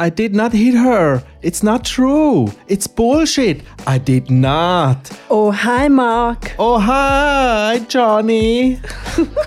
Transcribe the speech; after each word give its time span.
I 0.00 0.08
did 0.08 0.34
not 0.34 0.54
hit 0.54 0.74
her. 0.74 1.22
It's 1.42 1.62
not 1.62 1.84
true. 1.84 2.50
It's 2.68 2.86
bullshit. 2.86 3.60
I 3.86 3.98
did 3.98 4.30
not. 4.30 5.10
Oh, 5.28 5.50
hi 5.50 5.88
Mark. 5.88 6.54
Oh, 6.58 6.78
hi, 6.78 7.80
Johnny. 7.86 8.80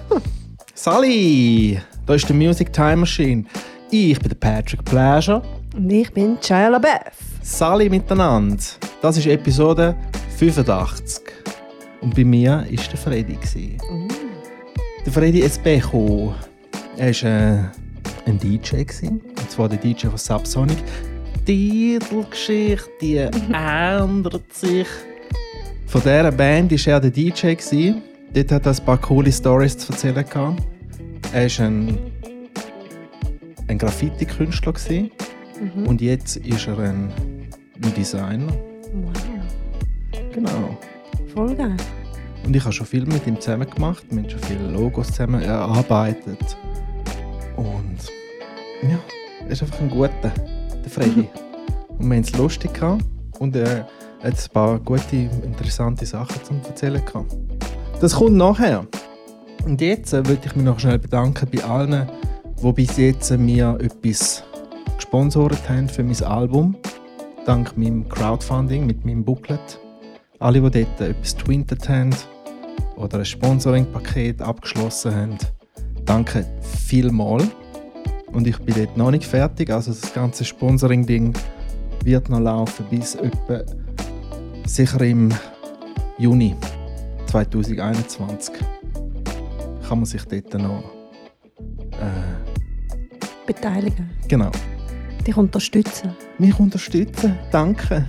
Sally, 0.75 1.81
da 2.05 2.13
ist 2.13 2.29
die 2.29 2.33
Music 2.33 2.71
Time 2.71 2.97
Machine. 2.97 3.45
Ich 3.89 4.19
bin 4.19 4.29
der 4.29 4.35
Patrick 4.35 4.85
Pleasure. 4.85 5.41
Und 5.75 5.89
ich 5.89 6.13
bin 6.13 6.37
Shia 6.39 6.67
LaBeouf. 6.67 7.17
Sally 7.41 7.89
miteinander. 7.89 8.63
Das 9.01 9.17
ist 9.17 9.25
Episode 9.25 9.95
85. 10.37 11.23
Und 12.01 12.13
bei 12.13 12.23
mir 12.23 12.51
war 12.51 12.63
der 12.67 12.97
Freddy. 12.99 13.39
Mm. 13.89 14.07
Der 15.03 15.11
Freddy 15.11 15.41
Espejo. 15.41 16.35
Er 16.97 17.07
war 17.07 17.23
äh, 17.23 17.59
ein 18.27 18.37
DJ. 18.37 18.83
Gewesen, 18.83 19.32
und 19.53 19.69
zwar 19.69 19.69
der 19.69 19.77
DJ 19.77 20.07
von 20.07 20.17
Subsonic. 20.17 20.77
Die 21.47 21.99
Titelgeschichte 21.99 22.89
die 22.99 23.17
ändert 23.53 24.51
sich. 24.51 24.87
Von 25.85 26.01
dieser 26.01 26.31
Band 26.31 26.71
war 26.71 26.93
er 26.93 26.99
der 26.99 27.11
DJ. 27.11 27.53
Gewesen. 27.53 28.01
Dort 28.33 28.51
hat 28.51 28.65
er 28.65 28.71
ein 28.71 28.85
paar 28.85 28.97
coole 28.97 29.31
Stories 29.31 29.77
zu 29.77 29.91
erzählen. 29.91 30.25
Gehabt. 30.25 30.63
Er 31.33 31.43
war 31.43 31.65
ein, 31.65 31.97
ein 33.67 33.77
Graffiti-Künstler. 33.77 34.73
Mhm. 34.73 35.87
Und 35.87 36.01
jetzt 36.01 36.37
ist 36.37 36.67
er 36.67 36.79
ein, 36.79 37.11
ein 37.83 37.93
Designer. 37.95 38.47
Wow. 38.93 39.13
Genau. 40.33 40.77
Voll 41.31 41.55
geil. 41.55 41.77
Und 42.43 42.55
ich 42.55 42.63
habe 42.63 42.73
schon 42.73 42.87
viel 42.87 43.05
mit 43.05 43.27
ihm 43.27 43.39
zusammen 43.39 43.69
gemacht. 43.69 44.03
Wir 44.09 44.23
haben 44.23 44.29
schon 44.29 44.39
viele 44.39 44.67
Logos 44.71 45.07
zusammen 45.07 45.43
erarbeitet. 45.43 46.57
Und 47.55 47.99
ja, 48.81 48.99
er 49.45 49.51
ist 49.51 49.61
einfach 49.61 49.79
ein 49.79 49.89
guter, 49.89 50.31
der 50.83 50.89
Freddy. 50.89 51.27
und 51.97 52.09
wir 52.09 52.15
haben 52.15 52.23
es 52.23 52.31
lustig 52.37 52.73
gehabt. 52.73 53.03
Und 53.39 53.55
er 53.55 53.87
hat 54.23 54.33
ein 54.33 54.53
paar 54.53 54.79
gute, 54.79 55.15
interessante 55.15 56.05
Sachen 56.05 56.43
zu 56.43 56.53
erzählen 56.67 57.03
gehabt. 57.03 57.35
Das 57.99 58.15
kommt 58.15 58.37
nachher. 58.37 58.85
Und 59.65 59.81
jetzt 59.81 60.13
äh, 60.13 60.25
würde 60.25 60.41
ich 60.45 60.55
mich 60.55 60.65
noch 60.65 60.79
schnell 60.79 60.99
bedanken 60.99 61.47
bei 61.51 61.63
allen, 61.63 62.09
die 62.61 62.71
bis 62.73 62.97
jetzt 62.97 63.31
mir 63.37 63.77
etwas 63.81 64.43
gesponsert 64.95 65.69
haben 65.69 65.87
für 65.87 66.03
mein 66.03 66.21
Album. 66.23 66.75
Dank 67.45 67.77
meinem 67.77 68.07
Crowdfunding 68.07 68.85
mit 68.85 69.05
meinem 69.05 69.23
Booklet. 69.23 69.79
Alle, 70.39 70.61
die 70.61 70.83
dort 70.83 71.01
etwas 71.01 71.35
twintet 71.35 71.87
haben 71.89 72.15
oder 72.95 73.19
ein 73.19 73.25
Sponsoring-Paket 73.25 74.41
abgeschlossen 74.41 75.15
haben, 75.15 75.37
danke 76.05 76.45
vielmals. 76.61 77.47
Und 78.33 78.47
ich 78.47 78.57
bin 78.59 78.75
dort 78.75 78.97
noch 78.97 79.11
nicht 79.11 79.25
fertig. 79.25 79.69
Also 79.69 79.91
das 79.91 80.13
ganze 80.13 80.43
Sponsoring-Ding 80.43 81.33
wird 82.03 82.29
noch 82.29 82.39
laufen 82.39 82.85
bis 82.89 83.15
etwa 83.15 83.61
sicher 84.65 85.01
im 85.01 85.31
Juni 86.17 86.55
2021. 87.27 88.55
Kann 89.87 89.99
man 89.99 90.05
sich 90.05 90.23
dort 90.25 90.53
noch 90.55 90.83
äh, 91.91 93.45
Beteiligen. 93.45 94.09
genau 94.27 94.51
Dich 95.25 95.37
unterstützen. 95.37 96.15
mich 96.37 96.57
unterstützen. 96.59 97.37
Danke. 97.51 98.05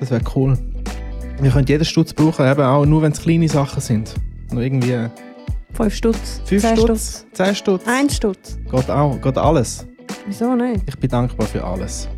Das 0.00 0.10
wäre 0.10 0.22
cool. 0.34 0.58
Wir 1.40 1.50
können 1.50 1.66
jeden 1.66 1.84
Stutz 1.84 2.12
brauchen, 2.12 2.46
eben 2.46 2.62
auch 2.62 2.84
nur 2.84 3.02
wenn 3.02 3.12
es 3.12 3.22
kleine 3.22 3.48
Sachen 3.48 3.80
sind. 3.80 4.14
Nur 4.50 4.62
irgendwie 4.62 5.08
5 5.74 5.94
Stutz. 5.94 6.42
5 6.46 6.62
10 6.62 6.76
Stutz, 6.76 7.26
10 7.32 7.54
Stutz. 7.54 7.86
1 7.86 8.16
Stutz. 8.16 8.58
Geht 8.70 8.90
auch, 8.90 9.20
geht 9.20 9.38
alles. 9.38 9.86
Wieso 10.26 10.54
nicht? 10.54 10.82
Ich 10.88 10.98
bin 10.98 11.10
dankbar 11.10 11.46
für 11.46 11.64
alles. 11.64 12.08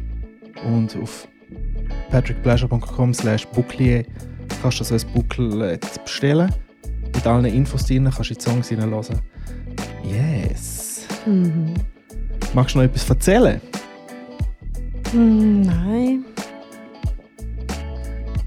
Und 0.65 0.97
auf 0.97 1.29
patrickpleasure.com 2.11 3.15
slash 3.15 3.47
booklier 3.48 4.05
kannst 4.62 4.81
du 4.81 4.84
so 4.84 4.95
ein 4.95 5.12
Booklet 5.15 6.05
bestellen. 6.05 6.53
Mit 7.15 7.27
allen 7.27 7.44
Infos 7.47 7.87
drin 7.87 8.05
kannst 8.05 8.31
du 8.31 8.34
die 8.34 8.41
Songs 8.41 8.71
reinhören. 8.71 9.21
Yes. 10.03 11.06
Mhm. 11.27 11.75
Magst 12.55 12.75
du 12.75 12.78
noch 12.78 12.87
etwas 12.87 13.09
erzählen? 13.09 13.60
Hm, 15.12 15.62
nein. 15.62 16.25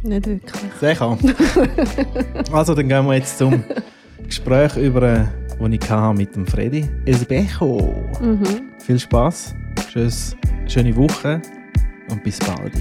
Nicht 0.04 0.28
wirklich. 0.28 0.72
Sicher. 0.80 1.18
also, 2.52 2.76
dann 2.76 2.90
gehen 2.90 3.06
wir 3.06 3.16
jetzt 3.16 3.38
zum 3.38 3.64
Gespräch 4.24 4.76
über, 4.78 5.02
das 5.02 5.70
ich 5.72 5.90
hatte 5.90 6.18
mit 6.18 6.36
dem 6.36 6.46
Freddy 6.46 6.90
Esbecho. 7.06 8.04
Mhm. 8.22 8.72
Viel 8.80 9.00
Spaß, 9.00 9.56
Tschüss, 9.92 10.36
schöne 10.68 10.96
Woche 10.96 11.42
und 12.10 12.24
bis 12.24 12.40
bald. 12.40 12.74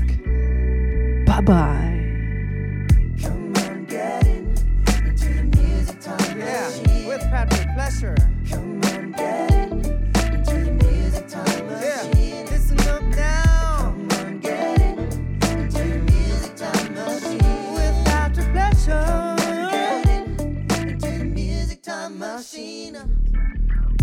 Bye 1.26 1.42
bye. 1.42 2.86
Come 3.22 3.52
on, 3.68 3.86
get 3.86 4.24
in 4.26 4.46
into 5.08 5.26
the 5.26 5.44
music 5.60 6.00
time 6.00 6.38
Yeah, 6.38 6.68
machine. 6.68 7.08
with 7.08 7.20
Patrick 7.30 7.68
Pleasure. 7.74 8.14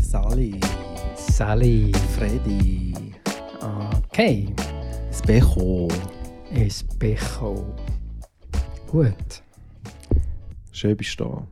Sally, 0.10 0.60
Sally. 1.16 1.92
Freddy, 2.18 2.94
Okay. 4.08 4.48
Esbecho. 5.12 5.88
Espejo. 6.52 7.76
Gut. 8.88 9.44
Schön 10.72 10.98
bist 10.98 11.20
du 11.20 11.24
da. 11.26 11.48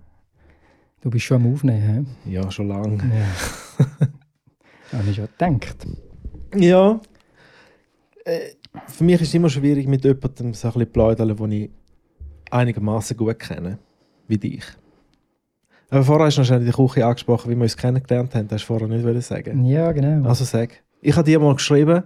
Du 1.01 1.09
bist 1.11 1.25
schon 1.25 1.45
am 1.45 1.53
Aufnehmen, 1.53 2.07
Ja, 2.25 2.49
schon 2.49 2.69
lange. 2.69 2.97
hä? 3.03 3.19
Ja. 3.19 3.85
Habe 4.97 5.09
ich 5.11 5.15
schon 5.17 5.27
gedacht. 5.37 5.85
Ja. 6.55 6.99
Äh, 8.25 8.39
für 8.87 9.03
mich 9.03 9.21
ist 9.21 9.27
es 9.27 9.33
immer 9.35 9.49
schwierig, 9.49 9.87
mit 9.87 10.03
jemandem 10.03 10.55
so 10.55 10.67
ein 10.69 10.73
bisschen 10.73 10.87
zu 10.87 10.91
plaudern, 10.93 11.35
den 11.37 11.51
ich 11.51 11.69
einigermaßen 12.49 13.15
gut 13.15 13.37
kenne. 13.37 13.77
Wie 14.27 14.39
dich. 14.39 14.63
Aber 15.89 16.03
vorher 16.03 16.25
hast 16.27 16.35
du 16.37 16.41
noch 16.41 16.45
schnell 16.47 16.59
in 16.59 16.65
der 16.65 16.73
Küche 16.73 17.05
angesprochen, 17.05 17.49
wie 17.49 17.55
wir 17.55 17.63
uns 17.63 17.77
kennengelernt 17.77 18.35
haben. 18.35 18.47
Das 18.47 18.61
hast 18.61 18.69
du 18.69 18.73
vorher 18.77 18.87
nicht 18.87 19.05
wollen 19.05 19.21
sagen. 19.21 19.63
Ja, 19.65 19.91
genau. 19.91 20.27
Also 20.27 20.43
sag. 20.43 20.83
Ich 21.01 21.15
habe 21.15 21.25
dir 21.25 21.39
mal 21.39 21.55
geschrieben, 21.55 22.03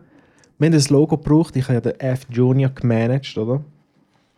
wir 0.60 0.68
haben 0.68 0.74
ein 0.76 0.86
Logo 0.90 1.18
gebraucht. 1.18 1.56
Ich 1.56 1.64
habe 1.66 1.74
ja 1.76 1.82
den 1.82 2.00
F 2.00 2.28
Junior 2.30 2.70
gemanagt, 2.72 3.36
oder? 3.38 3.64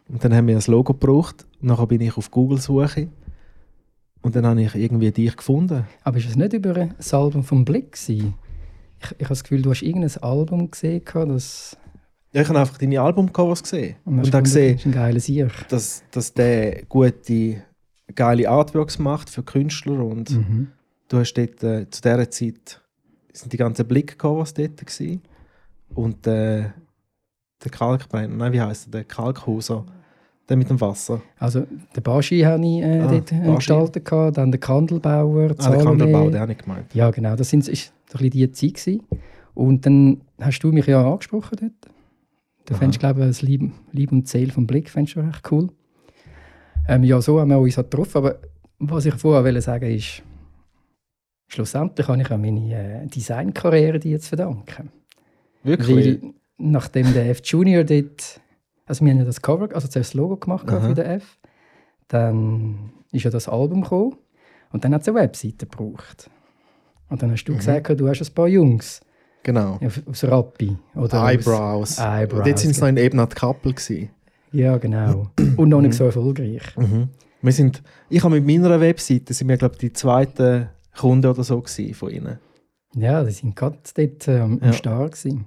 Und 0.08 0.24
dann 0.24 0.34
haben 0.34 0.48
wir 0.48 0.56
ein 0.56 0.64
Logo 0.68 0.94
gebraucht. 0.94 1.46
Und 1.62 1.68
Nachher 1.70 1.88
bin 1.88 2.00
ich 2.02 2.16
auf 2.18 2.32
Google-Suche. 2.32 3.10
Und 4.22 4.36
dann 4.36 4.46
habe 4.46 4.62
ich 4.62 4.74
irgendwie 4.76 5.12
dich 5.12 5.36
gefunden. 5.36 5.86
Aber 6.04 6.18
ist 6.18 6.30
es 6.30 6.38
nicht 6.38 6.54
über 6.54 6.74
das 6.98 7.14
Album 7.14 7.44
vom 7.44 7.66
Blick 7.66 7.92
gewesen? 7.94 8.36
Ich, 9.02 9.12
ich 9.12 9.26
habe 9.26 9.30
das 9.30 9.44
Gefühl, 9.44 9.62
du 9.62 9.70
hast 9.72 9.82
irgendein 9.82 10.24
Album 10.24 10.72
gesehen, 10.72 11.02
das 11.28 11.76
Ja, 12.32 12.42
ich 12.42 12.48
habe 12.48 12.60
einfach 12.60 12.78
deine 12.78 13.02
Albumcovers 13.02 13.62
gesehen. 13.64 13.96
und 14.06 14.14
Und 14.14 14.20
habe 14.20 14.44
gefunden, 14.44 14.44
gesehen, 14.46 14.76
das 14.76 14.82
ist 14.82 14.86
ein 14.86 14.92
geiles 14.94 15.28
Ich. 15.30 15.54
dass, 15.68 16.04
dass 16.12 16.34
der 16.34 16.84
gute, 16.86 17.64
geile 18.16 18.50
Artworks 18.50 19.00
macht 19.00 19.30
für 19.30 19.44
Künstler. 19.44 20.00
Und 20.04 20.32
Mhm. 20.32 20.68
du 21.10 21.18
hast 21.18 21.34
dort 21.34 21.64
äh, 21.64 21.90
zu 21.90 22.02
dieser 22.02 22.30
Zeit 22.30 22.82
sind 23.32 23.52
die 23.54 23.58
ganzen 23.58 23.88
Blick-Covers 23.88 24.54
dort 24.54 24.78
gewesen. 24.78 25.22
Und 25.96 26.26
äh, 26.28 26.70
der 27.64 27.72
Kalkbrenner, 27.72 28.36
nein, 28.36 28.54
wie 28.54 28.62
heißt 28.62 28.86
der? 28.86 28.92
Der 29.02 29.04
Kalkhuser. 29.06 29.86
Der 30.50 30.58
mit 30.58 30.70
dem 30.70 30.82
Wasser. 30.82 31.22
Also, 31.40 31.66
den 31.96 32.04
Baschi 32.04 32.42
habe 32.42 32.62
ich 32.66 32.82
äh, 32.82 33.00
Ah, 33.00 33.08
dort 33.08 33.30
Baschi. 33.30 33.56
gestaltet, 33.56 34.04
gehabt, 34.06 34.38
dann 34.38 34.52
den 34.52 34.60
Kandelbauer, 34.60 35.44
Ah, 35.52 35.54
der 35.54 35.62
Salome. 35.62 35.84
Kandelbau, 35.86 36.30
den 36.30 36.40
habe 36.42 36.52
ich 36.52 36.58
gemeint. 36.58 36.94
Ja, 36.94 37.10
genau. 37.12 37.36
Das 37.38 37.50
so 37.50 37.58
ein 37.58 37.62
bisschen 37.62 38.30
die 38.30 38.52
Zeit. 38.52 38.74
Gewesen. 38.74 39.04
Und 39.54 39.86
dann 39.86 40.22
hast 40.42 40.60
du 40.60 40.72
mich 40.74 40.86
ja 40.88 41.02
angesprochen 41.10 41.58
dort. 41.62 41.94
Du 42.66 42.74
Aha. 42.74 42.80
fändest, 42.80 43.00
glaube 43.00 43.22
ich, 43.22 43.28
das 43.28 43.42
Lieb, 43.42 43.72
Lieb 43.94 44.12
und 44.12 44.28
Seele 44.28 44.52
vom 44.52 44.68
Blick 44.68 44.90
fändest 44.90 45.16
du 45.16 45.22
recht 45.22 45.50
cool. 45.52 45.70
Ähm, 46.88 47.04
ja, 47.04 47.22
so 47.22 47.40
haben 47.40 47.50
wir 47.50 47.60
uns 47.60 47.78
halt 47.78 47.90
getroffen. 47.92 48.18
Aber 48.18 48.40
was 48.80 49.06
ich 49.06 49.14
vorher 49.16 49.44
wollte 49.44 49.62
sagen 49.62 49.90
ist, 49.90 50.22
schlussendlich 51.48 52.08
habe 52.08 52.22
ich 52.22 52.32
auch 52.32 52.38
meine 52.38 53.04
äh, 53.04 53.08
Designkarriere 53.08 54.00
die 54.00 54.12
jetzt 54.12 54.28
verdanken. 54.28 54.92
Wirklich? 55.64 56.22
Weil 56.22 56.34
nachdem 56.58 57.14
der 57.14 57.30
F 57.30 57.42
Junior 57.44 57.84
dort, 57.84 58.42
also 58.86 59.06
wir 59.06 59.12
haben 59.12 59.20
ja 59.20 59.26
das 59.26 59.42
Cover, 59.42 59.70
also 59.74 59.88
zuerst 59.88 60.12
das 60.12 60.14
Logo 60.14 60.38
gemacht 60.38 60.68
Aha. 60.70 60.82
für 60.82 60.94
den 60.94 61.06
F, 61.06 61.38
dann 62.08 62.92
ist 63.12 63.24
ja 63.24 63.32
das 63.32 63.48
Album 63.48 63.82
gekommen 63.82 64.16
und 64.72 64.84
dann 64.84 64.94
hat 64.94 65.02
es 65.04 65.08
eine 65.08 65.18
Webseite 65.20 65.66
gebraucht. 65.68 66.30
Und 67.10 67.22
dann 67.22 67.32
hast 67.32 67.44
du 67.46 67.56
gesagt, 67.56 68.00
du 68.00 68.08
hast 68.08 68.22
ein 68.22 68.34
paar 68.34 68.48
Jungs 68.48 69.02
Genau. 69.44 69.78
aus 70.10 70.24
Rappi. 70.24 70.76
Oder 70.96 71.22
aus- 71.24 71.30
Eyebrows. 71.32 72.00
Eyebrows, 72.00 72.44
Dort 72.46 72.60
sind 72.60 72.72
es 72.72 72.78
genau. 72.78 72.86
noch 72.92 72.98
in 72.98 73.06
Ebnat 73.06 73.36
Kappel. 73.36 73.74
gewesen. 73.74 74.10
Ja, 74.54 74.78
genau. 74.78 75.28
Und 75.58 75.70
noch 75.70 75.82
nicht 75.82 75.96
so 75.96 76.06
erfolgreich. 76.06 76.62
Mhm. 76.78 77.10
Wir 77.42 77.52
sind, 77.52 77.84
ich 78.10 78.24
habe 78.24 78.40
mit 78.40 78.46
meiner 78.46 78.80
Webseite, 78.80 79.34
sind 79.34 79.50
wir, 79.50 79.58
glaube 79.58 79.74
ich, 79.76 79.80
die 79.80 79.94
zweiten 79.94 80.70
Kunden 80.98 81.28
oder 81.28 81.44
so 81.44 81.62
von 81.94 82.10
ihnen. 82.10 82.40
Ja, 82.96 83.24
die 83.24 83.32
sind 83.32 83.56
gerade 83.56 83.78
dort 83.96 84.28
ähm, 84.28 84.60
Ja. 84.62 84.68
am 84.68 84.74
Start 84.74 85.12
gewesen. 85.14 85.46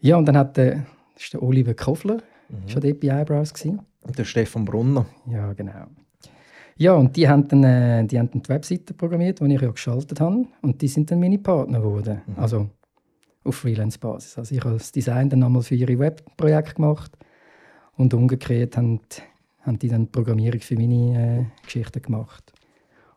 Ja, 0.00 0.16
und 0.16 0.26
dann 0.26 0.36
hat 0.36 0.56
der, 0.56 0.86
das 1.14 1.24
ist 1.24 1.32
der 1.34 1.42
Oliver 1.42 1.74
Kofler, 1.74 2.18
Mhm. 2.48 2.68
schon 2.68 2.80
dort 2.82 3.00
bei 3.00 3.08
Eyebrows 3.08 3.52
gewesen. 3.52 3.80
Und 4.02 4.16
der 4.16 4.24
Stefan 4.24 4.64
Brunner. 4.64 5.04
Ja, 5.28 5.52
genau. 5.52 5.86
Ja, 6.76 6.92
und 6.94 7.16
die 7.16 7.28
haben 7.28 7.48
dann, 7.48 7.64
äh, 7.64 8.06
die 8.06 8.18
haben 8.18 8.30
dann 8.30 8.42
die 8.42 8.48
Webseite 8.50 8.94
programmiert, 8.94 9.40
die 9.40 9.52
ich 9.54 9.60
ja 9.60 9.70
geschaltet 9.70 10.20
habe. 10.20 10.44
Und 10.62 10.80
die 10.80 10.86
sind 10.88 11.10
dann 11.10 11.18
meine 11.18 11.38
Partner 11.38 11.80
geworden. 11.80 12.20
Mhm. 12.26 12.34
Also 12.38 12.70
auf 13.42 13.56
Freelance-Basis. 13.56 14.38
Also 14.38 14.54
ich 14.54 14.60
habe 14.64 14.74
das 14.74 14.92
Design 14.92 15.28
dann 15.30 15.42
einmal 15.42 15.62
für 15.62 15.74
ihre 15.74 15.98
Webprojekte 15.98 16.74
gemacht. 16.74 17.10
Und 17.96 18.12
umgekehrt 18.14 18.76
haben, 18.76 19.00
haben 19.62 19.78
die 19.78 19.88
dann 19.88 20.02
die 20.04 20.10
Programmierung 20.10 20.60
für 20.60 20.76
meine 20.76 21.48
äh, 21.48 21.64
Geschichten 21.64 22.02
gemacht. 22.02 22.52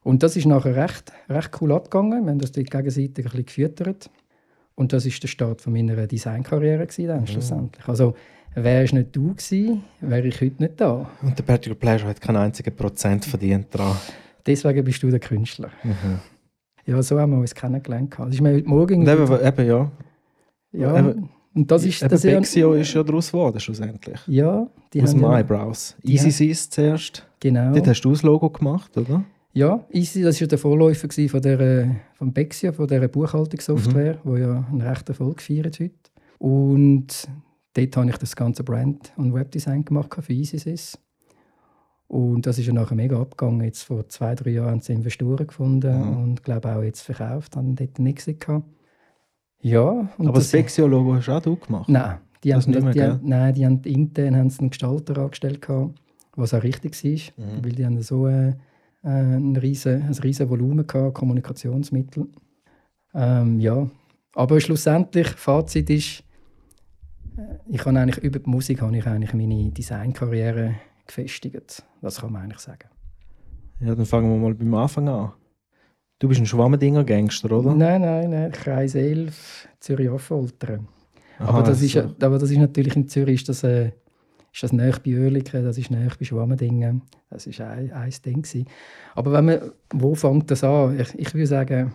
Und 0.04 0.24
das 0.24 0.36
ist 0.36 0.46
nachher 0.46 0.76
recht, 0.76 1.12
recht 1.30 1.52
cool 1.62 1.74
abgegangen. 1.74 2.24
Wir 2.24 2.32
haben 2.32 2.40
das 2.40 2.52
dort 2.52 2.72
gegenseitig 2.72 3.18
ein 3.18 3.24
bisschen 3.24 3.46
gefüttert. 3.46 4.10
Und 4.76 4.94
das 4.94 5.06
ist 5.06 5.22
der 5.22 5.28
Start 5.28 5.62
von 5.62 5.74
meiner 5.74 6.08
Designkarriere 6.08 6.88
gewesen 6.88 7.08
dann 7.08 7.28
schlussendlich. 7.28 7.86
Also 7.88 8.16
wärst 8.56 8.94
nicht 8.94 9.14
du 9.16 9.34
gewesen, 9.34 9.84
wäre 10.00 10.26
ich 10.28 10.40
heute 10.40 10.64
nicht 10.64 10.80
da. 10.80 11.10
Und 11.22 11.38
der 11.38 11.44
Particular 11.44 11.78
Pleasure 11.78 12.10
hat 12.10 12.22
keinen 12.22 12.38
einzigen 12.38 12.74
Prozent 12.76 13.26
verdient 13.26 13.68
daran. 13.72 13.98
Deswegen 14.46 14.84
bist 14.86 15.04
du 15.04 15.10
der 15.10 15.20
Künstler. 15.20 15.70
Mhm. 15.84 16.20
Ja, 16.86 17.02
so 17.04 17.20
haben 17.20 17.34
wir 17.34 17.40
uns 17.40 17.54
kennengelernt. 17.54 18.16
Das 18.18 18.30
ist 18.30 18.42
mir 18.42 18.54
heute 18.54 18.68
Morgen. 18.68 19.02
Und 19.02 19.08
eben, 19.10 19.46
eben 19.46 19.68
ja. 19.68 19.92
ja, 20.72 20.98
eben- 20.98 21.30
und 21.56 21.70
das 21.72 21.86
ist 21.86 22.02
das 22.02 22.24
ja, 22.24 22.36
Bexio 22.36 22.74
ist 22.74 22.94
ja 22.94 23.04
daraus 23.04 23.32
geworden, 23.32 23.60
schlussendlich. 23.60 24.20
ja, 24.28 24.68
die 24.94 25.02
Aus 25.02 25.14
haben 25.14 25.22
ja, 25.22 25.38
Eyebrows. 25.38 25.96
die 26.04 26.14
Easy 26.14 26.32
Seas 26.32 26.70
zuerst. 26.70 27.26
genau. 27.40 27.74
Dort 27.74 27.88
hast 27.88 28.02
du 28.02 28.12
das 28.12 28.24
Logo 28.24 28.50
gemacht, 28.50 28.96
oder? 28.98 29.24
Ja, 29.54 29.84
Easy, 29.92 30.22
das 30.22 30.36
war 30.36 30.42
ja 30.42 30.48
der 30.48 30.58
Vorläufer 30.60 31.08
gewesen 31.08 31.30
von 31.30 31.42
der, 31.42 31.60
äh, 31.60 31.88
von 32.14 32.32
Bexia, 32.32 32.72
von 32.72 32.88
dieser 32.88 33.08
Buchhaltungssoftware, 33.08 34.16
Mhm. 34.16 34.20
wo 34.24 34.38
ja 34.38 34.66
einen 34.70 34.82
rechten 34.82 35.12
Erfolg 35.12 35.42
feiert 35.42 35.80
heute. 35.80 35.92
Und 36.38 37.28
dort 37.74 37.98
habe 37.98 38.10
ich 38.10 38.18
das 38.18 38.36
ganze 38.36 38.64
Brand- 38.64 39.12
und 39.18 39.34
Webdesign 39.34 39.84
gemacht 39.86 40.16
für 40.22 40.34
EasySys. 40.34 41.00
Und 42.08 42.46
das 42.48 42.58
ist 42.58 42.66
ja 42.68 42.74
nachher 42.74 42.96
mega 42.96 43.20
abgegangen. 43.20 43.62
Jetzt 43.64 43.84
vor 43.84 44.08
zwei, 44.10 44.34
drei 44.36 44.52
Jahren 44.52 44.70
haben 44.72 44.82
sie 44.82 44.94
Investoren 44.94 45.46
gefunden 45.48 45.96
Mhm. 46.00 46.18
und 46.24 46.44
glaube 46.44 46.74
auch 46.76 46.82
jetzt 46.84 47.02
verkauft, 47.02 47.56
haben 47.56 47.76
dort 47.76 48.00
nichts 48.00 48.26
gehabt. 48.26 48.66
Ja, 49.62 50.10
Aber 50.18 50.34
das 50.34 50.52
Bexio-Logo 50.52 51.16
hast 51.16 51.30
auch 51.30 51.42
du 51.42 51.56
gemacht. 51.58 51.90
Nein, 51.90 52.18
die 52.44 52.50
Das 52.50 52.66
haben, 52.66 52.72
nicht 52.72 52.84
mehr, 52.84 52.94
die 52.94 53.02
haben, 53.04 53.20
nein, 53.24 53.54
die 53.54 53.66
haben 53.66 53.82
intern 53.84 54.36
haben 54.38 54.52
einen 54.58 54.70
Gestalter 54.70 55.18
angestellt, 55.18 55.62
gehabt, 55.62 56.00
was 56.36 56.54
auch 56.54 56.64
richtig 56.64 57.04
war, 57.04 57.46
Mhm. 57.46 57.64
weil 57.66 57.72
die 57.74 57.86
haben 57.86 58.02
so 58.02 58.28
äh, 58.28 58.50
äh, 58.50 58.54
ein, 59.04 59.56
riesen, 59.58 60.02
ein 60.04 60.14
riesen 60.14 60.50
Volumen 60.50 60.88
gehabt, 60.88 61.16
Kommunikationsmittel. 61.16 62.28
Ähm, 63.14 63.60
ja, 63.60 63.90
aber 64.36 64.60
schlussendlich, 64.62 65.28
Fazit 65.28 65.90
ist, 65.90 66.24
äh, 67.38 67.42
ich 67.68 67.86
habe 67.86 68.00
eigentlich 68.00 68.24
über 68.24 68.40
die 68.40 68.50
Musik 68.50 68.82
habe 68.82 68.96
ich 68.98 69.06
eigentlich 69.06 69.34
meine 69.34 69.72
Designkarriere 69.72 70.76
gefestigt. 71.08 71.84
Das 72.02 72.22
kann 72.22 72.32
man 72.32 72.44
eigentlich 72.44 72.60
sagen. 72.60 72.88
Ja, 73.82 73.96
dann 73.96 74.06
fangen 74.06 74.30
wir 74.30 74.38
mal 74.38 74.54
beim 74.54 74.74
Anfang 74.76 75.08
an. 75.10 75.32
Du 76.20 76.28
bist 76.28 76.42
ein 76.42 76.46
Schwammendinger-Gangster, 76.46 77.52
oder? 77.52 77.74
Nein, 77.74 78.02
nein, 78.02 78.30
nein, 78.30 78.52
Kreis 78.52 78.94
11, 78.96 79.70
Zürich 79.80 80.10
Affoltern. 80.10 80.88
Aha, 81.40 81.50
aber, 81.50 81.64
das 81.64 81.82
ist, 81.82 81.94
so. 81.94 82.00
ja- 82.00 82.14
aber 82.22 82.38
das 82.38 82.52
ist 82.52 82.58
natürlich 82.58 82.96
in 82.98 83.08
Zürich 83.08 83.36
ist 83.36 83.48
das, 83.50 83.64
äh, 83.64 83.92
ist 84.52 84.64
das 84.64 84.74
näher 84.74 84.98
bei 85.06 85.12
Oerlikon, 85.18 85.64
das 85.64 85.78
ist 85.78 85.90
näher 85.92 86.12
bei 86.20 86.26
Schwammendingen. 86.26 87.04
Das 87.30 87.48
ist 87.48 87.62
ein, 87.62 87.92
ein 87.94 88.14
Ding. 88.26 88.42
Gewesen. 88.42 88.66
Aber 89.16 89.32
wenn 89.32 89.46
man, 89.46 89.72
wo 89.94 90.14
fängt 90.16 90.52
das 90.52 90.64
an? 90.64 91.00
Ich, 91.00 91.18
ich 91.18 91.34
würde 91.34 91.48
sagen, 91.48 91.94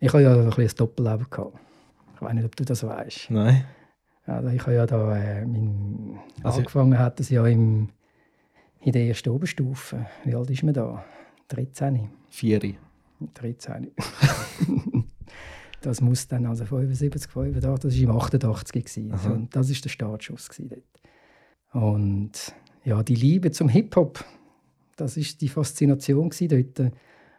ich 0.00 0.08
habe 0.12 0.22
ja 0.24 0.32
ein, 0.34 0.46
bisschen 0.46 0.62
ein 0.68 0.76
Doppelleben 0.76 1.26
gehabt. 1.30 1.56
Ich 2.16 2.22
weiß 2.22 2.32
nicht, 2.34 2.44
ob 2.44 2.56
du 2.56 2.64
das 2.64 2.82
weißt. 2.82 3.30
Nein. 3.30 3.64
Also 4.26 4.48
ich 4.48 4.62
habe 4.62 4.74
ja 4.74 4.86
da, 4.86 5.16
äh, 5.16 5.44
mein, 5.46 6.18
Also- 6.42 6.58
angefangen 6.58 6.98
hat 6.98 7.20
das 7.20 7.30
ja 7.30 7.46
im, 7.46 7.90
in 8.80 8.90
der 8.92 9.04
ersten 9.06 9.28
Oberstufe. 9.28 10.06
Wie 10.24 10.34
alt 10.34 10.50
ist 10.50 10.62
man 10.64 10.74
da? 10.74 11.04
13. 11.48 12.08
Vieri. 12.30 12.76
13. 13.34 13.90
das 15.80 16.00
muss 16.00 16.26
dann 16.28 16.46
also 16.46 16.64
75, 16.64 17.30
85, 17.30 17.82
das 17.82 17.96
war 17.96 18.02
im 18.02 18.16
88 18.16 18.72
gewesen. 18.84 19.12
Aha. 19.12 19.18
So, 19.18 19.34
und 19.34 19.54
das 19.56 19.70
ist 19.70 19.84
der 19.84 19.90
Startschuss 19.90 20.50
dort. 20.58 20.82
Und 21.72 22.54
ja, 22.84 23.02
die 23.02 23.14
Liebe 23.14 23.50
zum 23.50 23.68
Hip-Hop, 23.68 24.24
das 24.96 25.16
ist 25.16 25.40
die 25.40 25.48
Faszination 25.48 26.28
gewesen 26.30 26.74
dort. 26.76 26.92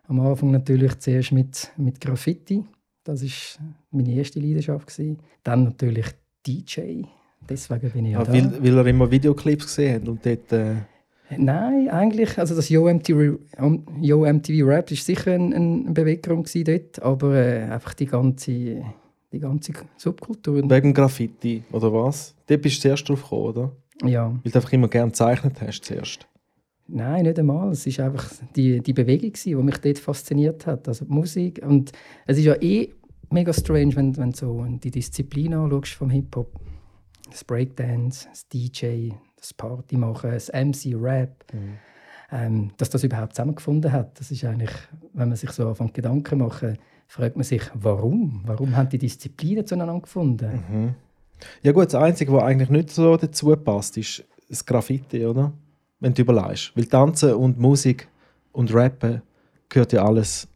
Am 0.07 0.19
Anfang 0.19 0.51
natürlich 0.51 0.99
zuerst 0.99 1.31
mit, 1.31 1.71
mit 1.77 1.99
Graffiti, 2.01 2.63
das 3.03 3.21
ist 3.21 3.59
meine 3.91 4.13
erste 4.13 4.39
Leidenschaft 4.39 4.87
gewesen. 4.87 5.19
Dann 5.43 5.63
natürlich 5.63 6.07
DJ, 6.45 7.03
deswegen 7.49 7.91
bin 7.91 8.05
ich 8.05 8.11
ja 8.13 8.19
Ah, 8.19 8.23
da. 8.23 8.33
weil, 8.33 8.63
weil 8.63 8.77
er 8.77 8.85
immer 8.87 9.09
Videoclips 9.09 9.65
gesehen 9.65 10.01
hat 10.01 10.07
und 10.09 10.25
dort. 10.25 10.51
Äh, 10.51 10.75
Nein, 11.37 11.89
eigentlich, 11.89 12.37
also 12.37 12.55
das 12.55 12.69
Yo 12.69 12.87
MTV, 12.91 13.39
Yo 14.01 14.25
MTV 14.25 14.65
Rap 14.67 14.91
ist 14.91 15.05
sicher 15.05 15.31
ein, 15.33 15.53
ein 15.53 15.93
Beweggrund 15.93 16.49
dort, 16.67 17.01
aber 17.01 17.35
äh, 17.35 17.63
einfach 17.63 17.93
die 17.95 18.05
ganze, 18.05 18.51
die 19.31 19.39
ganze 19.39 19.73
Subkultur. 19.97 20.69
wegen 20.69 20.93
Graffiti, 20.93 21.63
oder 21.71 21.91
was? 21.91 22.35
Dort 22.47 22.61
bist 22.61 22.77
du 22.77 22.81
zuerst 22.83 23.09
drauf 23.09 23.23
gekommen, 23.23 23.43
oder? 23.47 23.71
Ja, 24.03 24.29
Weil 24.43 24.51
du 24.51 24.57
einfach 24.59 24.73
immer 24.73 24.87
gerne 24.87 25.11
gezeichnet 25.11 25.59
hast 25.61 25.81
zuerst. 25.85 26.27
nein, 26.87 27.23
nicht 27.23 27.39
einmal. 27.39 27.71
Es 27.71 27.87
ist 27.87 27.99
einfach 27.99 28.29
die, 28.55 28.79
die 28.81 28.93
Bewegung, 28.93 29.33
die 29.33 29.55
mich 29.55 29.77
dort 29.77 29.97
fasziniert 29.99 30.67
hat, 30.67 30.87
also 30.87 31.05
die 31.05 31.11
Musik. 31.13 31.61
Und 31.65 31.91
es 32.27 32.37
ist 32.37 32.45
ja 32.45 32.55
eh 32.61 32.89
mega 33.31 33.51
strange, 33.53 33.95
wenn, 33.95 34.15
wenn 34.17 34.31
du 34.31 34.37
so 34.37 34.65
die 34.83 34.91
Disziplin 34.91 35.53
anschaust 35.55 35.93
vom 35.93 36.09
Hip-Hop. 36.11 36.51
Das 37.31 37.43
Breakdance, 37.43 38.27
das 38.29 38.47
DJ, 38.49 39.09
das 39.45 39.53
Party 39.53 39.97
machen, 39.97 40.31
das 40.31 40.51
MC-Rap. 40.51 41.45
ähm, 42.31 42.71
dass 42.77 42.89
das 42.89 43.03
überhaupt 43.03 43.35
zusammengefunden 43.35 43.91
hat. 43.91 44.19
Das 44.19 44.31
ist 44.31 44.43
eigentlich, 44.43 44.71
wenn 45.13 45.29
man 45.29 45.37
sich 45.37 45.51
so 45.51 45.67
anfängt 45.69 45.93
Gedanken 45.93 46.39
machen, 46.39 46.77
fragt 47.07 47.35
man 47.35 47.43
sich, 47.43 47.61
warum? 47.73 48.41
Warum 48.45 48.75
haben 48.75 48.89
die 48.89 48.97
Disziplinen 48.97 49.65
zueinander 49.65 49.99
gefunden? 49.99 50.63
Mhm. 50.69 50.95
Ja 51.61 51.71
gut, 51.71 51.85
das 51.85 51.95
Einzige, 51.95 52.33
was 52.33 52.43
eigentlich 52.43 52.69
nicht 52.69 52.89
so 52.89 53.15
dazu 53.17 53.55
passt, 53.55 53.97
ist 53.97 54.23
das 54.49 54.65
Graffiti, 54.65 55.25
oder? 55.25 55.53
Wenn 55.99 56.13
du 56.13 56.21
überlegst. 56.23 56.71
Weil 56.75 56.85
Tanzen 56.85 57.33
und 57.33 57.59
Musik 57.59 58.07
und 58.51 58.73
Rappen 58.73 59.21
gehört 59.69 59.93
ja 59.93 60.03
alles 60.03 60.47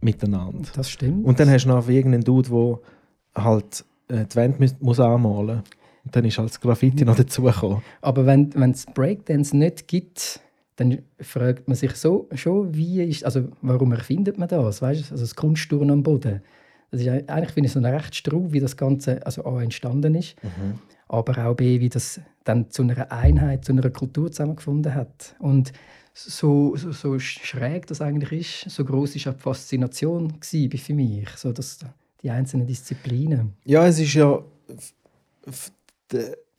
miteinander. 0.00 0.68
Das 0.74 0.90
stimmt. 0.90 1.24
Und 1.24 1.40
dann 1.40 1.50
hast 1.50 1.64
du 1.64 1.68
noch 1.70 1.88
irgendeinen 1.88 2.24
Dude, 2.24 2.48
der 2.48 3.44
halt 3.44 3.84
äh, 4.08 4.24
die 4.24 4.36
Wand 4.36 4.80
muss, 4.82 5.00
anmalen 5.00 5.62
dann 6.04 6.24
ist 6.24 6.38
halt 6.38 6.50
das 6.50 6.60
Graffiti 6.60 7.04
noch 7.04 7.16
dazugekommen. 7.16 7.82
Aber 8.00 8.26
wenn 8.26 8.70
es 8.70 8.86
Breakdance 8.86 9.56
nicht 9.56 9.88
gibt, 9.88 10.40
dann 10.76 11.02
fragt 11.20 11.66
man 11.66 11.76
sich 11.76 11.92
so 11.92 12.28
schon, 12.34 12.74
wie 12.74 13.02
ist, 13.02 13.24
also 13.24 13.48
warum 13.62 13.92
erfindet 13.92 14.38
man 14.38 14.48
das? 14.48 14.80
Weißt 14.80 15.10
also 15.10 15.24
das 15.24 15.34
Kunstturnen 15.34 15.90
am 15.90 16.02
Boden. 16.02 16.40
Das 16.90 17.00
ist 17.00 17.08
eigentlich 17.08 17.50
finde 17.50 17.66
ich 17.66 17.72
so 17.72 17.80
eine 17.80 17.92
recht 17.92 18.14
Strau, 18.14 18.52
wie 18.52 18.60
das 18.60 18.76
Ganze 18.76 19.24
also 19.26 19.44
A 19.44 19.60
entstanden 19.60 20.14
ist, 20.14 20.36
aber 21.08 21.46
auch 21.46 21.54
B, 21.54 21.80
wie 21.80 21.88
das 21.88 22.20
dann 22.44 22.70
zu 22.70 22.82
einer 22.82 23.12
Einheit, 23.12 23.64
zu 23.64 23.72
einer 23.72 23.90
Kultur 23.90 24.30
zusammengefunden 24.30 24.94
hat. 24.94 25.34
Und 25.38 25.72
so, 26.14 26.74
so, 26.76 26.92
so 26.92 27.18
schräg 27.18 27.86
das 27.86 28.00
eigentlich 28.00 28.64
ist, 28.66 28.74
so 28.74 28.84
groß 28.84 29.16
ist 29.16 29.28
auch 29.28 29.34
die 29.34 29.40
Faszination 29.40 30.34
für 30.40 30.94
mich, 30.94 31.28
so 31.36 31.52
dass 31.52 31.80
die 32.22 32.30
einzelnen 32.30 32.66
Disziplinen. 32.66 33.52
Ja, 33.64 33.86
es 33.86 33.98
ist 33.98 34.14
ja 34.14 34.42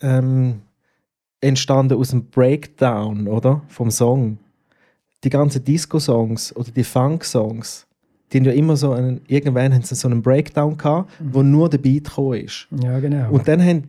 ähm, 0.01 0.61
entstanden 1.41 1.97
aus 1.97 2.09
dem 2.09 2.25
Breakdown, 2.25 3.27
oder? 3.27 3.61
Vom 3.67 3.91
Song. 3.91 4.37
Die 5.23 5.29
ganzen 5.29 5.63
Disco-Songs 5.63 6.55
oder 6.55 6.71
die 6.71 6.83
Funk-Songs, 6.83 7.85
die 8.31 8.37
haben 8.37 8.45
ja 8.45 8.51
immer 8.51 8.77
so 8.77 8.93
einen, 8.93 9.21
irgendwann 9.27 9.73
haben 9.73 9.81
sie 9.81 9.95
so 9.95 10.07
einen 10.07 10.21
Breakdown 10.21 10.77
gehabt, 10.77 11.11
wo 11.19 11.41
nur 11.43 11.69
der 11.69 11.79
Beat 11.79 12.05
gekommen 12.05 12.45
ist. 12.45 12.67
Ja, 12.81 12.99
genau. 12.99 13.31
Und 13.31 13.47
dann 13.47 13.61
haben 13.61 13.83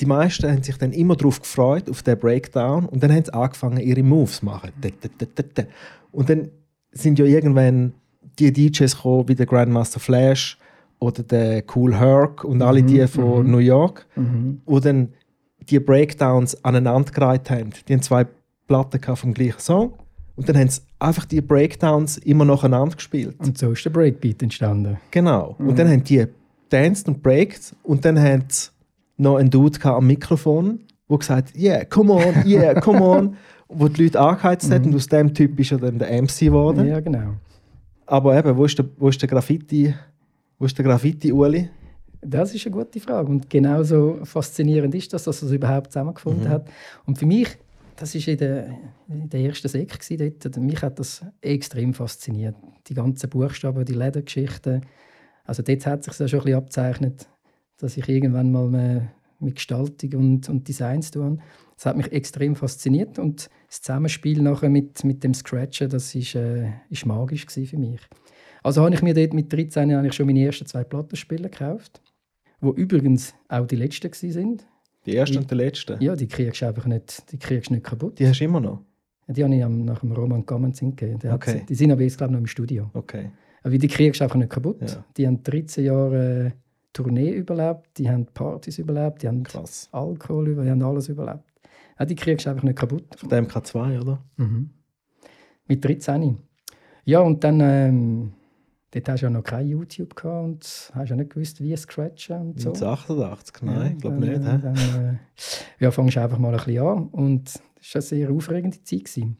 die 0.00 0.06
meisten 0.06 0.50
haben 0.50 0.62
sich 0.62 0.76
dann 0.76 0.92
immer 0.92 1.16
darauf 1.16 1.40
gefreut, 1.40 1.90
auf 1.90 2.02
den 2.02 2.18
Breakdown. 2.18 2.86
Und 2.86 3.02
dann 3.02 3.12
haben 3.12 3.24
sie 3.24 3.34
angefangen, 3.34 3.80
ihre 3.80 4.02
Moves 4.02 4.38
zu 4.38 4.44
machen. 4.44 4.70
Da. 4.80 5.64
Und 6.12 6.30
dann 6.30 6.50
sind 6.92 7.18
ja 7.18 7.24
irgendwann 7.24 7.94
die 8.38 8.52
DJs 8.52 8.94
gekommen, 8.94 9.28
wie 9.28 9.34
der 9.34 9.46
Grandmaster 9.46 10.00
Flash 10.00 10.58
oder 10.98 11.22
der 11.22 11.62
Cool 11.74 11.94
Herc 11.94 12.44
und 12.44 12.62
alle 12.62 12.82
die 12.82 13.06
von 13.06 13.48
New 13.50 13.58
York, 13.58 14.06
mhm. 14.16 14.60
wo 14.66 14.80
dann 14.80 15.12
die 15.60 15.78
Breakdowns 15.78 16.64
aneinandergereiht 16.64 17.50
haben. 17.50 17.70
Die 17.86 17.92
haben 17.92 18.02
zwei 18.02 18.26
Platten 18.66 19.16
vom 19.16 19.34
gleichen 19.34 19.60
Song. 19.60 19.92
Und 20.36 20.48
dann 20.48 20.56
haben 20.56 20.68
sie 20.68 20.82
einfach 20.98 21.24
die 21.24 21.40
Breakdowns 21.40 22.18
immer 22.18 22.44
nacheinander 22.44 22.94
gespielt. 22.94 23.36
Und 23.40 23.58
so 23.58 23.72
ist 23.72 23.84
der 23.84 23.90
Breakbeat 23.90 24.42
entstanden. 24.42 24.98
Genau. 25.10 25.56
Und 25.58 25.78
dann 25.78 25.88
haben 25.88 26.04
die 26.04 26.26
danced 26.68 27.08
und 27.08 27.22
breakt 27.22 27.74
und 27.82 28.04
dann 28.04 28.18
haben 28.20 28.44
sie 28.48 28.70
noch 29.16 29.36
einen 29.36 29.50
Dude 29.50 29.82
am 29.84 30.06
Mikrofon, 30.06 30.80
der 31.10 31.18
gesagt 31.18 31.56
yeah, 31.56 31.84
come 31.84 32.12
on, 32.12 32.46
yeah, 32.46 32.78
come 32.80 33.00
on. 33.00 33.36
wo 33.68 33.88
die 33.88 34.04
Leute 34.04 34.20
angeheizt 34.20 34.72
hat 34.72 34.86
und 34.86 34.94
aus 34.94 35.06
dem 35.06 35.34
Typ 35.34 35.58
ist 35.60 35.72
er 35.72 35.78
dann 35.78 35.98
der 35.98 36.22
MC 36.22 36.38
geworden. 36.40 36.86
Ja, 36.86 37.00
genau. 37.00 37.34
Aber 38.06 38.36
eben, 38.36 38.56
wo 38.56 38.64
ist 38.64 38.78
der, 38.78 38.86
wo 38.96 39.08
ist 39.08 39.20
der 39.20 39.28
Graffiti, 39.28 39.94
wo 40.58 40.66
ist 40.66 40.76
der 40.76 40.84
Graffiti-Uli? 40.84 41.70
Das 42.20 42.54
ist 42.54 42.66
eine 42.66 42.74
gute 42.74 43.00
Frage. 43.00 43.28
Und 43.28 43.48
genauso 43.48 44.18
faszinierend 44.24 44.94
ist 44.94 45.12
das, 45.12 45.24
dass 45.24 45.42
er 45.42 45.46
es 45.48 45.52
überhaupt 45.54 45.92
zusammengefunden 45.92 46.44
Mhm. 46.44 46.48
hat. 46.48 46.68
Und 47.06 47.18
für 47.18 47.26
mich, 47.26 47.48
das 47.96 48.14
war 48.14 48.28
in 48.28 48.38
der, 48.38 48.66
in 49.08 49.28
der 49.28 49.40
ersten 49.40 49.68
Sek 49.68 49.98
dort, 50.42 50.56
mich 50.56 50.82
hat 50.82 50.98
das 50.98 51.24
extrem 51.40 51.94
fasziniert. 51.94 52.56
Die 52.88 52.94
ganzen 52.94 53.30
Buchstaben, 53.30 53.84
die 53.84 53.94
Ledergeschichten. 53.94 54.82
Also 55.44 55.62
dort 55.62 55.86
hat 55.86 56.04
sich 56.04 56.18
ja 56.18 56.28
schon 56.28 56.40
ein 56.40 56.44
bisschen 56.44 56.58
abzeichnet, 56.58 57.28
dass 57.78 57.96
ich 57.96 58.08
irgendwann 58.08 58.50
mal 58.50 59.08
mit 59.40 59.54
Gestaltung 59.54 60.14
und, 60.14 60.48
und 60.48 60.66
Design 60.66 61.02
zu 61.02 61.12
tun. 61.12 61.40
Das 61.76 61.86
hat 61.86 61.96
mich 61.96 62.10
extrem 62.10 62.56
fasziniert 62.56 63.20
und 63.20 63.48
das 63.68 63.82
Zusammenspiel 63.82 64.42
nachher 64.42 64.68
mit, 64.68 65.04
mit 65.04 65.22
dem 65.22 65.32
Scratchen, 65.32 65.88
das 65.88 66.12
ist, 66.14 66.34
äh, 66.34 66.70
ist 66.90 67.06
magisch 67.06 67.46
für 67.46 67.78
mich. 67.78 68.00
Also 68.62 68.82
habe 68.82 68.94
ich 68.94 69.02
mir 69.02 69.14
dort 69.14 69.34
mit 69.34 69.52
13 69.52 69.94
habe 69.94 70.06
ich 70.06 70.12
schon 70.14 70.26
meine 70.26 70.44
ersten 70.44 70.66
zwei 70.66 70.84
Plattenspiele 70.84 71.48
gekauft, 71.48 72.00
wo 72.60 72.72
übrigens 72.72 73.34
auch 73.48 73.66
die 73.66 73.76
letzten 73.76 74.12
sind. 74.12 74.66
Die 75.06 75.14
erste 75.14 75.38
und 75.38 75.50
die 75.50 75.54
letzte. 75.54 75.96
Ja, 76.00 76.16
die 76.16 76.28
kriegst 76.28 76.60
du 76.60 76.66
einfach 76.66 76.86
nicht, 76.86 77.32
die 77.32 77.38
kriegst 77.38 77.70
nicht 77.70 77.84
kaputt. 77.84 78.18
Die 78.18 78.26
hast 78.26 78.40
du 78.40 78.44
immer 78.44 78.60
noch? 78.60 78.82
Die 79.26 79.44
habe 79.44 79.54
ich 79.54 79.66
nach 79.66 80.00
dem 80.00 80.12
Roman 80.12 80.44
Gamenzin 80.44 80.96
gegeben. 80.96 81.32
Okay. 81.32 81.62
Die 81.68 81.74
sind 81.74 81.92
aber 81.92 82.02
jetzt, 82.02 82.16
glaube 82.16 82.32
ich, 82.32 82.34
noch 82.34 82.40
im 82.40 82.46
Studio. 82.46 82.90
Okay. 82.94 83.30
Aber 83.62 83.76
die 83.76 83.88
kriegst 83.88 84.20
du 84.20 84.24
einfach 84.24 84.36
nicht 84.36 84.50
kaputt. 84.50 84.80
Ja. 84.80 85.04
Die 85.16 85.26
haben 85.26 85.42
13 85.42 85.84
Jahre 85.84 86.46
äh, 86.46 86.50
Tournee 86.92 87.30
überlebt, 87.30 87.98
die 87.98 88.08
haben 88.08 88.26
Partys 88.26 88.78
überlebt, 88.78 89.22
die 89.22 89.28
haben 89.28 89.42
Krass. 89.42 89.88
Alkohol 89.92 90.48
über, 90.48 90.64
die 90.64 90.70
haben 90.70 90.82
alles 90.82 91.08
überlebt. 91.08 91.44
Ja, 91.98 92.06
die 92.06 92.14
kriegst 92.14 92.46
du 92.46 92.50
einfach 92.50 92.62
nicht 92.62 92.78
kaputt. 92.78 93.04
Von 93.16 93.28
dem 93.28 93.46
MK2, 93.46 94.00
oder? 94.00 94.24
Mhm. 94.36 94.70
Mit 95.66 95.84
13. 95.84 96.38
Ja, 97.04 97.20
und 97.20 97.44
dann, 97.44 97.60
ähm, 97.60 98.32
dort 98.90 99.08
hast 99.08 99.20
du 99.20 99.26
ja 99.26 99.30
noch 99.30 99.42
kein 99.44 99.66
YouTube 99.68 100.14
gehabt 100.16 100.44
und 100.44 100.90
hast 100.94 101.10
ja 101.10 101.16
nicht 101.16 101.30
gewusst, 101.30 101.60
wie 101.62 101.76
scratchen 101.76 102.36
und 102.40 102.60
so. 102.60 102.70
1988? 102.70 103.62
Nein, 103.62 103.92
ich 103.92 103.98
glaube 104.00 104.20
dann, 104.20 104.28
nicht. 104.42 104.52
hä? 104.52 104.58
Dann, 104.62 105.04
äh, 105.04 105.84
ja, 105.84 105.90
fangst 105.90 106.16
du 106.16 106.20
einfach 106.22 106.38
mal 106.38 106.50
ein 106.54 106.56
bisschen 106.64 106.86
an 106.86 107.08
und 107.08 107.46
das 107.46 107.60
war 107.60 107.62
eine 107.94 108.02
sehr 108.02 108.30
aufregende 108.30 108.82
Zeit. 108.82 109.04
Gewesen. 109.04 109.36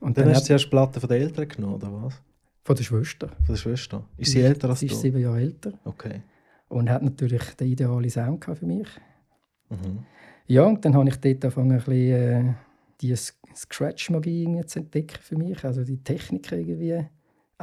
Und 0.00 0.16
Dann 0.18 0.24
dann, 0.26 0.34
hast 0.34 0.42
du 0.42 0.46
zuerst 0.48 0.70
Platten 0.70 1.00
von 1.00 1.08
den 1.08 1.22
Eltern 1.22 1.48
genommen, 1.48 1.74
oder 1.74 1.92
was? 2.04 2.22
von 2.64 2.76
der 2.76 2.84
Schwester. 2.84 3.28
Von 3.28 3.54
der 3.54 3.56
Schwester. 3.56 4.04
Ist 4.16 4.30
sie 4.32 4.40
älter 4.40 4.70
als 4.70 4.80
Sie 4.80 4.86
ist 4.86 4.94
du? 4.94 5.00
sieben 5.00 5.18
Jahre 5.20 5.40
älter 5.40 5.72
Okay. 5.84 6.22
und 6.68 6.88
hat 6.90 7.02
natürlich 7.02 7.42
den 7.56 7.68
idealen 7.68 8.08
Sound 8.08 8.44
für 8.44 8.66
mich. 8.66 8.86
Mhm. 9.68 10.04
Ja, 10.46 10.64
und 10.64 10.84
dann 10.84 10.94
habe 10.94 11.08
ich 11.08 11.16
dort 11.16 11.44
angefangen, 11.44 11.72
ein 11.72 11.78
bisschen, 11.78 12.48
äh, 12.50 12.54
die 13.00 13.14
Scratch-Magie 13.16 14.60
zu 14.66 14.78
entdecken 14.80 15.18
für 15.20 15.36
mich. 15.36 15.64
Also 15.64 15.82
die 15.84 16.02
Technik 16.02 16.50
irgendwie 16.52 17.04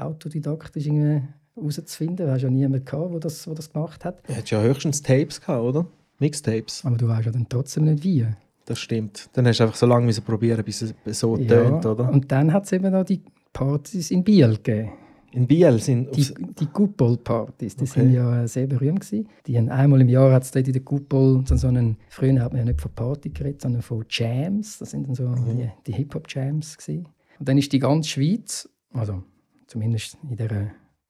autodidaktisch 0.02 0.86
irgendwie 0.88 1.22
herauszufinden. 1.56 2.26
Du 2.26 2.32
hast 2.32 2.42
ja 2.42 2.50
niemanden 2.50 2.86
gehabt, 2.86 3.12
der 3.14 3.20
das, 3.20 3.44
der 3.44 3.56
das 3.56 3.72
gemacht 3.72 4.06
hat. 4.06 4.28
Du 4.28 4.34
hattest 4.36 4.52
ja 4.52 4.62
höchstens 4.62 5.02
Tapes 5.02 5.42
gehabt, 5.42 5.64
oder? 5.64 5.86
Mixtapes. 6.20 6.84
Aber 6.86 6.98
du 6.98 7.08
weißt 7.08 7.26
ja 7.28 7.32
dann 7.32 7.48
trotzdem 7.48 7.86
nicht 7.86 8.04
wie. 8.04 8.26
Das 8.66 8.80
stimmt. 8.80 9.30
Dann 9.34 9.48
hast 9.48 9.60
du 9.60 9.64
einfach 9.64 9.76
so 9.76 9.86
lange 9.86 10.06
müssen 10.06 10.24
probieren, 10.24 10.64
bis 10.64 10.82
es 10.82 11.20
so 11.20 11.38
Ja, 11.38 11.48
tönt, 11.48 11.86
oder? 11.86 12.12
Und 12.12 12.32
dann 12.32 12.54
hat 12.54 12.66
es 12.66 12.72
eben 12.72 12.92
noch 12.92 13.04
die 13.06 13.22
Partys 13.54 14.12
in 14.12 14.24
Biel 14.24 14.56
gegeben. 14.58 14.92
In 15.32 15.46
Biel 15.48 15.80
sind 15.80 16.16
Die, 16.16 16.28
die 16.60 16.66
Kupol-Partys, 16.66 17.76
die 17.76 17.84
Okay. 17.84 18.00
sind 18.02 18.14
ja 18.14 18.44
äh, 18.44 18.48
sehr 18.48 18.66
berühmt 18.68 19.02
gewesen. 19.02 19.28
Die 19.46 19.58
haben 19.58 19.70
einmal 19.70 20.02
im 20.02 20.10
Jahr 20.10 20.32
hat's 20.32 20.50
dort 20.52 20.66
in 20.68 20.74
der 20.74 20.82
Kupol 20.82 21.44
so 21.48 21.56
so 21.56 21.68
einen, 21.68 21.98
früher 22.10 22.42
hat 22.42 22.52
man 22.52 22.60
ja 22.60 22.66
nicht 22.66 22.82
von 22.82 22.92
Party 22.92 23.30
geredet, 23.30 23.62
sondern 23.62 23.82
von 23.84 24.04
Jams. 24.10 24.80
Das 24.80 24.92
sind 24.92 25.08
dann 25.08 25.16
so 25.16 25.24
Mhm. 25.28 25.58
die, 25.58 25.70
die 25.88 25.94
Hip-Hop-Jams 25.94 26.78
gewesen. 26.78 27.08
Und 27.40 27.48
dann 27.48 27.58
ist 27.60 27.72
die 27.72 27.80
ganze 27.80 28.10
Schweiz, 28.10 28.68
also 28.94 29.24
zumindest 29.70 30.18
in 30.24 30.36
dieser, 30.36 30.62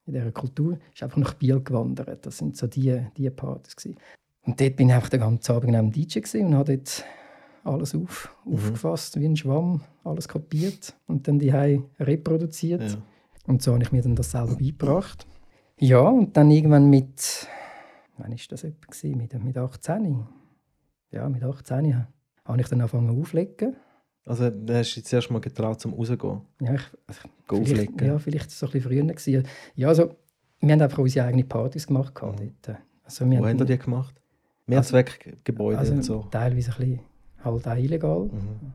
in 0.06 0.12
dieser 0.14 0.32
Kultur, 0.32 0.78
ist 0.94 1.02
einfach 1.02 1.16
nach 1.18 1.34
Biel 1.34 1.60
gewandert. 1.60 2.24
Das 2.26 2.38
sind 2.38 2.56
so 2.56 2.66
die, 2.66 3.04
die 3.16 3.30
Partys 3.30 3.74
gewesen. 3.76 3.98
Und 4.42 4.60
dort 4.60 4.76
bin 4.76 4.88
ich 4.88 4.94
einfach 4.94 5.08
den 5.10 5.20
ganzen 5.20 5.52
Abend 5.52 5.74
am 5.76 5.90
DJ 5.90 6.20
und 6.44 6.54
habe 6.54 6.76
dort 6.76 7.04
alles 7.64 7.94
auf, 7.94 8.34
Mhm. 8.44 8.54
aufgefasst, 8.54 9.18
wie 9.20 9.26
ein 9.26 9.36
Schwamm, 9.36 9.82
alles 10.04 10.28
kopiert 10.28 10.94
und 11.06 11.28
dann 11.28 11.38
die 11.38 11.50
reproduziert. 11.98 12.82
ja. 12.82 12.96
Und 13.46 13.62
so 13.62 13.72
habe 13.74 13.82
ich 13.82 13.92
mir 13.92 14.02
dann 14.02 14.14
das 14.16 14.30
selber 14.30 14.54
beigebracht. 14.56 15.26
Ja, 15.78 16.00
und 16.00 16.36
dann 16.36 16.50
irgendwann 16.50 16.88
mit, 16.90 17.46
wann 18.18 18.30
war 18.30 18.38
das 18.50 18.64
etwa? 18.64 18.86
gewesen? 18.86 19.16
Mit, 19.16 19.44
mit 19.44 19.56
18? 19.56 20.26
Ja, 21.10 21.28
mit 21.28 21.42
18 21.42 21.96
ha- 21.96 22.08
habe 22.44 22.60
ich 22.60 22.68
dann 22.68 22.80
angefangen 22.80 23.18
auflegen. 23.20 23.76
Also, 24.30 24.44
hast 24.44 24.52
du 24.96 25.00
dich 25.00 25.04
zuerst 25.04 25.30
mal 25.30 25.40
getraut, 25.40 25.80
zum 25.80 25.92
rausgehen. 25.94 26.40
Ja, 26.60 26.74
ich, 26.74 26.86
Gehen 27.48 27.66
vielleicht, 27.66 28.00
ja, 28.00 28.18
vielleicht 28.18 28.50
so 28.50 28.66
ein 28.66 28.72
bisschen 28.72 28.88
früher. 28.90 29.02
Gewesen. 29.04 29.44
Ja, 29.74 29.88
also, 29.88 30.14
wir 30.60 30.72
haben 30.72 30.80
einfach 30.82 30.98
unsere 30.98 31.26
eigenen 31.26 31.48
Partys 31.48 31.86
gemacht. 31.86 32.14
Mhm. 32.22 32.52
Dort. 32.62 32.78
Also, 33.04 33.28
wir 33.28 33.40
Wo 33.40 33.44
haben- 33.46 33.58
habt 33.58 33.68
ihr 33.70 33.76
die 33.76 33.82
gemacht? 33.82 34.14
Mehrzweckgebäude 34.66 35.78
also, 35.78 35.92
und 35.94 36.02
so. 36.04 36.26
teilweise 36.30 36.70
ein 36.72 36.76
bisschen 36.78 37.00
halt 37.44 37.66
auch 37.68 37.76
illegal. 37.76 38.20
Mhm. 38.26 38.72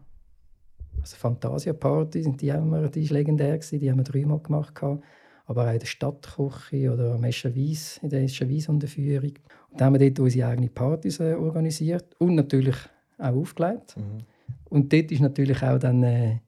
Also 1.01 1.15
Fantasia-Party, 1.17 2.24
sind 2.24 2.41
die, 2.41 2.47
wir, 2.47 2.89
die 2.89 3.03
ist 3.03 3.12
legendär 3.12 3.57
gewesen, 3.57 3.79
die 3.79 3.89
haben 3.89 3.97
wir 3.97 4.03
dreimal 4.03 4.39
gemacht. 4.39 4.75
gehabt. 4.75 5.03
Aber 5.45 5.67
auch 5.69 5.74
in 5.74 5.79
der 5.79 5.85
Stadtküche 5.85 6.91
oder 6.91 7.13
am 7.13 7.24
Eschenwies, 7.24 8.00
in 8.01 8.09
der 8.09 8.24
Eschenwies-Unterführung. 8.24 9.33
Und 9.69 9.79
dann 9.79 9.85
haben 9.93 10.00
wir 10.00 10.09
dort 10.09 10.19
unsere 10.19 10.50
eigenen 10.50 10.74
Partys 10.74 11.19
äh, 11.19 11.33
organisiert 11.35 12.13
und 12.17 12.35
natürlich 12.35 12.75
auch 13.19 13.35
aufgelegt. 13.35 13.95
Mhm. 13.95 14.17
Und 14.75 14.91
dort 14.91 15.10
ist 15.10 15.22
natürlich 15.22 15.63
auch 15.63 15.79
dann, 15.79 16.03
äh, 16.03 16.39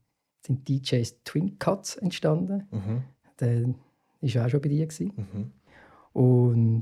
sind 0.41 0.67
DJs 0.67 1.23
Twin 1.23 1.57
Cuts 1.57 1.95
entstanden. 1.95 2.67
Mhm. 2.71 3.03
Der 3.39 3.63
war 3.63 3.73
ja 4.19 4.45
auch 4.45 4.49
schon 4.49 4.59
bei 4.59 4.67
dir. 4.67 4.85
Gewesen. 4.85 5.13
Mhm. 5.15 5.51
Und 6.11 6.81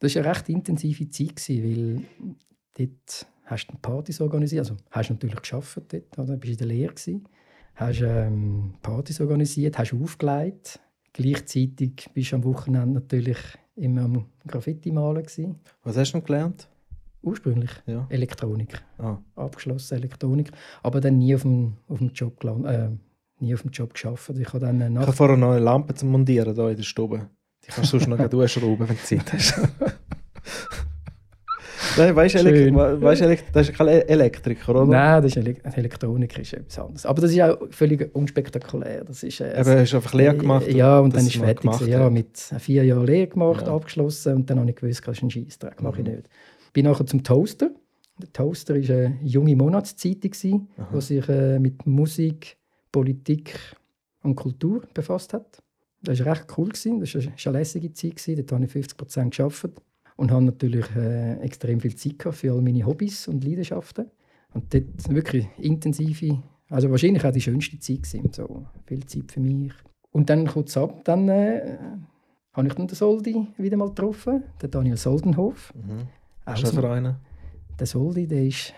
das 0.00 0.16
war 0.16 0.22
eine 0.24 0.34
recht 0.34 0.48
intensive 0.48 1.08
Zeit, 1.10 1.36
gewesen, 1.36 1.62
weil 1.62 2.02
dort 2.76 3.26
hast 3.44 3.68
du 3.68 3.76
Partys 3.80 4.20
organisiert. 4.20 4.62
Also 4.62 4.76
hast 4.90 5.10
du 5.10 5.14
natürlich 5.14 5.36
geschafft 5.36 5.80
dort, 5.88 6.18
oder? 6.18 6.36
bist 6.36 6.54
in 6.54 6.58
der 6.58 6.66
Lehre 6.66 6.92
gewesen. 6.92 7.28
Hast 7.76 8.02
ähm, 8.02 8.74
Partys 8.82 9.20
organisiert, 9.20 9.78
hast 9.78 9.94
aufgelegt. 9.94 10.80
Gleichzeitig 11.12 12.10
bist 12.12 12.32
du 12.32 12.36
am 12.36 12.44
Wochenende 12.44 12.94
natürlich 12.94 13.38
immer 13.76 14.02
am 14.02 14.26
Graffiti 14.44 14.90
malen 14.90 15.22
gewesen. 15.22 15.60
Was 15.84 15.96
hast 15.96 16.12
du 16.12 16.20
gelernt? 16.20 16.68
Ursprünglich 17.22 17.70
Ja. 17.86 18.06
Elektronik, 18.10 18.80
Ah. 18.98 19.18
abgeschlossen 19.36 19.96
Elektronik, 19.98 20.50
aber 20.82 21.00
dann 21.00 21.18
nie 21.18 21.34
auf 21.34 21.42
dem, 21.42 21.74
auf 21.88 21.98
dem 21.98 22.08
Job 22.12 22.40
geland, 22.40 22.66
äh, 22.66 22.88
nie 23.38 23.54
auf 23.54 23.62
dem 23.62 23.70
Job 23.70 23.94
geschafft. 23.94 24.30
Ich 24.38 24.48
habe 24.48 24.58
dann 24.60 24.80
äh, 24.80 24.86
Ich 24.86 24.92
nach 24.92 25.02
habe 25.02 25.12
vorher 25.12 25.36
noch 25.36 25.52
eine 25.52 25.60
Lampe 25.60 25.94
zum 25.94 26.10
Montieren 26.10 26.54
hier 26.54 26.68
in 26.70 26.76
der 26.76 26.82
Stube. 26.82 27.28
Die 27.64 27.70
kannst 27.70 27.92
du 27.92 27.98
sonst 27.98 28.08
noch 28.08 28.18
durchschrauben, 28.28 28.88
wenn 28.88 28.96
du 28.96 29.02
Zeit 29.02 29.32
hast. 29.32 29.54
Nein, 31.98 32.16
weißt 32.16 32.36
du, 32.36 33.36
das 33.52 33.68
ist 33.68 33.76
kein 33.76 33.88
E- 33.88 33.98
Elektriker, 34.06 34.70
oder? 34.74 34.86
Nein, 34.86 35.22
das 35.22 35.32
ist 35.32 35.36
Ele 35.36 35.56
Elektronik 35.62 36.38
ist 36.38 36.54
etwas 36.54 36.78
anderes. 36.78 37.04
Aber 37.06 37.20
das 37.20 37.32
ist 37.32 37.40
auch 37.42 37.58
völlig 37.70 38.08
unspektakulär. 38.14 39.04
Das 39.04 39.22
ist, 39.22 39.40
äh, 39.40 39.60
Eben, 39.60 39.78
hast 39.80 39.92
du 39.92 39.96
einfach 39.96 40.14
Lehre 40.14 40.36
gemacht? 40.36 40.68
Ja, 40.72 41.00
und 41.00 41.14
dann 41.14 41.26
ist 41.26 41.36
fertig. 41.36 41.70
Ja, 41.86 42.08
mit 42.08 42.36
vier 42.38 42.84
Jahren 42.84 43.04
Lehre 43.06 43.26
gemacht, 43.26 43.66
Ja. 43.66 43.74
abgeschlossen 43.74 44.34
und 44.36 44.48
dann 44.50 44.60
habe 44.60 44.70
ich 44.70 44.76
gewusst, 44.76 45.06
das 45.06 45.16
ist 45.18 45.22
ein 45.22 45.30
Scheissdreck, 45.30 45.82
mache 45.82 46.00
ich 46.00 46.06
Mhm. 46.08 46.14
nicht. 46.14 46.28
Bin 46.72 46.86
nachher 46.86 47.06
zum 47.06 47.22
Toaster. 47.22 47.70
Der 48.20 48.32
Toaster 48.32 48.74
war 48.74 48.96
eine 48.96 49.18
junge 49.22 49.56
Monatszeitung, 49.56 50.32
die 50.32 51.00
sich 51.00 51.28
äh, 51.28 51.58
mit 51.58 51.86
Musik, 51.86 52.56
Politik 52.90 53.58
und 54.22 54.36
Kultur 54.36 54.82
befasst 54.94 55.32
hat. 55.32 55.62
Das 56.02 56.18
war 56.20 56.32
recht 56.32 56.46
cool. 56.56 56.68
Gewesen. 56.68 57.00
Das 57.00 57.14
war 57.14 57.22
eine, 57.22 57.58
lässige 57.58 57.92
Zeit. 57.92 58.16
Gewesen. 58.16 58.36
Dort 58.36 58.52
habe 58.52 58.64
ich 58.64 58.72
50 58.72 58.96
Prozent 58.96 59.36
gearbeitet 59.36 59.82
und 60.16 60.30
habe 60.30 60.44
natürlich 60.44 60.86
äh, 60.96 61.38
extrem 61.40 61.80
viel 61.80 61.94
Zeit 61.94 62.18
gehabt 62.18 62.36
für 62.36 62.52
all 62.52 62.62
meine 62.62 62.84
Hobbys 62.84 63.28
und 63.28 63.44
Leidenschaften. 63.44 64.10
Und 64.54 64.72
dort 64.74 65.08
wirklich 65.08 65.48
intensive, 65.58 66.42
also 66.68 66.90
wahrscheinlich 66.90 67.24
auch 67.24 67.32
die 67.32 67.40
schönste 67.40 67.78
Zeit 67.78 68.02
gewesen. 68.02 68.30
So 68.32 68.66
viel 68.86 69.04
Zeit 69.06 69.32
für 69.32 69.40
mich. 69.40 69.72
Und 70.10 70.28
dann 70.28 70.46
kurz 70.46 70.76
ab, 70.76 71.04
dann 71.04 71.28
äh, 71.28 71.78
habe 72.52 72.68
ich 72.68 72.74
dann 72.74 72.86
den 72.86 72.94
Soldi 72.94 73.46
wieder 73.56 73.78
mal 73.78 73.88
getroffen, 73.88 74.42
den 74.60 74.70
Daniel 74.70 74.96
Soldenhof. 74.96 75.72
Mhm. 75.74 76.08
Hast 76.46 76.62
du 76.62 76.66
so- 76.68 76.80
für 76.80 76.90
einen? 76.90 77.16
der 77.78 77.86
Soldi, 77.86 78.26
der 78.26 78.44
ist 78.44 78.74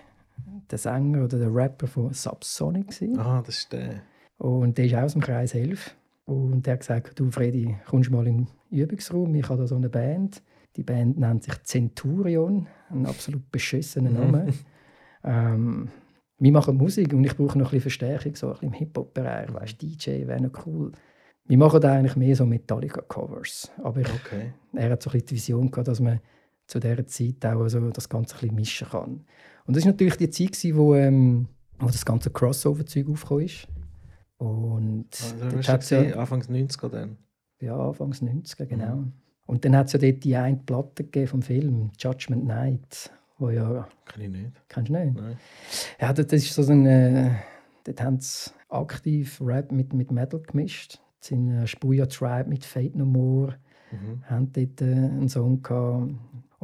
der 0.70 0.78
Sänger 0.78 1.24
oder 1.24 1.38
der 1.38 1.54
Rapper 1.54 1.86
von 1.86 2.12
Subsonic. 2.12 2.88
gewesen. 2.88 3.18
Ah, 3.18 3.42
das 3.44 3.58
ist 3.58 3.72
der. 3.72 4.02
Und 4.38 4.78
der 4.78 4.86
ist 4.86 4.94
auch 4.94 5.02
aus 5.02 5.12
dem 5.12 5.22
Kreis 5.22 5.54
11. 5.54 5.94
Und 6.26 6.64
der 6.66 6.74
hat 6.74 6.80
gesagt, 6.80 7.18
du 7.20 7.30
Freddy, 7.30 7.76
kommst 7.86 8.10
mal 8.10 8.26
in 8.26 8.46
den 8.46 8.48
Übungsraum, 8.70 9.34
ich 9.34 9.48
habe 9.48 9.60
da 9.60 9.66
so 9.66 9.76
eine 9.76 9.88
Band. 9.90 10.42
Die 10.76 10.82
Band 10.82 11.18
nennt 11.18 11.44
sich 11.44 11.62
Centurion, 11.64 12.66
ein 12.90 13.06
absolut 13.06 13.50
beschissener 13.52 14.10
Mhm. 14.10 14.16
Name. 14.16 14.46
ähm, 15.22 15.88
wir 16.38 16.52
machen 16.52 16.76
Musik 16.76 17.12
und 17.12 17.24
ich 17.24 17.36
brauche 17.36 17.56
noch 17.58 17.66
ein 17.66 17.70
bisschen 17.70 17.80
Verstärkung, 17.82 18.34
so 18.34 18.46
ein 18.48 18.52
bisschen 18.54 18.68
im 18.68 18.72
Hip-Hop-Bereich, 18.74 19.52
weißt 19.54 19.80
DJ 19.80 20.26
wäre 20.26 20.40
noch 20.42 20.66
cool. 20.66 20.92
Wir 21.46 21.58
machen 21.58 21.80
da 21.80 21.92
eigentlich 21.94 22.16
mehr 22.16 22.34
so 22.34 22.44
Metallica-Covers. 22.46 23.70
Aber 23.82 24.00
ich, 24.00 24.08
Okay. 24.08 24.52
er 24.72 24.90
hat 24.90 25.02
so 25.02 25.10
ein 25.10 25.12
bisschen 25.12 25.26
die 25.28 25.34
Vision 25.36 25.70
gehabt, 25.70 25.88
dass 25.88 26.00
man 26.00 26.20
zu 26.66 26.80
dieser 26.80 27.06
Zeit 27.06 27.44
auch 27.46 27.68
so 27.68 27.90
das 27.90 28.08
Ganze 28.08 28.34
ein 28.36 28.40
bisschen 28.40 28.54
mischen 28.56 28.88
kann. 28.88 29.24
Und 29.66 29.76
das 29.76 29.84
war 29.84 29.92
natürlich 29.92 30.16
die 30.16 30.30
Zeit, 30.30 30.52
gewesen, 30.52 30.76
wo, 30.76 30.94
ähm, 30.94 31.48
wo 31.78 31.86
das 31.86 32.04
ganze 32.04 32.30
Crossover-Zeug 32.30 33.08
aufgekommen 33.08 33.44
ist. 33.44 33.68
Und 34.38 35.06
Also, 35.52 35.72
hat's 35.72 35.90
ja? 35.90 36.00
Anfangs 36.16 36.48
90er 36.48 36.88
dann? 36.88 37.16
ja, 37.60 37.76
Anfangs 37.76 38.22
90er, 38.22 38.66
genau. 38.66 38.96
Mhm. 38.96 39.12
Und 39.46 39.64
dann 39.64 39.76
hat 39.76 39.86
es 39.86 39.92
ja 39.92 39.98
dort 39.98 40.24
die 40.24 40.36
eine 40.36 40.56
Platte 40.56 41.04
gegeben 41.04 41.26
vom 41.28 41.42
Film, 41.42 41.90
Judgment 41.98 42.46
Night, 42.46 43.10
wo 43.38 43.50
ja, 43.50 43.86
Kann 44.06 44.22
ich 44.22 44.30
nicht. 44.30 44.52
kennst 44.68 44.88
du 44.88 44.94
nicht? 44.94 45.14
Nein. 45.16 45.36
Ja, 46.00 46.12
das 46.12 46.32
ist 46.32 46.54
so 46.54 46.62
ein, 46.70 46.86
äh, 46.86 47.30
dort 47.84 48.00
haben 48.00 48.20
sie 48.20 48.50
aktiv 48.68 49.40
Rap 49.44 49.70
mit, 49.70 49.92
mit 49.92 50.10
Metal 50.10 50.40
gemischt. 50.40 50.98
Das 51.20 51.28
sind 51.28 51.50
äh, 51.50 51.66
Spuya 51.66 52.06
Tribe 52.06 52.48
mit 52.48 52.64
Fate 52.64 52.96
No 52.96 53.04
More, 53.04 53.56
Mhm. 53.92 54.24
haben 54.28 54.52
dort 54.52 54.80
äh, 54.80 54.84
einen 54.86 55.28
Song 55.28 55.62
gehabt. 55.62 56.12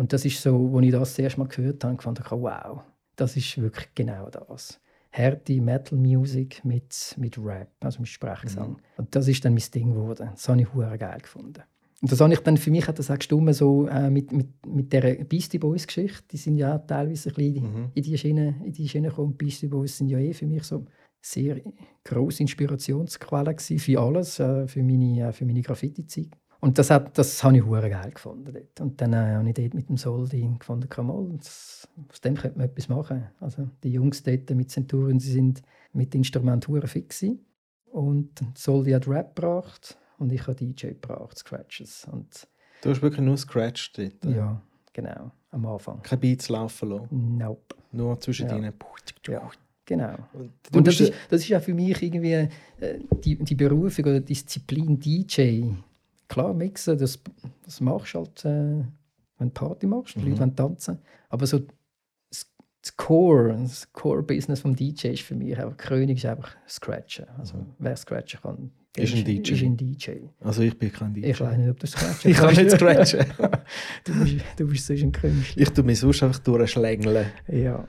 Und 0.00 0.14
das 0.14 0.24
ist 0.24 0.40
so, 0.40 0.72
als 0.74 0.86
ich 0.86 0.92
das, 0.92 1.10
das 1.10 1.18
erste 1.18 1.40
Mal 1.40 1.48
gehört 1.48 1.84
habe, 1.84 2.00
fand 2.00 2.20
ich, 2.20 2.30
wow, 2.30 2.80
das 3.16 3.36
ist 3.36 3.60
wirklich 3.60 3.86
genau 3.94 4.30
das. 4.30 4.80
Harte 5.12 5.60
Metal 5.60 5.98
Music 5.98 6.64
mit, 6.64 7.14
mit 7.18 7.36
Rap, 7.36 7.68
also 7.80 8.00
mit 8.00 8.08
Sprechgesang. 8.08 8.78
Und 8.96 9.14
das 9.14 9.28
ist 9.28 9.44
dann 9.44 9.52
mein 9.52 9.62
Ding 9.74 9.92
geworden. 9.92 10.30
Das 10.32 10.48
habe 10.48 10.62
ich 10.62 10.72
hure 10.72 10.96
geil 10.96 11.18
gefunden. 11.20 11.64
Und 12.00 12.10
das 12.10 12.18
habe 12.18 12.32
ich 12.32 12.40
dann, 12.40 12.56
für 12.56 12.70
mich 12.70 12.88
hat 12.88 12.98
das 12.98 13.10
auch 13.10 13.18
gestimmt, 13.18 13.54
so 13.54 13.88
äh, 13.88 14.08
mit, 14.08 14.32
mit, 14.32 14.48
mit 14.66 14.90
dieser 14.90 15.22
Beastie 15.22 15.58
Boys 15.58 15.86
Geschichte. 15.86 16.22
Die 16.30 16.38
sind 16.38 16.56
ja 16.56 16.78
teilweise 16.78 17.28
ein 17.28 17.34
bisschen 17.34 17.62
Mhm. 17.62 17.90
in 17.92 18.02
die 18.02 18.16
Schiene, 18.16 18.54
in 18.64 18.72
die 18.72 18.88
Schiene 18.88 19.08
gekommen. 19.08 19.36
Beastie 19.36 19.68
Boys 19.68 19.98
sind 19.98 20.08
ja 20.08 20.18
eh 20.18 20.32
für 20.32 20.46
mich 20.46 20.62
so 20.62 20.86
sehr 21.20 21.60
grosse 22.04 22.42
Inspirationsquelle 22.42 23.54
für 23.58 24.00
alles, 24.00 24.40
äh, 24.40 24.66
für 24.66 24.82
meine, 24.82 25.28
äh, 25.28 25.32
für 25.34 25.44
meine 25.44 25.60
Graffiti-Zeit. 25.60 26.30
Und 26.60 26.78
das, 26.78 26.90
hat, 26.90 27.16
das 27.16 27.42
habe 27.42 27.56
ich 27.56 27.64
hure 27.64 27.88
geil 27.88 28.10
gefunden 28.10 28.52
dort. 28.52 28.80
Und 28.80 29.00
dann 29.00 29.12
äh, 29.14 29.34
habe 29.34 29.48
ich 29.48 29.54
dort 29.54 29.72
mit 29.74 29.88
dem 29.88 29.96
Soldi 29.96 30.46
gefunden, 30.58 30.88
kann 30.88 31.06
mal, 31.06 31.26
das, 31.38 31.88
aus 32.10 32.20
dem 32.20 32.34
könnte 32.36 32.58
man 32.58 32.66
etwas 32.68 32.88
machen. 32.88 33.28
Also 33.40 33.68
die 33.82 33.92
Jungs 33.92 34.22
dort 34.22 34.50
mit 34.50 34.70
Centurion, 34.70 35.18
sie 35.18 35.32
sind 35.32 35.62
mit 35.92 36.14
Instrument 36.14 36.68
hure 36.68 36.86
fix 36.86 37.20
gewesen. 37.20 37.44
Und 37.90 38.30
Soldi 38.54 38.90
hat 38.92 39.08
Rap 39.08 39.34
gebracht 39.34 39.98
und 40.18 40.30
ich 40.32 40.42
habe 40.46 40.54
DJ 40.54 40.88
gebracht, 40.88 41.38
Scratches. 41.38 42.06
Und 42.12 42.46
Du 42.82 42.90
hast 42.90 43.02
wirklich 43.02 43.20
nur 43.24 43.36
Scratch 43.36 43.92
dort. 43.94 44.24
ja, 44.24 44.60
genau, 44.92 45.32
am 45.50 45.66
Anfang. 45.66 46.00
Kein 46.02 46.20
Beats 46.20 46.48
laufen 46.48 46.90
lassen. 46.90 47.36
Nope. 47.38 47.74
Nur 47.92 48.20
zwischen 48.20 48.48
Ja. 48.48 48.56
ihnen. 48.56 48.72
Ja, 49.28 49.50
genau. 49.84 50.14
Und, 50.32 50.52
Und 50.74 50.86
das 50.86 51.00
ist, 51.00 51.12
das 51.30 51.40
ist 51.40 51.48
ja 51.48 51.58
für 51.60 51.74
mich 51.74 52.00
irgendwie 52.02 52.32
äh, 52.32 52.48
die, 53.24 53.36
die 53.36 53.54
Berufung 53.54 54.04
oder 54.04 54.20
Disziplin 54.20 54.98
DJ. 55.00 55.64
Klar, 56.30 56.54
mixen, 56.54 56.96
das, 56.96 57.18
das 57.64 57.80
machst 57.80 58.14
du 58.14 58.18
halt, 58.20 58.44
äh, 58.44 58.84
wenn 59.38 59.48
du 59.48 59.50
Party 59.50 59.86
machst, 59.86 60.14
die 60.14 60.20
Mhm. 60.20 60.28
Leute 60.28 60.40
wollen 60.40 60.56
tanzen. 60.56 60.98
Aber 61.28 61.44
so 61.46 61.58
das, 62.30 62.46
das 62.82 62.96
Core, 62.96 63.56
das 63.60 63.92
Core-Business 63.92 64.60
vom 64.60 64.76
DJ 64.76 65.08
ist 65.08 65.22
für 65.22 65.34
mich 65.34 65.58
einfach, 65.58 65.76
König 65.76 66.18
ist 66.18 66.26
einfach 66.26 66.56
Scratchen. 66.68 67.26
Also 67.36 67.54
wer 67.80 67.96
Scratchen 67.96 68.40
kann, 68.40 68.70
Ist 68.96 69.14
ein 69.14 69.24
DJ. 69.24 69.52
Ist 69.54 69.62
ein 69.62 69.76
DJ. 69.76 70.10
also 70.40 70.62
ich 70.62 70.78
bin 70.78 70.92
kein 70.92 71.14
DJ. 71.14 71.26
Ich 71.30 71.40
weiß 71.40 71.58
nicht, 71.58 71.68
ob 71.68 71.80
du 71.80 71.86
Scratchen 71.88 72.30
Ich 72.30 72.36
kann 72.36 72.54
nicht 72.54 72.70
scratchen. 72.70 73.26
du, 74.04 74.22
bist, 74.22 74.36
du 74.56 74.66
bist 74.68 74.86
sonst 74.86 75.02
ein 75.02 75.12
Künstler. 75.12 75.62
ich 75.62 75.70
tue 75.70 75.84
mich 75.84 75.98
sonst 75.98 76.22
einfach 76.22 76.38
durchschlängeln. 76.38 77.26
Ja. 77.48 77.88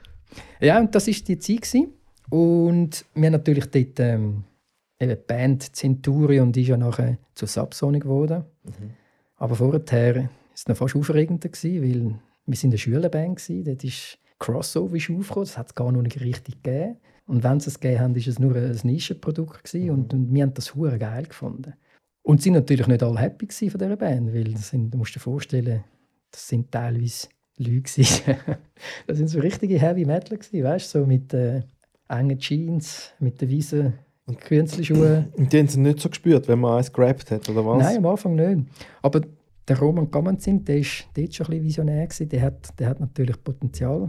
ja, 0.60 0.80
und 0.80 0.94
das 0.96 1.06
war 1.08 1.14
die 1.14 1.38
Zeit. 1.38 1.62
Gewesen. 1.62 1.94
Und 2.30 3.06
wir 3.14 3.26
haben 3.28 3.34
natürlich 3.34 3.66
dort 3.70 4.00
ähm, 4.00 4.46
eben 5.02 5.12
die 5.12 5.26
Band 5.28 5.76
Centurion, 5.76 6.52
die 6.52 6.62
ist 6.62 6.68
ja 6.70 6.78
nachher 6.78 7.18
zu 7.36 7.46
Subsonic 7.46 8.04
geworden. 8.04 8.46
Aber 9.38 9.56
vorher 9.56 10.16
war 10.16 10.30
es 10.54 10.68
noch 10.68 10.78
fast 10.78 10.96
aufregender, 10.96 11.50
gewesen, 11.50 11.82
weil 11.82 12.20
wir 12.46 12.56
sind 12.56 12.72
eine 12.72 12.78
Schülerband 12.78 13.38
gewesen. 13.38 13.64
Dort 13.64 13.84
ist 13.84 14.20
Crossover 14.40 14.96
ist 14.96 15.10
aufgekommen, 15.10 15.46
das 15.46 15.58
hat 15.58 15.68
es 15.68 15.76
gar 15.76 15.92
noch 15.92 16.02
nicht 16.02 16.22
richtig 16.22 16.64
gegeben. 16.64 16.98
Und 17.28 17.44
wenn 17.44 17.60
sie 17.60 17.70
es 17.70 17.80
gegeben 17.80 18.02
haben, 18.02 18.16
war 18.16 18.28
es 18.28 18.40
nur 18.40 18.56
ein 18.56 18.80
Nischenprodukt 18.84 19.64
gewesen. 19.64 19.92
Und, 19.92 20.14
und 20.14 20.34
wir 20.34 20.44
haben 20.44 20.54
das 20.54 20.76
hure 20.76 20.98
geil 20.98 21.24
gefunden. 21.24 21.74
Und 22.24 22.42
sind 22.42 22.54
natürlich 22.54 22.88
nicht 22.88 23.04
alle 23.04 23.20
happy 23.20 23.48
von 23.48 23.80
dieser 23.80 23.96
Band, 23.96 24.34
weil 24.34 24.56
sind, 24.58 24.92
du 24.92 24.98
musst 24.98 25.16
dir 25.16 25.20
vorstellen, 25.20 25.84
das 26.30 26.48
sind 26.48 26.72
teilweise 26.72 27.28
Leute 27.58 28.02
das 29.08 29.18
sind 29.18 29.28
so 29.28 29.40
richtige 29.40 29.80
Heavy 29.80 30.06
Metal 30.06 30.38
gewesen, 30.38 30.64
weißt 30.64 30.94
du, 30.94 31.00
so 31.00 31.06
mit 31.06 31.34
äh, 31.34 31.62
engen 32.08 32.40
Jeans, 32.40 33.12
mit 33.20 33.42
den 33.42 33.52
weißen 33.52 33.94
Künstlerschuhen. 34.38 35.28
Und 35.34 35.52
die 35.52 35.60
haben 35.60 35.66
es 35.66 35.78
nicht 35.78 36.00
so 36.00 36.10
gespürt, 36.10 36.48
wenn 36.48 36.60
man 36.60 36.78
eins 36.78 36.92
gerappt 36.92 37.32
hat, 37.32 37.48
oder 37.50 37.66
was? 37.66 37.84
Nein, 37.84 37.98
am 37.98 38.06
Anfang 38.06 38.36
nicht. 38.36 38.68
Aber 39.02 39.22
der 39.68 39.80
Roman 39.80 40.10
Gamenzin, 40.10 40.64
der 40.66 40.78
war 40.78 40.86
dort 41.16 41.34
schon 41.34 41.46
ein 41.46 41.50
bisschen 41.50 41.64
visionär. 41.64 42.08
Gewesen. 42.08 42.30
Der, 42.30 42.42
hat, 42.42 42.80
der 42.80 42.90
hat 42.90 43.00
natürlich 43.00 43.44
Potenzial 43.44 44.08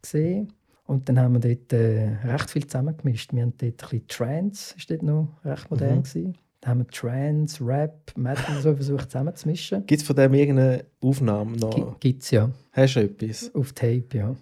gesehen. 0.00 0.52
Und 0.86 1.08
dann 1.08 1.18
haben 1.18 1.34
wir 1.34 1.40
dort 1.40 1.72
äh, 1.72 2.16
recht 2.24 2.50
viel 2.50 2.66
zusammengemischt. 2.66 3.32
Wir 3.32 3.42
haben 3.42 3.54
dort 3.56 3.72
ein 3.72 3.76
bisschen 3.76 4.08
Trance, 4.08 4.74
ist 4.76 4.90
dort 4.90 5.02
noch 5.02 5.28
recht 5.44 5.70
modern. 5.70 5.98
Mhm. 5.98 6.02
Gewesen. 6.02 6.34
Dann 6.60 6.70
haben 6.70 6.78
wir 6.80 6.86
Trance, 6.88 7.64
Rap, 7.64 8.12
Metal 8.16 8.60
so 8.60 8.74
versucht 8.74 9.10
zusammenzumischen. 9.10 9.84
Gibt 9.86 10.00
es 10.00 10.06
von 10.06 10.14
dem 10.14 10.32
irgendeine 10.34 10.84
Aufnahme 11.00 11.56
noch? 11.56 11.98
Gibt 11.98 12.22
es 12.22 12.30
ja, 12.30 12.50
Hast 12.70 12.94
du 12.94 13.00
etwas? 13.00 13.52
auf 13.54 13.72
Tape, 13.72 14.06
ja. 14.14 14.36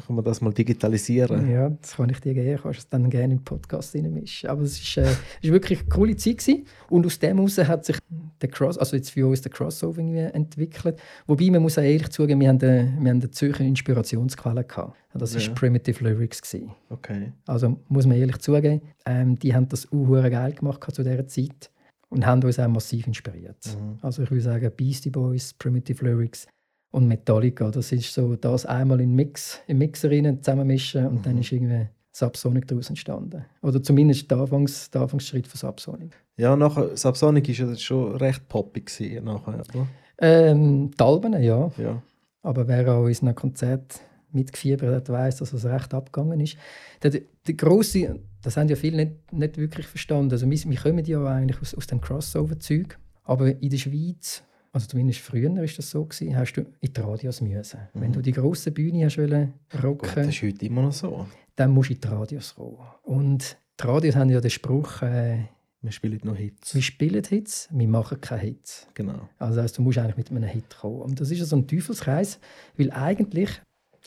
Kann 0.00 0.16
man 0.16 0.24
das 0.24 0.40
mal 0.40 0.52
digitalisieren? 0.52 1.50
Ja, 1.50 1.70
das 1.70 1.96
kann 1.96 2.08
ich 2.10 2.20
dir 2.20 2.34
geben. 2.34 2.58
Kannst 2.62 2.78
du 2.78 2.82
es 2.82 2.88
dann 2.88 3.10
gerne 3.10 3.34
in 3.34 3.38
den 3.38 3.44
Podcast 3.44 3.94
reinmischen. 3.94 4.48
Aber 4.48 4.62
es 4.62 4.80
ist, 4.80 4.96
äh, 4.96 5.02
es 5.02 5.18
ist 5.42 5.52
wirklich 5.52 5.80
eine 5.80 5.88
coole 5.88 6.16
Zeit 6.16 6.38
gewesen. 6.38 6.66
Und 6.88 7.06
aus 7.06 7.18
dem 7.18 7.36
heraus 7.36 7.58
hat 7.58 7.84
sich 7.84 7.98
der 8.40 8.48
Cross, 8.48 8.78
also 8.78 8.96
jetzt 8.96 9.10
für 9.10 9.26
uns 9.26 9.42
der 9.42 9.52
Crossover 9.52 10.00
entwickelt. 10.00 11.00
Wobei, 11.26 11.50
man 11.50 11.62
muss 11.62 11.78
auch 11.78 11.82
ehrlich 11.82 12.08
zugeben, 12.10 12.40
wir 12.40 12.48
haben 12.48 12.60
eine, 12.60 12.92
wir 12.98 13.10
haben 13.10 13.20
eine 13.20 13.30
Zürcher 13.30 13.64
Inspirationsquelle 13.64 14.64
gehabt. 14.64 14.96
Das 15.14 15.34
war 15.34 15.40
Ja. 15.42 15.52
Primitive 15.52 16.02
Lyrics. 16.04 16.42
Gewesen. 16.42 16.70
Okay. 16.88 17.32
Also 17.46 17.78
muss 17.88 18.06
man 18.06 18.16
ehrlich 18.16 18.38
zugeben, 18.38 18.80
ähm, 19.06 19.38
die 19.38 19.54
haben 19.54 19.68
das 19.68 19.92
auch 19.92 20.22
geil 20.22 20.52
gemacht 20.52 20.82
zu 20.94 21.02
dieser 21.02 21.26
Zeit 21.26 21.70
und 22.08 22.26
haben 22.26 22.42
uns 22.42 22.58
auch 22.58 22.68
massiv 22.68 23.06
inspiriert. 23.06 23.76
Mhm. 23.78 23.98
Also 24.02 24.22
ich 24.22 24.30
würde 24.30 24.42
sagen, 24.42 24.70
Beastie 24.76 25.10
Boys, 25.10 25.54
Primitive 25.54 26.04
Lyrics 26.04 26.46
und 26.92 27.08
Metallica, 27.08 27.70
das 27.70 27.90
ist 27.90 28.14
so 28.14 28.36
das 28.36 28.64
einmal 28.66 29.00
in 29.00 29.14
Mix, 29.14 29.58
im 29.66 29.78
Mixer 29.78 30.10
rein 30.10 30.40
zusammenmischen 30.42 31.06
und 31.08 31.26
dann 31.26 31.34
Mhm. 31.34 31.40
ist 31.40 31.52
irgendwie 31.52 31.88
Subsonic 32.12 32.68
daraus 32.68 32.88
entstanden. 32.90 33.44
Oder 33.62 33.82
zumindest 33.82 34.30
der, 34.30 34.38
Anfangs, 34.38 34.90
der 34.90 35.00
Anfangsschritt 35.02 35.46
von 35.48 35.58
Subsonic. 35.58 36.12
Ja, 36.36 36.54
nachher, 36.54 36.96
Subsonic 36.96 37.48
war 37.48 37.68
ja 37.68 37.76
schon 37.76 38.16
recht 38.16 38.48
poppig 38.48 38.86
gewesen, 38.86 39.24
nachher, 39.24 39.54
oder? 39.74 39.86
Ähm, 40.18 40.90
die 40.90 41.02
Alben, 41.02 41.42
ja. 41.42 41.70
Ja. 41.78 42.02
Aber 42.42 42.68
wer 42.68 42.86
an 42.88 43.04
unseren 43.04 43.34
Konzert 43.34 44.00
mitgefiebert 44.30 44.94
hat, 44.94 45.08
weiß, 45.08 45.36
dass 45.38 45.52
es 45.52 45.64
recht 45.64 45.92
abgegangen 45.94 46.40
ist. 46.40 46.56
Der, 47.02 47.10
der 47.10 47.54
grosse, 47.54 48.18
das 48.42 48.56
haben 48.56 48.68
ja 48.68 48.76
viele 48.76 48.96
nicht, 49.04 49.32
nicht 49.32 49.56
wirklich 49.58 49.86
verstanden. 49.86 50.32
Also 50.32 50.48
wir, 50.50 50.58
wir 50.70 50.78
kommen 50.78 51.04
ja 51.04 51.24
eigentlich 51.24 51.60
aus, 51.60 51.74
aus 51.74 51.86
dem 51.86 52.00
Crossover-Zeug. 52.00 52.98
Aber 53.24 53.48
in 53.60 53.70
der 53.70 53.76
Schweiz, 53.78 54.42
also 54.72 54.86
zumindest 54.86 55.20
früher 55.20 55.54
war 55.54 55.62
das 55.64 55.90
so, 55.90 56.04
gewesen, 56.04 56.36
hast 56.36 56.54
du 56.54 56.62
in 56.80 56.92
die 56.92 57.00
Radios 57.00 57.40
müssen. 57.40 57.80
Wenn 57.94 58.12
du 58.12 58.20
die 58.22 58.32
grosse 58.32 58.70
Bühne 58.70 59.04
hast 59.04 59.18
wollen 59.18 59.52
Gut, 59.70 59.84
rocken, 59.84 60.10
das 60.14 60.28
ist 60.28 60.42
heute 60.42 60.64
immer 60.66 60.82
noch 60.82 60.92
so. 60.92 61.26
dann 61.56 61.70
musst 61.72 61.90
du 61.90 61.94
in 61.94 62.00
die 62.00 62.08
Radios 62.08 62.54
kommen. 62.54 62.78
Und 63.02 63.56
die 63.80 63.86
Radios 63.86 64.16
haben 64.16 64.30
ja 64.30 64.40
den 64.40 64.50
Spruch, 64.50 65.02
äh, 65.02 65.38
Wir 65.82 65.90
spielen 65.92 66.20
noch 66.24 66.36
Hits. 66.36 66.74
wir 66.74 66.82
spielen 66.82 67.22
Hits, 67.24 67.68
wir 67.72 67.88
machen 67.88 68.20
keine 68.20 68.40
Hits. 68.42 68.86
Genau. 68.94 69.28
Also 69.38 69.56
das 69.56 69.64
heisst, 69.64 69.78
du 69.78 69.82
musst 69.82 69.98
eigentlich 69.98 70.16
mit 70.16 70.30
einem 70.30 70.44
Hit 70.48 70.76
kommen. 70.80 71.02
Und 71.02 71.20
das 71.20 71.30
ist 71.30 71.38
ja 71.40 71.44
so 71.44 71.56
ein 71.56 71.66
Teufelskreis, 71.66 72.38
weil 72.76 72.90
eigentlich, 72.92 73.50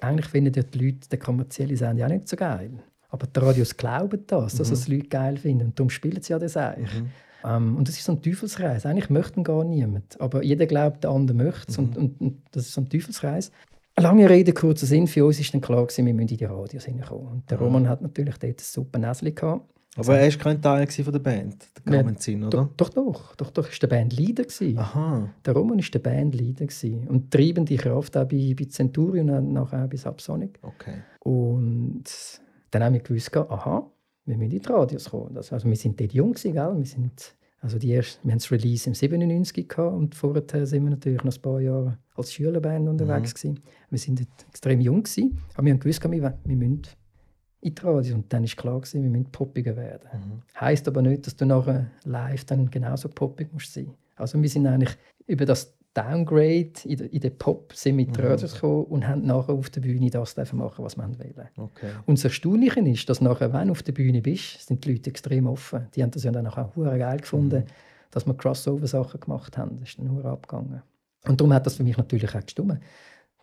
eigentlich 0.01 0.27
finden 0.27 0.53
ja 0.53 0.63
die 0.63 0.77
Leute 0.85 1.09
den 1.09 1.19
kommerziellen 1.19 1.75
Sender 1.75 2.05
auch 2.05 2.09
nicht 2.11 2.27
so 2.29 2.35
geil. 2.37 2.71
Aber 3.09 3.27
die 3.27 3.39
Radios 3.39 3.75
glauben 3.77 4.23
das, 4.27 4.55
dass 4.55 4.67
Mhm. 4.69 4.73
das 4.73 4.85
die 4.85 4.95
Leute 4.95 5.07
geil 5.09 5.37
finden. 5.37 5.67
Und 5.67 5.79
darum 5.79 5.89
spielen 5.89 6.21
sie 6.21 6.33
ja 6.33 6.39
das 6.39 6.57
eigentlich. 6.57 6.93
Mhm. 7.01 7.09
Ähm, 7.45 7.75
und 7.77 7.87
das 7.87 7.95
ist 7.97 8.05
so 8.05 8.13
ein 8.13 8.21
Teufelskreis. 8.21 8.85
Eigentlich 8.85 9.09
möchte 9.09 9.39
ihn 9.39 9.43
gar 9.43 9.63
niemand. 9.63 10.19
Aber 10.19 10.43
jeder 10.43 10.65
glaubt, 10.65 11.03
der 11.03 11.11
andere 11.11 11.37
möchte 11.37 11.71
es. 11.71 11.77
Mhm. 11.77 11.83
Und, 11.85 11.97
und, 11.97 12.21
und 12.21 12.41
das 12.51 12.65
ist 12.65 12.73
so 12.73 12.81
ein 12.81 12.89
Teufelskreis. 12.89 13.51
Lange 13.97 14.29
Rede, 14.29 14.51
kurzer 14.53 14.85
Sinn. 14.85 15.07
Für 15.07 15.25
uns 15.25 15.39
war 15.39 15.45
dann 15.53 15.61
klar, 15.61 15.83
gewesen, 15.85 16.05
wir 16.05 16.13
müssen 16.13 16.27
in 16.29 16.37
die 16.37 16.45
Radios 16.45 16.85
hineinkommen. 16.85 17.27
Und 17.27 17.49
der 17.51 17.57
Mhm. 17.57 17.63
Roman 17.63 17.89
hat 17.89 18.01
natürlich 18.01 18.37
dort 18.37 18.59
ein 18.59 18.63
super 18.63 18.99
Näschen 18.99 19.33
gehabt. 19.33 19.71
Aber 19.97 20.17
er 20.19 20.29
war 20.29 20.37
kein 20.37 20.61
Teil 20.61 20.87
von 20.87 21.13
der 21.13 21.19
Band, 21.19 21.67
der 21.87 22.03
Doch, 22.03 22.47
oder? 22.47 22.69
doch, 22.75 22.89
doch. 22.89 23.35
Doch, 23.37 23.51
doch, 23.51 23.69
ist 23.69 23.81
der 23.81 23.87
Bandleader 23.87 24.43
gewesen. 24.43 24.77
Aha. 24.77 25.29
Der 25.45 25.53
Roman 25.53 25.77
war 25.77 25.85
der 25.89 25.99
Bandleader 25.99 26.65
gewesen. 26.65 27.07
und 27.07 27.33
die 27.33 27.37
treibende 27.37 27.77
Kraft 27.77 28.17
auch 28.17 28.27
bei, 28.27 28.53
bei 28.59 28.65
Centurion 28.65 29.29
und 29.29 29.53
nachher 29.53 29.85
auch 29.85 29.89
bei 29.89 29.95
Subsonic. 29.95 30.59
Okay. 30.63 30.95
Und 31.21 32.03
dann 32.71 32.83
haben 32.83 32.93
wir 32.93 32.99
gewusst, 32.99 33.35
aha, 33.37 33.89
wir 34.25 34.37
müssen 34.37 34.51
in 34.51 34.61
die 34.61 34.67
Radios 34.67 35.09
kommen. 35.09 35.33
Das, 35.33 35.53
also 35.53 35.67
wir 35.67 35.75
sind 35.75 35.99
dort 35.99 36.13
jung, 36.13 36.33
gewesen, 36.33 36.53
gell? 36.53 36.77
Wir, 36.77 36.85
sind, 36.85 37.35
also 37.61 37.77
die 37.77 37.89
erste, 37.89 38.23
wir 38.23 38.31
haben 38.31 38.39
das 38.39 38.51
Release 38.51 38.89
im 38.89 38.95
97 38.95 39.67
gehabt 39.67 39.95
und 39.95 40.15
vorher 40.15 40.65
sind 40.65 40.83
wir 40.83 40.89
natürlich 40.91 41.23
noch 41.23 41.35
ein 41.35 41.41
paar 41.41 41.61
Jahre 41.61 41.97
als 42.15 42.33
Schülerband 42.33 42.87
unterwegs. 42.89 43.33
Gewesen. 43.35 43.59
Wir 43.89 43.99
sind 43.99 44.25
extrem 44.49 44.81
jung, 44.81 45.03
gewesen, 45.03 45.37
aber 45.53 45.65
wir 45.65 45.73
haben 45.73 45.79
gewusst, 45.79 46.03
wir, 46.03 46.11
wir 46.43 46.55
müssen 46.55 46.81
in 47.61 47.73
die 47.73 47.81
Radios. 47.81 48.15
Und 48.15 48.31
dann 48.31 48.43
war 48.43 48.55
klar, 48.55 48.79
gewesen, 48.79 49.03
wir 49.03 49.09
müssen 49.09 49.31
poppiger 49.31 49.75
werden. 49.75 50.07
Mhm. 50.13 50.41
Heißt 50.59 50.87
aber 50.87 51.01
nicht, 51.01 51.25
dass 51.25 51.35
du 51.35 51.45
nachher 51.45 51.91
live 52.03 52.45
dann 52.45 52.69
genauso 52.69 53.09
poppig 53.09 53.51
musst 53.51 53.73
sein. 53.73 53.93
Also 54.15 54.41
wir 54.41 54.49
sind 54.49 54.67
eigentlich 54.67 54.95
über 55.27 55.45
das 55.45 55.75
Downgrade 55.95 56.71
in 56.83 56.97
der, 56.97 57.11
in 57.13 57.19
der 57.21 57.29
Pop 57.31 57.73
sind 57.73 57.95
mit 57.95 58.09
Mhm. 58.09 58.13
Gekommen 58.37 58.83
und 58.85 59.07
haben 59.07 59.25
nachher 59.25 59.53
auf 59.53 59.69
der 59.69 59.81
Bühne 59.81 60.09
das 60.09 60.35
machen, 60.53 60.83
was 60.83 60.97
wir 60.97 61.03
wollen. 61.07 61.47
Okay. 61.57 61.89
Und 62.05 62.17
das 62.19 62.25
Erstaunliche 62.25 62.81
ist, 62.81 63.09
dass 63.09 63.21
nachher, 63.21 63.51
wenn 63.53 63.67
du 63.67 63.71
auf 63.71 63.81
der 63.81 63.93
Bühne 63.93 64.21
bist, 64.21 64.67
sind 64.67 64.83
die 64.83 64.91
Leute 64.91 65.09
extrem 65.09 65.47
offen. 65.47 65.87
Die 65.95 66.03
haben 66.03 66.11
das 66.11 66.23
ja 66.23 66.31
dann 66.31 66.47
auch 66.47 66.75
hure 66.75 66.97
geil 66.99 67.19
gefunden, 67.19 67.61
Mhm. 67.61 67.69
dass 68.11 68.27
wir 68.27 68.33
Crossover-Sachen 68.33 69.21
gemacht 69.21 69.57
haben. 69.57 69.79
Das 69.79 69.89
ist 69.89 69.97
dann 69.99 70.07
nur 70.07 70.23
abgegangen. 70.25 70.81
Und 71.27 71.39
darum 71.41 71.53
hat 71.53 71.65
das 71.65 71.75
für 71.75 71.83
mich 71.83 71.97
natürlich 71.97 72.35
auch 72.35 72.43
gestimmt, 72.43 72.79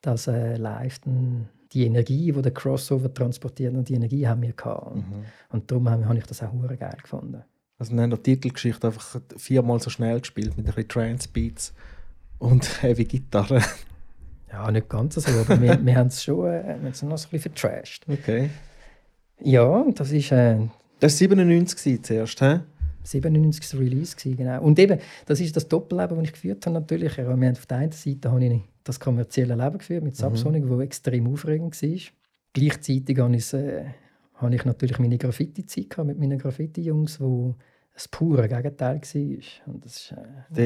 dass 0.02 0.26
äh, 0.26 0.56
live 0.56 0.98
dann 1.00 1.48
die 1.72 1.86
Energie, 1.86 2.32
die 2.32 2.42
der 2.42 2.52
Crossover 2.52 3.12
transportiert, 3.12 3.74
und 3.74 3.88
die 3.88 3.94
Energie 3.94 4.28
haben 4.28 4.42
wir 4.42 4.52
gehabt. 4.52 4.92
Und, 4.94 5.04
und 5.50 5.70
darum 5.70 5.88
habe 5.88 6.18
ich 6.18 6.26
das 6.26 6.42
auch 6.42 6.52
hure 6.52 6.76
geil 6.76 6.96
gefunden. 7.02 7.42
Also 7.78 7.94
wir 7.94 8.02
haben 8.02 8.10
die 8.10 8.16
Titelgeschichte 8.18 8.86
einfach 8.86 9.20
viermal 9.36 9.80
so 9.80 9.88
schnell 9.90 10.20
gespielt 10.20 10.56
mit 10.56 10.66
ein 10.66 10.74
bisschen 10.74 10.88
Trance-Beats 10.88 11.72
und 12.42 12.64
Heavy 12.82 13.04
Gitarre. 13.04 13.62
Ja, 14.50 14.70
nicht 14.70 14.88
ganz 14.88 15.14
so, 15.14 15.30
aber 15.40 15.60
wir, 15.60 15.84
wir 15.84 15.96
haben 15.96 16.08
es 16.08 16.22
schon 16.22 16.46
äh, 16.46 16.62
wir 16.64 16.74
haben 16.74 16.86
es 16.88 17.02
noch 17.02 17.16
so 17.16 17.28
ein 17.28 17.30
bisschen 17.30 17.52
vertrashed. 17.52 18.04
Okay. 18.08 18.50
Ja, 19.40 19.84
das 19.94 20.12
ist 20.12 20.30
äh, 20.32 20.56
Das 21.00 21.12
war 21.14 21.18
97 21.18 21.78
gewesen 21.78 22.04
zuerst, 22.04 22.40
hä? 22.42 22.60
97 23.04 23.80
Release 23.80 24.14
gewesen, 24.16 24.36
genau. 24.36 24.62
Und 24.62 24.78
eben, 24.78 25.00
das 25.26 25.40
ist 25.40 25.56
das 25.56 25.66
Doppelleben, 25.66 26.16
das 26.18 26.26
ich 26.26 26.32
geführt 26.34 26.64
habe 26.66 26.74
natürlich. 26.74 27.16
Wir 27.16 27.28
haben 27.28 27.50
auf 27.50 27.66
der 27.66 27.78
einen 27.78 27.92
Seite 27.92 28.30
habe 28.30 28.44
ich 28.44 28.60
das 28.84 29.00
kommerzielle 29.00 29.54
Leben 29.56 29.78
geführt 29.78 30.04
mit 30.04 30.16
Subsonic, 30.16 30.68
wo 30.68 30.80
extrem 30.80 31.26
aufregend 31.32 31.80
war. 31.82 31.98
Gleichzeitig 32.52 33.18
habe 33.18 33.34
ich, 33.34 33.52
äh, 33.54 33.86
habe 34.34 34.54
ich 34.54 34.64
natürlich 34.64 34.98
meine 35.00 35.18
Graffiti-Zeit 35.18 35.96
mit 36.04 36.18
meinen 36.20 36.38
Graffiti-Jungs, 36.38 37.20
wo 37.20 37.56
das 37.94 38.06
pure 38.06 38.48
Gegenteil 38.48 39.00
war. 39.00 39.72
Und 39.74 39.84
das 39.84 39.96
ist, 39.96 40.12
äh, 40.12 40.16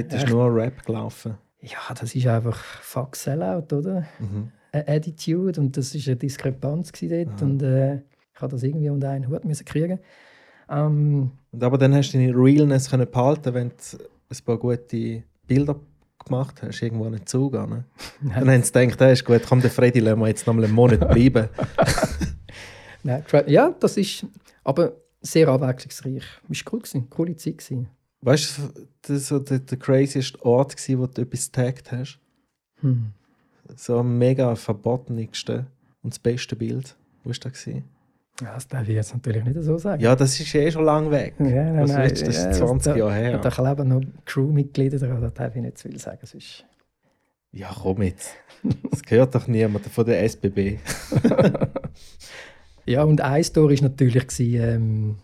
Dort 0.02 0.12
ist 0.12 0.22
echt- 0.24 0.28
nur 0.30 0.54
Rap 0.54 0.84
gelaufen. 0.84 1.38
Ja, 1.66 1.94
das 1.98 2.14
ist 2.14 2.26
einfach 2.26 2.56
fuck 2.56 3.16
Sellout, 3.16 3.74
oder? 3.74 4.06
Mhm. 4.18 4.52
Eine 4.72 4.88
Attitude 4.88 5.60
und 5.60 5.76
das 5.76 5.94
war 5.94 6.00
eine 6.06 6.16
Diskrepanz 6.16 6.92
dort 6.92 7.42
und 7.42 7.62
äh, 7.62 7.96
ich 7.96 8.42
habe 8.42 8.52
das 8.52 8.62
irgendwie 8.62 8.90
unter 8.90 9.10
einen 9.10 9.28
Hut 9.28 9.44
müssen 9.44 9.64
kriegen. 9.64 9.98
Ähm, 10.68 11.30
Und 11.52 11.64
aber 11.64 11.78
dann 11.78 11.94
hast 11.94 12.12
du 12.12 12.18
deine 12.18 12.32
Realness 12.32 12.90
können 12.90 13.10
behalten, 13.10 13.54
wenn 13.54 13.68
du 13.70 13.98
ein 13.98 14.44
paar 14.44 14.58
gute 14.58 15.22
Bilder 15.46 15.80
gemacht 16.24 16.62
hast, 16.62 16.82
irgendwo 16.82 17.06
an 17.06 17.12
den 17.12 17.26
Zug. 17.26 17.52
Ne? 17.54 17.84
Dann 18.22 18.50
haben 18.50 18.62
sie 18.62 18.72
gedacht, 18.72 19.00
das 19.00 19.12
ist 19.12 19.24
gut, 19.24 19.42
komm, 19.48 19.60
der 19.60 19.70
Freddy, 19.70 20.00
lassen 20.00 20.20
wir 20.20 20.28
jetzt 20.28 20.46
noch 20.46 20.54
mal 20.54 20.64
einen 20.64 20.74
Monat 20.74 21.08
bleiben. 21.12 21.48
Nein, 23.04 23.24
ja, 23.46 23.72
das 23.78 23.96
ist 23.96 24.26
aber 24.64 24.96
sehr 25.20 25.48
abwechslungsreich. 25.48 26.24
Es 26.50 26.64
war 26.64 26.72
cool, 26.72 26.80
gewesen, 26.80 27.10
coole 27.10 27.36
Zeit. 27.36 27.58
Gewesen. 27.58 27.88
Weißt 28.22 28.58
du, 28.58 28.62
das 29.02 29.10
war 29.10 29.18
so 29.18 29.44
der, 29.44 29.58
der 29.60 29.78
craziest 29.78 30.40
Ort, 30.42 30.76
gewesen, 30.76 30.98
wo 31.00 31.06
du 31.06 31.22
etwas 31.22 31.46
getaggt 31.52 31.92
hast? 31.92 32.18
Hm. 32.80 33.12
So 33.76 33.98
am 33.98 34.18
mega 34.18 34.54
verbotenigste 34.54 35.66
und 36.02 36.12
das 36.12 36.18
beste 36.18 36.56
Bild. 36.56 36.96
Wo 37.24 37.30
war 37.30 37.36
das? 37.40 37.52
Gewesen? 37.64 37.84
Ja, 38.40 38.54
das 38.54 38.68
darf 38.68 38.82
ich 38.88 38.94
jetzt 38.94 39.14
natürlich 39.14 39.44
nicht 39.44 39.62
so 39.62 39.78
sagen. 39.78 40.02
Ja, 40.02 40.14
das 40.14 40.38
ist 40.38 40.54
eh 40.54 40.70
schon 40.70 40.84
lang 40.84 41.10
weg. 41.10 41.34
Ja, 41.38 41.46
nein, 41.72 41.82
Was 41.82 41.90
nein? 41.92 42.10
Das 42.10 42.20
ist 42.22 42.36
ja, 42.44 42.52
20 42.52 42.92
da- 42.92 42.98
Jahre 42.98 43.14
her. 43.14 43.38
Da 43.38 43.50
kleben 43.50 43.88
noch 43.88 44.02
Crewmitglieder 44.26 44.98
dran, 44.98 45.20
da 45.22 45.30
darf 45.30 45.56
ich 45.56 45.62
nicht 45.62 45.78
zu 45.78 45.88
viel 45.88 45.98
sagen. 45.98 46.20
Sonst... 46.24 46.64
Ja, 47.52 47.74
komm 47.74 48.02
jetzt. 48.02 48.34
Das 48.90 49.02
gehört 49.02 49.34
doch 49.34 49.46
niemand 49.46 49.86
von 49.86 50.04
der 50.04 50.22
SBB. 50.28 50.78
Ja, 52.88 53.02
und 53.02 53.20
eine 53.20 53.42
Story 53.42 53.76
war 53.80 53.88
natürlich, 53.88 54.38
ähm, 54.38 55.16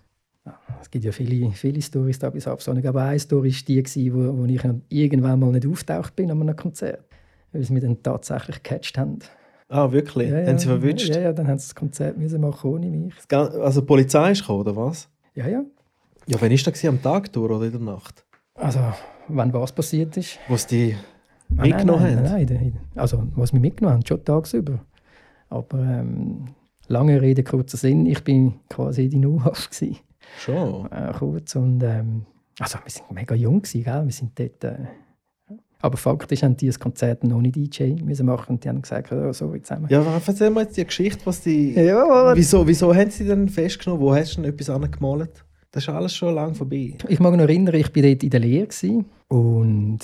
es 0.83 0.91
gibt 0.91 1.05
ja 1.05 1.13
viele, 1.13 1.51
viele 1.53 1.81
Stories 1.81 2.19
da 2.19 2.31
bei 2.31 2.41
Subsonic, 2.41 2.85
aber 2.87 3.03
eine 3.05 3.19
Story 3.19 3.51
war 3.53 3.59
die, 3.67 3.83
gewesen, 3.83 4.15
wo, 4.15 4.39
wo 4.39 4.45
ich 4.45 4.63
irgendwann 4.89 5.41
mal 5.41 5.53
nicht 5.53 5.67
auftaucht 5.67 6.15
bin 6.17 6.31
an 6.31 6.41
einem 6.41 6.57
Konzert. 6.57 7.05
Weil 7.53 7.63
sie 7.63 7.73
mich 7.73 7.83
dann 7.83 8.03
tatsächlich 8.03 8.63
gecatcht 8.63 8.99
haben. 8.99 9.19
Ah, 9.69 9.91
wirklich? 9.91 10.31
Ja, 10.31 10.41
ja, 10.41 10.49
Haben 10.49 10.59
sie 10.59 10.67
verwünscht? 10.67 11.09
Ja, 11.09 11.21
ja, 11.21 11.33
dann 11.33 11.49
haben 11.49 11.59
sie 11.59 11.69
das 11.69 11.75
Konzert 11.75 12.19
müssen 12.19 12.41
machen 12.41 12.71
ohne 12.71 12.91
mich. 12.91 13.15
Also 13.31 13.81
die 13.81 13.87
Polizei 13.87 14.33
ist 14.33 14.41
gekommen, 14.41 14.61
oder 14.61 14.77
was? 14.77 15.09
Ja, 15.35 15.47
ja. 15.49 15.65
Ja, 16.27 16.41
wann 16.41 16.43
war 16.43 16.49
das? 16.51 16.65
gewesen? 16.65 16.89
Am 16.89 17.03
Tag 17.03 17.33
durch 17.33 17.51
oder 17.51 17.65
in 17.65 17.73
der 17.73 17.81
Nacht? 17.81 18.25
Also, 18.55 18.81
wenn 19.29 19.53
was 19.53 19.73
passiert 19.73 20.17
ist. 20.17 20.39
Sie 20.57 20.67
die 20.69 20.97
Ah, 21.59 21.67
mitgenommen 21.67 22.03
nein, 22.03 22.17
haben? 22.17 22.25
Nein, 22.25 22.47
nein, 22.49 22.61
nein. 22.61 22.81
Also, 22.95 23.23
was 23.35 23.53
wir 23.53 23.61
mitgenommen 23.61 23.97
haben, 23.99 24.07
schon 24.07 24.25
tagsüber. 24.25 24.85
Aber 25.49 25.79
ähm, 25.81 26.47
lange 26.89 27.21
Rede, 27.21 27.43
kurzer 27.43 27.77
Sinn, 27.77 28.07
ich 28.07 28.23
bin 28.25 28.55
quasi 28.69 29.07
in 29.07 29.25
U-Haft. 29.27 29.85
Schon. 30.39 30.91
äh, 30.91 31.13
kurz. 31.17 31.55
Und, 31.57 31.83
ähm, 31.83 32.27
also, 32.59 32.79
wir 32.83 32.91
sind 32.91 33.11
mega 33.11 33.35
jung, 33.35 33.63
gewesen, 33.63 33.85
gell? 33.85 34.05
wir 34.05 34.13
sind 34.13 34.39
dort. 34.39 34.65
Äh, 34.65 34.87
aber 35.83 35.97
faktisch 35.97 36.45
haben 36.45 36.57
die 36.57 36.67
das 36.67 36.79
Konzert 36.79 37.25
ohne 37.25 37.51
DJ 37.51 37.95
müssen 38.05 38.27
machen 38.27 38.53
und 38.53 38.65
die 38.65 38.69
haben 38.69 38.83
gesagt, 38.83 39.11
oh, 39.11 39.33
so 39.33 39.53
jetzt 39.53 39.67
zusammen. 39.67 39.89
Ja, 39.91 40.01
aber 40.01 40.21
erzähl 40.25 40.51
mal 40.51 40.63
jetzt 40.63 40.77
die 40.77 40.85
Geschichte, 40.85 41.27
was 41.27 41.41
die... 41.41 41.73
Ja, 41.73 42.33
Wieso, 42.37 42.67
wieso 42.69 42.95
haben 42.95 43.11
sie 43.11 43.27
denn 43.27 43.49
festgenommen? 43.49 44.01
Wo 44.01 44.15
hast 44.15 44.37
du 44.37 44.43
denn 44.43 44.53
etwas 44.53 44.71
angemalt? 44.71 45.45
Das 45.73 45.83
ist 45.83 45.89
alles 45.89 46.15
schon 46.15 46.37
lange 46.37 46.55
vorbei. 46.55 46.95
Ich 47.09 47.19
mag 47.19 47.33
mich 47.33 47.41
noch 47.41 47.49
erinnern, 47.49 47.75
ich 47.75 47.93
war 47.97 48.03
dort 48.03 48.23
in 48.23 48.31
der 48.31 48.41
Lehre 48.41 48.69
und 49.27 49.99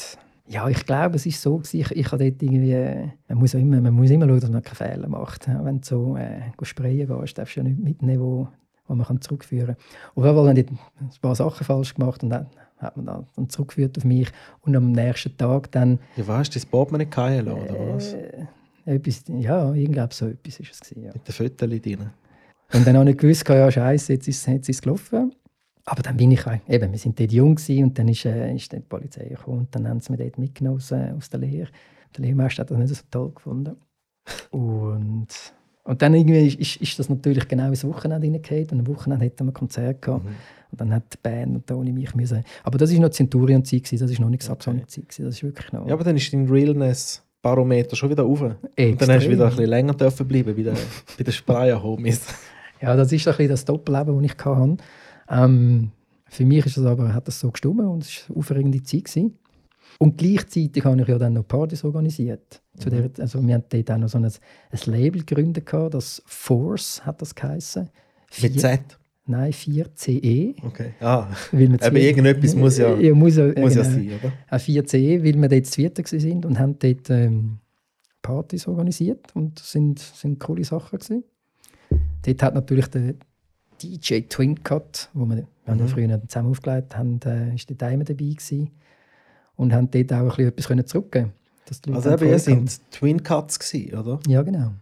ja, 0.48 0.66
ich 0.68 0.84
glaube, 0.86 1.16
es 1.16 1.26
ist 1.26 1.42
so 1.42 1.60
ich, 1.60 1.90
ich 1.90 2.10
habe 2.10 2.24
dort 2.24 2.42
irgendwie, 2.42 3.12
man 3.28 3.38
muss, 3.38 3.54
immer, 3.54 3.80
man 3.80 3.92
muss 3.92 4.10
immer 4.10 4.26
schauen, 4.26 4.40
dass 4.40 4.50
man 4.50 4.62
keine 4.62 4.92
Fehler 4.92 5.08
macht. 5.08 5.46
Wenn 5.46 5.80
du 5.80 5.86
so 5.86 6.16
äh, 6.16 6.40
sprayen 6.62 7.06
gehst, 7.06 7.36
darfst 7.36 7.56
du 7.56 7.60
ja 7.60 7.64
nicht 7.64 7.78
mitnehmen, 7.78 8.22
wo, 8.22 8.48
wo 8.88 8.94
man 8.94 9.06
kann 9.06 9.20
zurückführen 9.20 9.76
kann. 9.76 10.24
Jeden 10.24 10.36
Fall 10.36 10.48
haben 10.48 10.54
die 10.54 10.66
ein 10.66 11.10
paar 11.20 11.34
Sachen 11.34 11.64
falsch 11.64 11.94
gemacht 11.94 12.22
und 12.22 12.30
dann 12.30 12.46
hat 12.78 12.96
man 12.96 13.06
dann 13.06 13.26
dann 13.36 13.48
zurückgeführt 13.48 13.96
auf 13.98 14.04
mich 14.04 14.28
und 14.62 14.76
am 14.76 14.92
nächsten 14.92 15.36
Tag 15.36 15.70
dann 15.72 15.98
Ja, 16.16 16.26
weißt 16.26 16.54
du, 16.54 16.58
das 16.58 16.66
Portemonnaie 16.66 17.08
fallen 17.10 17.46
lassen, 17.46 17.60
oder 17.60 17.94
was? 17.94 18.14
äh, 18.14 18.46
etwas, 18.84 19.24
ja, 19.28 19.72
glaube 19.72 20.14
so 20.14 20.26
etwas 20.28 20.60
ist 20.60 20.72
es 20.72 20.80
gewesen, 20.80 21.04
ja. 21.04 21.12
Mit 21.12 21.26
den 21.26 21.32
Fotos 21.32 21.68
drin. 21.68 22.10
Und 22.72 22.86
dann 22.86 22.96
habe 22.96 23.10
ich 23.10 23.16
gewusst, 23.16 23.48
ja, 23.48 23.70
scheiße, 23.70 24.12
jetzt 24.12 24.28
ist, 24.28 24.46
jetzt 24.46 24.68
ist 24.68 24.76
es 24.76 24.82
gelaufen. 24.82 25.32
Aber 25.84 26.02
dann 26.02 26.18
bin 26.18 26.30
ich, 26.32 26.44
eben, 26.68 26.92
wir 26.92 26.98
sind 26.98 27.18
dort 27.18 27.32
jung 27.32 27.54
gewesen, 27.54 27.84
und 27.84 27.98
dann 27.98 28.08
ist, 28.08 28.24
äh, 28.26 28.54
ist 28.54 28.72
dann 28.72 28.80
die 28.80 28.86
Polizei 28.86 29.24
gekommen 29.24 29.60
und 29.60 29.74
dann 29.74 29.88
haben 29.88 30.00
sie 30.00 30.12
mich 30.12 30.20
dort 30.20 30.38
mitgenommen 30.38 30.76
aus, 30.76 30.90
äh, 30.92 31.12
aus 31.16 31.30
der 31.30 31.40
Lehre. 31.40 31.70
Der 32.14 32.24
Lehrmeister 32.24 32.60
hat 32.62 32.70
das 32.70 32.78
nicht 32.78 32.94
so 32.94 33.02
toll 33.10 33.32
gefunden. 33.34 33.76
Und, 34.50 35.28
und 35.88 36.02
dann 36.02 36.12
irgendwie 36.12 36.46
ist, 36.48 36.58
ist, 36.60 36.82
ist 36.82 36.98
das 36.98 37.08
natürlich 37.08 37.48
genau 37.48 37.68
ins 37.68 37.82
Wochenende 37.82 38.26
hineingehauen 38.26 38.66
und 38.72 38.80
am 38.80 38.86
Wochenende 38.88 39.24
hatten 39.24 39.46
wir 39.46 39.52
ein 39.52 39.54
Konzert 39.54 40.02
gehabt. 40.02 40.26
Und 40.70 40.78
dann 40.78 40.92
hat 40.92 41.04
die 41.14 41.16
Band 41.22 41.56
und 41.56 41.72
ohne 41.74 41.94
mich 41.94 42.14
müssen. 42.14 42.44
Aber 42.62 42.76
das 42.76 42.92
war 42.92 43.00
noch 43.00 43.08
Centurion-Zeit, 43.08 43.90
das 43.90 44.02
war 44.02 44.20
noch 44.20 44.28
nicht 44.28 44.42
die 44.42 44.46
Subsonic-Zeit. 44.48 45.08
gewesen, 45.08 45.24
Das 45.24 45.36
ist 45.36 45.42
wirklich 45.42 45.72
noch... 45.72 45.88
Ja, 45.88 45.94
aber 45.94 46.04
dann 46.04 46.14
ist 46.14 46.30
dein 46.30 46.46
Realness-Barometer 46.46 47.96
schon 47.96 48.10
wieder 48.10 48.24
rauf. 48.24 48.42
Und 48.42 48.58
dann 48.76 48.98
hast 48.98 49.00
du 49.00 49.12
Extrem. 49.14 49.32
wieder 49.32 49.44
ein 49.44 49.50
bisschen 49.50 49.66
länger 49.70 49.94
dürfen 49.94 50.28
bleiben 50.28 50.54
bei 50.54 50.62
den, 50.62 50.74
bei 51.16 51.24
den 51.24 51.32
Sprayer-Homies. 51.32 52.20
Ja, 52.82 52.94
das 52.94 53.10
ist 53.10 53.26
ein 53.26 53.32
bisschen 53.32 53.48
das 53.48 53.64
Doppelleben, 53.64 54.22
das 54.22 54.30
ich 54.30 54.44
hatte. 54.44 54.76
Ähm, 55.30 55.90
für 56.26 56.44
mich 56.44 56.66
ist 56.66 56.76
das 56.76 56.84
aber, 56.84 57.14
hat 57.14 57.26
das 57.26 57.40
so 57.40 57.50
gestimmt 57.50 57.80
und 57.80 58.04
es 58.04 58.28
war 58.28 58.36
eine 58.36 58.38
aufregende 58.40 58.82
Zeit. 58.82 59.04
Gewesen. 59.04 59.38
Und 60.00 60.16
gleichzeitig 60.16 60.84
habe 60.84 61.00
ich 61.02 61.08
ja 61.08 61.18
dann 61.18 61.32
noch 61.34 61.46
Partys 61.46 61.82
organisiert. 61.82 62.62
Zu 62.78 62.88
der, 62.88 63.10
also 63.18 63.44
wir 63.44 63.54
haben 63.54 63.64
dort 63.68 63.90
auch 63.90 63.98
noch 63.98 64.08
so 64.08 64.18
ein, 64.18 64.24
ein 64.24 64.32
Label 64.86 65.24
gegründet, 65.24 65.66
gehabt, 65.66 65.94
das 65.94 66.22
Force 66.24 67.04
hat 67.04 67.20
das 67.20 67.34
geheißen. 67.34 67.90
Mit 68.40 68.60
Z. 68.60 68.80
Nein, 69.26 69.52
4CE. 69.52 70.54
Okay. 70.64 70.94
Ah, 71.00 71.26
Weil 71.52 71.70
wir 71.72 71.78
zu- 71.80 71.90
irgendetwas 71.90 72.54
muss 72.54 72.78
ja- 72.78 72.96
ja, 72.96 73.12
muss 73.14 73.36
ja, 73.36 73.46
muss 73.58 73.74
ja 73.74 73.82
genau. 73.82 73.94
sein, 73.94 74.10
oder? 74.22 74.32
Auch 74.50 74.60
4CE, 74.60 75.22
weil 75.24 75.34
wir 75.42 75.48
dort 75.48 75.66
zu 75.66 75.72
viert 75.72 76.06
sind 76.08 76.46
und 76.46 76.58
haben 76.58 76.78
dort 76.78 77.10
ähm, 77.10 77.58
Partys 78.22 78.66
organisiert 78.68 79.34
und 79.34 79.58
das 79.58 79.72
sind, 79.72 79.98
sind 79.98 80.38
coole 80.38 80.64
Sachen 80.64 80.98
gewesen. 80.98 81.24
Dort 82.24 82.42
hat 82.42 82.54
natürlich 82.54 82.86
der 82.86 83.14
DJ 83.82 84.20
Twin 84.28 84.62
Cut, 84.62 85.10
wo 85.12 85.26
wir, 85.26 85.46
wir 85.66 85.74
Mhm. 85.74 85.88
früher 85.88 86.22
zusammen 86.28 86.50
aufgelegt 86.50 86.96
haben, 86.96 87.20
äh, 87.26 87.54
ist 87.54 87.68
dort 87.68 87.82
einmal 87.82 88.04
dabei 88.04 88.24
gewesen 88.24 88.70
und 89.58 89.72
haben 89.74 89.90
dort 89.90 90.12
auch 90.12 90.16
ein 90.20 90.28
bisschen 90.28 90.48
etwas 90.48 90.68
können 90.68 90.86
zurückgeben 90.86 91.32
Leute 91.86 91.94
Also 91.94 92.10
eben, 92.12 92.28
ihr 92.30 92.38
sind 92.38 92.80
Twin 92.90 93.22
Cuts 93.22 93.58
gewesen, 93.58 93.98
oder? 93.98 94.20
Ja, 94.26 94.40
genau. 94.42 94.72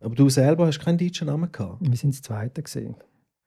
Aber 0.00 0.14
du 0.16 0.28
selber 0.28 0.66
hast 0.66 0.80
keinen 0.80 0.98
deutschen 0.98 1.28
Namen 1.28 1.50
gehabt. 1.52 1.76
Wir 1.80 1.96
sind 1.96 2.12
das 2.12 2.22
Zweite 2.22 2.60
gewesen. 2.62 2.96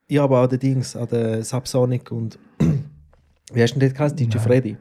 Ja, 0.07 0.23
aber 0.23 0.41
auch 0.43 0.47
der 0.47 0.57
Dings, 0.57 0.95
auch 0.95 1.07
der 1.07 1.43
Subsonic 1.43 2.11
und... 2.11 2.39
Wie 3.53 3.61
hast 3.61 3.73
du 3.75 3.79
denn 3.79 3.89
dort 3.89 3.97
geheißen? 3.97 4.17
DJ. 4.17 4.37
Freddy. 4.37 4.77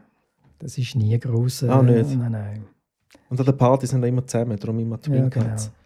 Das 0.58 0.78
ist 0.78 0.94
nie 0.94 1.18
groß. 1.18 1.64
Ah, 1.64 1.82
nicht? 1.82 2.16
Nein, 2.16 2.32
nein. 2.32 2.64
Und 3.28 3.40
an 3.40 3.46
der 3.46 3.52
Party 3.52 3.86
sind 3.86 4.00
wir 4.02 4.08
immer 4.08 4.24
zusammen, 4.26 4.56
darum 4.58 4.78
immer 4.78 5.00
Twin 5.00 5.24
Ja, 5.24 5.28
Cuts. 5.28 5.64
genau. 5.64 5.76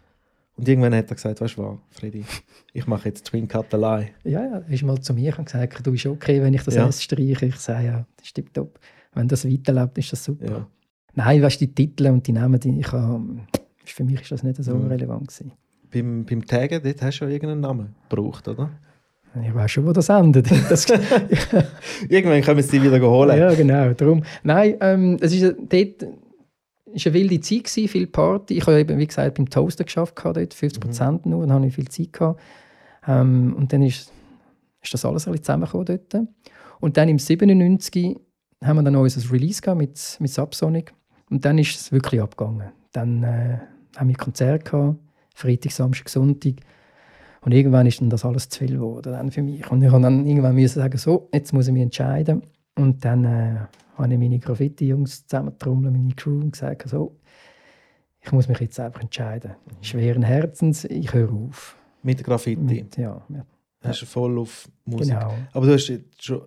Und 0.57 0.67
irgendwann 0.67 0.95
hat 0.95 1.09
er 1.09 1.15
gesagt, 1.15 1.41
weißt 1.41 1.57
du 1.57 1.63
was, 1.63 1.77
Freddy, 1.89 2.23
ich 2.73 2.85
mache 2.85 3.09
jetzt 3.09 3.25
Twin 3.25 3.47
Cut 3.47 3.73
allein. 3.73 4.09
Ja, 4.23 4.43
ja, 4.43 4.57
er 4.59 4.69
ist 4.69 4.83
mal 4.83 4.99
zu 5.01 5.13
mir 5.13 5.37
und 5.39 5.45
gesagt, 5.45 5.85
du 5.85 5.93
ist 5.93 6.05
okay, 6.05 6.41
wenn 6.41 6.53
ich 6.53 6.63
das 6.63 6.75
Ja. 6.75 6.87
S 6.87 7.01
streiche. 7.01 7.47
Ich 7.47 7.55
sage, 7.55 7.85
ja, 7.85 8.05
das 8.17 8.27
ist 8.27 8.33
tipptopp. 8.35 8.79
Wenn 9.13 9.27
das 9.27 9.45
weiterlebt, 9.49 9.97
ist 9.97 10.11
das 10.11 10.23
super. 10.23 10.45
Ja. 10.45 10.67
Nein, 11.13 11.41
weißt 11.41 11.59
du, 11.61 11.65
die 11.67 11.73
Titel 11.75 12.07
und 12.07 12.25
die 12.25 12.31
Namen, 12.31 12.59
die 12.59 12.79
ich 12.79 12.91
habe, 12.91 13.21
für 13.83 14.03
mich 14.03 14.21
ist 14.21 14.31
das 14.31 14.43
nicht 14.43 14.63
so 14.63 14.75
Mhm. 14.75 14.87
relevant 14.87 15.27
gewesen. 15.27 15.51
Beim, 15.93 16.23
beim 16.25 16.45
Taggen, 16.45 16.81
dort 16.81 17.01
hast 17.01 17.19
du 17.19 17.25
ja 17.25 17.31
irgendeinen 17.31 17.61
Namen 17.61 17.95
gebraucht, 18.09 18.47
oder? 18.47 18.69
Ich 19.45 19.53
weiß 19.53 19.71
schon, 19.71 19.85
wo 19.85 19.91
das 19.91 20.07
endet. 20.09 20.49
Das, 20.69 20.85
Irgendwann 22.09 22.41
können 22.41 22.57
wir 22.57 22.63
sie 22.63 22.81
wieder 22.81 23.01
holen. 23.01 23.37
ja, 23.37 23.53
genau. 23.53 23.93
Darum. 23.93 24.23
Nein, 24.43 24.75
ähm, 24.79 25.17
es 25.19 25.33
ist, 25.33 25.43
dort 25.69 26.07
ist 26.93 27.07
eine 27.07 27.13
wilde 27.13 27.39
Zeit, 27.41 27.65
gewesen, 27.65 27.87
viel 27.89 28.07
Party. 28.07 28.57
Ich 28.57 28.67
habe 28.67 28.79
eben, 28.79 28.97
wie 28.97 29.07
gesagt, 29.07 29.35
beim 29.35 29.49
Toaster 29.49 29.83
geschafft, 29.83 30.15
dort, 30.23 30.53
50 30.53 30.79
Prozent 30.81 31.25
nur, 31.25 31.45
dann 31.45 31.57
hatte 31.57 31.67
ich 31.67 31.75
viel 31.75 31.87
Zeit. 31.87 32.13
Gehabt. 32.13 32.39
Ähm, 33.07 33.53
und 33.57 33.71
dann 33.73 33.81
ist, 33.83 34.11
ist 34.81 34.93
das 34.93 35.03
alles 35.05 35.27
ein 35.27 35.31
bisschen 35.31 35.43
zusammengekommen 35.45 35.85
dort. 35.85 36.27
Und 36.79 36.97
dann 36.97 37.09
im 37.09 37.19
97 37.19 38.17
haben 38.63 38.77
wir 38.77 38.83
dann 38.83 38.93
noch 38.93 39.01
unser 39.01 39.31
Release 39.31 39.61
gehabt 39.61 39.79
mit, 39.79 40.17
mit 40.19 40.31
Subsonic, 40.31 40.93
Und 41.29 41.45
dann 41.45 41.57
ist 41.57 41.79
es 41.79 41.91
wirklich 41.91 42.21
abgegangen. 42.21 42.71
Dann 42.91 43.23
äh, 43.23 43.59
haben 43.95 44.09
wir 44.09 44.15
Konzert 44.15 44.65
gehabt, 44.65 44.97
Freitag, 45.33 45.71
Samstag, 45.71 46.09
Sonntag. 46.09 46.55
Und 47.41 47.53
irgendwann 47.53 47.87
ist 47.87 47.99
dann 48.01 48.09
das 48.09 48.23
alles 48.23 48.49
zu 48.49 48.59
viel 48.59 48.73
geworden 48.73 49.13
dann 49.13 49.31
für 49.31 49.41
mich. 49.41 49.69
Und 49.71 49.81
ich 49.81 49.91
habe 49.91 50.03
dann 50.03 50.27
irgendwann 50.27 50.55
müssen 50.55 50.79
sagen, 50.79 50.97
so, 50.97 51.29
jetzt 51.33 51.53
muss 51.53 51.67
ich 51.67 51.73
mich 51.73 51.81
entscheiden. 51.81 52.43
Und 52.75 53.03
dann 53.03 53.25
äh, 53.25 53.55
habe 53.97 54.13
ich 54.13 54.19
meine 54.19 54.39
Graffiti-Jungs 54.39 55.27
zusammengetrommelt, 55.27 55.93
meine 55.93 56.13
Crew, 56.13 56.39
und 56.41 56.51
gesagt, 56.51 56.87
so, 56.87 57.15
ich 58.21 58.31
muss 58.31 58.47
mich 58.47 58.59
jetzt 58.59 58.79
einfach 58.79 59.01
entscheiden. 59.01 59.51
Schweren 59.81 60.21
Herzens, 60.21 60.85
ich 60.85 61.11
höre 61.13 61.31
auf. 61.31 61.75
Mit 62.03 62.23
Graffiti. 62.23 62.61
Mit, 62.61 62.97
ja, 62.97 63.21
ja, 63.29 63.45
Hast 63.83 64.01
du 64.01 64.05
voll 64.05 64.37
auf 64.37 64.69
Musik. 64.85 65.13
genau. 65.15 65.33
Aber 65.53 65.65
du 65.65 65.73
hast, 65.73 65.91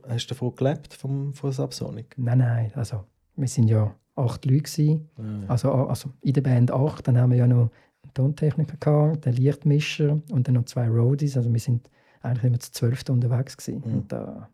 hast 0.08 0.26
davon 0.28 0.54
gelebt, 0.54 0.94
vom, 0.94 1.32
von 1.32 1.52
Subsonic? 1.52 2.14
Nein, 2.16 2.38
nein, 2.38 2.72
also 2.74 3.04
wir 3.36 3.48
sind 3.48 3.68
ja 3.68 3.94
acht 4.16 4.44
Leute 4.44 4.62
gewesen. 4.62 5.08
Ja. 5.18 5.48
Also, 5.48 5.72
also 5.72 6.10
in 6.20 6.32
der 6.32 6.42
Band 6.42 6.70
acht, 6.70 7.08
dann 7.08 7.18
haben 7.18 7.30
wir 7.30 7.38
ja 7.38 7.46
noch 7.46 7.70
einen 8.02 8.14
Tontechniker 8.14 8.76
gehabt, 8.76 9.24
den 9.24 9.34
Lichtmischer 9.34 10.20
und 10.30 10.46
dann 10.46 10.54
noch 10.54 10.64
zwei 10.66 10.88
Roadies. 10.88 11.36
Also 11.36 11.52
wir 11.52 11.60
sind 11.60 11.90
eigentlich 12.22 12.44
immer 12.44 12.60
zu 12.60 12.72
zwölf 12.72 13.02
unterwegs 13.08 13.56
gewesen. 13.56 13.82
Mhm. 13.84 13.94
Und 13.94 14.12
da 14.12 14.48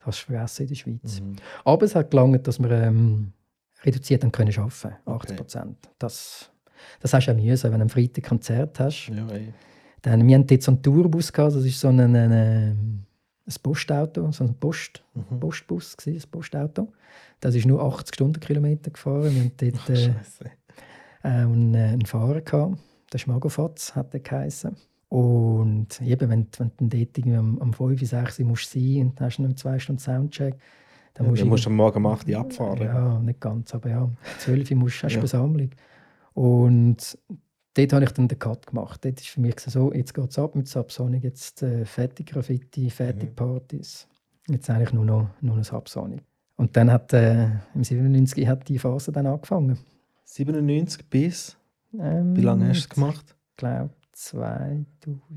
hast 0.00 0.22
du 0.22 0.26
vergessen 0.26 0.62
in 0.62 0.68
der 0.68 0.74
Schweiz. 0.74 1.20
Mhm. 1.20 1.36
Aber 1.64 1.84
es 1.86 1.94
hat 1.94 2.10
gelangt, 2.10 2.46
dass 2.46 2.58
wir 2.58 2.70
ähm, 2.70 3.32
reduziert 3.82 4.22
haben 4.22 4.32
können 4.32 4.54
arbeiten, 4.56 4.86
80 4.86 4.96
Okay. 5.06 5.34
Prozent. 5.36 5.76
Das, 5.98 6.50
das 7.00 7.14
hast 7.14 7.26
du 7.26 7.32
auch 7.32 7.36
müssen, 7.36 7.70
wenn 7.70 7.78
du 7.78 7.84
am 7.84 7.88
Freitag 7.88 8.24
Konzert 8.24 8.78
hast. 8.78 9.08
Ja, 9.08 9.26
ey. 9.28 9.52
Dann, 10.06 10.24
wir 10.28 10.36
hatten 10.38 10.46
dort 10.46 10.62
so 10.62 10.70
einen 10.70 10.82
Tourbus, 10.82 11.32
gehabt, 11.32 11.56
das 11.56 11.64
ist 11.64 11.80
so 11.80 11.88
ein, 11.88 11.98
ein, 11.98 12.14
ein, 12.16 13.04
Postauto, 13.60 14.30
so 14.30 14.44
ein 14.44 14.54
Post, 14.54 15.02
Mhm. 15.14 15.40
Postbus, 15.40 15.96
gewesen, 15.96 16.24
ein 16.24 16.30
Postauto. 16.30 16.92
Das 17.40 17.56
ist 17.56 17.66
nur 17.66 17.82
80 17.82 18.14
Stundenkilometer 18.14 18.92
gefahren. 18.92 19.34
Wir 19.34 19.44
hatten 19.44 19.56
dort 19.58 19.90
äh, 19.90 20.08
äh, 21.24 21.28
einen, 21.28 21.74
äh, 21.74 21.78
einen 21.88 22.06
Fahrer 22.06 22.40
gehabt, 22.40 22.78
der 23.12 23.18
Schmagofatz 23.18 23.96
hat 23.96 24.12
der 24.12 24.20
geheißen. 24.20 24.76
Und 25.08 26.00
eben, 26.02 26.28
wenn, 26.30 26.42
du- 26.52 26.70
wenn 26.78 26.88
du 26.88 26.96
dort 26.98 27.18
irgendwie 27.18 27.36
am, 27.36 27.58
am 27.60 27.72
5, 27.72 28.00
6 28.08 28.38
Uhr 28.40 28.46
musst 28.46 28.70
sein 28.70 28.98
und 29.08 29.20
dann 29.20 29.26
hast 29.26 29.38
du 29.38 29.42
noch 29.42 29.54
zwei 29.56 29.78
Stunden 29.80 29.98
Soundcheck, 30.00 30.54
dann 31.14 31.24
Ja, 31.26 31.30
musst 31.30 31.40
du 31.42 31.44
du 31.46 31.50
musst 31.50 31.66
am 31.66 31.74
Morgen 31.76 31.96
um 31.98 32.06
8 32.06 32.28
Uhr 32.28 32.38
abfahren. 32.38 32.80
ja, 32.82 33.18
nicht 33.18 33.40
ganz, 33.40 33.74
aber 33.74 33.90
ja, 33.90 34.08
12 34.38 34.70
Uhr 34.70 34.76
musst, 34.76 35.02
hast 35.02 35.12
du 35.12 35.16
Ja. 35.16 35.20
Besammlung. 35.22 35.70
Und 36.34 37.18
dort 37.76 37.92
habe 37.92 38.04
ich 38.04 38.10
dann 38.12 38.28
den 38.28 38.38
Cut 38.38 38.66
gemacht. 38.66 39.04
Dort 39.04 39.20
ist 39.20 39.28
für 39.28 39.40
mich 39.40 39.58
so, 39.60 39.92
jetzt 39.92 40.14
geht 40.14 40.30
es 40.30 40.38
ab 40.38 40.54
mit 40.54 40.66
Subsonic, 40.68 41.22
jetzt 41.24 41.62
äh, 41.62 41.84
fertig 41.84 42.26
Graffiti, 42.26 42.90
fertig 42.90 43.30
Mhm. 43.30 43.34
Partys. 43.36 44.06
Jetzt 44.48 44.70
eigentlich 44.70 44.92
nur 44.92 45.04
noch, 45.04 45.28
nur 45.40 45.56
noch 45.56 45.64
Subsonic. 45.64 46.22
Und 46.56 46.76
dann 46.76 46.90
hat 46.90 47.12
äh, 47.12 47.48
im 47.74 47.84
97 47.84 48.46
hat 48.46 48.68
die 48.68 48.78
Phase 48.78 49.12
dann 49.12 49.26
angefangen. 49.26 49.78
97 50.24 51.04
bis? 51.10 51.56
Ähm, 51.98 52.34
Wie 52.36 52.40
lange 52.42 52.68
hast 52.68 52.76
du 52.76 52.80
es 52.84 52.88
gemacht? 52.88 53.36
Ich 53.50 53.56
glaube, 53.58 53.90
2000, 54.12 54.86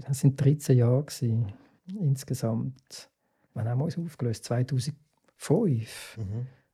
das 0.08 0.20
sind 0.20 0.40
13 0.40 0.78
Jahre 0.78 1.04
gewesen, 1.04 1.52
insgesamt. 2.00 3.10
Wann 3.54 3.68
haben 3.68 3.80
wir 3.80 3.86
uns 3.86 3.98
aufgelöst? 3.98 4.46
2005. 4.46 6.20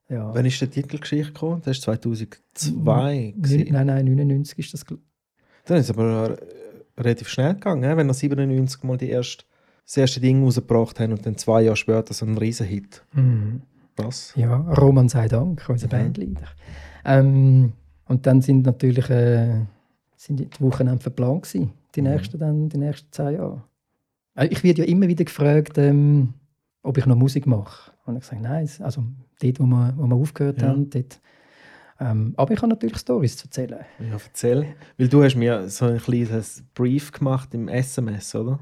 Ja. 0.09 0.33
Wann 0.33 0.45
ist 0.45 0.61
die 0.61 0.67
Titelgeschichte 0.67 1.33
gekommen? 1.33 1.61
Das 1.65 1.77
war 1.87 1.95
2002. 1.97 2.71
Neun- 2.71 3.41
gewesen. 3.41 3.73
Nein, 3.73 3.87
nein, 3.87 4.05
99 4.05 4.59
ist 4.59 4.73
das. 4.73 4.85
Dann 5.65 5.77
ist 5.77 5.89
es 5.89 5.97
aber 5.97 6.31
äh, 6.31 6.37
relativ 7.01 7.27
schnell 7.27 7.53
gegangen, 7.53 7.97
wenn 7.97 8.07
wir 8.07 8.13
97 8.13 8.83
mal 8.83 8.97
die 8.97 9.09
erste, 9.09 9.43
das 9.85 9.97
erste 9.97 10.19
Ding 10.19 10.43
rausgebracht 10.43 10.99
haben 10.99 11.11
und 11.13 11.25
dann 11.25 11.37
zwei 11.37 11.61
Jahre 11.63 11.75
später 11.75 12.13
so 12.13 12.25
ein 12.25 12.37
Riesenhit. 12.37 13.03
Mhm. 13.13 13.61
Was? 13.97 14.33
Ja, 14.35 14.55
Roman 14.55 15.07
sei 15.09 15.27
Dank, 15.27 15.63
unser 15.69 15.87
Mhm. 15.87 15.91
Bandleader. 15.91 16.47
Ähm, 17.05 17.73
und 18.07 18.25
dann 18.25 18.41
sind 18.41 18.65
natürlich 18.65 19.09
äh, 19.09 19.61
sind 20.17 20.39
die 20.39 20.49
Wochenende 20.59 21.01
verplant 21.01 21.43
gewesen, 21.43 21.71
die 21.95 22.01
Mhm. 22.01 22.07
nächsten 22.09 22.39
dann, 22.39 22.69
die 22.69 22.77
nächsten 22.77 23.11
zehn 23.11 23.33
Jahre. 23.35 23.63
Äh, 24.35 24.47
Ich 24.47 24.63
werde 24.63 24.81
ja 24.81 24.87
immer 24.87 25.07
wieder 25.07 25.23
gefragt, 25.23 25.77
ähm, 25.77 26.33
ob 26.83 26.97
ich 26.97 27.05
noch 27.05 27.15
Musik 27.15 27.45
mache. 27.47 27.91
Und 28.05 28.17
ich 28.17 28.23
sage, 28.25 28.41
nein, 28.41 28.69
also 28.79 29.03
dort, 29.41 29.59
wo 29.59 29.65
wir, 29.65 29.93
wo 29.97 30.07
wir 30.07 30.15
aufgehört 30.15 30.61
Ja. 30.61 30.69
haben, 30.69 30.89
dort. 30.89 31.19
Ähm, 31.99 32.33
aber 32.35 32.53
ich 32.53 32.57
habe 32.59 32.67
natürlich 32.69 32.97
Stories 32.97 33.37
zu 33.37 33.45
erzählen. 33.45 33.85
Ja, 33.99 34.17
erzähl. 34.23 34.75
Weil 34.97 35.07
du 35.07 35.23
hast 35.23 35.35
mir 35.35 35.69
so 35.69 35.85
ein 35.85 35.97
kleines 35.97 36.63
Brief 36.73 37.11
gemacht 37.11 37.53
im 37.53 37.67
SMS, 37.67 38.35
oder? 38.35 38.59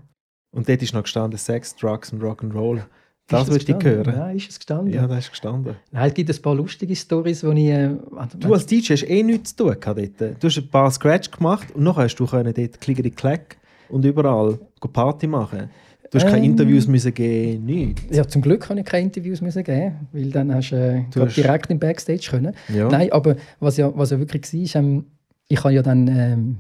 Und 0.52 0.70
dort 0.70 0.82
ist 0.82 0.94
noch 0.94 1.04
gestanden 1.04 1.40
Sex, 1.40 1.76
Drugs 1.76 2.14
und 2.14 2.22
Rock'n'Roll. 2.22 2.84
Das 3.28 3.50
willst 3.50 3.70
du 3.70 3.82
hören? 3.82 4.16
Nein, 4.16 4.36
ist 4.36 4.50
es 4.52 4.60
gestanden? 4.60 4.94
Ja, 4.94 5.08
das 5.08 5.26
ist 5.26 5.32
gestanden. 5.32 5.78
Nein, 5.92 6.10
es 6.10 6.14
gibt 6.14 6.30
ein 6.30 6.42
paar 6.42 6.56
lustige 6.56 6.96
Stories, 6.96 7.44
wo 7.44 7.52
ich... 7.52 7.66
Äh, 7.66 7.96
Du 8.38 8.54
als 8.54 8.66
DJ 8.66 8.94
hast 8.94 9.10
eh 9.10 9.24
nichts 9.24 9.56
zu 9.56 9.64
tun 9.64 9.78
dort. 9.84 10.44
Du 10.44 10.48
hast 10.48 10.58
ein 10.58 10.68
paar 10.68 10.92
Scratch 10.92 11.32
gemacht 11.32 11.72
und 11.74 11.84
nachher 11.84 12.04
hast 12.04 12.16
du 12.18 12.28
können 12.28 12.54
dort 12.54 12.82
klickeri 12.82 13.12
klack 13.12 13.58
und 13.90 14.06
überall 14.06 14.60
Party 14.92 15.28
machen. 15.28 15.70
Du 16.14 16.20
hast 16.20 16.26
keine 16.26 16.38
Ähm. 16.46 16.52
Interviews 16.52 16.88
müssen 16.88 17.14
geben, 17.14 17.66
nichts. 17.66 18.04
ja, 18.16 18.28
zum 18.28 18.42
Glück 18.42 18.62
kann 18.62 18.78
ich 18.78 18.86
keine 18.86 19.06
Interviews 19.06 19.42
müssen 19.42 19.64
geben, 19.64 20.08
weil 20.12 20.30
dann 20.30 20.54
hast 20.54 20.72
äh, 20.72 21.02
Du 21.14 21.22
hast- 21.22 21.36
direkt 21.36 21.70
im 21.72 21.80
Backstage 21.80 22.28
können. 22.30 22.54
Ja. 22.74 22.88
Nein, 22.88 23.12
aber 23.12 23.36
was 23.60 23.78
ja, 23.78 23.92
was 23.98 24.12
ja 24.12 24.20
wirklich 24.20 24.44
war, 24.54 24.62
ist, 24.62 24.76
ähm, 24.76 25.06
ich 25.48 25.62
habe 25.64 25.74
ja 25.74 25.82
dann 25.82 26.08
ähm, 26.08 26.58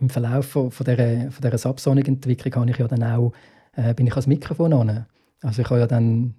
im 0.00 0.08
Verlauf 0.08 0.46
von, 0.46 0.70
von 0.70 0.84
dieser, 0.86 1.30
von 1.30 1.42
dieser 1.42 1.58
Subsonic-Entwicklung 1.58 2.54
habe 2.54 2.70
ich 2.70 2.78
ja 2.78 2.88
dann 2.88 3.02
auch, 3.04 3.32
äh, 3.76 3.94
bin 3.94 4.06
ich 4.06 4.12
ans 4.12 4.26
Mikrofon 4.26 4.72
an. 4.72 5.06
Also 5.42 5.62
ich 5.62 5.70
habe 5.70 5.80
ja 5.80 5.86
dann, 5.86 6.34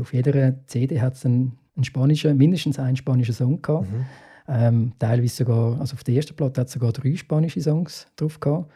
auf 0.00 0.12
jeder 0.12 0.54
CD 0.66 1.00
hat 1.00 1.14
es 1.14 1.24
einen, 1.24 1.52
einen 1.76 1.84
spanischen, 1.84 2.36
mindestens 2.36 2.78
einen 2.78 2.96
spanischen 2.96 3.34
Song 3.34 3.62
gehabt. 3.62 3.90
Mhm. 3.90 4.04
Ähm, 4.48 4.92
teilweise 4.98 5.36
sogar, 5.44 5.80
also 5.80 5.94
auf 5.94 6.02
der 6.02 6.16
ersten 6.16 6.34
Platte 6.34 6.60
hat 6.60 6.66
es 6.66 6.72
sogar 6.74 6.90
drei 6.92 7.14
spanische 7.14 7.60
Songs 7.60 8.08
drauf 8.16 8.40
gehabt. 8.40 8.70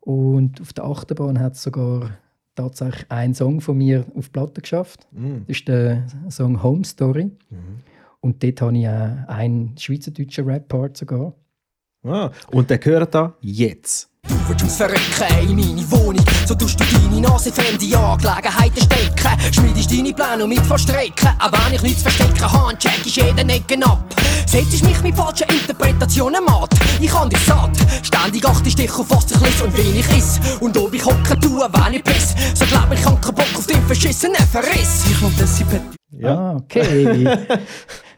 Und 0.00 0.60
auf 0.60 0.72
der 0.72 0.84
Achterbahn 0.84 1.38
hat 1.38 1.54
es 1.54 1.62
sogar 1.62 2.10
tatsächlich 2.62 3.10
einen 3.10 3.34
Song 3.34 3.60
von 3.60 3.76
mir 3.78 4.04
auf 4.14 4.26
die 4.26 4.30
Platte 4.32 4.60
geschafft. 4.60 5.06
Mhm. 5.12 5.44
Das 5.46 5.56
ist 5.56 5.68
der 5.68 6.06
Song 6.28 6.62
Home 6.62 6.84
Story. 6.84 7.24
Mhm. 7.50 7.80
Und 8.20 8.42
dort 8.42 8.60
habe 8.60 8.78
ich 8.78 8.88
auch 8.88 9.28
einen 9.28 9.76
schweizerdeutschen 9.78 10.44
Rap-Part 10.44 10.96
sogar. 10.96 11.34
Ah, 12.02 12.30
und 12.50 12.70
der 12.70 12.78
gehört 12.78 13.14
da 13.14 13.34
jetzt. 13.40 14.09
Du 14.28 14.34
willst 14.48 14.76
verrecken 14.76 15.48
in 15.48 15.56
meine 15.56 15.90
Wohnung, 15.90 16.24
so 16.46 16.54
tust 16.54 16.78
du 16.78 16.84
deine 16.84 17.20
Nase 17.20 17.52
fremde 17.52 17.96
Angelegenheiten 17.96 18.82
stecken. 18.82 19.52
Schmiedest 19.52 19.90
deine 19.90 20.12
Pläne 20.12 20.46
mit 20.46 20.66
verstrecken, 20.66 21.30
auch 21.38 21.52
wenn 21.52 21.74
ich 21.74 21.82
nichts 21.82 22.02
verstecken 22.02 22.52
habe, 22.52 22.76
check 22.78 23.00
ich 23.04 23.16
jeden 23.16 23.48
Ecken 23.48 23.82
ab. 23.82 24.04
Setzt 24.46 24.84
mich 24.84 25.00
mit 25.02 25.16
falschen 25.16 25.48
Interpretationen 25.48 26.44
matt, 26.44 26.74
ich 27.00 27.10
kann 27.10 27.30
dich 27.30 27.44
satt. 27.44 27.76
Ständig 28.02 28.44
achtest 28.46 28.78
dich 28.78 28.92
auf 28.92 29.08
was 29.08 29.30
ich 29.30 29.40
lese 29.40 29.64
und 29.64 29.78
wen 29.78 29.96
ich 29.96 30.16
iss. 30.16 30.40
Und 30.60 30.76
ob 30.76 30.92
ich 30.92 31.04
hocken 31.04 31.40
tue, 31.40 31.68
wenn 31.72 31.94
ich 31.94 32.04
piss. 32.04 32.34
So 32.54 32.66
glaub 32.66 32.92
ich, 32.92 33.04
hab 33.04 33.22
keinen 33.22 33.34
Bock 33.34 33.56
auf 33.56 33.66
den 33.66 33.82
verschissenen 33.86 34.36
Verriss. 34.50 35.04
Ich 35.10 35.22
und 35.22 35.40
das 35.40 35.62
Ja. 36.18 36.34
Ah, 36.34 36.56
okay. 36.56 37.28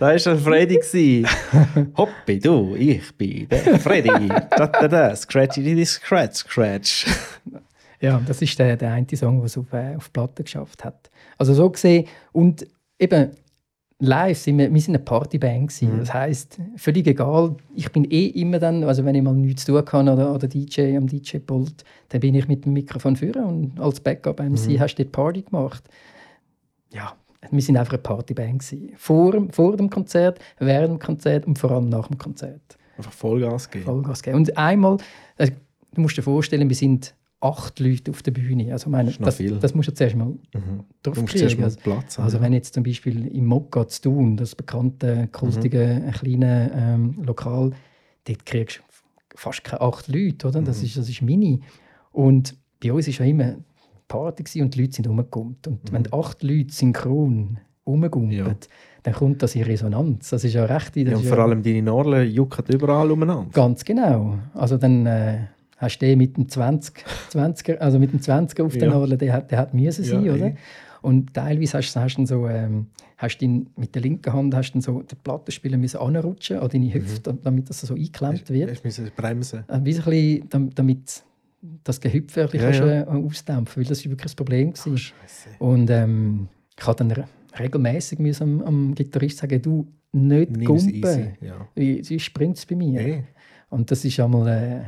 Da 0.00 0.14
war 0.14 0.38
Freddy. 0.38 0.78
gsi. 0.78 1.26
Hoppi, 1.98 2.38
du, 2.38 2.74
ich 2.74 3.14
bin 3.18 3.46
der 3.50 3.78
Freddy. 3.78 4.28
Da, 4.28 4.66
da, 4.66 4.88
da. 4.88 5.14
Scratchy, 5.14 5.62
die 5.62 5.84
Scratch, 5.84 6.36
Scratch. 6.36 7.06
ja, 8.00 8.18
das 8.26 8.40
ist 8.40 8.58
der, 8.58 8.78
der 8.78 8.92
eine 8.92 9.06
Song, 9.14 9.36
der 9.36 9.44
es 9.44 9.58
auf, 9.58 9.70
äh, 9.74 9.94
auf 9.96 10.10
Platte 10.10 10.42
geschafft 10.42 10.86
hat. 10.86 11.10
Also 11.36 11.52
so 11.52 11.68
gesehen. 11.68 12.06
Und 12.32 12.66
eben, 12.98 13.32
live 13.98 14.38
sind 14.38 14.56
wir, 14.56 14.72
wir 14.72 14.80
sind 14.80 14.94
eine 14.94 15.04
Partyband 15.04 15.68
gewesen. 15.68 15.98
Das 15.98 16.14
heisst, 16.14 16.58
völlig 16.76 17.06
egal, 17.06 17.56
ich 17.76 17.92
bin 17.92 18.10
eh 18.10 18.28
immer 18.28 18.58
dann, 18.58 18.84
also 18.84 19.04
wenn 19.04 19.14
ich 19.14 19.22
mal 19.22 19.34
nichts 19.34 19.66
zu 19.66 19.72
tun 19.72 19.84
kann 19.84 20.08
oder, 20.08 20.34
oder 20.34 20.48
DJ 20.48 20.96
am 20.96 21.08
DJ-Pult, 21.08 21.84
dann 22.08 22.20
bin 22.22 22.34
ich 22.34 22.48
mit 22.48 22.64
dem 22.64 22.72
Mikrofon 22.72 23.16
führen 23.16 23.44
und 23.44 23.78
als 23.78 24.00
Backup-MC 24.00 24.80
hast 24.80 24.94
du 24.94 25.04
die 25.04 25.10
Party 25.10 25.42
gemacht. 25.42 25.84
Ja, 26.90 27.12
wir 27.50 27.62
sind 27.62 27.76
einfach 27.76 27.94
eine 27.94 28.02
Partyband 28.02 28.58
gewesen. 28.60 28.90
Vor, 28.96 29.46
vor 29.50 29.76
dem 29.76 29.88
Konzert, 29.90 30.38
während 30.58 30.90
dem 30.90 30.98
Konzert 30.98 31.46
und 31.46 31.58
vor 31.58 31.70
allem 31.70 31.88
nach 31.88 32.08
dem 32.08 32.18
Konzert. 32.18 32.60
Einfach 32.96 33.12
Vollgas 33.12 33.70
geben. 33.70 33.84
Vollgas 33.84 34.22
geben. 34.22 34.36
Und 34.36 34.56
einmal, 34.58 34.98
also, 35.38 35.52
du 35.94 36.00
musst 36.02 36.16
dir 36.16 36.22
vorstellen, 36.22 36.68
wir 36.68 36.76
sind 36.76 37.14
acht 37.40 37.80
Leute 37.80 38.10
auf 38.10 38.22
der 38.22 38.32
Bühne. 38.32 38.70
Also, 38.72 38.90
meine, 38.90 39.10
Das 39.12 39.40
ist 39.40 39.50
das, 39.52 39.60
das 39.60 39.74
musst 39.74 39.88
du 39.88 39.94
zuerst 39.94 40.14
mal 40.16 40.26
Mhm. 40.26 40.38
drauf 41.02 41.14
Du 41.14 41.22
musst 41.22 41.38
zuerst 41.38 41.54
kriegen. 41.54 41.60
mal 41.62 41.64
Also, 41.68 41.80
Platz 41.80 42.18
haben. 42.18 42.24
also 42.26 42.40
wenn 42.42 42.52
jetzt 42.52 42.74
zum 42.74 42.82
Beispiel 42.82 43.26
im 43.28 43.46
Mokka 43.46 43.88
zu 43.88 44.02
tun, 44.02 44.36
das 44.36 44.54
bekannte, 44.54 45.28
kultige, 45.32 46.02
Mhm. 46.06 46.10
kleine 46.10 46.70
ähm, 46.74 47.18
Lokal, 47.24 47.70
dort 48.24 48.44
kriegst 48.44 48.78
du 48.78 48.82
fast 49.34 49.64
keine 49.64 49.80
acht 49.80 50.08
Leute, 50.08 50.48
oder? 50.48 50.60
Mhm. 50.60 50.66
Das, 50.66 50.82
ist, 50.82 50.98
das 50.98 51.08
ist 51.08 51.22
mini. 51.22 51.60
Und 52.12 52.54
bei 52.82 52.92
uns 52.92 53.06
war 53.08 53.24
ja 53.26 53.30
immer 53.30 53.54
Party 54.10 54.42
gewesen 54.42 54.62
und 54.62 54.74
die 54.74 54.82
Leute 54.82 54.92
sind 54.96 55.08
rumgekommen. 55.08 55.56
Und 55.66 55.92
wenn 55.92 56.12
acht 56.12 56.42
Leute 56.42 56.72
synchron 56.72 57.58
rumgumpen, 57.86 58.26
Mhm. 58.26 58.32
Ja. 58.32 58.54
dann 59.04 59.14
kommt 59.14 59.42
das 59.42 59.54
in 59.54 59.62
Resonanz. 59.62 60.30
Das 60.30 60.44
ist 60.44 60.52
ja 60.54 60.64
recht. 60.66 60.94
Ja, 60.96 61.16
und 61.16 61.24
vor 61.24 61.38
ja- 61.38 61.44
allem 61.44 61.62
deine 61.62 61.82
Nadeln 61.82 62.30
jucken 62.30 62.64
überall 62.68 63.10
umeinander. 63.10 63.50
Ganz 63.52 63.84
genau. 63.84 64.38
Also 64.54 64.76
dann 64.76 65.06
äh, 65.06 65.38
hast 65.78 65.98
du 66.00 66.06
den 66.06 66.18
mit 66.18 66.36
dem 66.36 66.48
20, 66.48 67.04
20er, 67.32 67.76
also 67.78 67.98
mit 67.98 68.12
dem 68.12 68.20
20er 68.20 68.64
auf 68.64 68.74
der 68.76 68.88
Ja. 68.88 68.98
Nadel, 68.98 69.16
der 69.16 69.32
hat, 69.32 69.50
der 69.50 69.58
hat 69.58 69.72
müssen 69.74 70.04
sein, 70.04 70.24
Ja, 70.24 70.34
oder? 70.34 70.46
eh. 70.48 70.54
Und 71.02 71.32
teilweise 71.32 71.78
hast, 71.78 71.96
hast 71.96 72.16
du 72.18 72.26
so, 72.26 72.46
ähm, 72.46 72.88
hast 73.16 73.38
du 73.38 73.46
ihn, 73.46 73.70
mit 73.76 73.94
der 73.94 74.02
linken 74.02 74.32
Hand 74.34 74.54
hast 74.54 74.72
du 74.72 74.80
so 74.82 75.00
den 75.00 75.16
Plattenspieler 75.24 75.78
müssen 75.78 75.98
anrutschen 75.98 76.58
an 76.58 76.68
deine 76.68 76.92
Hüfte, 76.92 77.32
damit 77.42 77.70
das 77.70 77.80
so 77.80 77.94
eingeklemmt 77.94 78.50
wird. 78.50 78.70
Ich 78.70 78.84
musste 78.84 79.10
bremsen. 79.16 79.60
Äh, 79.68 79.72
ein 79.72 79.84
bisschen, 79.84 80.46
dam- 80.50 80.70
damit 80.74 81.22
das 81.60 82.00
Gehüpfe 82.00 82.42
ein 82.42 82.48
bisschen 82.50 82.72
Ja, 82.72 82.86
ja. 82.86 83.02
äh, 83.02 83.06
ausdämpfen 83.06 83.82
weil 83.82 83.88
das 83.88 84.04
war 84.04 84.10
wirklich 84.12 84.22
das 84.24 84.34
Problem. 84.34 84.72
gewesen. 84.72 84.96
Scheiße. 84.96 85.50
Und 85.58 85.90
ähm, 85.90 86.48
ich 86.78 86.86
habe 86.86 86.96
dann 86.96 87.10
re 87.10 87.24
regelmäßig 87.58 88.20
am, 88.40 88.62
am 88.62 88.94
Gitarrist 88.94 89.38
sagen, 89.38 89.60
du, 89.60 89.88
nicht 90.12 90.50
Nimm's 90.52 90.84
gumpen. 90.84 91.36
Ja. 91.40 91.68
wie 91.74 92.02
sie 92.02 92.18
springt 92.20 92.56
es 92.58 92.66
bei 92.66 92.76
mir. 92.76 93.00
Hey. 93.00 93.24
Und 93.70 93.90
das 93.90 94.04
ist 94.04 94.18
einmal, 94.20 94.48
äh, 94.48 94.80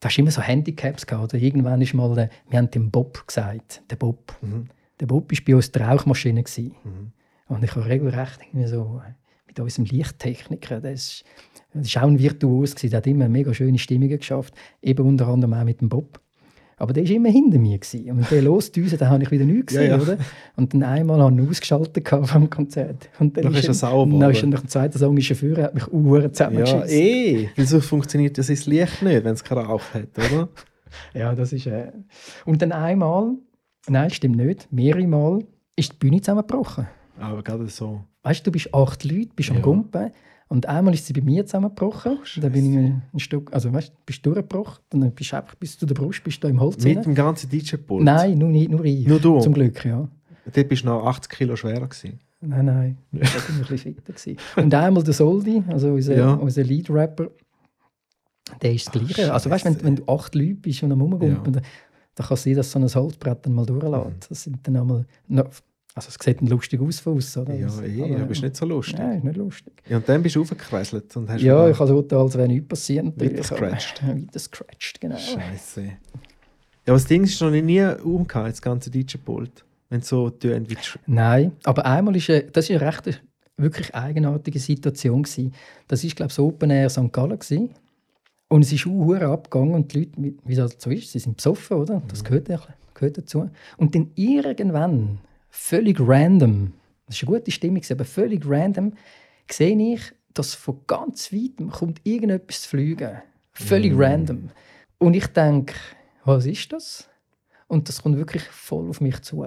da 0.00 0.08
hast 0.08 0.18
immer 0.18 0.30
so 0.30 0.42
Handicaps 0.42 1.06
gehabt. 1.06 1.34
Oder 1.34 1.42
irgendwann 1.42 1.80
ist 1.80 1.94
mal, 1.94 2.16
äh, 2.18 2.28
wir 2.48 2.58
haben 2.58 2.70
dem 2.70 2.90
Bob 2.90 3.26
gesagt, 3.26 3.82
der 3.90 3.96
Bob. 3.96 4.36
Mhm. 4.42 4.66
Der 5.00 5.06
Bob 5.06 5.30
war 5.30 5.38
bei 5.46 5.54
uns 5.54 5.72
die 5.72 5.78
Rauchmaschine. 5.78 6.42
Mhm. 6.42 7.12
Und 7.48 7.64
ich 7.64 7.74
habe 7.74 7.86
regelrecht 7.86 8.40
irgendwie 8.42 8.66
so 8.66 9.00
äh, 9.06 9.12
mit 9.46 9.60
unserem 9.60 9.84
Lichttechniker, 9.84 10.80
das 10.80 10.92
ist, 10.92 11.24
ist 11.74 11.96
ein 11.96 12.18
Virtuos, 12.18 12.74
gewesen. 12.74 12.90
der 12.90 12.98
hat 12.98 13.06
immer 13.06 13.28
mega 13.28 13.52
schöne 13.54 13.78
Stimmungen 13.78 14.18
geschafft, 14.18 14.54
eben 14.82 15.06
unter 15.06 15.28
anderem 15.28 15.54
auch 15.54 15.64
mit 15.64 15.80
dem 15.80 15.88
Bob. 15.88 16.20
Aber 16.78 16.92
der 16.92 17.04
war 17.04 17.10
immer 17.12 17.28
hinter 17.28 17.58
mir. 17.60 17.78
Gewesen. 17.78 18.10
Und 18.10 18.18
wenn 18.18 18.26
der 18.28 18.42
losdüse, 18.42 18.96
dann 18.96 19.10
habe 19.10 19.22
ich 19.22 19.30
wieder 19.30 19.44
nichts 19.44 19.66
gesehen. 19.66 19.90
Ja, 19.90 19.96
ja. 19.96 20.02
Oder? 20.02 20.18
Und 20.56 20.74
dann 20.74 20.82
einmal 20.82 21.20
habe 21.22 21.32
ich 21.32 21.38
ihn 21.40 21.48
ausgeschaltet 21.48 22.08
vom 22.08 22.50
Konzert. 22.50 23.08
Und 23.20 23.36
dann 23.36 23.44
Dann 23.44 23.54
ist 23.54 23.68
er 23.68 23.74
sauer 23.74 24.04
Dann 24.06 24.30
ist 24.32 24.42
er 24.42 24.48
nach 24.48 24.60
dem 24.60 24.68
zweiten 24.68 24.98
Song 24.98 25.16
ist 25.16 25.30
er 25.30 25.36
vorher, 25.36 25.64
hat 25.66 25.74
mich 25.74 25.92
uhren 25.92 26.22
Ja, 26.24 26.32
zusammengeschissen. 26.32 26.88
eh. 26.88 27.48
Weil 27.56 27.66
so 27.66 27.80
funktioniert 27.80 28.36
das 28.36 28.48
ins 28.48 28.66
Licht 28.66 29.00
nicht, 29.00 29.22
wenn 29.24 29.34
es 29.34 29.44
geraucht 29.44 29.94
hat, 29.94 30.08
oder? 30.18 30.48
Ja, 31.14 31.34
das 31.34 31.52
ist. 31.54 31.66
Äh... 31.66 31.92
Und 32.44 32.60
dann 32.60 32.72
einmal, 32.72 33.34
nein, 33.88 34.10
stimmt 34.10 34.36
nicht, 34.36 34.66
mehrere 34.70 35.06
Mal 35.06 35.44
ist 35.76 35.92
die 35.92 35.96
Bühne 35.96 36.20
zusammengebrochen. 36.20 36.86
Aber 37.18 37.42
gerade 37.42 37.66
so. 37.68 38.02
Weißt 38.24 38.40
du, 38.40 38.50
du 38.50 38.52
bist 38.52 38.74
acht 38.74 39.04
Leute, 39.04 39.30
bist 39.34 39.50
am 39.50 39.56
Ja. 39.56 39.62
Gumpen 39.62 40.10
und 40.52 40.66
einmal 40.66 40.92
ist 40.92 41.06
sie 41.06 41.14
bei 41.14 41.22
mir 41.22 41.46
zusammengebrochen. 41.46 42.18
dann 42.36 42.52
bin 42.52 42.72
ich 42.72 42.78
ein 43.14 43.18
Stück, 43.18 43.50
also 43.54 43.72
weißt, 43.72 43.88
du, 43.88 43.92
bist 44.04 44.26
durchgebrochen, 44.26 44.84
dann 44.90 45.10
bist 45.12 45.32
du 45.32 45.36
einfach 45.36 45.54
bis 45.54 45.78
zu 45.78 45.86
der 45.86 45.94
Brust, 45.94 46.22
bist 46.22 46.44
du 46.44 46.48
im 46.48 46.60
Holz. 46.60 46.84
Mit 46.84 47.06
dem 47.06 47.14
ganzen 47.14 47.48
DJ-Pult. 47.48 48.04
Nein, 48.04 48.36
nur, 48.36 48.50
nicht, 48.50 48.70
nur 48.70 48.84
ich. 48.84 49.06
Nur 49.06 49.18
du? 49.18 49.40
Zum 49.40 49.54
Glück, 49.54 49.82
ja. 49.82 50.06
Dort 50.52 50.68
bist 50.68 50.82
du 50.82 50.88
noch 50.88 51.06
80 51.06 51.30
Kilo 51.32 51.56
schwerer. 51.56 51.88
Gewesen. 51.88 52.18
Nein, 52.42 52.66
nein, 52.66 52.98
da 53.12 53.18
bin 53.18 53.24
ich 53.24 53.34
ein 53.34 53.58
bisschen 53.60 53.78
fitter. 53.94 54.12
gewesen. 54.12 54.36
Und 54.56 54.74
einmal 54.74 55.02
der 55.02 55.14
Soldi, 55.14 55.62
also 55.68 55.88
unser, 55.94 56.16
Ja. 56.16 56.34
unser 56.34 56.64
Lead-Rapper, 56.64 57.30
der 58.60 58.74
ist 58.74 58.88
das 58.88 58.94
Ach, 58.94 59.06
Gleiche. 59.06 59.32
Also 59.32 59.48
weißt, 59.48 59.64
wenn, 59.64 59.82
wenn 59.82 59.96
du 59.96 60.06
acht 60.06 60.34
Leute 60.34 60.54
bist 60.56 60.82
und 60.82 60.92
am 60.92 61.00
Rumgumpen, 61.00 61.52
dann, 61.54 61.62
dann 62.14 62.26
kann 62.26 62.34
es 62.34 62.42
sein, 62.42 62.56
dass 62.56 62.70
so 62.70 62.78
ein 62.78 62.86
Holzbrett 62.94 63.46
dann 63.46 63.54
mal 63.54 63.64
durchlässt. 63.64 64.06
Mhm. 64.06 64.14
Das 64.28 64.42
sind 64.42 64.58
dann 64.66 64.76
einmal, 64.76 65.06
also 65.94 66.08
es 66.08 66.16
sieht 66.24 66.40
lustig 66.40 66.80
aus 66.80 67.00
von 67.00 67.16
aussen, 67.16 67.42
oder? 67.42 67.54
Ja, 67.54 67.66
Das- 67.66 67.80
eh, 67.82 68.02
aber- 68.02 68.20
aber 68.22 68.30
ist 68.30 68.42
nicht 68.42 68.56
so 68.56 68.66
lustig. 68.66 68.98
Nein, 68.98 69.18
ist 69.18 69.24
nicht 69.24 69.36
lustig. 69.36 69.72
Ja, 69.88 69.96
und 69.98 70.08
dann 70.08 70.22
bist 70.22 70.36
du 70.36 70.42
aufgekräselt 70.42 71.16
und 71.16 71.28
hast 71.28 71.42
Ja, 71.42 71.54
wieder- 71.64 71.70
ich 71.70 71.78
habe 71.78 72.06
so 72.08 72.18
als 72.18 72.36
wäre 72.36 72.48
nichts 72.48 72.68
passiert. 72.68 73.06
aber- 73.06 73.42
scratched. 73.42 74.02
Weiter 74.06 74.38
scratched, 74.38 75.00
genau. 75.00 75.16
Scheiße. 75.18 75.82
Ja, 75.84 75.90
aber 76.86 76.94
das 76.96 77.04
Ding 77.06 77.24
ist 77.24 77.40
noch 77.40 77.50
nie 77.50 77.82
umgehauen, 78.02 78.50
das 78.50 78.60
ganze 78.62 78.90
DJ-Pult. 78.90 79.64
Wenn 79.88 80.00
so 80.00 80.30
tönt 80.30 80.70
wie 80.70 80.76
Nein, 81.06 81.52
aber 81.64 81.84
einmal 81.84 82.16
ist 82.16 82.30
eine, 82.30 82.44
das 82.44 82.68
ist 82.70 82.80
eine 82.80 82.88
recht, 82.88 83.22
wirklich 83.58 83.94
eigenartige 83.94 84.58
Situation 84.58 85.22
gewesen. 85.22 85.52
Das 85.86 86.02
ist 86.02 86.16
glaube 86.16 86.30
ich 86.30 86.34
so 86.34 86.46
Open 86.46 86.70
Air 86.70 86.88
St. 86.88 87.12
Gallen 87.12 87.38
gewesen. 87.38 87.70
und 88.48 88.62
es 88.62 88.72
ist 88.72 88.86
auch 88.86 89.12
abgegangen 89.14 89.74
und 89.74 89.92
die 89.94 90.00
Leute, 90.00 90.34
wie 90.44 90.54
das 90.54 90.76
so 90.78 90.90
ist, 90.90 91.10
sie 91.12 91.18
sind 91.18 91.36
besoffen, 91.36 91.76
oder? 91.76 92.02
Das 92.08 92.22
gehört, 92.24 92.48
ja- 92.50 92.60
gehört 92.94 93.16
dazu. 93.18 93.48
Und 93.78 93.94
dann 93.94 94.10
irgendwann, 94.14 95.18
völlig 95.52 96.00
random, 96.00 96.72
das 97.06 97.22
war 97.22 97.28
eine 97.28 97.38
gute 97.38 97.50
Stimmung, 97.52 97.82
aber 97.90 98.04
völlig 98.04 98.42
random, 98.44 98.94
sehe 99.48 99.94
ich, 99.94 100.00
dass 100.34 100.54
von 100.54 100.80
ganz 100.86 101.32
weitem 101.32 101.70
kommt 101.70 102.00
irgendetwas 102.04 102.62
zu 102.62 102.70
fliegen. 102.70 103.22
Völlig 103.52 103.92
random. 103.96 104.48
Und 104.98 105.14
ich 105.14 105.26
denke, 105.28 105.74
was 106.24 106.46
ist 106.46 106.72
das? 106.72 107.08
Und 107.68 107.88
das 107.88 108.02
kommt 108.02 108.16
wirklich 108.16 108.42
voll 108.44 108.88
auf 108.88 109.00
mich 109.00 109.20
zu. 109.20 109.46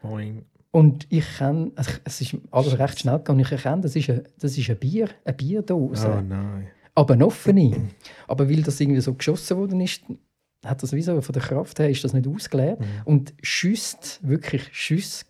Boing. 0.00 0.44
Und 0.70 1.06
ich 1.10 1.24
kann, 1.38 1.72
also 1.74 1.90
es 2.04 2.20
ist 2.20 2.36
alles 2.50 2.78
recht 2.78 3.00
schnell 3.00 3.16
gegangen. 3.18 3.40
Ich 3.40 3.50
erkenne, 3.50 3.82
das 3.82 3.96
ist 3.96 4.10
ein, 4.10 4.22
das 4.38 4.56
ist 4.56 4.68
ein 4.68 4.78
Bier, 4.78 5.08
eine 5.24 5.34
Bierdose. 5.34 6.18
Oh 6.18 6.20
nein. 6.20 6.68
Aber 6.94 7.14
eine 7.14 7.26
offene. 7.26 7.88
Aber 8.28 8.48
weil 8.48 8.62
das 8.62 8.78
irgendwie 8.78 9.00
so 9.00 9.14
geschossen 9.14 9.56
worden 9.56 9.80
ist, 9.80 10.02
hat 10.64 10.82
das 10.82 10.92
wie 10.92 11.02
so 11.02 11.20
von 11.20 11.32
der 11.32 11.42
Kraft 11.42 11.78
her 11.78 11.90
ist 11.90 12.02
das 12.04 12.12
nicht 12.12 12.26
ausgeleert. 12.26 12.80
Und 13.04 13.34
schüsst, 13.42 14.20
wirklich 14.22 14.68
schüsst 14.72 15.26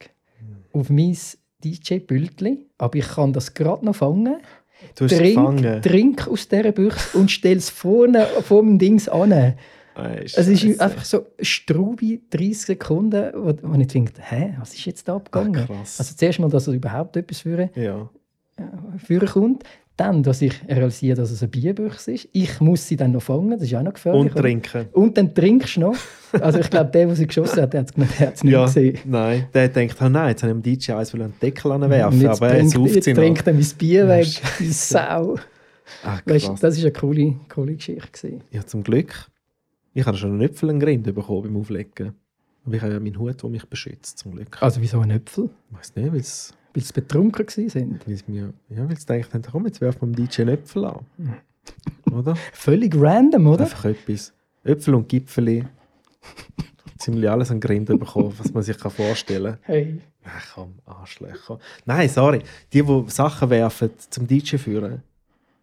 auf 0.73 0.91
mein 0.91 1.17
DJ-Bildchen. 1.65 2.67
Aber 2.79 2.97
ich 2.99 3.07
kann 3.09 3.33
das 3.33 3.55
gerade 3.55 3.85
noch 3.85 3.97
fangen. 3.97 4.37
Du 4.95 5.05
hast 5.05 5.17
Trink, 5.17 5.83
trink 5.83 6.29
aus 6.29 6.49
dieser 6.49 6.73
Büchse 6.73 7.17
und 7.19 7.31
stell 7.31 7.57
es 7.57 7.71
vorne 7.71 8.27
vor 8.43 8.61
dem 8.63 8.79
Dings 8.79 9.09
an. 9.09 9.33
Äh, 9.33 9.55
Es 10.25 10.37
ist 10.37 10.81
einfach 10.81 11.05
so 11.05 11.27
Strubi 11.41 12.23
30 12.29 12.61
Sekunden, 12.61 13.33
wo, 13.35 13.55
wo 13.63 13.81
ich 13.81 13.87
denke, 13.89 14.13
hä, 14.21 14.55
was 14.61 14.75
ist 14.75 14.85
jetzt 14.85 15.09
da 15.09 15.17
abgegangen? 15.17 15.67
Ach, 15.67 15.71
also 15.99 16.15
zuerst 16.15 16.39
mal, 16.39 16.51
dass 16.51 16.67
er 16.69 16.75
überhaupt 16.75 17.17
etwas 17.17 17.41
führen, 17.41 17.71
Ja. 17.75 18.11
führen 18.99 19.29
kommt. 19.29 19.65
Dann, 19.97 20.23
dass 20.23 20.43
ich 20.43 20.53
realisiere, 20.69 21.17
dass 21.17 21.31
es 21.31 21.41
eine 21.43 21.49
Bierbüchse 21.49 22.13
ist. 22.13 22.29
Ich 22.33 22.61
muss 22.61 22.87
sie 22.87 22.97
dann 22.97 23.13
noch 23.13 23.23
fangen, 23.23 23.51
das 23.53 23.63
ist 23.63 23.75
auch 23.75 23.83
noch 23.83 23.95
gefährlich. 23.95 24.35
Und 24.35 24.37
trinken. 24.37 24.87
Und 24.93 25.17
dann 25.17 25.35
trinkst 25.35 25.77
du 25.77 25.81
noch. 25.81 25.97
Also 26.39 26.59
ich 26.59 26.69
glaube, 26.69 26.91
der, 26.91 27.07
der 27.07 27.17
sie 27.17 27.27
geschossen 27.27 27.63
hat, 27.63 27.73
der 27.73 27.81
hat 27.81 27.91
es 27.91 27.97
nicht 28.45 28.53
Ja, 28.53 28.67
gesehen. 28.67 28.99
nein. 29.07 29.47
Der 29.55 29.69
denkt, 29.69 29.97
oh 30.03 30.09
nein, 30.11 30.29
jetzt 30.31 30.43
habe 30.43 30.53
ich 30.53 30.63
dem 30.63 30.79
DJ 30.79 30.93
eins 30.93 31.15
einen 31.15 31.33
Deckel 31.41 31.73
anwerfen, 31.73 32.27
aber 32.29 32.49
er 32.49 32.57
trinkt, 32.59 32.73
sauft 32.75 32.95
jetzt 32.95 33.05
sie 33.05 33.15
noch. 33.15 33.23
trinkt 33.23 33.47
er 33.47 33.55
mein 33.55 33.67
Bier 33.79 34.09
weg, 34.09 34.27
die 34.59 34.71
Sau. 34.71 35.37
Ach, 36.05 36.21
Weißt, 36.27 36.51
das 36.61 36.77
war 36.77 36.83
eine 36.83 36.93
coole, 36.93 37.35
coole 37.49 37.75
Geschichte. 37.77 38.09
Gewesen. 38.13 38.43
Ja, 38.51 38.67
zum 38.67 38.83
Glück. 38.83 39.15
Ich 39.95 40.05
habe 40.05 40.17
schon 40.19 40.33
einen 40.33 40.43
Äpfel 40.43 40.69
einen 40.69 40.81
Grind 40.81 41.05
bekommen 41.15 41.43
beim 41.45 41.57
Auflegen. 41.57 42.13
Aber 42.67 42.75
ich 42.75 42.83
habe 42.83 42.93
ja 42.93 43.01
meinen 43.01 43.19
Hut, 43.19 43.43
der 43.43 43.49
mich 43.49 43.65
beschützt, 43.65 44.19
zum 44.19 44.33
Glück. 44.33 44.59
Also 44.61 44.83
wieso 44.83 45.01
ein 45.01 45.11
Äpfel? 45.11 45.49
Ich 45.71 45.79
weiß 45.79 45.95
nicht, 45.97 46.13
weil 46.13 46.21
es 46.21 46.53
Weil 46.77 46.85
sie 46.85 46.93
betrunken 46.93 47.47
waren. 47.47 48.01
ja, 48.69 48.87
weil's 48.87 49.07
gedacht 49.07 49.33
haben, 49.33 49.43
komm, 49.51 49.65
jetzt 49.65 49.81
werfen 49.81 50.11
wir 50.11 50.15
dem 50.15 50.29
DJ 50.29 50.43
einen 50.43 50.51
Äpfel 50.51 50.85
an. 50.85 51.07
Oder? 52.13 52.37
Völlig 52.53 52.95
random, 52.95 53.47
oder? 53.47 53.65
Einfach 53.65 53.87
etwas. 53.87 54.35
Äpfel 54.63 54.95
und 54.95 55.09
Gipfeli. 55.09 55.65
Ziemlich 56.99 57.31
alles 57.31 57.51
an 57.51 57.61
Grind 57.61 57.87
bekommen, 57.87 58.35
was 58.37 58.53
man 58.53 58.63
sich 58.63 58.77
kann 58.77 58.91
vorstellen 58.91 59.55
kann. 59.55 59.63
Hey. 59.63 60.01
Ach 60.25 60.55
komm, 60.55 60.75
Arschlöcher. 60.85 61.59
Nein, 61.87 62.11
sorry. 62.11 62.43
Die, 62.71 62.83
die 62.83 63.05
Sachen 63.09 63.49
werfen 63.49 63.91
zum 64.11 64.27
DJ 64.27 64.59
führen, 64.59 65.03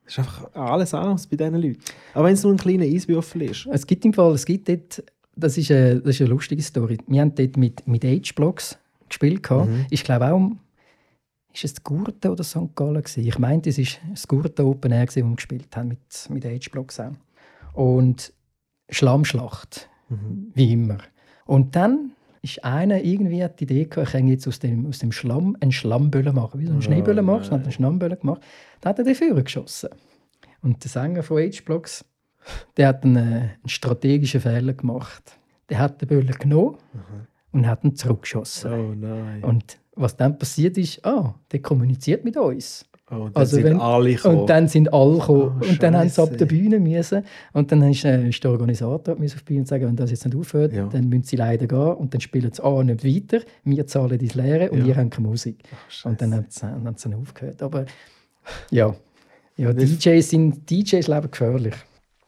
das 0.06 0.14
ist 0.14 0.20
einfach 0.20 0.52
alles 0.56 0.96
anders 0.96 1.28
bei 1.28 1.36
diesen 1.36 1.62
Leuten. 1.62 1.80
Aber 2.16 2.26
wenn 2.26 2.34
es 2.34 2.44
nur 2.44 2.54
ein 2.54 2.58
kleiner 2.58 2.86
Eiswürfel 2.86 3.44
ist. 3.44 3.68
Es 3.72 3.86
gibt 3.86 4.04
im 4.04 4.14
Fall, 4.14 4.34
es 4.34 4.46
gibt 4.46 4.68
dort, 4.68 5.04
das 5.36 5.60
ist 5.60 5.70
eine, 5.70 6.02
das 6.02 6.16
ist 6.16 6.22
eine 6.22 6.32
lustige 6.32 6.64
Story. 6.64 6.98
Wir 7.06 7.22
haben 7.22 7.36
dort 7.36 7.56
mit, 7.56 7.88
mit 7.88 8.04
Age-Blocks 8.04 8.80
gespielt. 9.08 9.48
Mhm. 9.52 9.86
Ich 9.92 10.04
glaube 10.04 10.34
auch, 10.34 10.52
ist 11.54 11.64
es 11.64 11.84
Gurten 11.84 12.32
oder 12.32 12.44
St. 12.44 12.76
Gallen? 12.76 13.02
Gewesen? 13.02 13.28
Ich 13.28 13.38
meinte, 13.40 13.70
es 13.70 13.78
war 13.78 13.86
das 14.12 14.28
Gurten 14.28 14.66
Open 14.66 14.92
Air, 14.92 15.06
gewesen, 15.06 15.26
wo 15.26 15.30
wir 15.32 15.36
gespielt 15.36 15.76
haben 15.76 15.90
mit, 15.90 16.30
mit 16.30 16.46
Age-Blocks 16.46 17.00
auch. 17.00 17.12
Und 17.74 18.34
Schlammschlacht, 18.90 19.90
Mhm. 20.10 20.52
wie 20.54 20.74
immer. 20.74 20.98
Und 21.46 21.76
dann 21.76 22.12
ist 22.42 22.64
einer 22.64 23.02
irgendwie 23.02 23.46
die 23.58 23.64
Idee 23.64 23.86
gehabt, 23.86 24.08
ich 24.08 24.12
kann 24.14 24.28
jetzt 24.28 24.48
aus 24.48 24.60
dem, 24.60 24.86
aus 24.88 25.00
dem 25.00 25.12
Schlamm 25.12 25.56
einen 25.62 25.72
Schlammböller 25.72 26.34
machen. 26.34 26.60
Wie 26.60 26.66
so 26.66 26.72
einen 26.72 26.80
Oh, 26.80 26.84
Schneeböller 26.84 27.22
machst, 27.22 27.52
hat 27.52 27.64
einen 27.64 27.72
Schlammböller 27.72 28.18
gemacht. 28.18 28.42
Dann 28.82 28.90
hat 28.92 29.00
er 29.00 29.06
den 29.06 29.16
Führer 29.16 29.42
geschossen. 29.44 29.90
Und 30.62 30.84
der 30.84 30.90
Sänger 30.92 31.24
von 31.24 31.38
H-Blocks, 31.42 32.06
der 32.78 32.90
hat 32.90 33.04
einen, 33.06 33.18
einen 33.18 33.52
strategischen 33.66 34.42
Fehler 34.42 34.74
gemacht. 34.74 35.38
Der 35.70 35.80
hat 35.80 36.02
den 36.02 36.10
Böller 36.10 36.34
genommen 36.34 36.78
und 37.54 37.66
hat 37.66 37.84
ihn 37.86 37.96
zurückgeschossen. 37.96 38.72
Oh 38.74 38.94
nein. 38.96 39.44
Und 39.44 39.78
was 39.96 40.16
dann 40.18 40.38
passiert 40.38 40.78
ist, 40.78 41.06
ah, 41.06 41.36
der 41.52 41.62
kommuniziert 41.62 42.24
mit 42.26 42.36
uns. 42.38 42.86
oh, 43.12 43.26
dann 43.26 43.32
also 43.36 43.56
sind 43.58 43.66
wenn-. 43.66 43.80
Und 44.40 44.50
dann 44.50 44.68
sind 44.68 44.92
alle 44.94 45.20
gekommen. 45.20 45.62
Oh, 45.62 45.68
und 45.70 45.84
dann 45.84 45.96
haben 45.96 46.10
sie 46.10 46.22
ab 46.22 46.36
der 46.38 46.46
Bühne 46.46 46.80
müssen. 46.80 47.24
Und 47.54 47.72
dann 47.72 47.84
ist, 47.84 48.04
äh, 48.06 48.28
ist 48.30 48.44
der 48.44 48.52
Organisator 48.52 49.16
müssen 49.16 49.36
auf 49.36 49.42
die 49.42 49.46
Bühne 49.46 49.60
und 49.62 49.68
sagen, 49.68 49.86
wenn 49.86 49.96
das 49.96 50.10
jetzt 50.10 50.26
nicht 50.26 50.36
aufhört, 50.36 50.74
Ja. 50.74 50.88
dann 50.88 51.10
müssen 51.10 51.24
sie 51.24 51.36
leider 51.36 51.68
gehen. 51.68 51.94
Und 51.94 52.14
dann 52.14 52.22
spielen 52.22 52.52
sie 52.52 52.64
A 52.64 52.84
nicht 52.84 53.04
weiter, 53.06 53.46
wir 53.64 53.86
zahlen 53.88 54.18
das 54.18 54.34
Leere 54.36 54.72
und 54.72 54.80
Ja. 54.80 54.86
ihr 54.86 54.96
habt 54.96 55.12
keine 55.12 55.28
Musik. 55.28 55.60
Ach, 55.72 56.06
Und 56.06 56.22
dann 56.22 56.34
haben 56.34 56.46
sie, 56.50 56.66
haben 56.66 56.96
sie 56.98 57.10
dann 57.10 57.20
aufgehört. 57.20 57.62
Aber 57.62 57.86
ja, 58.72 58.96
ja 59.58 59.74
DJs, 59.74 60.28
sind, 60.30 60.70
DJs 60.70 61.08
leben 61.08 61.30
gefährlich. 61.30 61.76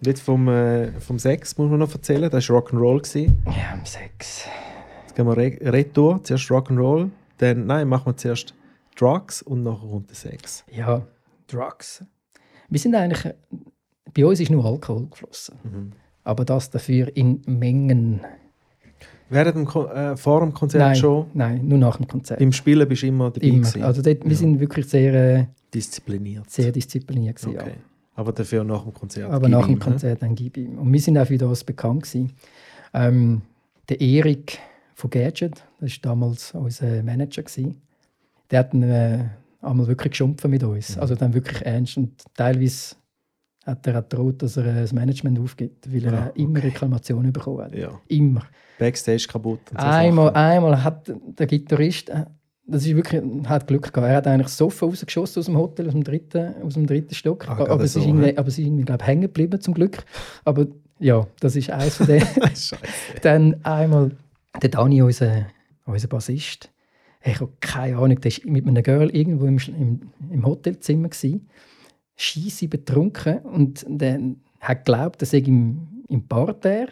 Jetzt 0.01 0.21
vom, 0.21 0.47
äh, 0.49 0.91
vom 0.99 1.17
Sex 1.17 1.57
muss 1.57 1.69
man 1.69 1.79
noch 1.79 1.91
erzählen. 1.91 2.29
Das 2.29 2.47
war 2.49 2.61
Rock'n'Roll. 2.61 3.27
Ja, 3.45 3.73
am 3.73 3.85
Sex. 3.85 4.45
Jetzt 5.07 5.15
gehen 5.15 5.25
wir 5.25 5.35
re 5.37 5.57
retour. 5.61 6.19
Zuerst 6.23 6.51
Rock'n'Roll. 6.51 7.09
Dann, 7.37 7.65
nein, 7.65 7.87
machen 7.87 8.07
wir 8.07 8.17
zuerst 8.17 8.53
Drugs 8.97 9.41
und 9.41 9.63
nachher 9.63 10.01
der 10.07 10.15
Sex. 10.15 10.63
Ja, 10.71 11.05
Drugs. 11.47 12.03
Wir 12.69 12.79
sind 12.79 12.95
eigentlich, 12.95 13.33
bei 14.13 14.25
uns 14.25 14.39
ist 14.39 14.49
nur 14.49 14.65
Alkohol 14.65 15.07
geflossen. 15.07 15.55
Mhm. 15.63 15.91
Aber 16.23 16.45
das 16.45 16.69
dafür 16.69 17.15
in 17.15 17.41
Mengen. 17.45 18.21
Während 19.29 19.55
dem 19.57 19.65
Kon 19.65 19.87
äh, 19.89 20.15
vor 20.15 20.39
dem 20.41 20.53
Konzert 20.53 20.81
Nein, 20.81 20.95
schon? 20.95 21.25
nein, 21.33 21.67
nur 21.67 21.77
nach 21.77 21.97
dem 21.97 22.07
Konzert. 22.07 22.39
Beim 22.39 22.51
Spielen 22.51 22.87
bist 22.87 23.01
du 23.03 23.07
immer 23.07 23.31
dabei 23.31 23.47
Immer. 23.47 23.59
gewesen? 23.59 23.83
Also 23.83 24.01
dort, 24.01 24.23
wir 24.23 24.31
Ja. 24.31 24.37
sind 24.37 24.59
wirklich 24.59 24.87
sehr, 24.87 25.13
äh, 25.13 25.45
Diszipliniert. 25.73 26.49
sehr 26.49 26.71
diszipliniert 26.71 27.35
gewesen, 27.37 27.57
okay. 27.59 27.69
ja. 27.71 27.75
Aber 28.15 28.31
dafür 28.31 28.63
nach 28.63 28.83
dem 28.83 28.93
Konzert. 28.93 29.29
Aber 29.31 29.49
nach 29.49 29.65
dem 29.65 29.75
ihm, 29.75 29.81
hä? 29.81 29.83
Konzert 29.89 30.21
dann 30.21 30.35
gib 30.35 30.57
ihm. 30.57 30.77
Und 30.79 30.93
wir 30.93 31.01
sind 31.01 31.17
auch 31.17 31.27
für 31.27 31.37
das 31.37 31.63
bekannt 31.63 32.03
gewesen. 32.03 32.31
Ähm, 32.93 33.41
der 33.89 33.99
Erik 33.99 34.59
von 34.95 35.09
Gadget, 35.09 35.63
das 35.79 35.91
war 35.91 35.97
damals 36.01 36.53
unser 36.53 37.03
Manager 37.03 37.43
gewesen. 37.43 37.81
Der 38.49 38.59
hat 38.59 38.73
dann, 38.73 38.83
äh, 38.83 39.25
einmal 39.61 39.87
wirklich 39.87 40.11
geschumpfen 40.11 40.49
mit 40.49 40.63
uns. 40.63 40.95
Mhm. 40.95 41.01
Also 41.01 41.15
dann 41.15 41.33
wirklich 41.33 41.61
ernst. 41.65 41.97
Und 41.97 42.23
teilweise 42.33 42.95
hat 43.65 43.85
er 43.87 43.99
auch 43.99 44.07
gedroht, 44.09 44.41
dass 44.41 44.57
er 44.57 44.65
äh, 44.65 44.81
das 44.81 44.93
Management 44.93 45.39
aufgibt, 45.39 45.91
weil 45.93 46.05
er 46.05 46.13
Ah, 46.13 46.27
äh, 46.27 46.41
immer 46.41 46.59
okay. 46.59 46.67
Reklamationen 46.67 47.33
bekommen 47.33 47.65
hat. 47.65 47.75
Ja. 47.75 47.99
Immer. 48.07 48.43
Backstage 48.79 49.27
kaputt. 49.29 49.59
so 49.69 49.77
Einmal, 49.77 50.27
Sachen. 50.27 50.37
einmal 50.37 50.83
hat 50.83 51.11
der 51.39 51.47
Gitarrist, 51.47 52.09
äh, 52.09 52.25
das 52.67 52.85
ist 52.85 52.95
wirklich, 52.95 53.21
hat 53.47 53.67
Glück 53.67 53.91
gehabt. 53.93 54.07
Er 54.09 54.15
hat 54.17 54.27
eigentlich 54.27 54.47
Sofa 54.47 54.85
rausgeschossen 54.85 55.39
aus 55.39 55.45
dem 55.45 55.57
Hotel, 55.57 55.87
aus 55.87 55.93
dem 55.93 56.03
dritten, 56.03 56.61
aus 56.63 56.73
dem 56.75 56.87
dritten 56.87 57.13
Stock. 57.13 57.47
Ah, 57.47 57.57
aber, 57.57 57.83
es 57.83 57.93
so, 57.93 57.99
ist 57.99 58.05
irgendwie, 58.07 58.37
aber 58.37 58.47
es 58.47 58.57
ist 58.57 58.65
irgendwie, 58.65 58.85
glaube 58.85 59.03
ich, 59.03 59.07
hängen 59.07 59.21
geblieben, 59.23 59.59
zum 59.61 59.73
Glück. 59.73 60.03
Aber 60.45 60.67
ja, 60.99 61.27
das 61.41 61.55
ist 61.55 61.69
eins 61.69 61.95
von 61.97 62.07
den. 62.07 62.21
Scheiße. 62.41 62.77
Dann 63.21 63.63
einmal 63.63 64.11
der 64.61 64.69
Dani, 64.69 65.01
unser, 65.01 65.47
unser 65.85 66.07
Bassist. 66.07 66.71
Ich 67.23 67.39
habe 67.39 67.51
keine 67.59 67.97
Ahnung, 67.97 68.19
der 68.19 68.31
war 68.31 68.51
mit 68.51 68.67
einem 68.67 68.83
Girl 68.83 69.09
irgendwo 69.09 69.45
im, 69.47 69.57
im, 69.57 70.11
im 70.31 70.45
Hotelzimmer. 70.45 71.09
Scheisse 72.17 72.67
betrunken 72.67 73.39
und 73.39 73.85
der 73.87 74.19
hat 74.59 74.85
geglaubt, 74.85 75.21
er 75.21 75.25
sei 75.25 75.39
im, 75.39 76.03
im 76.07 76.27
Parterre. 76.27 76.89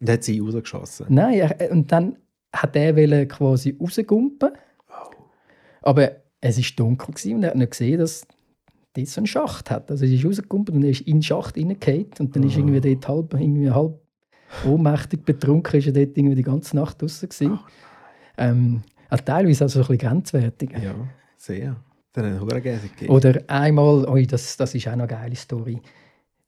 Und 0.00 0.10
hat 0.10 0.24
sie 0.24 0.38
rausgeschossen. 0.38 1.06
Nein, 1.08 1.34
er, 1.40 1.72
und 1.72 1.90
dann 1.90 2.16
hat 2.52 2.76
er 2.76 3.26
quasi 3.26 3.76
rausgumpen. 3.80 4.50
Aber 5.82 6.12
es 6.40 6.58
war 6.58 6.64
dunkel 6.76 7.34
und 7.34 7.42
er 7.42 7.50
hat 7.50 7.56
nicht 7.56 7.70
gesehen, 7.70 7.98
dass 7.98 8.26
dort 8.94 9.08
so 9.08 9.20
einen 9.20 9.26
Schacht 9.26 9.70
hat. 9.70 9.90
Also 9.90 10.04
er 10.04 10.12
ist 10.12 10.24
rausgegumpelt 10.24 10.76
und 10.76 10.84
er 10.84 10.90
ist 10.90 11.02
in 11.02 11.16
den 11.16 11.22
Schacht 11.22 11.56
reingefallen 11.56 12.06
und 12.18 12.36
dann 12.36 12.42
ist 12.42 12.54
Ah. 12.54 12.58
irgendwie 12.58 12.80
dort 12.80 13.08
halb, 13.08 13.34
irgendwie 13.34 13.70
halb 13.70 14.00
ohnmächtig 14.66 15.24
betrunken, 15.24 15.78
ist 15.78 15.86
er 15.86 15.92
dort 15.92 16.16
irgendwie 16.16 16.36
die 16.36 16.42
ganze 16.42 16.76
Nacht 16.76 17.00
draußen 17.00 17.28
gewesen. 17.28 17.58
ähm, 18.38 18.82
teilweise 19.24 19.64
also 19.64 19.80
ein 19.80 19.86
bisschen 19.86 19.98
grenzwertig. 19.98 20.70
Ja, 20.82 20.94
sehr. 21.36 21.76
Dann 22.12 22.40
hat 22.40 22.52
er 22.52 22.60
gegeben. 22.60 23.10
Oder 23.10 23.42
einmal, 23.48 24.04
oi, 24.08 24.26
das, 24.26 24.56
das 24.56 24.74
ist 24.74 24.86
auch 24.86 24.92
eine 24.92 25.06
geile 25.06 25.34
Story. 25.34 25.80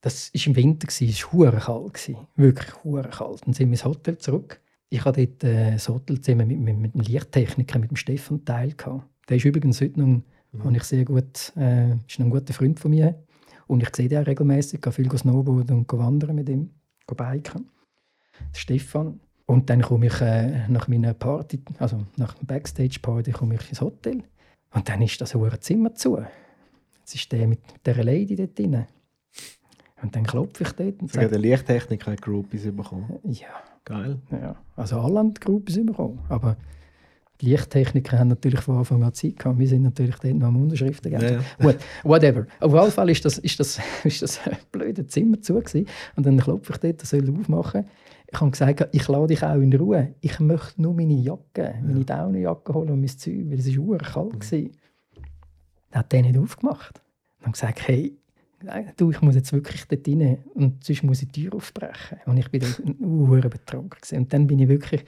Das 0.00 0.32
war 0.32 0.46
im 0.46 0.56
Winter, 0.56 0.86
gewesen, 0.86 1.08
es 1.08 1.24
war 1.24 1.32
hure 1.32 1.58
kalt. 1.58 1.94
gewesen. 1.94 2.16
Wirklich 2.36 2.84
hure 2.84 3.08
kalt. 3.08 3.44
Dann 3.44 3.52
sind 3.52 3.68
wir 3.68 3.72
ins 3.72 3.84
Hotel 3.84 4.16
zurück. 4.18 4.60
Ich 4.88 5.04
hatte 5.04 5.26
dort 5.26 5.42
äh, 5.42 5.72
das 5.72 5.88
Hotelzimmer 5.88 6.46
mit, 6.46 6.60
mit, 6.60 6.78
mit 6.78 6.94
dem 6.94 7.00
Lichttechniker, 7.00 7.80
mit 7.80 7.90
dem 7.90 7.96
Stefan 7.96 8.44
Teil. 8.44 8.72
Gehabt. 8.76 9.04
Der 9.28 9.38
ist 9.38 9.44
übrigens 9.44 9.80
heute 9.80 9.98
noch, 9.98 10.22
mhm. 10.52 10.74
ich 10.76 10.84
sehr 10.84 11.04
gut, 11.04 11.52
äh, 11.56 11.94
ist 12.06 12.20
noch 12.20 12.26
ein 12.26 12.30
guter 12.30 12.54
Freund 12.54 12.78
von 12.78 12.92
mir. 12.92 13.18
Und 13.66 13.82
ich 13.82 13.94
sehe 13.94 14.08
den 14.08 14.22
auch 14.22 14.26
regelmäßig, 14.26 14.80
gehe 14.80 14.92
viel 14.92 15.10
snowboarden 15.10 15.78
und 15.78 15.92
wandern 15.92 16.36
mit 16.36 16.48
ihm, 16.48 16.70
gehe 17.08 17.16
biken. 17.16 17.68
Stefan. 18.52 19.20
Und 19.46 19.70
dann 19.70 19.82
komme 19.82 20.06
ich 20.06 20.20
äh, 20.20 20.66
nach 20.68 20.88
meiner 20.88 21.14
Party, 21.14 21.60
also 21.78 22.00
nach 22.16 22.34
der 22.34 22.46
Backstage-Party, 22.46 23.30
komme 23.30 23.54
ich 23.54 23.68
ins 23.68 23.80
Hotel. 23.80 24.22
Und 24.74 24.88
dann 24.88 25.00
ist 25.02 25.20
das 25.20 25.34
hure 25.34 25.60
Zimmer 25.60 25.94
zu. 25.94 26.18
Jetzt 26.98 27.14
ist 27.14 27.30
der 27.30 27.46
mit 27.46 27.60
dieser 27.86 28.02
Lady 28.02 28.34
dort 28.34 28.58
drin. 28.58 28.86
Und 30.02 30.14
dann 30.14 30.24
klopfe 30.24 30.64
ich 30.64 30.72
dort 30.72 31.00
und 31.00 31.12
sage, 31.12 31.28
der 31.28 31.38
Lichttechniker 31.38 32.12
hat 32.12 32.22
Groupies 32.22 32.64
bekommen. 32.64 33.18
ja, 33.24 33.46
Geil. 33.84 34.18
ja. 34.32 34.56
Also 34.74 35.00
alle 35.00 35.20
haben 35.20 35.32
Gruppen 35.34 35.86
bekommen. 35.86 36.18
Aber 36.28 36.56
die 37.40 37.50
Lichttechniker 37.50 38.18
haben 38.18 38.28
natürlich 38.28 38.60
von 38.60 38.78
Anfang 38.78 39.02
an 39.02 39.14
Zeit 39.14 39.38
gehabt. 39.38 39.58
Wir 39.58 39.68
sind 39.68 39.82
natürlich 39.82 40.16
dort 40.16 40.34
noch 40.34 40.48
am 40.48 40.62
Unterschriften 40.62 41.12
gegeben. 41.12 41.40
ja. 41.58 41.64
What, 41.64 41.76
whatever. 42.02 42.46
Auf 42.60 42.72
jeden 42.72 42.90
Fall 42.90 43.10
ist 43.10 43.24
das, 43.24 43.38
ist 43.38 43.60
das, 43.60 43.78
ist 44.04 44.22
das 44.22 44.40
ein 44.46 44.56
blöde 44.72 45.06
Zimmer 45.06 45.40
zu. 45.40 45.54
Gewesen. 45.54 45.86
Und 46.16 46.26
dann 46.26 46.38
klopfe 46.38 46.72
ich 46.72 46.78
dort, 46.78 47.00
er 47.02 47.06
soll 47.06 47.30
aufmachen. 47.30 47.86
Ich 48.28 48.40
habe 48.40 48.50
gesagt, 48.50 48.88
ich 48.92 49.08
lade 49.08 49.28
dich 49.28 49.42
auch 49.42 49.54
in 49.54 49.72
Ruhe. 49.72 50.14
Ich 50.20 50.40
möchte 50.40 50.82
nur 50.82 50.94
meine 50.94 51.14
Jacke, 51.14 51.76
meine 51.82 52.04
Daunenjacke 52.04 52.74
holen 52.74 52.90
und 52.90 53.00
mein 53.00 53.08
Zeug, 53.08 53.44
weil 53.48 53.58
es 53.58 53.76
war 53.76 53.98
kalt 53.98 54.52
Mhm. 54.52 54.72
Dann 55.90 56.00
hat 56.00 56.12
der 56.12 56.22
nicht 56.22 56.38
aufgemacht. 56.38 57.00
Dann 57.40 57.52
gesagt, 57.52 57.86
hey, 57.86 58.16
du, 58.96 59.10
ich 59.10 59.20
muss 59.22 59.34
jetzt 59.34 59.52
wirklich 59.52 59.86
dort 59.86 60.08
rein 60.08 60.38
und 60.54 60.82
sonst 60.84 61.04
muss 61.04 61.22
ich 61.22 61.30
die 61.30 61.42
Tür 61.44 61.54
aufbrechen. 61.54 62.18
Und 62.26 62.36
ich 62.36 62.50
bin 62.50 62.62
dann 62.62 62.96
uh, 63.00 63.40
betrunken. 63.40 63.90
gewesen. 63.90 64.18
Und 64.18 64.32
dann 64.32 64.46
bin 64.46 64.58
ich 64.58 64.68
wirklich 64.68 65.04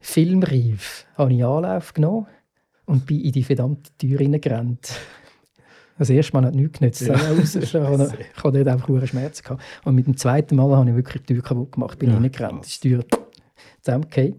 filmreif, 0.00 1.06
habe 1.16 1.32
ich 1.32 1.44
Anlauf 1.44 1.94
genommen 1.94 2.26
und 2.86 3.06
bin 3.06 3.20
in 3.20 3.32
die 3.32 3.42
verdammte 3.42 3.90
Tür 3.98 4.20
reingerannt. 4.20 4.92
Das 5.98 6.10
erste 6.10 6.32
Mal 6.34 6.46
hat 6.46 6.54
nichts 6.54 6.78
genützt. 6.78 7.00
Ja. 7.02 7.14
Ich 7.60 7.74
habe 7.74 8.12
habe 8.44 8.58
dort 8.58 8.68
einfach 8.68 8.88
hohe 8.88 9.06
Schmerzen 9.06 9.42
gehabt. 9.42 9.62
Und 9.84 9.94
mit 9.94 10.06
dem 10.06 10.16
zweiten 10.16 10.56
Mal 10.56 10.76
habe 10.76 10.90
ich 10.90 10.96
wirklich 10.96 11.22
die 11.24 11.34
Tür 11.34 11.42
kaputt 11.42 11.72
gemacht. 11.72 11.98
Bin 11.98 12.10
Ja, 12.10 12.16
reingerannt, 12.16 12.66
ist 12.66 12.82
die 12.84 12.90
Tür 12.90 13.04
zusammengefallen. 13.82 14.36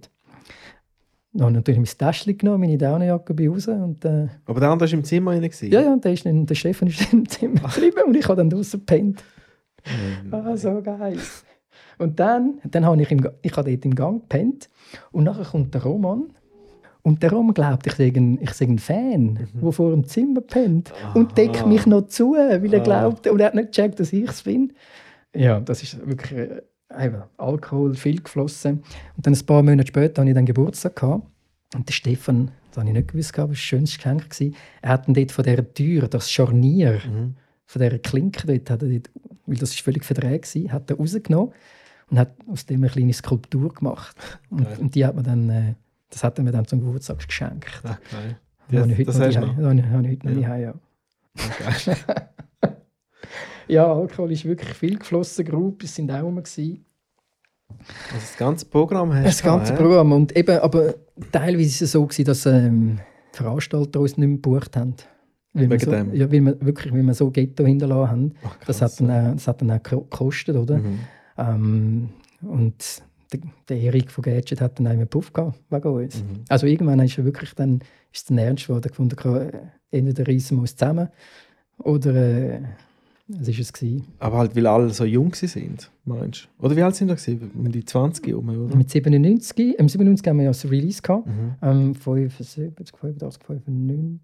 Dann 1.32 1.42
habe 1.44 1.52
ich 1.52 1.56
natürlich 1.58 1.78
mein 2.00 2.08
Täschchen 2.08 2.38
genommen, 2.38 2.62
meine 2.62 2.78
Daunenjacke 2.78 3.34
bei 3.36 3.48
raus 3.48 3.68
und 3.68 4.04
äh, 4.04 4.28
Aber 4.46 4.60
der 4.60 4.70
andere 4.70 4.90
war 4.90 4.98
im 4.98 5.04
Zimmer 5.04 5.32
rein. 5.32 5.50
ja, 5.62 5.82
ja, 5.82 5.94
und 5.94 6.04
der, 6.04 6.14
ist 6.14 6.26
dann, 6.26 6.46
der 6.46 6.56
Stefan 6.56 6.88
ist 6.88 7.14
im 7.14 7.28
Zimmer 7.30 7.62
geblieben 7.62 8.02
und 8.08 8.16
ich 8.18 8.26
habe 8.28 8.38
dann 8.38 8.50
draußen 8.50 8.80
gepennt. 8.80 9.24
Ähm, 9.86 10.34
Ah, 10.34 10.58
so 10.58 10.82
geil. 10.82 11.20
Und 12.00 12.20
dann, 12.20 12.60
dann 12.66 12.86
habe 12.86 13.02
ich, 13.02 13.12
im, 13.12 13.28
ich 13.44 13.56
habe 13.56 13.70
dort 13.70 13.86
im 13.86 13.94
Gang 13.94 14.22
gepennt 14.22 14.70
und 15.12 15.26
nachher 15.26 15.46
kommt 15.46 15.74
der 15.74 15.84
Roman 15.84 16.34
und 17.02 17.24
Roman 17.32 17.54
glaubt, 17.54 17.88
ich 17.88 17.94
sei 17.94 18.12
ein, 18.16 18.40
ich 18.42 18.52
sei 18.52 18.66
ein 18.66 18.80
Fan, 18.80 19.48
der 19.54 19.72
vor 19.72 19.92
dem 19.92 20.04
Zimmer 20.06 20.42
pennt 20.42 20.92
und 21.14 21.38
deckt 21.38 21.66
mich 21.66 21.86
noch 21.86 22.08
zu, 22.08 22.34
weil 22.34 22.74
er 22.74 22.82
Ah. 22.82 22.84
glaubt, 22.84 23.28
und 23.28 23.40
er 23.40 23.48
hat 23.48 23.56
nicht 23.56 23.68
gecheckt, 23.74 24.00
dass 24.00 24.12
ich 24.14 24.30
es 24.30 24.44
bin. 24.44 24.74
Ja, 25.36 25.60
das 25.60 25.82
ist 25.84 26.06
wirklich 26.08 26.32
äh, 26.40 27.12
Alkohol, 27.38 27.94
viel 27.96 28.22
geflossen. 28.22 28.84
Und 29.16 29.26
dann 29.26 29.34
ein 29.34 29.46
paar 29.46 29.62
Monate 29.64 29.88
später 29.88 30.22
hatte 30.22 30.30
ich 30.32 30.36
dann 30.36 30.46
Geburtstag. 30.46 30.96
Gehabt. 30.96 31.28
Und 31.76 31.88
der 31.88 31.94
Stefan, 31.94 32.50
das 32.70 32.78
habe 32.80 32.88
ich 32.90 32.94
nicht 32.96 33.10
gewusst, 33.10 33.38
aber 33.38 33.50
das 33.50 33.50
war 33.50 33.54
ein 33.54 33.56
schönes 33.56 33.96
Geschenk. 33.96 34.30
gewesen. 34.30 34.56
Er 34.82 34.90
hat 34.90 35.08
dann 35.08 35.14
dort 35.14 35.32
von 35.32 35.44
dieser 35.46 35.74
Tür, 35.74 36.08
das 36.08 36.32
Scharnier, 36.32 36.94
Mhm. 37.06 37.36
von 37.68 37.82
dieser 37.82 38.00
Klinke 38.00 38.48
dort, 38.48 38.70
hat 38.72 38.82
er 38.82 38.90
dort, 38.90 39.10
weil 39.46 39.58
das 39.58 39.70
ist 39.72 39.82
völlig 39.82 40.04
verdreht 40.04 40.54
war, 40.56 40.72
hat 40.74 40.90
er 40.90 40.98
rausgenommen 40.98 41.54
und 42.10 42.18
hat 42.20 42.32
aus 42.48 42.66
dem 42.66 42.82
eine 42.84 42.92
kleine 42.92 43.14
Skulptur 43.14 43.72
gemacht. 43.74 44.16
Und, 44.50 44.66
und 44.80 44.96
die 44.96 45.06
hat 45.06 45.14
man 45.16 45.24
dann, 45.24 45.50
äh, 45.52 45.74
das 46.10 46.24
hat 46.24 46.38
er 46.38 46.44
mir 46.44 46.52
dann 46.52 46.66
zum 46.66 46.80
Geburtstag 46.80 47.26
geschenkt. 47.26 47.70
Ah, 47.84 47.98
geil. 48.12 48.38
Das 48.72 48.82
habe 48.82 48.92
ich 48.92 48.98
heute 49.00 49.06
das 49.06 49.18
noch 49.20 49.26
hast 49.26 49.36
du 49.36 49.40
noch? 49.42 49.56
Das 49.58 49.66
habe 49.66 50.08
ich- 50.08 50.12
heute 50.12 50.30
noch 50.32 50.42
Ja. 50.42 50.58
ja. 50.58 50.74
Ah, 51.38 51.76
geil. 51.86 52.76
Ja, 53.68 53.94
Alkohol 53.94 54.32
ist 54.32 54.46
wirklich 54.46 54.74
viel 54.74 54.98
geflossen, 54.98 55.46
Gruppen 55.46 55.88
sind 55.88 56.12
auch 56.12 56.24
rum. 56.24 56.38
Gewesen. 56.38 56.86
Also 57.70 58.16
das 58.16 58.38
ganze 58.38 58.66
Programm 58.66 59.14
hast 59.14 59.26
Das 59.26 59.44
gehabt, 59.44 59.60
ganze 59.68 59.74
hä? 59.74 59.78
Programm. 59.78 60.12
Und 60.12 60.36
eben, 60.36 60.58
aber 60.60 60.96
teilweise 61.32 61.68
ist 61.70 61.82
es 61.84 61.92
so, 61.92 62.04
gewesen, 62.06 62.26
dass 62.26 62.46
ähm, 62.48 63.00
Veranstalter 63.32 64.00
uns 64.00 64.18
nicht 64.18 64.28
mehr 64.28 64.38
gebucht 64.38 64.76
haben. 64.76 64.96
Weil 65.54 65.64
wir, 65.70 65.70
Wegen 65.72 65.86
so, 65.86 65.92
dem? 65.92 66.16
ja, 66.16 66.32
weil 66.32 66.42
wir 66.46 66.62
wirklich 66.66 66.94
weil 66.94 67.04
wir 67.04 67.14
so 67.14 67.30
Ghetto 67.30 67.66
hinterlassen 67.66 68.10
haben. 68.12 68.34
Ach, 68.44 68.58
Das 68.66 68.82
hat, 68.82 69.00
dann 69.00 69.12
auch, 69.12 69.34
das 69.34 69.48
hat 69.48 69.62
dann 69.62 69.72
auch 69.72 69.76
geko- 69.78 70.02
gekostet, 70.10 70.56
oder? 70.56 70.78
Mhm. 70.80 71.00
Ähm, 71.38 72.10
und 72.42 73.04
der, 73.32 73.40
der 73.68 73.80
Erik 73.80 74.12
von 74.12 74.24
Gadget 74.24 74.62
hat 74.62 74.80
dann 74.80 74.88
einen 74.88 75.08
Puff 75.08 75.34
gehabt 75.34 75.60
wegen 75.70 75.88
uns. 75.88 76.18
Mhm. 76.18 76.44
Also 76.50 76.68
irgendwann 76.68 77.00
ist 77.00 77.18
er 77.18 77.26
wirklich 77.26 77.54
dann, 77.54 77.80
ist 78.12 78.30
dann 78.30 78.38
ernst 78.38 78.68
geworden, 78.68 78.90
gefunden, 78.90 79.18
äh, 79.36 79.98
entweder 79.98 80.28
reissen 80.28 80.58
wir 80.58 80.62
uns 80.62 80.76
zusammen 80.76 81.10
oder 81.78 82.16
äh, 82.16 82.62
es 83.42 83.48
ist 83.48 83.60
es 83.60 83.74
gewesen. 83.74 84.08
Aber 84.20 84.38
halt, 84.40 84.56
weil 84.56 84.66
alle 84.68 84.90
so 84.90 85.06
jung 85.06 85.34
sind, 85.34 85.92
meinst 86.06 86.48
du? 86.60 86.66
Oder 86.66 86.76
wie 86.76 86.82
alt 86.84 86.96
sind 86.96 87.08
wir 87.10 87.16
gewesen? 87.16 87.52
Mit 87.54 87.76
die 87.76 87.86
20 87.86 88.34
rum, 88.34 88.50
oder? 88.50 88.76
Mit 88.76 88.90
97, 88.90 89.78
im 89.78 89.88
97 89.90 90.28
haben 90.28 90.38
wir 90.38 90.44
ja 90.46 90.50
das 90.50 90.70
Release 90.70 91.02
gehabt. 91.02 91.28
Mhm. 91.28 91.56
Ähm, 91.62 91.96
75, 91.96 92.98
85, 92.98 93.44
95, 93.46 94.20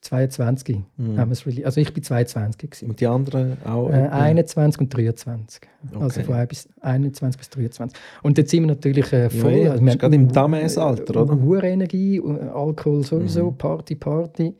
22 0.00 0.76
Mhm. 0.96 1.18
haben 1.18 1.28
wir 1.28 1.32
es 1.32 1.46
Release. 1.46 1.66
Also 1.66 1.80
ich 1.80 1.92
bin 1.92 2.02
22 2.02 2.58
gewesen. 2.70 2.90
Und 2.90 3.00
die 3.00 3.06
anderen 3.06 3.56
auch? 3.64 3.90
Äh, 3.90 4.04
etwa? 4.06 4.16
21 4.16 4.80
und 4.80 4.96
23. 4.96 5.60
Also 5.92 6.04
Okay. 6.06 6.24
von 6.24 6.34
1 6.36 6.48
bis 6.48 6.68
21 6.80 7.38
bis 7.38 7.50
23. 7.50 7.98
Und 8.22 8.38
dort 8.38 8.48
sind 8.48 8.62
wir 8.62 8.66
natürlich 8.68 9.12
äh, 9.12 9.30
voll. 9.30 9.52
Ja, 9.52 9.58
ja, 9.58 9.70
also 9.72 9.84
wir 9.84 9.92
ist 9.92 9.98
gerade 9.98 10.14
im 10.16 10.28
Dames-Alter, 10.32 11.22
oder? 11.22 11.40
Hohe 11.40 11.60
Energie, 11.62 12.16
äh, 12.16 12.48
Alkohol 12.48 13.04
sowieso, 13.04 13.50
Mhm. 13.50 13.58
Party, 13.58 13.94
Party. 13.94 14.54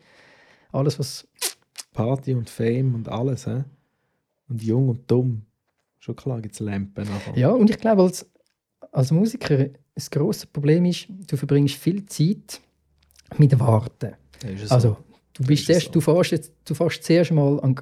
Alles, 0.73 0.99
was. 0.99 1.27
Party 1.97 2.35
und 2.35 2.51
Fame 2.51 2.95
und 2.95 3.09
alles, 3.09 3.47
hä? 3.47 3.65
Und 4.49 4.63
jung 4.63 4.91
und 4.91 5.11
dumm. 5.11 5.47
Schon 5.99 6.15
klar 6.15 6.43
gibt 6.43 6.55
es 6.55 6.61
Lampen 6.61 7.09
nachher. 7.09 7.37
Ja, 7.37 7.49
und 7.49 7.71
ich 7.71 7.79
glaube, 7.79 8.03
als, 8.03 8.31
als 8.93 9.11
Musiker 9.11 9.71
das 9.95 10.11
grosse 10.11 10.47
Problem 10.47 10.85
ist, 10.85 11.09
du 11.09 11.37
verbringst 11.39 11.77
viel 11.77 12.05
Zeit 12.05 12.61
mit 13.39 13.59
Warten. 13.59 14.13
Es 14.45 14.69
so. 14.69 14.75
Also, 14.75 14.97
du, 15.33 15.45
bist 15.45 15.71
erst, 15.71 15.87
so. 15.87 15.93
du, 15.93 16.01
fährst 16.03 16.33
jetzt, 16.33 16.53
du 16.67 16.75
fährst 16.75 17.03
zuerst 17.03 17.33
mal 17.33 17.59
an, 17.61 17.75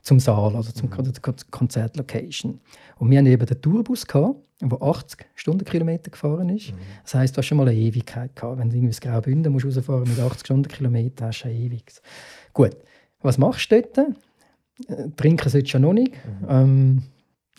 zum 0.00 0.18
Saal, 0.18 0.56
also 0.56 0.72
zum 0.72 0.88
Kon 0.88 1.12
Konzertlocation. 1.50 2.58
Und 2.96 3.10
wir 3.10 3.18
hatten 3.18 3.26
eben 3.26 3.44
den 3.44 3.60
Tourbus, 3.60 4.06
gehabt, 4.06 4.40
der 4.62 4.82
80 4.82 5.26
Stundenkilometer 5.34 6.10
gefahren 6.10 6.48
ist. 6.48 6.72
Das 7.04 7.14
heisst, 7.14 7.36
du 7.36 7.38
hast 7.38 7.46
schon 7.46 7.58
mal 7.58 7.68
eine 7.68 7.78
Ewigkeit 7.78 8.34
gehabt. 8.34 8.58
Wenn 8.58 8.70
du 8.70 8.76
irgendwie 8.76 8.88
ins 8.88 9.00
Graubünden 9.00 9.52
musst 9.52 9.66
rausfahren 9.66 10.08
mit 10.08 10.18
80 10.18 10.46
Stundenkilometern, 10.46 11.28
hast 11.28 11.42
du 11.42 11.48
ein 11.48 11.54
ewiges. 11.54 12.00
Gut, 12.58 12.76
was 13.20 13.38
machst 13.38 13.70
du 13.70 13.80
dort? 13.80 13.98
Äh, 14.88 15.10
Trinken 15.16 15.48
solltest 15.48 15.74
du 15.74 15.78
ja 15.78 15.78
noch 15.78 15.92
nicht. 15.92 16.12
Ähm, 16.48 17.04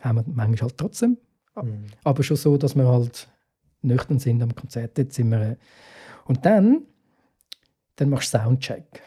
haben 0.02 0.18
wir 0.18 0.26
manchmal 0.28 0.58
halt 0.58 0.78
trotzdem. 0.78 1.18
Mhm. 1.56 1.86
Aber 2.04 2.22
schon 2.22 2.36
so, 2.36 2.58
dass 2.58 2.76
wir 2.76 2.86
halt 2.86 3.30
nüchtern 3.82 4.20
sind 4.20 4.44
am 4.44 4.54
Konzert. 4.54 4.98
Dort 4.98 5.14
sind 5.14 5.30
wir, 5.30 5.52
äh, 5.52 5.56
und 6.26 6.46
dann, 6.46 6.82
dann 7.96 8.10
machst 8.10 8.34
du 8.34 8.40
Soundcheck. 8.40 9.02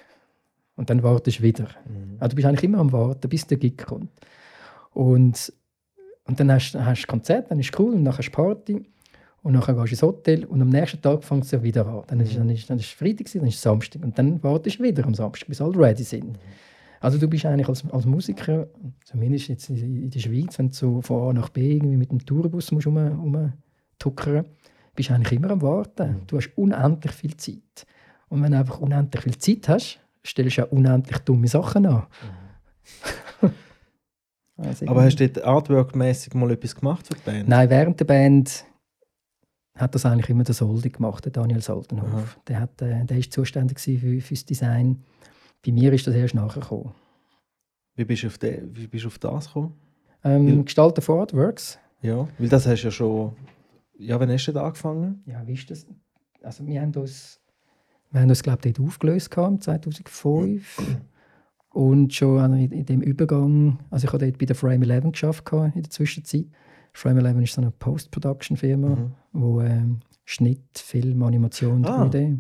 Und 0.76 0.88
dann 0.88 1.03
wartest 1.03 1.40
du 1.40 1.43
wieder. 1.43 1.68
Mhm. 1.84 2.16
Also 2.20 2.30
du 2.30 2.36
bist 2.36 2.49
eigentlich 2.49 2.64
immer 2.64 2.78
am 2.78 2.90
Warten, 2.90 3.28
bis 3.28 3.47
der 3.47 3.59
Gig 3.59 3.76
kommt. 3.76 4.09
Und, 4.95 5.53
und 6.24 6.40
dann 6.40 6.51
hast 6.53 6.72
du 6.72 6.82
hast 6.82 7.03
du 7.03 7.07
Konzert, 7.07 7.51
dann 7.51 7.61
ist 7.61 7.78
cool, 7.78 7.93
und 7.93 8.07
dann 8.07 8.16
hast 8.16 8.28
du 8.28 8.32
Party. 8.32 8.82
Und 9.43 9.55
dann 9.55 9.62
gehst 9.62 9.76
du 9.76 9.82
ins 9.82 10.03
Hotel 10.03 10.45
und 10.45 10.62
am 10.62 10.68
nächsten 10.68 11.03
Tag 11.03 11.24
fängt 11.24 11.45
es 11.45 11.51
ja 11.51 11.62
wieder 11.62 11.84
an. 11.86 12.05
Dann 12.07 12.20
ist, 12.20 12.36
dann 12.36 12.49
ist, 12.49 12.70
dann 12.70 12.78
ist 12.78 12.90
Freitag, 12.90 13.26
dann 13.32 13.47
ist 13.47 13.61
Samstag. 13.61 14.03
Und 14.03 14.16
dann 14.16 14.43
wartest 14.43 14.78
du 14.78 14.84
wieder 14.84 15.05
am 15.05 15.14
Samstag, 15.14 15.49
bis 15.49 15.61
alle 15.61 15.76
ready 15.76 16.05
sind. 16.05 16.38
Also 17.01 17.18
du 17.18 17.26
bist 17.26 17.45
eigentlich 17.45 17.68
als, 17.68 17.84
als 17.90 18.07
Musiker, 18.07 18.68
zumindest 19.05 19.49
jetzt 19.49 19.68
in, 19.68 20.09
der 20.09 20.20
Schweiz, 20.20 20.57
wenn 20.61 20.68
du 20.68 20.74
so 20.74 21.03
von 21.03 21.30
A 21.30 21.32
nach 21.32 21.49
B 21.49 21.74
irgendwie 21.74 21.97
mit 21.97 22.12
dem 22.12 22.24
Tourbus 22.24 22.70
musst 22.70 22.86
rum, 22.86 22.97
rumtuckern 22.97 24.45
bist 24.95 25.11
du 25.11 25.14
eigentlich 25.14 25.32
immer 25.32 25.51
am 25.51 25.62
Warten. 25.62 26.22
Du 26.28 26.36
hast 26.36 26.51
unendlich 26.55 27.12
viel 27.12 27.36
Zeit. 27.36 27.86
Und 28.28 28.43
wenn 28.43 28.53
du 28.53 28.59
einfach 28.59 28.78
unendlich 28.78 29.24
viel 29.24 29.38
Zeit 29.38 29.68
hast, 29.68 30.01
stellst 30.24 30.59
du 30.59 30.66
auch 30.66 30.70
unendlich 30.70 31.18
dumme 31.18 31.49
Sachen 31.49 31.86
an. 31.86 32.07
Also 34.59 34.86
Aber 34.86 35.03
hast 35.03 35.18
du 35.18 35.28
dort 35.28 35.45
artwork-mäßig 35.45 36.36
mal 36.36 36.51
etwas 36.53 36.76
gemacht 36.76 37.07
für 37.07 37.14
die 37.14 37.22
Band? 37.22 37.49
Nein, 37.49 37.70
während 37.70 37.99
der 37.99 38.05
Band 38.05 38.64
hat 39.83 39.95
das 39.95 40.07
eigentlich 40.07 40.30
immer 40.30 40.45
der 40.45 40.55
Soldi 40.55 40.91
gemacht, 40.91 41.24
der 41.24 41.33
Daniel 41.33 41.61
Soldenhof. 41.61 42.39
Der, 42.47 42.61
hat, 42.61 42.80
äh, 42.80 43.05
der 43.05 43.18
ist 43.18 43.33
zuständig 43.33 43.80
für, 43.80 43.99
für 43.99 44.35
das 44.35 44.45
Design. 44.45 45.03
Bei 45.64 45.72
mir 45.72 45.93
ist 45.93 46.07
das 46.07 46.14
erst 46.14 46.35
nachher 46.35 46.61
gekommen. 46.61 46.93
Wie 47.97 48.05
bist 48.05 48.22
du 48.22 48.28
auf, 48.28 48.39
de, 48.39 48.62
wie 48.72 48.87
bist 48.87 49.05
du 49.05 49.09
auf 49.09 49.18
das 49.18 49.47
gekommen? 49.49 49.74
Ähm, 50.24 50.49
Ja. 50.49 50.62
Gestalten 50.62 51.03
von 51.03 51.20
Artworks. 51.20 51.78
Ja, 52.01 52.26
weil 52.39 52.49
das 52.49 52.66
hast 52.66 52.83
du 52.83 52.87
ja 52.87 52.91
schon... 52.91 53.33
Ja, 53.99 54.18
wann 54.18 54.30
hast 54.30 54.47
du 54.47 54.53
denn 54.53 54.62
angefangen? 54.62 55.22
Ja, 55.26 55.47
wie 55.47 55.53
ist 55.53 55.70
das? 55.70 55.87
Also 56.43 56.66
wir 56.66 56.80
haben 56.80 56.93
uns, 56.95 57.41
wir 58.11 58.20
haben 58.20 58.28
uns 58.30 58.43
glaube 58.43 58.61
ich, 58.64 58.74
dort 58.74 58.89
aufgelöst 58.89 59.30
gehabt, 59.30 59.51
im 59.53 59.61
2005. 59.61 60.97
Und 61.70 62.12
schon 62.12 62.55
in, 62.55 62.70
in 62.72 62.87
dem 62.87 63.01
Übergang, 63.01 63.78
also 63.91 64.07
ich 64.07 64.12
habe 64.12 64.24
dort 64.24 64.39
bei 64.39 64.47
der 64.47 64.57
Frame 64.57 64.83
11 64.83 65.12
geschafft 65.12 65.45
in 65.53 65.83
der 65.83 65.91
Zwischenzeit. 65.91 66.47
Frame 66.93 67.18
11 67.24 67.43
ist 67.43 67.55
so 67.55 67.61
eine 67.62 67.70
Post-Production-Firma, 67.70 68.88
Mhm. 68.88 69.12
wo 69.32 69.61
ähm, 69.61 70.01
Schnitt, 70.24 70.61
Film, 70.76 71.22
Animation, 71.22 71.84
Ah. 71.84 72.05
3D. 72.05 72.38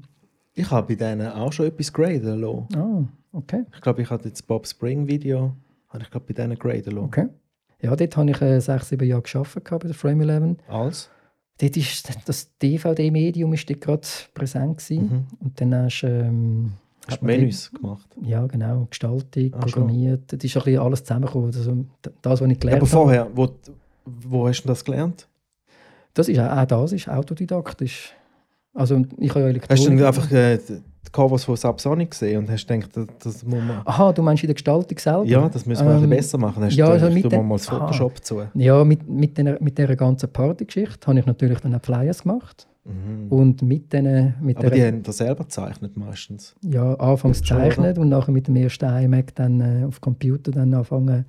Ich 0.54 0.70
habe 0.70 0.88
bei 0.88 0.94
denen 0.94 1.28
auch 1.28 1.52
schon 1.52 1.66
etwas 1.66 1.92
graden 1.92 2.40
lassen. 2.40 2.68
Ah, 2.76 3.04
okay. 3.32 3.64
Ich 3.74 3.80
glaube, 3.80 4.02
ich 4.02 4.10
hatte 4.10 4.28
jetzt 4.28 4.46
Bob 4.46 4.66
Spring 4.66 5.06
Video, 5.06 5.52
habe 5.88 6.02
ich 6.04 6.10
glaube 6.10 6.26
bei 6.28 6.34
denen 6.34 6.58
graden 6.58 6.94
lassen. 6.94 6.98
okay. 7.06 7.26
Ja, 7.80 7.96
dort 7.96 8.16
habe 8.16 8.30
ich 8.30 8.40
äh, 8.40 8.60
sechs, 8.60 8.90
sieben 8.90 9.08
Jahre 9.08 9.22
gearbeitet 9.22 9.64
bei 9.64 9.78
der 9.78 9.94
Frame 9.94 10.20
11. 10.28 10.56
Als? 10.68 11.10
Dort 11.58 11.76
ist 11.76 12.08
das 12.28 12.56
DVD-Medium 12.58 13.52
ist 13.54 13.66
gerade 13.66 14.06
präsent 14.34 14.78
gewesen. 14.78 15.02
Mhm. 15.04 15.26
Und 15.40 15.60
dann 15.60 15.74
hast 15.74 16.02
du 16.02 16.06
ähm, 16.06 16.72
Hast 17.08 17.20
du 17.20 17.24
Menüs 17.26 17.72
gemacht? 17.72 18.06
Ja, 18.22 18.46
genau. 18.46 18.86
Gestaltung, 18.88 19.52
Ah, 19.54 19.62
schon. 19.62 19.70
programmiert. 19.72 20.32
Das 20.32 20.44
ist 20.44 20.56
ein 20.56 20.62
bisschen 20.62 20.80
alles 20.80 21.02
zusammengekommen. 21.02 21.46
Also, 21.48 21.84
das, 22.22 22.40
was 22.40 22.50
ich 22.50 22.60
gelernt 22.60 22.80
Aber 22.82 22.90
habe. 22.90 23.02
vorher, 23.02 23.28
wo, 23.34 23.48
wo 24.04 24.48
hast 24.48 24.62
du 24.62 24.68
das 24.68 24.84
gelernt? 24.84 25.28
Das 26.14 26.28
ist 26.28 26.38
auch, 26.38 26.56
auch 26.56 26.64
das 26.66 26.92
ist 26.92 27.08
autodidaktisch. 27.08 28.12
Also 28.74 29.04
ich 29.18 29.30
habe 29.34 29.40
ja 29.52 29.60
Hast 29.68 29.84
du 29.84 29.90
Elektronik... 29.90 30.04
einfach 30.04 30.30
äh, 30.32 30.58
die 30.58 31.10
Covers 31.10 31.44
von 31.44 31.56
Subsonic 31.56 32.10
gesehen 32.10 32.38
und 32.38 32.50
hast 32.50 32.66
gedacht, 32.66 32.90
das, 32.96 33.06
das 33.22 33.44
muss 33.44 33.58
man... 33.62 33.82
Aha, 33.84 34.12
du 34.12 34.22
meinst 34.22 34.42
in 34.42 34.46
der 34.46 34.54
Gestaltung 34.54 34.98
selber? 34.98 35.24
Ja, 35.24 35.48
das 35.48 35.66
müssen 35.66 35.86
wir 35.86 35.94
Ähm, 35.94 36.08
besser 36.08 36.38
machen. 36.38 36.64
Hast 36.64 36.74
ja, 36.76 36.86
du 36.86 36.92
also 36.92 37.10
mit 37.10 37.30
den- 37.30 37.46
mal 37.46 37.56
das 37.56 37.68
Aha. 37.68 37.80
Photoshop 37.80 38.24
zu. 38.24 38.42
Ja, 38.54 38.82
mit, 38.84 39.06
mit, 39.08 39.36
dieser, 39.36 39.60
mit 39.60 39.76
dieser 39.76 39.94
ganzen 39.96 40.30
Partygeschichte 40.32 41.06
habe 41.06 41.18
ich 41.18 41.26
natürlich 41.26 41.60
dann 41.60 41.74
auch 41.74 41.82
Flyers 41.82 42.22
gemacht. 42.22 42.66
Mhm. 42.84 43.28
Und 43.30 43.62
mit, 43.62 43.92
den, 43.92 44.34
mit 44.40 44.56
Aber 44.56 44.70
der, 44.70 44.76
die 44.78 44.84
haben 44.84 45.02
das 45.02 45.18
selber 45.18 45.44
gezeichnet 45.44 45.96
meistens. 45.96 46.54
ja, 46.62 46.94
anfangs 46.94 47.40
gezeichnet 47.42 47.96
und 47.98 48.08
nachher 48.08 48.32
mit 48.32 48.48
dem 48.48 48.56
ersten 48.56 48.86
iMac 48.86 49.34
dann 49.34 49.60
äh, 49.60 49.84
auf 49.86 50.00
Computer 50.00 50.50
dann 50.50 50.72
anfangen, 50.74 51.26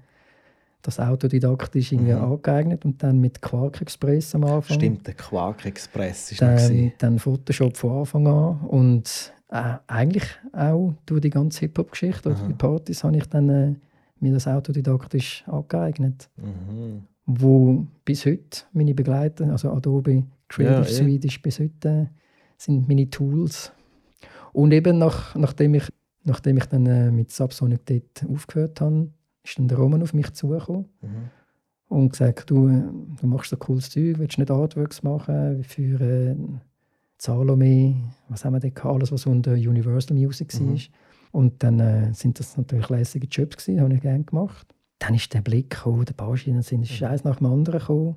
das 0.83 0.99
autodidaktisch 0.99 1.91
irgendwie 1.93 2.13
Mhm. 2.13 2.21
angeeignet 2.23 2.85
und 2.85 3.01
dann 3.01 3.19
mit 3.19 3.41
Quark 3.41 3.81
Express 3.81 4.35
am 4.35 4.43
Anfang. 4.43 4.75
Stimmt, 4.75 5.07
der 5.07 5.15
Quark 5.15 5.65
Express 5.65 6.31
ist 6.33 6.41
Dann, 6.41 6.91
dann 6.99 7.19
Photoshop 7.19 7.75
von 7.77 7.99
Anfang 7.99 8.27
an 8.27 8.59
und 8.67 9.33
äh, 9.49 9.75
eigentlich 9.87 10.25
auch 10.51 10.93
durch 11.05 11.21
die 11.21 11.29
ganze 11.29 11.61
Hip-Hop-Geschichte 11.61 12.29
oder 12.29 12.39
die 12.47 12.53
Partys 12.53 13.03
habe 13.03 13.17
ich 13.17 13.25
dann 13.27 13.49
äh, 13.49 13.75
mir 14.19 14.33
das 14.33 14.47
autodidaktisch 14.47 15.43
angeeignet. 15.47 16.29
Mhm. 16.37 17.03
Wo 17.25 17.85
bis 18.03 18.25
heute 18.25 18.63
meine 18.73 18.93
Begleiter, 18.93 19.49
also 19.49 19.71
Adobe 19.71 20.23
Creative 20.49 20.81
Ja, 20.81 20.81
eh. 20.81 21.03
Suite 21.03 21.25
ist 21.25 21.41
bis 21.41 21.59
heute 21.59 21.89
äh, 21.89 22.05
sind 22.57 22.87
meine 22.87 23.09
Tools. 23.09 23.71
Und 24.51 24.71
eben 24.73 24.97
nach, 24.97 25.33
nachdem, 25.35 25.75
ich, 25.75 25.87
nachdem 26.25 26.57
ich 26.57 26.65
dann 26.65 26.85
äh, 26.85 27.09
mit 27.11 27.31
Subsonic 27.31 27.85
dort 27.85 28.25
aufgehört 28.29 28.81
habe, 28.81 29.09
ist 29.43 29.57
dann 29.59 29.67
der 29.67 29.77
Roman 29.77 30.01
auf 30.03 30.13
mich 30.13 30.31
zugekommen 30.33 30.85
Mhm. 31.01 31.07
und 31.89 32.09
gesagt, 32.09 32.49
du, 32.49 32.67
äh, 32.67 32.81
du 33.21 33.27
machst 33.27 33.49
so 33.49 33.57
cooles 33.57 33.89
Zeug, 33.89 34.17
willst 34.19 34.37
du 34.37 34.41
nicht 34.41 34.51
Artworks 34.51 35.03
machen 35.03 35.63
für 35.63 35.99
äh, 36.01 36.35
Salome, 37.17 37.95
was 38.29 38.43
haben 38.43 38.53
wir 38.53 38.59
denn 38.59 38.73
alles, 38.83 39.11
was 39.11 39.25
unter 39.25 39.53
Universal 39.53 40.15
Music 40.17 40.53
Mhm. 40.59 40.73
war. 40.73 40.79
Und 41.31 41.63
dann 41.63 41.79
äh, 41.79 42.13
sind 42.13 42.39
das 42.39 42.57
natürlich 42.57 42.89
lässige 42.89 43.27
Jobs 43.27 43.57
gewesen, 43.57 43.81
habe 43.81 43.93
ich 43.95 44.01
gerne 44.01 44.23
gemacht. 44.23 44.67
Dann 44.99 45.15
ist 45.15 45.33
der 45.33 45.41
Blick 45.41 45.69
gekommen, 45.71 46.05
der 46.05 46.13
Baustellen 46.13 46.61
sind 46.61 46.81
Mhm. 46.81 46.85
Scheiß 46.85 47.23
nach 47.23 47.37
dem 47.37 47.47
anderen 47.47 47.79
gekommen. 47.79 48.15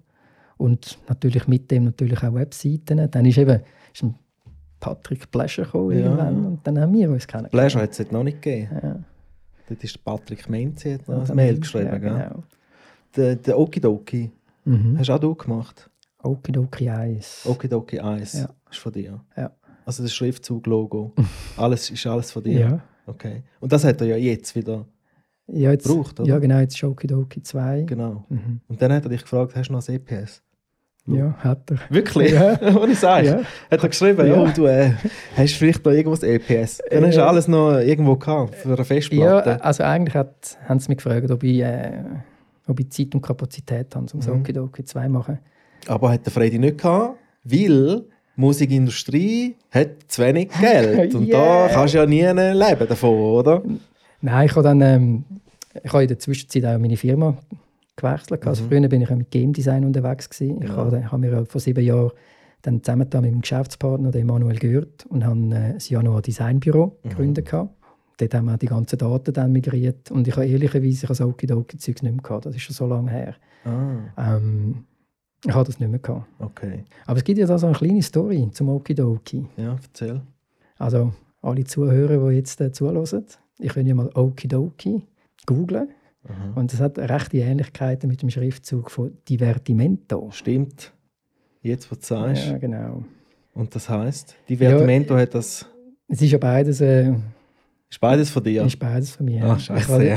Und 0.59 0.99
natürlich 1.09 1.47
mit 1.49 1.71
dem 1.71 1.85
natürlich 1.85 2.23
auch 2.23 2.35
Webseiten. 2.35 3.11
Dann 3.11 3.25
ist 3.27 3.37
eben 3.39 3.61
ist 3.93 4.05
Patrick 4.81 5.31
Pleasure 5.31 5.67
gekommen 5.67 5.93
Ja. 5.93 6.05
irgendwann 6.07 6.47
und 6.47 6.67
dann 6.67 6.79
haben 6.81 6.93
wir 6.95 7.11
uns 7.11 7.27
kennengelernt. 7.27 7.53
Pleasure 7.53 7.83
hat 7.85 7.99
es 7.99 8.11
noch 8.11 8.23
nicht 8.23 8.43
gegeben. 8.43 8.69
Ja. 8.83 8.97
Dort 9.69 9.83
ist 9.85 10.03
Patrick 10.05 10.49
Menzi 10.49 10.93
hat 10.93 11.09
noch 11.09 11.29
ein 11.29 11.37
Mail 11.37 11.59
geschrieben. 11.59 11.87
ja, 11.87 11.99
genau. 11.99 12.43
Der, 13.17 13.37
der 13.37 13.59
Okidoki, 13.59 14.31
Mhm. 14.65 14.99
hast 14.99 15.11
auch 15.11 15.19
du 15.19 15.35
gemacht? 15.35 15.89
Okidoki 16.23 16.91
Eis. 16.91 17.45
Okidoki 17.49 18.01
Eis 18.01 18.33
Ja. 18.35 18.51
ist 18.71 18.79
von 18.79 18.93
dir. 18.93 19.21
Ja. 19.37 19.51
Also 19.85 20.03
das 20.03 20.13
Schriftzug-Logo. 20.15 21.13
alles 21.57 21.91
ist 21.91 22.07
alles 22.07 22.31
von 22.33 22.43
dir. 22.43 22.59
Ja. 22.61 22.81
Okay. 23.07 23.43
Und 23.61 23.71
das 23.73 23.85
hat 23.85 24.01
er 24.01 24.09
ja 24.09 24.17
jetzt 24.17 24.55
wieder. 24.57 24.85
Ja, 25.47 25.71
jetzt, 25.71 25.87
Braucht, 25.87 26.19
oder? 26.19 26.29
ja, 26.29 26.39
genau, 26.41 26.59
jetzt 26.59 26.75
ist 26.75 26.83
Okidoki 26.83 27.41
2. 27.43 27.83
Genau. 27.83 28.25
Mhm. 28.29 28.61
Und 28.67 28.83
dann 28.83 28.93
hat 28.93 29.05
er 29.05 29.09
dich 29.11 29.23
gefragt, 29.23 29.55
hast 29.55 29.69
du 29.69 29.75
noch 29.75 29.89
ein 29.89 29.95
EPS? 29.95 30.43
Ja, 31.09 31.35
hat 31.39 31.71
er. 31.71 31.79
Wirklich? 31.89 32.33
Ja. 32.33 32.59
Was 32.75 32.91
ich 32.91 32.99
sage? 32.99 33.27
Ja. 33.29 33.41
Hat 33.71 33.83
er 33.83 33.89
geschrieben, 33.89 34.27
Ja. 34.27 34.45
ja. 34.45 34.51
du 34.53 34.67
äh, 34.67 34.91
hast 35.37 35.55
vielleicht 35.55 35.85
noch 35.85 35.93
irgendwas 35.93 36.23
EPS. 36.23 36.83
Dann 36.91 37.07
hast 37.07 37.17
du 37.17 37.25
alles 37.25 37.47
noch 37.49 37.79
irgendwo 37.79 38.17
gehabt 38.17 38.57
für 38.57 38.69
eine 38.69 38.77
Ja, 38.79 38.85
Festplatte. 38.85 39.65
also 39.65 39.85
eigentlich 39.85 40.15
hat, 40.15 40.59
haben 40.69 40.81
sie 40.81 40.89
mich 40.89 40.99
gefragt, 40.99 41.31
ob 41.31 41.43
ich, 41.45 41.61
äh, 41.61 41.93
ob 42.67 42.81
ich 42.81 42.91
Zeit 42.91 43.15
und 43.15 43.21
Kapazität 43.23 43.95
habe, 43.95 44.07
um 44.13 44.19
Mhm. 44.19 44.23
so 44.23 44.33
Okidoki 44.33 44.85
2 44.85 45.09
machen. 45.09 45.39
Aber 45.87 46.11
hat 46.11 46.25
der 46.27 46.33
Freddy 46.33 46.59
nicht 46.59 46.79
gehabt, 46.79 47.17
weil 47.45 48.01
die 48.01 48.41
Musikindustrie 48.41 49.55
hat 49.71 49.89
zu 50.09 50.23
wenig 50.23 50.49
Geld. 50.61 51.15
Und 51.15 51.33
da 51.33 51.67
Yeah. 51.67 51.69
kannst 51.73 51.95
du 51.95 51.99
ja 51.99 52.07
nie 52.07 52.23
leben 52.23 52.89
davon, 52.89 53.11
oder? 53.19 53.63
Nein, 54.21 54.47
ich 54.47 54.53
habe 54.53 54.63
dann 54.63 54.81
ähm, 54.81 55.25
ich 55.85 55.93
habe 55.93 56.03
in 56.03 56.09
der 56.09 56.19
Zwischenzeit 56.19 56.65
auch 56.65 56.79
meine 56.79 56.97
Firma 56.97 57.37
gewechselt. 57.97 58.47
Also 58.47 58.65
Mhm. 58.65 58.69
früher 58.69 58.89
bin 58.89 59.03
ich 59.03 59.11
mit 59.11 59.31
Game 59.31 59.53
Design 59.53 59.85
unterwegs 59.85 60.29
gewesen. 60.31 60.63
Ich 60.63 60.69
habe, 60.71 61.05
habe 61.11 61.19
mir 61.19 61.47
vor 61.47 61.61
sieben 61.61 61.85
Jahren 61.85 62.11
dann 62.63 62.83
zusammen 62.83 63.01
mit 63.01 63.15
meinem 63.15 63.41
Geschäftspartner, 63.41 64.11
dem 64.11 64.27
Manuel 64.27 64.59
Gürt, 64.59 65.07
und 65.07 65.25
haben 65.25 65.53
äh, 65.53 65.75
das 65.75 65.89
Januar 65.89 66.23
Designbüro 66.23 66.99
Mhm. 67.03 67.09
gegründet. 67.09 67.47
gehabt. 67.47 67.71
Dort 68.19 68.35
haben 68.35 68.47
wir 68.47 68.57
die 68.57 68.67
ganzen 68.67 68.99
Daten 68.99 69.33
dann 69.35 69.53
migriert. 69.53 70.11
Und 70.11 70.27
ich 70.27 70.35
habe 70.37 70.47
ehrlicherweise 70.47 70.89
ich 70.89 71.03
habe 71.03 71.09
das 71.09 71.21
Okidoki-Zeug 71.21 72.03
nicht 72.03 72.15
mehr 72.15 72.23
gehabt. 72.23 72.47
Das 72.47 72.55
ist 72.57 72.63
schon 72.63 72.75
so 72.75 72.87
lange 72.87 73.11
her. 73.11 73.35
Ah, 73.65 73.99
Ähm, 74.37 74.85
ich 75.45 75.55
habe 75.55 75.67
das 75.67 75.79
nicht 75.79 75.91
mehr 75.91 75.99
gehabt. 76.01 76.27
okay. 76.39 76.85
Aber 77.05 77.19
es 77.19 77.25
gibt 77.25 77.39
ja 77.39 77.47
da 77.47 77.59
so 77.59 77.67
eine 77.67 77.77
kleine 77.77 78.03
Story 78.03 78.49
zum 78.53 78.71
Okidoki. 78.71 79.47
Ja, 79.59 79.77
erzähl. 79.83 80.23
Also 80.79 81.13
alle 81.43 81.65
Zuhörer, 81.65 82.31
die 82.31 82.37
jetzt 82.37 82.59
äh, 82.61 82.73
zuhören, 82.73 83.25
ich 83.59 83.73
kann 83.75 83.87
ja 83.87 83.95
mal 83.95 84.11
Okidoki 84.15 85.03
googlen. 85.45 85.89
Aha. 86.29 86.53
Und 86.55 86.73
es 86.73 86.81
hat 86.81 86.99
rechte 86.99 87.39
Ähnlichkeiten 87.39 88.09
mit 88.09 88.23
dem 88.23 88.31
Schriftzug 88.31 88.91
von 88.91 89.17
Divertimento. 89.29 90.29
Stimmt. 90.33 90.93
Jetzt, 91.63 91.91
was 91.91 92.01
du 92.01 92.07
sagst. 92.07 92.49
Ja, 92.49 92.59
genau. 92.59 93.05
Und 93.55 93.75
das 93.75 93.89
heisst, 93.89 94.37
Divertimento 94.49 95.17
hat 95.17 95.35
das. 95.35 95.67
Es 96.09 96.23
ist 96.23 96.31
ja 96.31 96.39
beides 96.39 96.81
äh, 96.81 97.13
Ist 97.91 98.01
beides 98.01 98.31
von 98.31 98.45
dir? 98.45 98.65
Ist 98.65 98.79
beides 98.79 99.11
von 99.13 99.27
mir. 99.27 99.45
Ach, 99.45 99.59
scheiße. 99.59 100.17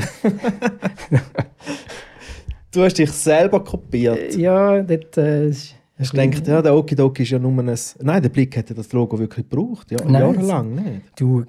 du 2.72 2.82
hast 2.82 2.98
dich 2.98 3.10
selber 3.10 3.64
kopiert. 3.64 4.36
Ja, 4.36 4.82
dort 4.82 5.16
äh, 5.16 5.52
Hast 6.00 6.12
gedacht, 6.12 6.46
ja, 6.48 6.62
der 6.62 6.74
Okidoki 6.74 7.24
ist 7.24 7.30
ja 7.30 7.38
nur 7.38 7.52
ein... 7.52 7.78
Nein, 8.00 8.22
der 8.22 8.30
Blick 8.30 8.56
hätte 8.56 8.72
das 8.72 8.90
Logo 8.92 9.18
wirklich 9.18 9.46
gebraucht. 9.46 9.90
Ja, 9.90 9.98
Nein, 10.02 10.14
jahrelang 10.14 10.74
nicht. 10.74 11.02
Du, 11.14 11.44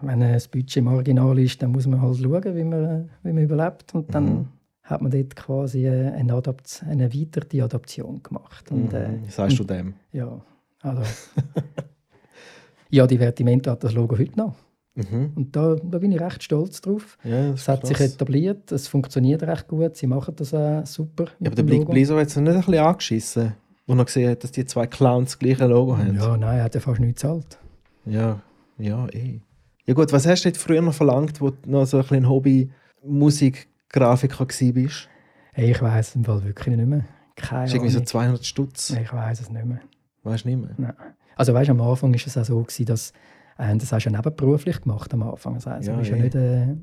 wenn 0.00 0.20
das 0.20 0.48
Budget 0.48 0.76
im 0.78 0.86
Original 0.88 1.38
ist, 1.38 1.62
dann 1.62 1.72
muss 1.72 1.86
man 1.86 2.00
halt 2.00 2.18
schauen, 2.18 2.56
wie 2.56 2.64
man, 2.64 3.10
wie 3.22 3.32
man 3.32 3.42
überlebt. 3.44 3.94
Und 3.94 4.14
dann 4.14 4.24
Mhm. 4.24 4.48
hat 4.82 5.02
man 5.02 5.10
dort 5.10 5.34
quasi 5.36 5.86
äh, 5.86 6.10
eine, 6.12 6.34
Adapt 6.34 6.84
eine 6.88 7.04
erweiterte 7.04 7.62
Adaption 7.62 8.22
gemacht. 8.22 8.70
Und, 8.70 8.92
äh, 8.92 9.08
Mhm. 9.08 9.26
Wie 9.26 9.30
sagst 9.30 9.58
du 9.58 9.64
dem? 9.64 9.94
ja, 10.12 10.40
also, 10.82 11.02
ja, 12.90 13.06
Divertimento 13.06 13.70
hat 13.70 13.82
das 13.84 13.92
Logo 13.92 14.16
heute 14.18 14.36
noch. 14.38 14.54
Mhm. 14.94 15.32
Und 15.34 15.54
da, 15.54 15.74
da 15.74 15.98
bin 15.98 16.12
ich 16.12 16.20
recht 16.20 16.42
stolz 16.42 16.80
drauf. 16.80 17.18
Ja, 17.22 17.50
Es 17.52 17.68
hat 17.68 17.86
sich 17.86 18.00
etabliert, 18.00 18.72
es 18.72 18.88
funktioniert 18.88 19.42
recht 19.42 19.68
gut, 19.68 19.94
sie 19.96 20.06
machen 20.06 20.34
das 20.36 20.54
auch 20.54 20.86
super. 20.86 21.24
Ja, 21.38 21.48
aber 21.48 21.56
der 21.56 21.62
Blick. 21.64 21.86
Bliso 21.86 22.16
hat 22.18 22.30
sich 22.30 22.42
nicht 22.42 22.52
ein 22.54 22.60
bisschen 22.60 22.78
angeschissen, 22.78 23.52
wo 23.86 23.94
er 23.94 24.04
gesehen 24.06 24.30
hat, 24.30 24.42
dass 24.42 24.52
die 24.52 24.64
zwei 24.64 24.86
Clowns 24.86 25.32
das 25.32 25.38
gleiche 25.38 25.66
Logo 25.66 25.98
haben. 25.98 26.16
Ja, 26.16 26.36
nein, 26.38 26.58
er 26.58 26.64
hat 26.64 26.74
ja 26.74 26.80
fast 26.80 27.00
nichts 27.00 27.20
gezahlt. 27.20 27.58
Ja, 28.06 28.40
ja, 28.78 29.06
eh. 29.08 29.40
Ja 29.86 29.94
gut, 29.94 30.12
was 30.12 30.26
hast 30.26 30.44
du 30.44 30.48
jetzt 30.48 30.60
früher 30.60 30.82
noch 30.82 30.94
verlangt, 30.94 31.40
wo 31.40 31.50
du 31.50 31.70
noch 31.70 31.86
so 31.86 31.98
ein 31.98 32.02
bisschen 32.02 32.28
Hobby-Musik-Grafiker 32.28 34.40
warst? 34.40 35.08
Hey, 35.52 35.70
ich 35.70 35.80
weiß 35.80 36.16
im 36.16 36.24
Fall 36.24 36.42
wirklich 36.44 36.76
nicht 36.76 36.88
mehr. 36.88 37.04
Keine 37.36 37.62
Das 37.62 37.70
ist 37.70 37.74
irgendwie 37.76 37.92
so 37.92 37.98
Ahnung. 37.98 38.06
200 38.06 38.44
Stutz. 38.44 38.90
Ich 38.90 39.12
weiß 39.12 39.40
es 39.40 39.50
nicht 39.50 39.64
mehr. 39.64 39.78
Weißt 40.24 40.44
du 40.44 40.48
nicht 40.48 40.60
mehr? 40.60 40.70
Nein. 40.76 40.92
Also 41.36 41.54
weißt, 41.54 41.70
am 41.70 41.80
Anfang 41.80 42.10
war 42.12 42.16
es 42.16 42.36
auch 42.36 42.44
so, 42.44 42.60
gewesen, 42.62 42.86
dass 42.86 43.12
äh, 43.58 43.76
das 43.76 43.92
hast 43.92 44.04
du 44.04 44.10
ja 44.10 44.16
nebenberuflich 44.16 44.80
gemacht 44.80 45.14
am 45.14 45.22
Anfang. 45.22 45.54
Das 45.54 45.66
heisst, 45.66 45.86
Ja, 45.86 45.92
du 45.94 46.00
bist 46.00 46.10
ja 46.10 46.16
nicht, 46.16 46.34
äh, 46.34 46.74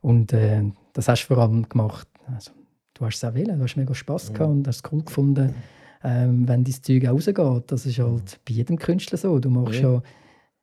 und 0.00 0.32
äh, 0.32 0.62
das 0.92 1.06
hast 1.08 1.22
du 1.22 1.26
vor 1.34 1.38
allem 1.38 1.68
gemacht. 1.68 2.08
Also, 2.34 2.50
du 2.94 3.06
hast 3.06 3.16
es 3.16 3.24
auch 3.24 3.34
wollen, 3.34 3.56
du 3.58 3.62
hast 3.62 3.76
mega 3.76 3.94
Spass 3.94 4.32
gehabt 4.32 4.50
und 4.50 4.66
hast 4.66 4.84
es 4.84 4.92
cool 4.92 5.04
gefunden, 5.04 5.54
ähm, 6.02 6.48
wenn 6.48 6.64
dein 6.64 6.74
Zeug 6.82 7.06
auch 7.06 7.12
rausgeht. 7.12 7.70
Das 7.70 7.86
ist 7.86 7.98
halt 7.98 8.40
bei 8.46 8.54
jedem 8.54 8.76
Künstler 8.78 9.18
so. 9.18 9.38
Du 9.38 9.50
machst 9.50 9.80
Ja. 9.80 9.92
ja, 9.92 10.02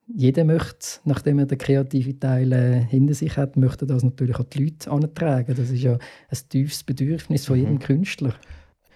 jeder 0.07 0.43
möchte, 0.43 0.99
nachdem 1.05 1.39
er 1.39 1.45
den 1.45 1.57
kreativen 1.57 2.19
Teil 2.19 2.51
äh, 2.51 2.81
hinter 2.81 3.13
sich 3.13 3.37
hat, 3.37 3.55
möchte 3.55 3.85
das 3.85 4.03
natürlich 4.03 4.37
an 4.37 4.47
die 4.51 4.65
Leute 4.65 4.91
antragen. 4.91 5.55
Das 5.55 5.69
ist 5.69 5.81
ja 5.81 5.93
ein 5.93 6.37
tiefes 6.49 6.83
Bedürfnis 6.83 7.45
von 7.45 7.57
jedem 7.57 7.79
Künstler. 7.79 8.35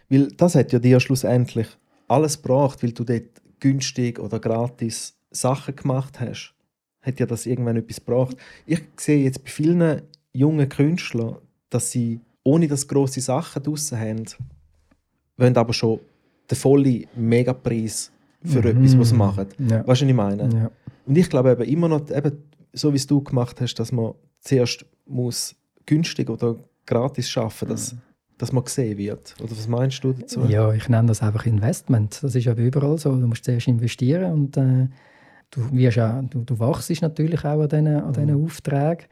Weil 0.09 0.27
das 0.29 0.55
hat 0.55 0.71
ja 0.73 0.79
dir 0.79 0.99
schlussendlich 0.99 1.67
alles 2.07 2.41
gebracht, 2.41 2.83
weil 2.83 2.91
du 2.91 3.03
dort 3.03 3.41
günstig 3.59 4.19
oder 4.19 4.39
gratis 4.39 5.17
Sachen 5.31 5.75
gemacht 5.75 6.19
hast. 6.19 6.53
Hat 7.01 7.19
ja 7.19 7.25
das 7.25 7.45
irgendwann 7.45 7.77
etwas 7.77 7.97
gebracht. 7.97 8.37
Ich 8.65 8.83
sehe 8.97 9.23
jetzt 9.23 9.43
bei 9.43 9.49
vielen 9.49 10.01
jungen 10.33 10.69
Künstlern, 10.69 11.37
dass 11.69 11.91
sie 11.91 12.19
ohne 12.43 12.67
dass 12.67 12.87
grosse 12.87 13.21
Sachen 13.21 13.63
draussen 13.63 13.99
haben, 13.99 14.25
wollen 15.37 15.57
aber 15.57 15.73
schon 15.73 15.99
den 16.49 16.57
vollen 16.57 17.05
Megapreis 17.15 18.11
für 18.45 18.63
etwas, 18.63 18.97
was 18.97 19.09
sie 19.09 19.15
machen. 19.15 19.47
Ja. 19.59 19.85
Weißt 19.87 20.01
du, 20.01 20.05
was 20.05 20.09
ich 20.09 20.13
meine? 20.13 20.49
Ja. 20.53 20.71
Und 21.05 21.17
ich 21.17 21.29
glaube 21.29 21.51
eben 21.51 21.63
immer 21.63 21.87
noch, 21.87 22.09
eben, 22.09 22.43
so 22.73 22.91
wie 22.91 22.97
es 22.97 23.07
du 23.07 23.21
gemacht 23.21 23.61
hast, 23.61 23.75
dass 23.75 23.91
man 23.91 24.13
zuerst 24.39 24.85
muss 25.05 25.55
günstig 25.85 26.29
oder 26.29 26.55
gratis 26.85 27.29
schaffen 27.29 27.69
dass, 27.69 27.95
dass 28.37 28.51
man 28.51 28.63
gesehen 28.63 28.97
wird. 28.97 29.35
Oder 29.41 29.51
was 29.51 29.67
meinst 29.67 30.03
du 30.03 30.13
dazu? 30.13 30.45
Ja, 30.47 30.71
ich 30.73 30.89
nenne 30.89 31.07
das 31.07 31.21
einfach 31.21 31.45
Investment. 31.45 32.21
Das 32.21 32.35
ist 32.35 32.47
aber 32.47 32.61
überall 32.61 32.97
so. 32.97 33.11
Du 33.11 33.27
musst 33.27 33.45
zuerst 33.45 33.67
investieren 33.67 34.31
und 34.31 34.57
äh, 34.57 34.87
du, 35.51 35.71
wirst 35.71 35.99
auch, 35.99 36.21
du, 36.29 36.43
du 36.43 36.59
wachst 36.59 37.01
natürlich 37.01 37.43
auch 37.45 37.61
an 37.61 37.69
diesen, 37.69 37.87
an 37.87 38.13
diesen 38.13 38.43
Aufträgen 38.43 39.05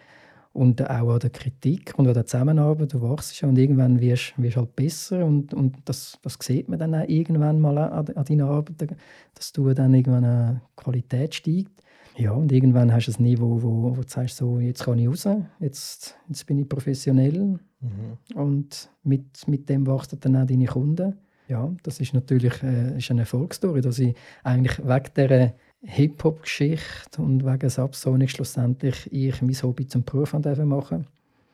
und 0.54 0.82
auch 0.82 1.14
an 1.14 1.20
der 1.20 1.30
Kritik 1.32 1.94
und 1.98 2.08
an 2.08 2.14
der 2.14 2.26
Zusammenarbeit. 2.26 2.94
Du 2.94 3.02
wachst 3.02 3.42
und 3.44 3.58
irgendwann 3.58 4.00
wirst 4.00 4.34
du 4.38 4.56
halt 4.56 4.76
besser 4.76 5.26
und, 5.26 5.54
und 5.54 5.78
das, 5.86 6.18
das 6.22 6.38
sieht 6.40 6.70
man 6.70 6.80
dann 6.80 6.96
auch 6.96 7.08
irgendwann 7.08 7.60
mal 7.60 7.78
an, 7.78 8.08
an 8.08 8.26
deinen 8.26 8.42
Arbeiten, 8.42 8.96
dass 9.34 9.52
du 9.52 9.74
dann 9.74 9.94
irgendwann 9.94 10.26
eine 10.26 10.62
Qualität 10.76 11.36
steigt. 11.36 11.72
Ja, 12.16 12.32
und 12.32 12.52
irgendwann 12.52 12.94
hast 12.94 13.08
du 13.08 13.12
ein 13.12 13.24
Niveau, 13.24 13.62
wo, 13.62 13.98
wo 13.98 14.02
du 14.02 14.08
sagst, 14.08 14.38
so, 14.38 14.60
jetzt 14.60 14.84
kann 14.84 15.00
ich 15.00 15.08
raus, 15.08 15.28
jetzt, 15.60 16.16
jetzt 16.30 16.46
bin 16.46 16.60
ich 16.60 16.70
professionell 16.70 17.60
Mhm. 17.84 18.38
und 18.38 18.90
mit, 19.04 19.48
mit 19.48 19.68
dem 19.70 19.86
wachsen 19.86 20.20
dann 20.22 20.38
auch 20.38 20.46
deine 20.46 20.66
Kunden. 20.66 21.18
Ja, 21.50 21.70
das 21.84 22.00
ist 22.00 22.14
natürlich 22.14 22.64
äh, 22.64 22.98
ist 22.98 23.12
eine 23.12 23.22
Erfolgsstory, 23.22 23.82
dass 23.82 24.00
ich 24.00 24.16
eigentlich 24.44 24.80
wegen 24.80 25.04
dieser 25.16 25.54
Hip-Hop-Geschichte 25.86 27.22
und 27.22 27.46
wegen 27.46 27.70
Subsonic 27.70 28.30
schlussendlich 28.32 29.12
ich 29.12 29.42
mein 29.42 29.54
Hobby 29.62 29.88
zum 29.88 30.04
Beruf 30.04 30.34
machen 30.34 31.08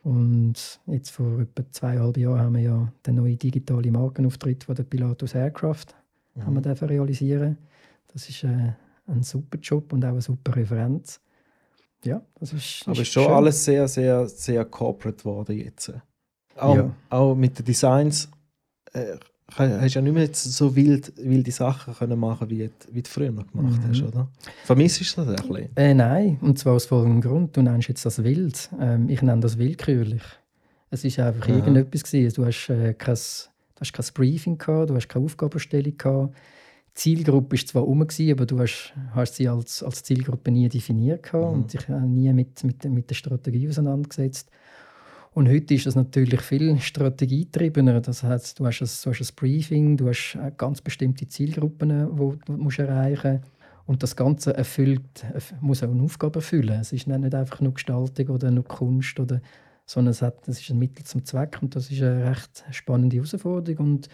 Und 0.03 0.79
jetzt 0.85 1.09
vor 1.11 1.39
etwa 1.41 1.63
zweieinhalb 1.71 2.17
Jahren 2.17 2.39
haben 2.39 2.55
wir 2.55 2.61
ja 2.61 2.93
den 3.05 3.15
neuen 3.15 3.37
digitalen 3.37 3.91
Markenauftritt 3.91 4.63
von 4.63 4.75
der 4.75 4.83
Pilatus 4.83 5.33
Aircraft 5.35 5.87
haben 6.45 6.55
wir 6.63 6.89
realisieren. 6.89 7.57
Das 8.13 8.29
ist 8.29 8.43
äh, 8.43 8.73
ein 9.07 9.23
super 9.23 9.57
Job 9.59 9.91
und 9.93 10.05
auch 10.05 10.09
eine 10.09 10.21
super 10.21 10.55
Referenz. 10.55 11.19
Ja, 12.05 12.21
das 12.39 12.53
ist, 12.53 12.83
Aber 12.87 13.01
ist 13.01 13.11
schon 13.11 13.23
schön. 13.25 13.33
alles 13.33 13.65
sehr, 13.65 13.87
sehr, 13.89 14.27
sehr 14.29 14.63
corporate 14.63 15.17
geworden 15.17 15.57
jetzt. 15.57 15.91
Auch, 16.55 16.75
Ja. 16.77 16.95
auch 17.09 17.35
mit 17.35 17.59
den 17.59 17.65
Designs 17.65 18.29
äh, 18.93 19.17
hast 19.57 19.93
ja 19.95 20.01
nicht 20.01 20.13
mehr 20.13 20.29
so 20.31 20.75
wild, 20.75 21.11
wilde 21.17 21.51
Sachen 21.51 21.93
können 21.93 22.19
machen 22.19 22.49
wie, 22.49 22.67
du- 22.67 22.71
wie 22.93 23.01
du 23.01 23.09
früher 23.09 23.31
noch 23.31 23.47
gemacht 23.51 23.81
Mhm. 23.83 23.89
hast, 23.89 24.01
oder? 24.03 24.27
Vermisst 24.63 24.99
du 25.01 25.03
das 25.03 25.27
ein 25.27 25.35
bisschen? 25.35 25.69
Äh, 25.75 25.93
nein, 25.93 26.37
und 26.41 26.57
zwar 26.59 26.73
aus 26.73 26.85
folgendem 26.85 27.21
Grund. 27.21 27.57
Du 27.57 27.61
nennst 27.61 27.87
jetzt 27.89 28.05
das 28.05 28.23
wild. 28.23 28.69
Ähm, 28.79 29.09
ich 29.09 29.21
nenne 29.21 29.41
das 29.41 29.57
willkürlich. 29.57 30.21
Es 30.91 31.03
war 31.17 31.27
einfach 31.27 31.47
Aha. 31.47 31.55
irgendetwas. 31.55 32.03
Gewesen. 32.03 32.33
Du 32.35 32.45
hast, 32.45 32.69
äh, 32.69 32.93
kein, 32.93 33.15
du 33.15 33.79
hast 33.81 33.93
kein 33.93 34.05
Briefing, 34.13 34.57
gehabt, 34.57 34.89
du 34.89 34.95
hast 34.95 35.07
keine 35.09 35.25
Aufgabenstellung. 35.25 35.97
Gehabt. 35.97 36.35
Die 36.89 36.93
Zielgruppe 37.01 37.55
war 37.57 37.65
zwar 37.65 37.87
um, 37.87 38.01
aber 38.01 38.45
du 38.45 38.59
hast, 38.59 38.93
hast 39.13 39.35
sie 39.35 39.47
als, 39.47 39.81
als 39.83 40.03
Zielgruppe 40.03 40.51
nie 40.51 40.67
definiert 40.67 41.23
gehabt 41.23 41.45
Mhm. 41.55 41.61
und 41.61 41.73
dich 41.73 41.87
nie 41.87 42.33
mit, 42.33 42.63
mit, 42.63 42.83
mit 42.85 43.09
der 43.09 43.15
Strategie 43.15 43.69
auseinandergesetzt. 43.69 44.49
Und 45.31 45.47
heute 45.47 45.75
ist 45.75 45.85
das 45.85 45.95
natürlich 45.95 46.41
viel 46.41 46.79
strategietriebener. 46.79 48.01
Das 48.01 48.23
heißt, 48.23 48.59
du 48.59 48.65
hast 48.65 48.81
ein, 48.81 48.87
du 49.03 49.11
hast 49.11 49.31
ein 49.31 49.35
Briefing, 49.35 49.95
du 49.95 50.09
hast 50.09 50.35
äh, 50.35 50.51
ganz 50.57 50.81
bestimmte 50.81 51.27
Zielgruppen, 51.27 51.89
die 51.89 52.45
du 52.45 52.57
musst 52.57 52.79
erreichen 52.79 53.33
musst. 53.41 53.51
Und 53.85 54.03
das 54.03 54.15
Ganze 54.15 54.55
erfüllt, 54.55 55.25
erf- 55.33 55.53
muss 55.61 55.81
auch 55.83 55.89
eine 55.89 56.03
Aufgabe 56.03 56.39
erfüllen. 56.39 56.79
Es 56.79 56.93
ist 56.93 57.07
nicht 57.07 57.35
einfach 57.35 57.59
nur 57.61 57.73
Gestaltung 57.73 58.27
oder 58.29 58.51
nur 58.51 58.63
Kunst, 58.63 59.19
oder, 59.19 59.41
sondern 59.85 60.11
es, 60.11 60.21
hat, 60.21 60.47
es 60.47 60.61
ist 60.61 60.69
ein 60.69 60.77
Mittel 60.77 61.03
zum 61.05 61.25
Zweck. 61.25 61.59
Und 61.61 61.75
das 61.75 61.89
ist 61.89 62.01
eine 62.01 62.29
recht 62.29 62.63
spannende 62.71 63.15
Herausforderung. 63.15 63.93
Und, 63.93 64.09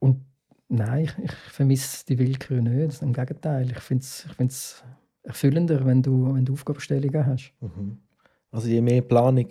und 0.00 0.20
nein, 0.68 1.04
ich, 1.04 1.24
ich 1.24 1.32
vermisse 1.32 2.06
die 2.06 2.18
Willkür 2.18 2.60
nicht. 2.60 3.02
Im 3.02 3.12
Gegenteil, 3.12 3.70
ich 3.70 3.80
finde 3.80 4.02
es 4.02 4.26
ich 4.36 4.84
erfüllender, 5.22 5.84
wenn 5.84 6.02
du, 6.02 6.34
wenn 6.34 6.44
du 6.44 6.54
Aufgabenstellungen 6.54 7.26
hast. 7.26 7.52
Mhm. 7.60 7.98
Also 8.50 8.68
je 8.68 8.80
mehr 8.80 9.02
Planung 9.02 9.48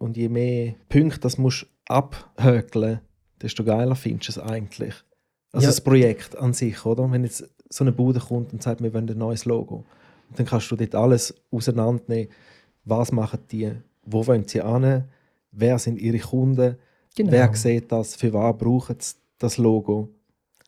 und 0.00 0.16
je 0.16 0.28
mehr 0.28 0.74
Punkte 0.88 1.20
das 1.20 1.38
musst 1.38 1.66
abhökeln, 1.86 3.00
desto 3.42 3.64
geiler 3.64 3.94
findest 3.94 4.36
du 4.36 4.40
es 4.40 4.46
eigentlich. 4.46 4.94
Also 5.52 5.64
Ja. 5.64 5.68
das 5.70 5.80
Projekt 5.80 6.36
an 6.36 6.52
sich, 6.52 6.84
oder? 6.86 7.10
Wenn 7.10 7.24
jetzt 7.24 7.48
so 7.68 7.84
eine 7.84 7.92
Bude 7.92 8.20
kommt 8.20 8.52
und 8.52 8.62
sagt, 8.62 8.82
wir 8.82 8.92
wollen 8.94 9.08
ein 9.08 9.18
neues 9.18 9.44
Logo. 9.44 9.84
Und 10.28 10.38
dann 10.38 10.46
kannst 10.46 10.70
du 10.70 10.76
dort 10.76 10.94
alles 10.94 11.34
auseinandernehmen. 11.50 12.28
Was 12.84 13.12
machen 13.12 13.40
die? 13.50 13.72
Wo 14.04 14.26
wollen 14.26 14.46
sie 14.46 14.60
an? 14.62 15.04
Wer 15.52 15.78
sind 15.78 15.98
ihre 16.00 16.18
Kunden? 16.18 16.76
Genau. 17.16 17.32
Wer 17.32 17.54
sieht 17.54 17.90
das? 17.92 18.14
Für 18.16 18.32
was 18.32 18.56
brauchen 18.56 18.96
sie 18.98 19.14
das 19.38 19.58
Logo? 19.58 20.08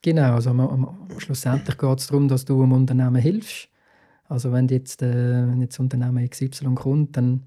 Genau, 0.03 0.35
also 0.35 0.51
am, 0.51 0.61
am, 0.61 1.09
schlussendlich 1.19 1.79
geht 1.79 1.99
es 2.01 2.09
darum, 2.09 2.27
dass 2.29 2.45
du 2.45 2.61
einem 2.63 2.73
Unternehmen 2.73 3.23
hilfst. 3.23 3.69
Also 4.29 4.51
wenn 4.53 4.67
jetzt, 4.69 5.01
äh, 5.03 5.47
wenn 5.49 5.61
jetzt 5.61 5.79
Unternehmen 5.79 6.29
XY 6.29 6.75
kommt, 6.75 7.17
dann 7.17 7.45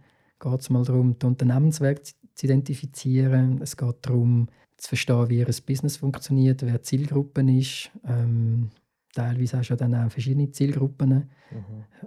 geht 0.50 0.62
es 0.62 0.70
mal 0.70 0.84
darum, 0.84 1.18
den 1.18 1.30
Unternehmensweg 1.30 2.06
zu, 2.06 2.14
identifizieren. 2.44 3.62
Es 3.62 3.78
geht 3.78 3.96
darum, 4.02 4.48
zu 4.78 4.90
verstehen, 4.90 5.30
wie 5.30 5.40
ihr 5.40 5.46
Business 5.66 5.98
funktioniert, 5.98 6.62
wer 6.64 6.78
die 6.78 6.82
Zielgruppe 6.82 7.42
ist. 7.58 7.92
Ähm, 8.06 8.70
teilweise 9.14 9.58
hast 9.58 9.70
du 9.70 9.74
ja 9.74 9.78
dann 9.78 9.96
auch 9.96 10.12
verschiedene 10.12 10.52
Zielgruppen. 10.52 11.30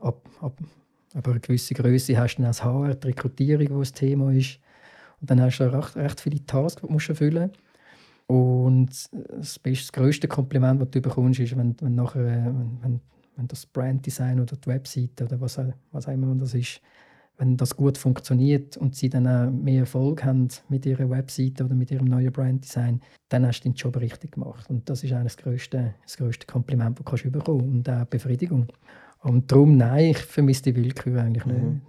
Ab, 0.01 0.29
ab, 0.41 0.61
ab 1.15 1.29
einer 1.29 1.41
gewissen 1.41 1.75
Größe 1.75 2.19
hast 2.19 2.37
du 2.37 2.43
dann 2.43 2.51
auch 2.51 2.51
das 2.51 2.65
HR, 2.65 2.95
die 2.95 3.07
Rekrutierung, 3.09 3.71
wo 3.71 3.79
das 3.81 3.93
Thema 3.93 4.31
ist. 4.33 4.61
Und 5.21 5.31
dann 5.31 5.41
hast 5.41 5.59
du 5.59 5.73
recht, 5.73 5.97
recht 5.97 6.21
viele 6.21 6.45
Tasks, 6.45 6.83
die 6.83 6.87
du 6.87 6.93
musst 6.93 7.09
erfüllen 7.09 7.49
musst. 7.49 7.61
Und 8.29 8.91
das, 9.39 9.59
beste, 9.59 9.87
das 9.87 9.93
grösste 9.93 10.29
Kompliment, 10.29 10.83
das 10.83 10.91
du 10.91 11.01
bekommst, 11.01 11.41
ist, 11.41 11.57
wenn, 11.57 11.75
wenn, 11.81 11.95
nachher, 11.95 12.21
äh, 12.21 12.45
wenn, 12.45 12.79
wenn, 12.83 13.01
wenn 13.37 13.49
das 13.49 13.65
Branddesign 13.65 14.39
oder 14.39 14.57
die 14.57 14.67
Webseite 14.67 15.25
oder 15.25 15.41
was, 15.41 15.59
was 15.93 16.07
auch 16.07 16.13
immer 16.13 16.35
das 16.35 16.53
ist, 16.53 16.83
wenn 17.39 17.57
das 17.57 17.77
gut 17.77 17.97
funktioniert 17.97 18.77
und 18.77 18.97
sie 18.97 19.09
dann 19.09 19.27
auch 19.27 19.51
mehr 19.51 19.81
Erfolg 19.81 20.25
haben 20.25 20.49
mit 20.69 20.85
ihrer 20.85 21.09
Webseite 21.09 21.65
oder 21.65 21.75
mit 21.75 21.91
ihrem 21.91 22.07
neuen 22.07 22.33
Branddesign, 22.33 23.01
dann 23.29 23.47
hast 23.47 23.61
du 23.61 23.69
den 23.69 23.75
Job 23.75 23.97
richtig 23.97 24.33
gemacht. 24.33 24.69
Und 24.69 24.91
das 24.91 25.05
ist 25.05 25.13
eigentlich 25.13 25.37
das 25.37 25.45
grösste, 25.45 25.95
das 26.03 26.17
grösste 26.17 26.47
Kompliment, 26.47 26.99
das 26.99 27.23
du 27.23 27.31
bekommen 27.31 27.61
kannst 27.61 27.89
und 27.89 27.91
auch 27.91 28.07
Befriedigung. 28.07 28.67
Und 29.21 29.51
darum, 29.51 29.77
nein, 29.77 30.11
ich 30.11 30.19
vermisse 30.19 30.65
die 30.65 30.77
Willkür 30.77 31.23
eigentlich 31.23 31.47
nicht. 31.47 31.63
Mhm. 31.63 31.81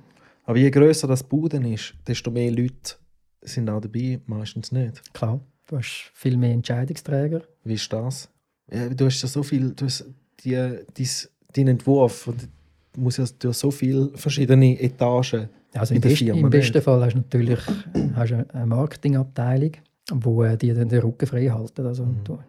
Aber 0.46 0.58
je 0.58 0.70
grösser 0.70 1.08
das 1.08 1.24
Buden 1.24 1.66
ist, 1.66 1.96
desto 2.08 2.32
mehr 2.32 2.52
Leute 2.52 2.96
sind 3.42 3.70
auch 3.70 3.82
dabei, 3.82 4.20
meistens 4.28 4.72
nicht. 4.72 5.14
Klar, 5.14 5.40
du 5.68 5.78
hast 5.78 6.12
viel 6.14 6.38
mehr 6.38 6.54
Entscheidungsträger. 6.54 7.42
Wie 7.64 7.74
ist 7.74 7.92
das? 7.92 8.30
Ja, 8.72 8.90
du 8.90 9.06
hast 9.06 9.22
ja 9.22 9.28
so 9.28 9.42
viel, 9.42 9.72
du 9.72 9.86
hast 9.86 10.06
die, 10.44 10.80
dies, 10.96 11.32
dein 11.54 11.68
Entwurf 11.68 12.28
und 12.28 12.50
muss 12.98 13.18
ja 13.18 13.26
durch 13.40 13.58
so 13.58 13.72
viele 13.72 14.10
verschiedene 14.16 14.80
Etagen. 14.80 15.50
Also 15.74 15.94
In 15.94 16.02
im, 16.02 16.10
Firma 16.16 16.40
im 16.40 16.50
besten. 16.50 16.82
Fall 16.82 17.04
hast 17.04 17.14
du 17.14 17.20
natürlich 17.20 17.60
hast 18.16 18.34
eine 18.34 18.66
Marketingabteilung, 18.66 19.72
wo 20.12 20.44
äh, 20.44 20.58
dir 20.58 20.74
dann 20.74 20.90
den 20.90 21.02
Rücken 21.02 21.28
frei 21.28 21.48
halten. 21.48 21.86
Also, 21.86 22.06
Mhm. 22.06 22.24
du, 22.24 22.40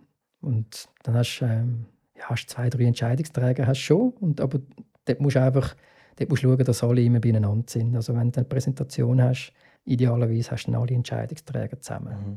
und 0.40 0.88
dann 1.02 1.14
hast 1.14 1.38
du 1.40 1.44
ähm, 1.44 1.84
ja, 2.16 2.24
hast 2.30 2.48
zwei, 2.48 2.70
drei 2.70 2.84
Entscheidungsträger 2.84 3.66
hast 3.66 3.78
schon, 3.80 4.10
und, 4.20 4.40
aber 4.40 4.60
dort 5.04 5.20
musst 5.20 5.36
du 5.36 5.42
einfach 5.42 5.74
dort 6.16 6.30
musst 6.30 6.42
du 6.42 6.48
schauen, 6.48 6.64
dass 6.64 6.82
alle 6.82 7.02
immer 7.02 7.20
beieinander 7.20 7.64
sind. 7.66 7.94
Also 7.96 8.14
wenn 8.14 8.30
du 8.30 8.38
eine 8.38 8.48
Präsentation 8.48 9.22
hast, 9.22 9.52
idealerweise 9.84 10.50
hast 10.50 10.66
du 10.66 10.72
dann 10.72 10.80
alle 10.80 10.94
Entscheidungsträger 10.94 11.80
zusammen. 11.80 12.12
Mhm. 12.14 12.36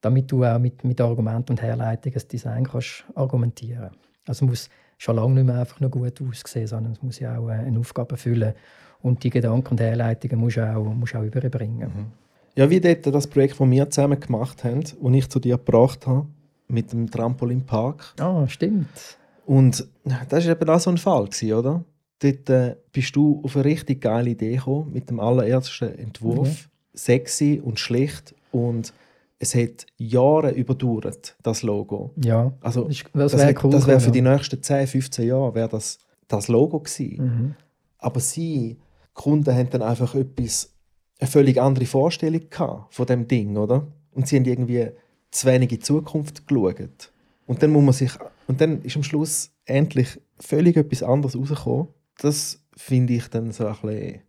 Damit 0.00 0.30
du 0.30 0.44
auch 0.44 0.58
mit, 0.58 0.84
mit 0.84 1.00
Argument 1.00 1.48
und 1.50 1.62
Herleitung 1.62 2.12
das 2.12 2.28
Design 2.28 2.64
kannst 2.64 3.04
argumentieren 3.14 3.90
Also 4.26 4.44
muss 4.46 4.68
schon 5.04 5.16
lange 5.16 5.34
nicht 5.34 5.46
mehr 5.46 5.60
einfach 5.60 5.80
nur 5.80 5.90
gut 5.90 6.20
aussehen, 6.22 6.66
sondern 6.66 6.92
es 6.92 7.02
muss 7.02 7.18
ja 7.18 7.38
auch 7.38 7.48
äh, 7.48 7.52
eine 7.52 7.78
Aufgabe 7.78 8.12
erfüllen. 8.12 8.54
Und 9.02 9.22
die 9.22 9.30
Gedanken 9.30 9.72
und 9.72 9.80
Herleitungen 9.80 10.38
musst 10.38 10.56
du 10.56 10.66
auch, 10.66 10.82
musst 10.94 11.14
auch 11.14 11.22
überbringen. 11.22 12.10
Ja, 12.56 12.70
wie 12.70 12.80
dort 12.80 13.06
das 13.06 13.26
Projekt, 13.26 13.60
das 13.60 13.70
wir 13.70 13.90
zusammen 13.90 14.18
gemacht 14.18 14.64
haben, 14.64 14.80
das 14.80 14.94
ich 15.12 15.28
zu 15.28 15.40
dir 15.40 15.58
gebracht 15.58 16.06
habe, 16.06 16.26
mit 16.68 16.92
dem 16.92 17.10
Trampolinpark. 17.10 18.14
Ah, 18.18 18.48
stimmt. 18.48 19.18
Und 19.44 19.86
das 20.30 20.46
war 20.46 20.52
eben 20.52 20.70
auch 20.70 20.80
so 20.80 20.90
ein 20.90 20.96
Fall, 20.96 21.28
oder? 21.52 21.84
Dort 22.20 22.48
äh, 22.48 22.76
bist 22.92 23.14
du 23.14 23.42
auf 23.44 23.56
eine 23.56 23.66
richtig 23.66 24.00
geile 24.00 24.30
Idee 24.30 24.56
gekommen, 24.56 24.90
mit 24.92 25.10
dem 25.10 25.20
allerersten 25.20 25.98
Entwurf. 25.98 26.70
Sexy 26.94 27.60
und 27.62 27.78
schlicht. 27.78 28.34
Und 28.52 28.94
es 29.38 29.54
hat 29.54 29.86
Jahre 29.96 30.50
überdauert, 30.52 31.36
das 31.42 31.62
Logo. 31.62 32.12
Ja, 32.22 32.52
Also, 32.60 32.84
das, 32.84 33.04
das 33.12 33.36
wäre 33.36 33.54
cool. 33.62 33.70
das 33.70 33.86
wäre 33.86 34.00
für 34.00 34.10
die 34.10 34.22
nächsten 34.22 34.62
10, 34.62 34.86
15 34.86 35.26
Jahre 35.26 35.54
wäre 35.54 35.68
das, 35.68 35.98
das 36.28 36.48
Logo 36.48 36.80
gewesen. 36.80 37.24
Mhm. 37.24 37.54
Aber 37.98 38.20
sie, 38.20 38.76
die 38.76 39.12
Kunden, 39.12 39.54
haben 39.54 39.70
dann 39.70 39.82
einfach 39.82 40.14
etwas, 40.14 40.72
eine 41.18 41.30
völlig 41.30 41.60
andere 41.60 41.86
Vorstellung 41.86 42.48
gehabt 42.50 42.94
von 42.94 43.06
dem 43.06 43.28
Ding, 43.28 43.56
oder? 43.56 43.86
Und 44.12 44.28
sie 44.28 44.36
haben 44.36 44.44
irgendwie 44.44 44.88
zu 45.30 45.46
wenig 45.46 45.70
in 45.72 45.78
die 45.78 45.84
Zukunft 45.84 46.46
geschaut. 46.46 47.12
Und 47.46 47.62
dann 47.62 47.70
muss 47.70 47.84
man 47.84 47.92
sich, 47.92 48.12
und 48.46 48.60
dann 48.60 48.82
ist 48.82 48.96
am 48.96 49.02
Schluss 49.02 49.50
endlich 49.64 50.20
völlig 50.38 50.76
etwas 50.76 51.02
anderes 51.02 51.36
rausgekommen. 51.36 51.88
Das 52.18 52.62
finde 52.76 53.14
ich 53.14 53.28
dann 53.28 53.52
so 53.52 53.66
ein 53.66 53.72
bisschen, 53.74 54.20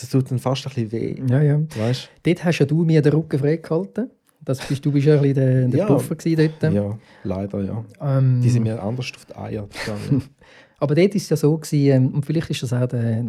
das 0.00 0.10
tut 0.10 0.30
dann 0.30 0.38
fast 0.38 0.66
ein 0.66 0.72
bisschen 0.72 0.92
weh, 0.92 1.16
Ja, 1.28 1.42
ja. 1.42 1.60
weißt? 1.76 2.08
Dort 2.22 2.44
hast 2.44 2.58
ja 2.58 2.66
du 2.66 2.84
mir 2.84 3.02
den 3.02 3.12
Rücken 3.12 3.38
freigehalten. 3.38 4.10
Das 4.44 4.66
bist, 4.66 4.84
du 4.86 4.92
bist 4.92 5.06
ja 5.06 5.14
ein 5.16 5.20
bisschen 5.22 5.34
der, 5.34 5.68
der 5.68 5.78
Ja. 5.80 5.86
Puffer 5.86 6.14
dort. 6.14 6.72
Ja, 6.72 6.98
leider, 7.24 7.60
ja. 7.62 7.84
Ähm, 8.00 8.40
Die 8.40 8.48
sind 8.48 8.62
mir 8.62 8.80
anders 8.82 9.10
auf 9.14 9.24
die 9.26 9.36
Eier 9.36 9.66
gegangen. 9.68 10.22
Aber 10.78 10.94
dort 10.94 11.10
war 11.10 11.16
es 11.16 11.28
ja 11.28 11.36
so, 11.36 11.56
gewesen, 11.58 11.90
ähm, 11.90 12.14
und 12.14 12.24
vielleicht 12.24 12.50
ist 12.50 12.62
das 12.62 12.72
auch 12.72 12.86
der, 12.86 13.26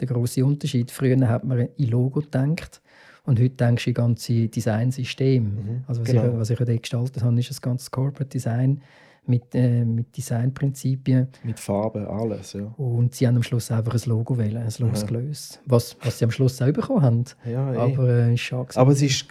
der 0.00 0.08
grosse 0.08 0.44
Unterschied. 0.44 0.90
Früher 0.90 1.18
hat 1.28 1.44
man 1.44 1.68
in 1.76 1.88
Logo 1.88 2.20
gedacht 2.20 2.80
und 3.24 3.38
heute 3.40 3.50
denkst 3.56 3.84
du 3.84 3.90
in 3.90 3.94
ganze 3.94 4.48
Designsystem. 4.48 5.44
Mhm, 5.44 5.84
Also 5.88 6.00
was, 6.02 6.08
genau. 6.08 6.26
ich, 6.28 6.38
was 6.38 6.50
ich 6.50 6.58
dort 6.58 6.82
gestaltet 6.82 7.22
habe, 7.22 7.38
ist 7.40 7.50
das 7.50 7.60
ganze 7.60 7.90
Corporate 7.90 8.30
Design 8.30 8.80
mit, 9.26 9.54
äh, 9.54 9.84
mit 9.84 10.16
Designprinzipien. 10.16 11.28
Mit 11.44 11.60
Farben, 11.60 12.06
alles, 12.06 12.54
ja. 12.54 12.64
Und 12.76 13.14
sie 13.14 13.26
haben 13.26 13.36
am 13.36 13.42
Schluss 13.42 13.70
einfach 13.70 13.94
ein 13.94 14.00
Logo 14.06 14.36
wählen, 14.36 14.62
ein 14.62 14.72
losgelöst. 14.78 15.60
Was, 15.66 15.96
was 16.02 16.18
sie 16.18 16.24
am 16.24 16.30
Schluss 16.30 16.60
auch 16.60 16.72
bekommen 16.72 17.02
haben. 17.02 17.24
Ja, 17.44 17.72
eh. 17.72 17.76
Aber 17.76 18.08
äh, 18.08 18.34
ist 18.34 18.40
schade. 18.40 18.76
Aber 18.76 18.92
es 18.92 19.02
ist, 19.02 19.26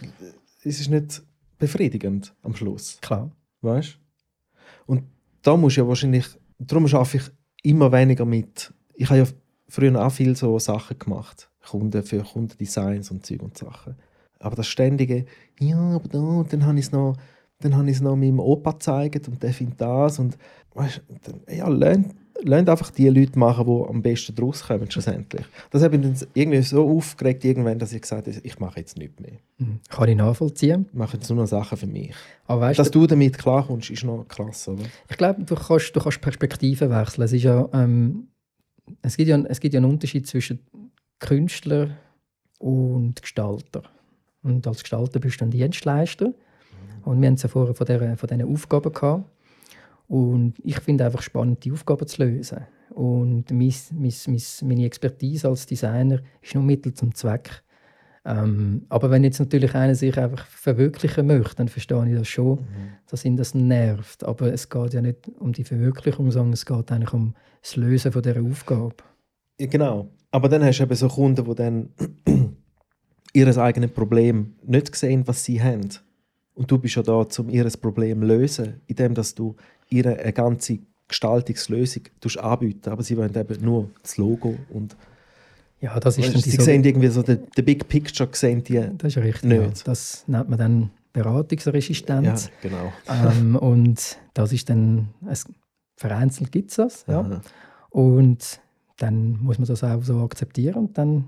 es 0.64 0.80
ist 0.80 0.90
nicht 0.90 1.22
befriedigend 1.58 2.34
am 2.42 2.56
Schluss. 2.56 2.98
Klar. 3.02 3.32
Weißt 3.62 4.00
Und 4.86 5.04
da 5.42 5.58
muss 5.58 5.76
ja 5.76 5.88
wahrscheinlich, 5.88 6.26
darum 6.58 6.86
arbeite 6.86 7.18
ich 7.18 7.24
immer 7.64 7.92
weniger 7.92 8.26
mit. 8.26 8.74
Ich 8.94 9.10
habe 9.10 9.20
ja 9.20 9.26
früher 9.68 10.06
auch 10.06 10.12
viel 10.12 10.36
so 10.36 10.58
Sachen 10.60 10.98
gemacht. 10.98 11.50
Kunden 11.68 12.04
für 12.04 12.24
Kundendesigns 12.24 13.12
und 13.12 13.26
Zeug 13.26 13.44
und 13.44 13.58
Sachen. 13.58 13.96
Aber 14.40 14.56
das 14.56 14.68
ständige, 14.68 15.26
ja, 15.60 15.78
aber 15.78 16.08
da, 16.08 16.20
und 16.20 16.52
dann 16.52 16.66
habe 16.66 16.80
ich 16.80 16.86
es 16.86 16.92
noch, 16.92 17.16
dann 17.64 17.76
habe 17.76 17.90
ich 17.90 17.98
es 17.98 18.02
noch 18.02 18.16
meinem 18.16 18.40
Opa 18.40 18.72
gezeigt 18.72 19.28
und 19.28 19.42
der 19.42 19.54
findet 19.54 19.80
das. 19.82 20.20
Und 20.20 20.38
weißt, 20.74 21.02
dann, 21.24 21.56
ja, 21.56 21.68
lernt, 21.68 22.14
lernt 22.44 22.70
einfach 22.70 22.92
die 22.92 23.10
Leute 23.10 23.38
machen, 23.38 23.66
die 23.66 23.90
am 23.90 24.02
besten 24.02 24.36
draus 24.36 24.64
kommen, 24.64 24.90
schlussendlich. 24.90 25.46
Das 25.70 25.84
hat 25.84 25.92
mich 25.92 26.02
dann 26.02 26.16
irgendwie 26.34 26.62
so 26.62 26.88
aufgeregt, 26.90 27.46
irgendwann, 27.46 27.80
dass 27.80 27.94
ich 27.94 28.02
gesagt 28.02 28.28
habe, 28.28 28.38
ich 28.42 28.60
mache 28.60 28.80
jetzt 28.80 28.98
nichts 28.98 29.20
mehr. 29.20 29.40
Mhm. 29.58 29.80
Kann 29.90 30.10
ich 30.10 30.16
nachvollziehen. 30.16 30.88
Ich 30.92 30.98
mache 30.98 31.18
jetzt 31.18 31.30
nur 31.30 31.40
noch 31.40 31.48
Sachen 31.48 31.78
für 31.78 31.88
mich. 31.88 32.14
Aber 32.48 32.62
weißt 32.62 32.80
Dass 32.80 32.92
du, 32.92 33.08
damit 33.08 33.38
klarkommst, 33.38 33.90
ist 33.90 34.04
noch 34.04 34.28
krass, 34.28 34.68
oder? 34.68 34.84
ich 35.10 35.18
glaube, 35.18 35.44
du 35.44 35.56
kannst, 35.56 35.96
du 35.96 36.00
kannst 36.00 36.22
Perspektiven 36.22 36.90
wechseln. 36.90 37.24
Es, 37.24 37.34
ist 37.34 37.44
ja, 37.44 37.68
ähm, 37.74 38.28
es, 39.02 39.18
gibt 39.18 39.30
ja, 39.30 39.38
es 39.46 39.60
gibt 39.60 39.74
ja 39.74 39.80
einen 39.80 39.90
Unterschied 39.90 40.28
zwischen 40.28 40.60
Künstler 41.20 41.92
und 42.60 43.22
Gestalter. 43.22 43.84
Und 44.44 44.66
als 44.66 44.82
Gestalter 44.82 45.20
bist 45.20 45.40
du 45.40 45.46
ein 45.46 45.52
Dienstleister. 45.52 46.34
Und 47.04 47.22
wir 47.22 47.28
haben 47.28 47.36
es 47.36 47.44
ja 47.44 47.50
vorher 47.50 47.74
von, 47.74 47.86
der, 47.86 48.18
von 48.18 48.28
diesen 48.28 48.52
Aufgaben 48.52 48.92
gehabt. 48.92 49.26
Und 50.08 50.56
ich 50.64 50.80
finde 50.80 51.06
einfach 51.06 51.22
spannend, 51.22 51.64
die 51.64 51.72
Aufgaben 51.72 52.06
zu 52.06 52.24
lösen. 52.24 52.66
Und 52.90 53.50
mein, 53.52 53.74
mein, 53.94 54.14
mein, 54.28 54.42
meine 54.64 54.86
Expertise 54.86 55.48
als 55.48 55.66
Designer 55.66 56.20
ist 56.42 56.54
nur 56.54 56.64
Mittel 56.64 56.94
zum 56.94 57.16
Zweck. 57.16 57.64
Ähm, 58.24 58.86
aber 58.90 59.10
wenn 59.10 59.24
jetzt 59.24 59.40
natürlich 59.40 59.74
einer 59.74 59.96
sich 59.96 60.18
einfach 60.20 60.46
verwirklichen 60.46 61.26
möchte, 61.26 61.56
dann 61.56 61.70
verstehe 61.70 62.06
ich 62.08 62.18
das 62.18 62.28
schon, 62.28 62.60
dass 63.10 63.26
ihn 63.26 63.38
das 63.38 63.56
nervt. 63.56 64.24
Aber 64.24 64.52
es 64.54 64.70
geht 64.70 64.94
ja 64.94 65.02
nicht 65.02 65.32
um 65.40 65.54
die 65.54 65.64
Verwirklichung, 65.64 66.30
sondern 66.30 66.54
es 66.54 66.66
geht 66.66 66.92
eigentlich 66.92 67.14
um 67.14 67.34
das 67.62 67.76
Lösen 67.78 68.12
von 68.12 68.22
dieser 68.22 68.42
Aufgabe. 68.42 68.96
Ja, 69.60 69.68
genau. 69.68 70.10
Aber 70.30 70.50
dann 70.50 70.64
hast 70.64 70.80
du 70.80 70.84
eben 70.84 70.96
so 70.96 71.08
Kunden, 71.08 71.46
die 71.46 71.56
dann 71.56 71.90
ihr 73.34 73.58
eigenes 73.58 73.92
Problem 73.92 74.56
nicht 74.64 74.96
sehen, 74.96 75.28
was 75.28 75.44
sie 75.44 75.62
haben. 75.62 75.90
Und 76.56 76.70
du 76.70 76.78
bist 76.78 76.96
ja 76.96 77.04
da, 77.04 77.14
um 77.14 77.50
ihr 77.50 77.64
Problem 77.82 78.20
zu 78.22 78.28
lösen, 78.28 78.82
indem 78.88 79.14
dass 79.14 79.34
du 79.36 79.56
ihr 79.90 80.06
eine 80.20 80.34
ganze 80.34 80.80
Gestaltungslösung 81.08 82.04
anbieten. 82.40 82.90
Aber 82.90 83.04
sie 83.04 83.18
wollen 83.18 83.36
eben 83.36 83.64
nur 83.64 83.90
das 84.02 84.18
Logo. 84.18 84.58
Und 84.70 84.96
Ja, 85.80 86.00
das 86.00 86.18
ist 86.18 86.34
weißt, 86.36 86.44
sie 86.44 86.52
so- 86.58 86.64
sehen 86.64 86.84
irgendwie 86.84 87.08
so 87.08 87.24
den, 87.24 87.40
den 87.58 87.66
Big 87.66 87.88
Picture, 87.88 88.30
sehen 88.34 88.64
die. 88.64 88.82
Das 88.98 89.16
ist 89.16 89.24
richtig. 89.24 89.44
nicht. 89.50 89.78
Ja. 89.78 89.84
Das 89.86 90.24
nennt 90.28 90.50
man 90.50 90.60
dann 90.60 90.82
Ja, 91.16 91.24
Beratungsresistenz. 91.24 92.50
genau. 92.62 92.92
ähm, 93.10 93.56
und 93.58 94.18
das 94.34 94.54
ist 94.54 94.70
dann, 94.70 95.10
es, 95.30 95.46
vereinzelt 95.98 96.52
gibt 96.52 96.70
es 96.72 96.78
das. 96.78 97.06
Ja. 97.08 97.22
Aha. 97.22 97.42
Und 97.90 98.60
dann 98.98 99.40
muss 99.42 99.58
man 99.58 99.68
das 99.68 99.84
auch 99.84 100.04
so 100.04 100.20
akzeptieren 100.22 100.76
und 100.76 100.98
dann 100.98 101.28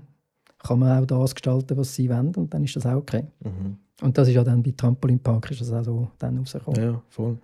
kann 0.66 0.78
man 0.78 1.02
auch 1.02 1.06
das 1.06 1.34
gestalten, 1.34 1.76
was 1.76 1.94
sie 1.94 2.08
wollen 2.08 2.34
und 2.34 2.52
dann 2.52 2.64
ist 2.64 2.74
das 2.74 2.86
auch 2.86 2.96
okay. 2.96 3.24
Mhm. 3.44 3.76
Und 4.02 4.18
das 4.18 4.28
ist 4.28 4.34
ja 4.34 4.42
dann 4.42 4.62
bei 4.62 4.72
Trampolinpark 4.76 5.50
ist 5.50 5.60
das 5.60 5.72
auch 5.72 5.84
so 5.84 6.08
dann 6.18 6.38
rausgekommen. 6.38 6.82
Ja, 6.82 7.02
voll. 7.08 7.38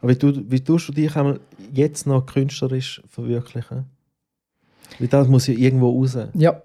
Aber 0.00 0.10
wie, 0.10 0.50
wie 0.50 0.60
tust 0.60 0.88
du 0.88 0.92
dich 0.92 1.14
einmal 1.16 1.38
jetzt 1.72 2.06
noch 2.06 2.24
künstlerisch 2.24 3.02
verwirklichen? 3.08 3.84
Weil 4.98 5.08
das 5.08 5.28
muss 5.28 5.46
ja 5.46 5.54
irgendwo 5.54 5.90
raus. 5.90 6.16
Ja. 6.34 6.62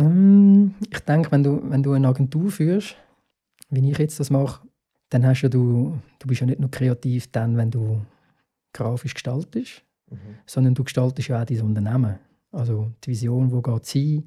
Mm, 0.00 0.74
Ich 0.90 1.00
denke, 1.00 1.30
wenn 1.32 1.42
du, 1.42 1.60
wenn 1.70 1.82
du 1.82 1.92
eine 1.92 2.08
Agentur 2.08 2.50
führst, 2.50 2.96
wie 3.70 3.90
ich 3.90 3.98
jetzt 3.98 4.20
das 4.20 4.30
mache, 4.30 4.66
dann 5.10 5.26
hast 5.26 5.42
ja 5.42 5.48
du, 5.48 5.98
du 6.18 6.26
bist 6.26 6.40
ja 6.40 6.46
nicht 6.46 6.60
nur 6.60 6.70
kreativ 6.70 7.30
dann, 7.32 7.56
wenn 7.56 7.70
du 7.70 8.00
grafisch 8.72 9.14
gestaltest, 9.14 9.82
sondern 10.46 10.74
du 10.74 10.84
gestaltest 10.84 11.28
ja 11.28 11.40
auch 11.40 11.46
dein 11.46 11.60
Unternehmen. 11.62 12.18
Also 12.52 12.90
die 13.04 13.10
Vision, 13.10 13.50
wo 13.50 13.60
geht 13.60 13.82
es 13.82 13.90
hin, 13.90 14.24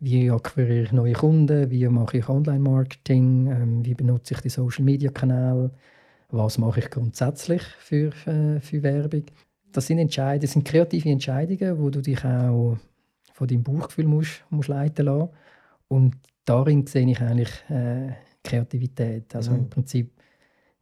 wie 0.00 0.30
akquiriere 0.30 0.82
ich 0.84 0.92
neue 0.92 1.12
Kunden, 1.12 1.70
wie 1.70 1.88
mache 1.88 2.18
ich 2.18 2.28
Online-Marketing, 2.28 3.46
ähm, 3.48 3.84
wie 3.84 3.94
benutze 3.94 4.34
ich 4.34 4.40
die 4.40 4.48
Social-Media-Kanäle, 4.48 5.70
was 6.30 6.58
mache 6.58 6.80
ich 6.80 6.90
grundsätzlich 6.90 7.62
für, 7.78 8.12
äh, 8.26 8.60
für 8.60 8.82
Werbung. 8.82 9.24
Das 9.72 9.86
sind 9.86 9.98
Entscheidungen, 9.98 10.40
das 10.42 10.52
sind 10.52 10.64
kreative 10.64 11.08
Entscheidungen, 11.10 11.78
wo 11.78 11.90
du 11.90 12.00
dich 12.00 12.24
auch 12.24 12.78
von 13.32 13.48
deinem 13.48 13.62
Bauchgefühl 13.62 14.06
musst, 14.06 14.44
musst 14.50 14.68
leiten 14.68 15.06
lassen. 15.06 15.30
Und 15.88 16.16
darin 16.44 16.86
sehe 16.86 17.08
ich 17.10 17.20
eigentlich 17.20 17.50
äh, 17.68 18.12
Kreativität. 18.42 19.34
Also 19.34 19.52
Mhm. 19.52 19.58
im 19.58 19.70
Prinzip 19.70 20.12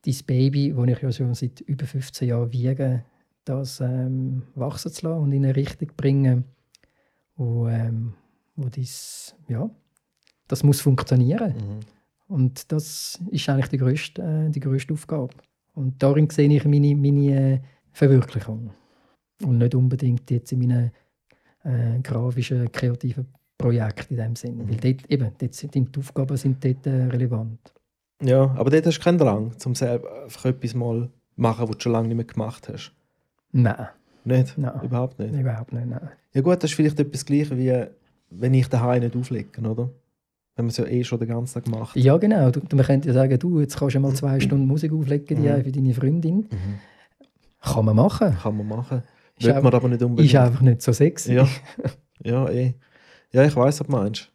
dein 0.04 0.14
Baby, 0.26 0.72
das 0.76 0.88
ich 0.88 1.02
ja 1.02 1.12
schon 1.12 1.34
seit 1.34 1.60
über 1.62 1.86
15 1.86 2.28
Jahren 2.28 2.52
wiege, 2.52 3.04
das 3.44 3.80
ähm, 3.80 4.42
wachsen 4.54 4.92
zu 4.92 5.06
lassen 5.08 5.20
und 5.22 5.32
in 5.32 5.44
eine 5.44 5.56
Richtung 5.56 5.90
bringen, 5.96 6.44
wo, 7.36 7.68
ähm, 7.68 8.14
wo 8.56 8.68
dies, 8.68 9.34
ja, 9.48 9.70
das 10.48 10.62
muss 10.62 10.80
funktionieren. 10.80 11.54
Mhm. 11.54 11.80
Und 12.28 12.72
das 12.72 13.20
ist 13.30 13.48
eigentlich 13.48 13.68
die 13.68 13.78
grösste, 13.78 14.22
äh, 14.22 14.50
die 14.50 14.60
grösste 14.60 14.92
Aufgabe. 14.94 15.34
Und 15.74 16.02
darin 16.02 16.28
sehe 16.30 16.48
ich 16.48 16.64
meine, 16.64 16.94
meine 16.96 17.54
äh, 17.54 17.60
Verwirklichung. 17.92 18.70
Und 19.42 19.58
nicht 19.58 19.74
unbedingt 19.74 20.30
jetzt 20.30 20.50
in 20.52 20.60
meinen 20.60 20.90
äh, 21.64 22.00
grafischen, 22.00 22.70
kreativen 22.72 23.28
Projekt 23.58 24.10
in 24.10 24.16
dem 24.16 24.36
Sinn. 24.36 24.68
Weil 24.68 24.76
dort, 24.76 25.10
eben, 25.10 25.30
dort 25.38 25.54
sind 25.54 25.74
die 25.74 25.98
Aufgaben 25.98 26.36
sind 26.36 26.64
dort 26.64 26.86
äh, 26.86 27.04
relevant. 27.04 27.72
Ja, 28.22 28.54
aber 28.56 28.70
dort 28.70 28.86
hast 28.86 28.98
du 28.98 29.02
keinen 29.04 29.18
Drang, 29.18 29.52
um 29.64 29.74
selber 29.74 30.24
einfach 30.24 30.46
etwas 30.46 30.74
mal 30.74 31.10
machen, 31.36 31.68
was 31.68 31.76
du 31.76 31.82
schon 31.82 31.92
lange 31.92 32.08
nicht 32.08 32.16
mehr 32.16 32.24
gemacht 32.24 32.68
hast. 32.68 32.92
Nein, 33.52 33.88
Nicht? 34.24 34.56
Nein. 34.56 34.80
Überhaupt 34.82 35.18
nicht. 35.18 35.34
überhaupt 35.34 35.72
nicht. 35.72 35.86
Nein. 35.86 36.10
Ja 36.32 36.40
gut, 36.40 36.62
das 36.62 36.70
ist 36.70 36.76
vielleicht 36.76 36.98
etwas 36.98 37.24
Gleiches 37.24 37.56
wie 37.56 37.84
wenn 38.30 38.54
ich 38.54 38.68
daheim 38.68 39.02
nicht 39.02 39.16
auflege, 39.16 39.60
oder? 39.60 39.90
Wenn 40.56 40.64
man 40.64 40.70
es 40.70 40.76
ja 40.78 40.86
eh 40.86 41.04
schon 41.04 41.18
den 41.18 41.28
ganzen 41.28 41.54
Tag 41.62 41.68
macht. 41.68 41.96
Ja, 41.96 42.16
genau. 42.16 42.50
Du, 42.50 42.60
man 42.74 42.84
könnte 42.84 43.08
ja 43.08 43.14
sagen, 43.14 43.38
du, 43.38 43.60
jetzt 43.60 43.76
kannst 43.78 43.94
du 43.94 44.00
mal 44.00 44.14
zwei 44.14 44.40
Stunden 44.40 44.66
Musik 44.66 44.92
auflegen 44.92 45.42
die 45.42 45.48
Mhm. 45.48 45.62
für 45.64 45.72
deine 45.72 45.94
Freundin. 45.94 46.36
Mhm. 46.36 46.78
Kann 47.60 47.84
man 47.84 47.96
machen. 47.96 48.36
Kann 48.42 48.56
man 48.56 48.68
machen. 48.68 49.02
Ist 49.38 49.50
auch- 49.50 49.62
man 49.62 49.74
aber 49.74 49.88
nicht 49.88 50.02
unbedingt. 50.02 50.32
Ist 50.32 50.38
einfach 50.38 50.62
nicht 50.62 50.80
so 50.82 50.92
sexy. 50.92 51.34
Ja, 51.34 51.46
ja, 52.24 52.48
eh. 52.48 52.74
Ja, 53.32 53.44
ich 53.44 53.54
weiß, 53.54 53.80
was 53.80 53.86
du 53.86 53.92
meinst. 53.92 54.30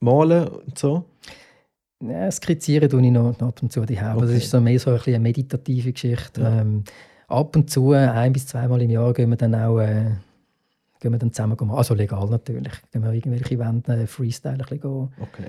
Malen 0.00 0.48
und 0.48 0.78
so. 0.78 1.04
Ja, 2.02 2.30
skizzieren 2.30 2.88
tue 2.88 3.02
ich 3.04 3.10
noch 3.10 3.38
ab 3.38 3.62
und 3.62 3.70
zu 3.70 3.84
die 3.84 3.96
das 3.96 4.16
Okay. 4.16 4.36
ist 4.38 4.48
so 4.50 4.58
mehr 4.62 4.78
so 4.78 4.92
ein 4.92 5.00
eine 5.04 5.18
meditative 5.20 5.92
Geschichte. 5.92 6.40
Ja. 6.40 6.60
Ähm, 6.62 6.84
ab 7.28 7.54
und 7.54 7.68
zu, 7.68 7.90
ein 7.92 8.32
bis 8.32 8.46
zweimal 8.46 8.80
im 8.80 8.88
Jahr, 8.90 9.12
gehen 9.12 9.28
wir 9.28 9.36
dann 9.36 9.54
auch 9.54 9.78
äh, 9.80 10.12
gehen 11.00 11.12
wir 11.12 11.18
dann 11.18 11.32
zusammen 11.32 11.56
malen. 11.60 11.78
Also 11.78 11.94
legal 11.94 12.28
natürlich. 12.28 12.72
Gehen 12.92 13.02
wir 13.02 13.12
irgendwelche 13.12 13.58
Wände 13.58 13.92
äh, 14.02 14.06
Freestyle 14.06 14.54
ein 14.54 14.58
bisschen 14.58 14.80
gehen, 14.80 15.08
Okay. 15.20 15.48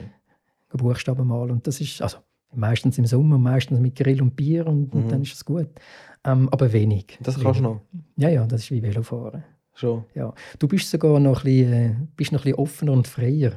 Buchstaben 0.73 1.27
malen. 1.27 1.51
Und 1.51 1.67
das 1.67 1.81
ist 1.81 2.01
also 2.01 2.17
meistens 2.53 2.97
im 2.97 3.05
Sommer, 3.05 3.37
meistens 3.37 3.79
mit 3.79 3.95
Grill 3.95 4.21
und 4.21 4.35
Bier 4.35 4.65
und, 4.67 4.93
und 4.93 5.05
Mhm. 5.05 5.09
dann 5.09 5.21
ist 5.21 5.33
es 5.33 5.43
gut. 5.45 5.67
Ähm, 6.23 6.49
aber 6.49 6.71
wenig. 6.71 7.17
Das 7.21 7.39
kannst 7.39 7.59
du 7.59 7.63
noch. 7.63 7.81
Ja, 8.15 8.29
ja, 8.29 8.45
das 8.45 8.61
ist 8.63 8.71
wie 8.71 8.81
Velofahren. 8.81 9.43
Schon. 9.73 10.03
Ja. 10.15 10.33
Du 10.59 10.67
bist 10.67 10.89
sogar 10.89 11.19
noch 11.19 11.39
ein 11.39 11.43
bisschen, 11.45 11.73
äh, 11.73 11.95
bist 12.15 12.31
noch 12.31 12.41
ein 12.41 12.43
bisschen 12.43 12.59
offener 12.59 12.91
und 12.93 13.07
freier. 13.07 13.53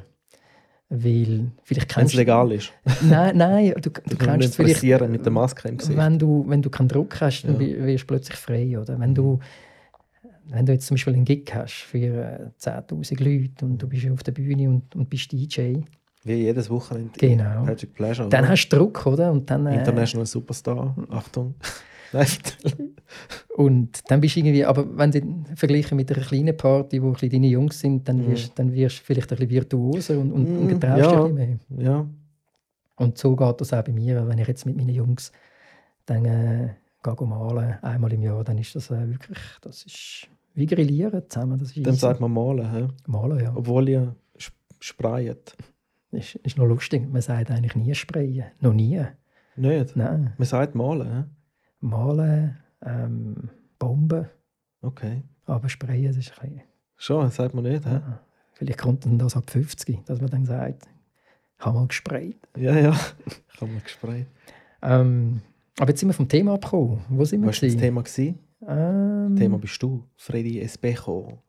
Weil 0.87 1.51
vielleicht 1.63 1.95
Wenn 1.97 2.03
es 2.05 2.11
kennst 2.11 2.15
legal 2.15 2.51
ist. 2.51 2.71
Nein, 3.01 3.37
nein, 3.37 3.73
du, 3.81 3.89
du 3.89 3.91
kennst 4.01 4.19
kannst 4.19 4.47
es 4.49 4.55
vielleicht, 4.55 5.09
mit 5.09 5.25
der 5.25 5.31
Maske 5.31 5.67
im 5.67 5.77
Gesicht. 5.77 5.97
wenn 5.97 6.19
du, 6.19 6.45
wenn 6.47 6.61
du 6.61 6.69
keinen 6.69 6.87
Druck 6.89 7.19
hast, 7.21 7.41
dann 7.43 7.55
Ja. 7.55 7.59
wi- 7.59 7.83
wirst 7.85 8.03
du 8.03 8.07
plötzlich 8.07 8.37
frei. 8.37 8.79
Oder? 8.79 8.99
Wenn, 8.99 9.15
du, 9.15 9.39
wenn 10.49 10.65
du 10.65 10.73
jetzt 10.73 10.87
zum 10.87 10.95
Beispiel 10.95 11.13
einen 11.13 11.25
Gig 11.25 11.51
hast 11.53 11.73
für 11.83 11.97
äh, 11.97 12.49
10'000 12.61 13.23
Leute 13.23 13.65
und 13.65 13.77
du 13.81 13.87
bist 13.87 14.07
auf 14.09 14.23
der 14.23 14.31
Bühne 14.31 14.69
und, 14.69 14.95
und 14.95 15.09
bist 15.09 15.31
DJ, 15.31 15.77
Wie 16.23 16.33
jedes 16.33 16.69
Wochenende. 16.69 17.11
Genau. 17.17 17.63
Patrick 17.65 17.93
Pleasure. 17.93 18.29
dann 18.29 18.43
oder? 18.45 18.51
hast 18.51 18.69
du 18.69 18.77
Druck, 18.77 19.05
oder? 19.05 19.31
Und 19.31 19.49
dann, 19.49 19.65
äh, 19.67 19.75
International 19.77 20.25
Superstar. 20.25 20.95
Achtung. 21.09 21.55
Und 23.57 23.99
dann 24.09 24.21
bist 24.21 24.35
du 24.35 24.39
irgendwie, 24.39 24.65
aber 24.65 24.85
wenn 24.97 25.11
du 25.11 25.21
vergleichen 25.55 25.95
mit 25.97 26.11
einer 26.11 26.23
kleinen 26.25 26.55
Party, 26.55 27.01
wo 27.01 27.07
ein 27.07 27.13
bisschen 27.13 27.31
deine 27.31 27.47
Jungs 27.47 27.79
sind, 27.79 28.07
dann 28.07 28.19
Mhm. 28.19 28.31
wirst, 28.31 28.57
dann 28.59 28.71
wirst 28.73 28.99
du 28.99 29.03
vielleicht 29.03 29.31
ein 29.31 29.37
bisschen 29.37 29.51
virtuoser 29.51 30.19
und, 30.19 30.31
und, 30.31 30.47
und 30.47 30.63
Mhm, 30.63 30.67
getraust 30.67 30.97
dich 31.05 31.11
ja. 31.11 31.25
ein 31.25 31.35
bisschen 31.35 31.59
mehr. 31.69 31.85
ja. 31.85 32.09
Und 32.97 33.17
so 33.17 33.35
geht 33.35 33.59
das 33.61 33.73
auch 33.73 33.83
bei 33.83 33.91
mir. 33.91 34.25
Wenn 34.27 34.37
ich 34.37 34.47
jetzt 34.47 34.65
mit 34.65 34.77
meinen 34.77 34.89
Jungs 34.89 35.31
dann 36.05 36.23
äh, 36.25 36.69
malen, 37.25 37.77
einmal 37.83 38.11
im 38.13 38.21
Jahr, 38.23 38.43
dann 38.43 38.57
ist 38.57 38.75
das 38.75 38.89
äh, 38.91 39.07
wirklich, 39.09 39.37
das 39.61 39.83
ist 39.83 40.27
wie 40.53 40.65
grillieren 40.65 41.23
zusammen. 41.29 41.57
Das 41.59 41.69
ist 41.69 41.77
Dann 41.85 41.93
easy. 41.93 41.99
sagt 42.01 42.19
man 42.21 42.31
malen. 42.31 42.71
Hä? 42.71 42.87
Malen, 43.07 43.39
ja. 43.39 43.53
Obwohl 43.55 43.89
ihr 43.89 44.15
sp- 44.39 44.55
sprayet. 44.79 45.55
Ist, 46.11 46.35
ist 46.35 46.57
noch 46.57 46.65
lustig. 46.65 47.11
Man 47.11 47.21
sagt 47.21 47.51
eigentlich 47.51 47.75
nie 47.75 47.93
sprayen. 47.93 48.45
Noch 48.61 48.73
nie. 48.73 49.03
Nicht? 49.57 49.95
Nein. 49.97 50.33
Man 50.37 50.45
sagt 50.47 50.73
malen. 50.75 51.11
Hä? 51.13 51.23
Malen, 51.81 52.57
ähm, 52.85 53.49
Bomben, 53.77 54.27
Okay. 54.81 55.23
aber 55.45 55.67
sprayen, 55.69 56.05
das 56.07 56.17
ist 56.17 56.31
ein 56.41 56.49
bisschen, 56.49 56.61
Schon, 56.97 57.23
das 57.25 57.35
sagt 57.35 57.53
man 57.53 57.63
nicht. 57.65 57.85
Hä? 57.85 57.91
ja. 57.95 58.19
Vielleicht 58.53 58.79
kommt 58.79 59.05
dann 59.05 59.17
das 59.19 59.35
ab 59.35 59.49
50, 59.49 60.05
dass 60.05 60.21
man 60.21 60.29
dann 60.29 60.45
sagt, 60.45 60.87
ich 61.59 61.65
habe 61.65 61.77
mal 61.79 61.87
gesprayt. 61.87 62.37
Ja, 62.57 62.75
ja. 62.77 62.91
Ich 63.53 63.61
habe 63.61 63.71
mal 63.71 63.81
gesprayt. 63.81 64.27
Ähm, 64.81 65.41
aber 65.79 65.89
jetzt 65.89 65.99
sind 65.99 66.09
wir 66.09 66.13
vom 66.13 66.27
Thema 66.27 66.53
abgekommen. 66.55 67.01
Wo 67.09 67.25
sind 67.25 67.41
wir? 67.41 67.49
Was 67.49 67.61
war 67.61 67.69
das? 67.69 67.77
Thema? 67.77 68.01
Gewesen? 68.03 68.39
Ähm, 68.67 69.35
Thema 69.37 69.57
bist 69.57 69.81
du, 69.83 70.03
Freddy 70.15 70.59
Espejo. 70.61 71.39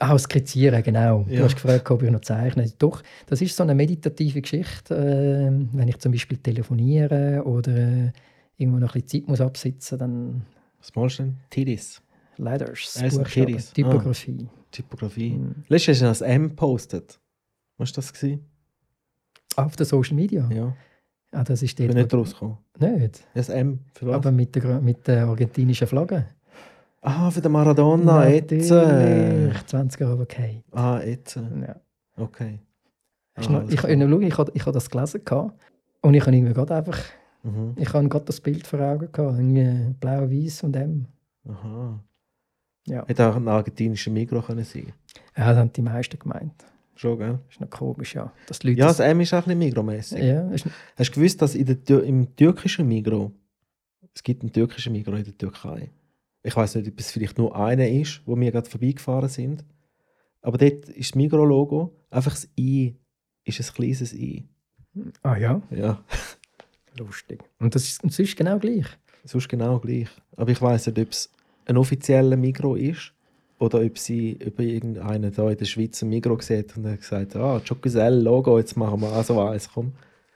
Ah, 0.00 0.18
skizzieren, 0.18 0.82
genau. 0.82 1.22
Du 1.28 1.34
Ja. 1.34 1.44
hast 1.44 1.54
gefragt, 1.54 1.88
ob 1.92 2.02
ich 2.02 2.10
noch 2.10 2.22
zeichne. 2.22 2.68
Doch, 2.78 3.04
das 3.26 3.40
ist 3.40 3.54
so 3.54 3.62
eine 3.62 3.72
meditative 3.72 4.40
Geschichte, 4.42 4.94
ähm, 4.96 5.68
wenn 5.72 5.86
ich 5.86 5.98
zum 5.98 6.10
Beispiel 6.10 6.38
telefoniere 6.38 7.44
oder 7.44 7.76
äh, 7.76 8.12
irgendwo 8.56 8.80
noch 8.80 8.96
ein 8.96 9.02
bisschen 9.02 9.22
Zeit 9.22 9.28
muss 9.28 9.40
absitzen, 9.40 9.98
dann 9.98 10.42
Was 10.80 10.92
malst 10.96 11.18
du 11.20 11.22
denn? 11.24 11.36
Tidis. 11.50 12.02
Letters, 12.36 12.96
Ah, 13.00 13.08
sind 13.10 13.22
Buchstaben, 13.22 13.46
Kiddies. 13.46 13.68
Ah. 13.70 13.74
Typografie. 13.74 14.48
Typografie. 14.72 15.30
Mhm. 15.34 15.54
Letztes 15.68 15.94
hast 15.96 16.00
du 16.02 16.06
das 16.06 16.20
M 16.22 16.48
gepostet. 16.48 17.20
Was 17.78 17.90
war 17.90 17.94
das? 17.94 18.12
Gewesen? 18.12 18.40
Ah, 19.54 19.66
Auf 19.66 19.76
der 19.76 19.86
Social 19.86 20.16
Media? 20.16 20.48
Ja. 20.52 20.74
Ah, 21.32 21.44
das 21.44 21.62
ist 21.62 21.70
Ich 21.80 21.86
bin 21.86 21.88
dort, 21.88 21.96
nicht 21.96 22.14
rausgekommen. 22.14 22.58
Nicht, 22.78 23.24
Das 23.34 23.48
M. 23.48 23.80
Für 23.94 24.14
aber 24.14 24.30
mit 24.30 24.54
der, 24.54 24.80
mit 24.80 25.06
der 25.08 25.26
argentinischen 25.26 25.86
Flagge. 25.86 26.26
ah, 27.00 27.30
für 27.30 27.40
den 27.40 27.52
Maradona. 27.52 28.28
Jetzt. 28.28 28.70
Natürlich, 28.70 29.66
20 29.66 30.00
Jahre 30.00 30.20
okay. 30.20 30.62
Ah, 30.72 31.00
jetzt. 31.04 31.36
Ja. 31.36 31.76
Okay. 32.16 32.60
Ah, 33.34 33.48
noch, 33.50 33.64
ich, 33.68 33.74
ich, 33.74 33.84
ich, 33.84 34.38
habe- 34.38 34.52
ich 34.54 34.62
habe 34.62 34.72
das 34.72 34.90
gelesen 34.90 35.24
gehabt, 35.24 35.58
und 36.02 36.14
ich 36.14 36.20
habe 36.26 36.36
irgendwie 36.36 36.52
gerade 36.54 36.74
einfach, 36.74 36.98
Mhm. 37.44 37.72
ich 37.76 37.92
habe 37.92 38.08
gerade 38.08 38.24
das 38.26 38.40
Bild 38.40 38.66
vor 38.66 38.78
Augen 38.80 39.10
gehabt, 39.10 39.36
irgendwie 39.38 39.94
blau, 39.98 40.30
weiß 40.30 40.62
und 40.64 40.76
M. 40.76 41.06
Aha. 41.48 41.98
Ja. 42.86 43.04
Hätte 43.06 43.28
auch 43.28 43.34
ein 43.36 43.48
argentinischer 43.48 44.10
Migros 44.12 44.46
können 44.46 44.64
sein 44.64 44.92
Ja, 45.36 45.48
das 45.48 45.56
haben 45.56 45.72
die 45.72 45.82
meisten 45.82 46.18
gemeint. 46.18 46.64
Schon, 46.94 47.18
gell? 47.18 47.38
Das 47.46 47.54
ist 47.54 47.60
noch 47.60 47.70
komisch, 47.70 48.14
ja. 48.14 48.32
Dass 48.46 48.58
die 48.60 48.68
Leute 48.68 48.80
Ja, 48.80 48.86
das, 48.88 49.00
M 49.00 49.20
ist 49.20 49.32
auch 49.32 49.38
ein 49.38 49.44
bisschen 49.44 49.58
Migros-mässig. 49.58 50.22
ja, 50.22 50.50
ist, 50.50 50.66
Hast 50.96 51.10
du 51.10 51.14
gewusst, 51.14 51.40
dass 51.42 51.54
in 51.54 51.84
der, 51.84 52.02
im 52.04 52.36
türkischen 52.36 52.86
Migros, 52.86 53.30
es 54.14 54.22
gibt 54.22 54.42
einen 54.42 54.52
türkischen 54.52 54.92
Migros 54.92 55.18
in 55.18 55.24
der 55.24 55.38
Türkei. 55.38 55.90
Ich 56.42 56.54
weiß 56.56 56.74
nicht, 56.76 56.88
ob 56.88 56.98
es 57.00 57.10
vielleicht 57.12 57.38
nur 57.38 57.56
einer 57.56 57.88
ist, 57.88 58.20
wo 58.26 58.38
wir 58.38 58.50
gerade 58.52 58.68
vorbeigefahren 58.68 59.28
sind. 59.28 59.64
Aber 60.42 60.58
dort 60.58 60.88
ist 60.88 61.10
das 61.10 61.14
Migros-Logo, 61.14 61.94
einfach 62.10 62.32
das 62.32 62.48
I 62.58 62.96
ist 63.44 63.60
ein 63.60 63.74
kleines 63.74 64.12
I. 64.12 64.44
ah 65.22 65.36
ja, 65.36 65.62
Ja, 65.70 66.02
lustig. 66.98 67.42
Und 67.58 67.74
das 67.74 67.84
ist, 67.84 68.04
und 68.04 68.16
ist 68.18 68.36
genau 68.36 68.58
gleich. 68.58 68.86
sonst 69.24 69.48
genau 69.48 69.78
gleich. 69.78 70.08
Aber 70.36 70.50
ich 70.50 70.60
weiß 70.60 70.86
nicht, 70.88 70.98
ob 70.98 71.10
es 71.10 71.30
ein 71.64 71.76
offizieller 71.76 72.36
Migros 72.36 72.78
ist 72.78 73.14
oder 73.62 73.80
ob 73.80 73.96
sie 73.96 74.36
ob 74.44 74.58
irgendeiner 74.58 75.30
da 75.30 75.48
in 75.48 75.56
der 75.56 75.64
Schweiz 75.66 76.02
ein 76.02 76.08
Migros 76.08 76.48
sieht 76.48 76.76
und 76.76 76.84
hat 76.84 76.98
gesagt, 76.98 77.36
ah, 77.36 77.62
Jocosel 77.64 78.20
Logo, 78.20 78.58
jetzt 78.58 78.76
machen 78.76 79.00
wir 79.00 79.12
auch 79.12 79.24
so 79.24 79.40
eins, 79.40 79.70
komm. 79.72 79.92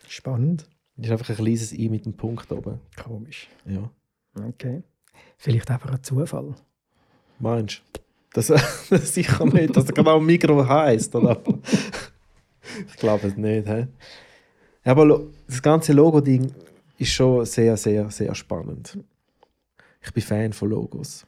Spannend. 0.07 0.69
Das 0.97 1.07
ist 1.07 1.13
einfach 1.13 1.31
ein 1.31 1.37
kleines 1.37 1.73
I 1.73 1.89
mit 1.89 2.07
einem 2.07 2.17
Punkt 2.17 2.51
oben. 2.53 2.79
Komisch. 2.97 3.49
Ja. 3.65 3.91
Okay. 4.49 4.85
Vielleicht 5.37 5.69
einfach 5.73 5.91
ein 5.91 6.03
Zufall. 6.05 6.55
Meinst 7.41 7.83
du? 7.93 8.01
Das, 8.33 8.47
das 8.91 9.15
sicher 9.15 9.45
nicht, 9.47 9.77
dass 9.77 9.87
er 9.87 9.93
genau 9.93 10.21
Migros 10.21 10.69
heisst, 10.69 11.15
oder? 11.17 11.43
ich 12.87 12.97
glaube 12.97 13.27
es 13.27 13.37
nicht. 13.37 13.67
He? 13.67 13.87
Ja, 14.85 14.93
aber 14.93 15.27
das 15.49 15.61
ganze 15.61 15.93
Logo-Ding 15.95 16.53
ist 16.97 17.11
schon 17.11 17.45
sehr, 17.45 17.77
sehr, 17.77 18.09
sehr 18.09 18.37
spannend. 18.37 18.97
Ich 20.01 20.13
bin 20.13 20.23
Fan 20.23 20.53
von 20.53 20.71
Logos. 20.71 21.27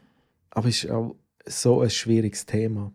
Aber 0.51 0.69
es 0.69 0.85
ist 0.85 0.91
auch 0.93 1.17
so 1.49 1.81
ein 1.81 1.91
schwieriges 1.91 2.45
Thema. 2.47 2.93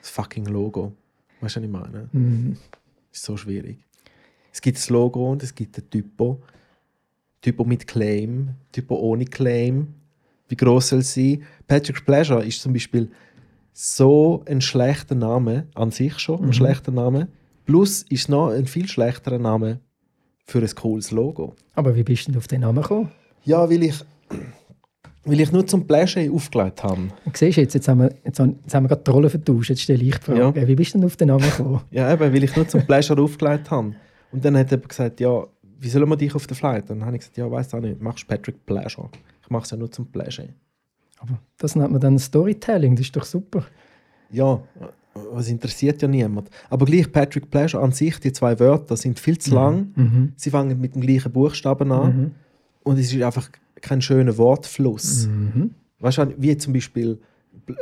Das 0.00 0.10
fucking 0.10 0.46
Logo. 0.46 0.92
Weißt 1.40 1.56
du, 1.56 1.60
was 1.60 1.64
ich 1.66 1.70
meine? 1.70 2.08
Mhm. 2.12 2.56
ist 3.12 3.22
so 3.24 3.36
schwierig. 3.36 3.78
Es 4.52 4.60
gibt 4.60 4.78
das 4.78 4.90
Logo 4.90 5.30
und 5.30 5.42
es 5.42 5.54
gibt 5.54 5.76
den 5.76 5.88
Typo. 5.90 6.40
Typo 7.40 7.64
mit 7.64 7.86
Claim, 7.86 8.50
Typo 8.72 8.96
ohne 8.96 9.24
Claim. 9.24 9.94
Wie 10.48 10.56
groß 10.56 10.88
soll 10.88 10.98
es 11.00 11.14
sein? 11.14 11.42
Patrick 11.66 12.04
Pleasure 12.04 12.44
ist 12.44 12.60
zum 12.60 12.72
Beispiel 12.72 13.10
so 13.72 14.42
ein 14.46 14.60
schlechter 14.60 15.14
Name, 15.14 15.66
an 15.74 15.90
sich 15.90 16.18
schon 16.18 16.40
ein 16.40 16.46
Mhm. 16.48 16.52
schlechter 16.52 16.92
Name. 16.92 17.28
Plus 17.64 18.02
ist 18.02 18.28
noch 18.28 18.50
ein 18.50 18.66
viel 18.66 18.88
schlechterer 18.88 19.38
Name 19.38 19.80
für 20.44 20.58
ein 20.58 20.74
cooles 20.74 21.12
Logo. 21.12 21.54
Aber 21.74 21.94
wie 21.94 22.02
bist 22.02 22.26
du 22.26 22.32
denn 22.32 22.38
auf 22.38 22.48
den 22.48 22.60
Namen 22.62 22.82
gekommen? 22.82 23.10
Ja, 23.44 23.70
weil 23.70 23.82
ich, 23.84 24.04
weil 25.24 25.40
ich 25.40 25.52
nur 25.52 25.66
zum 25.66 25.86
Pleasure 25.86 26.30
aufgelegt 26.32 26.82
habe. 26.82 27.08
Siehst 27.34 27.56
du, 27.56 27.60
jetzt, 27.60 27.74
jetzt, 27.74 27.88
haben 27.88 28.00
wir, 28.00 28.14
jetzt, 28.24 28.40
haben, 28.40 28.58
jetzt 28.62 28.74
haben 28.74 28.84
wir 28.84 28.88
gerade 28.88 29.02
die 29.02 29.10
Rollen 29.10 29.30
vertauscht. 29.30 29.70
Jetzt 29.70 29.82
stelle 29.82 30.02
ich 30.02 30.18
die 30.18 30.32
Frage. 30.32 30.66
Wie 30.66 30.74
bist 30.74 30.94
du 30.94 30.98
denn 30.98 31.06
auf 31.06 31.16
den 31.16 31.28
Namen 31.28 31.44
gekommen? 31.44 31.80
Ja, 31.90 32.12
eben, 32.12 32.32
weil 32.32 32.44
ich 32.44 32.56
nur 32.56 32.66
zum 32.66 32.86
Pleasure 32.86 33.20
aufgelegt 33.20 33.70
habe. 33.70 33.94
Und 34.32 34.44
dann 34.44 34.56
hat 34.56 34.72
er 34.72 34.78
gesagt, 34.78 35.20
ja, 35.20 35.44
wie 35.78 35.88
sollen 35.88 36.08
wir 36.08 36.16
dich 36.16 36.34
auf 36.34 36.46
der 36.46 36.56
Flight? 36.56 36.88
Dann 36.88 37.04
habe 37.04 37.16
ich 37.16 37.20
gesagt, 37.20 37.36
ja, 37.36 37.50
weißt 37.50 37.72
du 37.72 37.76
auch 37.76 37.80
nicht, 37.80 38.00
machst 38.00 38.26
Patrick 38.26 38.64
Pleasure. 38.64 39.10
Ich 39.42 39.50
mache 39.50 39.64
es 39.64 39.70
ja 39.70 39.76
nur 39.76 39.90
zum 39.90 40.06
Pleasure. 40.06 40.48
Aber 41.18 41.38
das 41.58 41.76
nennt 41.76 41.90
man 41.90 42.00
dann 42.00 42.18
Storytelling. 42.18 42.96
Das 42.96 43.06
ist 43.06 43.16
doch 43.16 43.24
super. 43.24 43.64
Ja, 44.30 44.60
was 45.14 45.48
interessiert 45.48 46.00
ja 46.02 46.08
niemand. 46.08 46.48
Aber 46.68 46.86
gleich 46.86 47.10
Patrick 47.10 47.50
Pleasure 47.50 47.82
an 47.82 47.92
sich, 47.92 48.18
die 48.20 48.32
zwei 48.32 48.58
Wörter 48.58 48.96
sind 48.96 49.18
viel 49.18 49.38
zu 49.38 49.54
lang. 49.54 49.92
Mhm. 49.94 50.32
Sie 50.36 50.50
fangen 50.50 50.80
mit 50.80 50.94
dem 50.94 51.02
gleichen 51.02 51.32
Buchstaben 51.32 51.92
an. 51.92 52.16
Mhm. 52.16 52.30
Und 52.82 52.98
es 52.98 53.12
ist 53.12 53.22
einfach 53.22 53.50
kein 53.82 54.00
schöner 54.02 54.36
Wortfluss. 54.38 55.26
Mhm. 55.26 55.74
Weißt 56.00 56.18
du, 56.18 56.34
wie 56.38 56.56
zum 56.56 56.72
Beispiel 56.72 57.18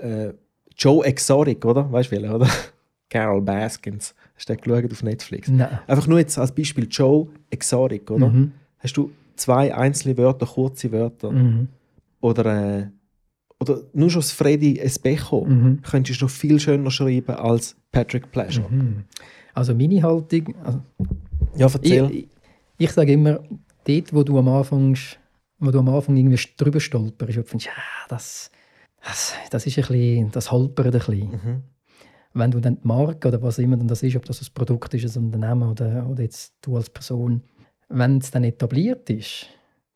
äh, 0.03 0.31
Joe 0.77 1.05
Exotic, 1.05 1.65
oder? 1.65 1.91
Weißt 1.91 2.11
du, 2.13 2.17
welcher, 2.17 2.35
oder? 2.35 2.49
Carol 3.11 3.41
Baskins. 3.43 4.15
Hast 4.37 4.49
du 4.49 4.55
den 4.55 4.61
geschaut 4.63 4.93
auf 4.93 5.03
Netflix? 5.03 5.49
Nein. 5.49 5.79
Einfach 5.87 6.07
nur 6.07 6.19
jetzt 6.19 6.39
als 6.39 6.53
Beispiel 6.53 6.87
Joe 6.91 7.29
Exotic, 7.51 8.11
oder? 8.11 8.29
Mhm. 8.29 8.53
Hast 8.79 8.97
du 8.97 9.11
zwei 9.37 9.75
einzelne 9.75 10.17
Wörter, 10.17 10.47
kurze 10.47 10.91
Wörter 10.93 11.31
Mhm. 11.33 11.69
oder, 12.21 12.79
äh, 12.79 12.87
oder 13.61 13.81
nur 13.93 14.11
schon 14.11 14.21
das 14.21 14.31
Freddy 14.33 14.79
Espejo 14.79 15.45
Mhm. 15.47 15.81
könntest 15.83 16.21
du 16.21 16.27
noch 16.27 16.31
viel 16.31 16.61
schöner 16.61 16.91
schreiben 16.91 17.35
als 17.35 17.77
Patrick 17.91 18.31
Pleasure. 18.31 18.69
Mhm. 18.71 19.05
Also 19.55 19.75
meine 19.75 20.03
Haltung, 20.03 20.55
also 20.65 20.81
Ja, 21.57 21.67
ich, 21.67 21.75
erzähl. 21.75 22.11
ich, 22.11 22.29
ich 22.79 22.91
sage 22.93 23.13
immer, 23.13 23.41
dort, 23.85 24.13
wo 24.13 24.23
du 24.23 24.39
am 24.39 24.49
Anfang, 24.49 24.97
wo 25.59 25.71
du 25.71 25.79
am 25.81 25.89
Anfang 25.89 26.17
irgendwie 26.17 26.41
drüber 26.57 26.81
stolperst 26.81 27.39
und 27.39 27.49
findest, 27.49 27.67
ja, 27.67 27.83
das, 28.09 28.51
das, 29.05 29.35
das 29.51 29.67
ist 29.67 29.79
ein 29.79 29.87
bisschen, 29.87 30.31
das 30.31 30.51
holpert 30.53 30.87
ein 30.87 30.93
bisschen. 30.93 31.31
Mhm. 31.31 31.63
Wenn 32.35 32.51
du 32.51 32.61
dann 32.61 32.81
die 32.81 32.87
Marke 32.87 33.29
oder 33.29 33.43
was 33.43 33.59
immer 33.59 33.77
denn 33.77 33.89
das 33.89 34.03
ist, 34.03 34.17
ob 34.17 34.25
das 34.25 34.43
ein 34.43 34.53
Produkt 34.55 34.95
ist, 34.95 35.17
ein 35.17 35.25
Unternehmen 35.25 35.69
oder, 35.69 36.07
oder 36.09 36.23
jetzt 36.23 36.55
du 36.61 36.77
als 36.77 36.91
Person, 36.91 37.43
wenn 37.89 38.19
es 38.19 38.31
dann 38.31 38.45
etabliert 38.45 39.09
ist, 39.11 39.47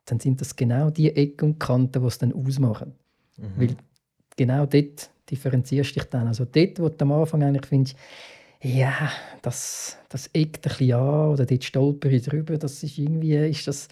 dann 0.07 0.19
sind 0.19 0.41
das 0.41 0.57
genau 0.57 0.91
die 0.91 1.15
Ecken 1.15 1.51
und 1.51 1.61
Kanten, 1.61 2.01
die 2.01 2.09
es 2.09 2.19
dann 2.19 2.33
ausmachen. 2.33 2.95
Mhm. 3.37 3.53
Weil 3.57 3.77
genau 4.37 4.67
dort 4.67 5.11
differenzierst 5.31 5.91
du 5.91 6.01
dich 6.01 6.09
dann. 6.11 6.27
Also 6.27 6.45
dort, 6.45 6.81
wo 6.81 6.89
du 6.89 7.05
am 7.05 7.13
Anfang 7.13 7.43
eigentlich 7.43 7.67
findest, 7.67 7.97
ja, 8.61 9.11
das, 9.43 9.99
das 10.09 10.29
eckt 10.29 10.67
ein 10.67 10.71
bisschen 10.71 10.93
an 10.93 11.31
oder 11.31 11.47
dort 11.47 11.65
stolper 11.65 12.11
ich 12.11 12.23
drüber, 12.23 12.59
das 12.59 12.83
ist 12.83 12.97
irgendwie, 12.97 13.35
ist 13.35 13.67
das, 13.67 13.89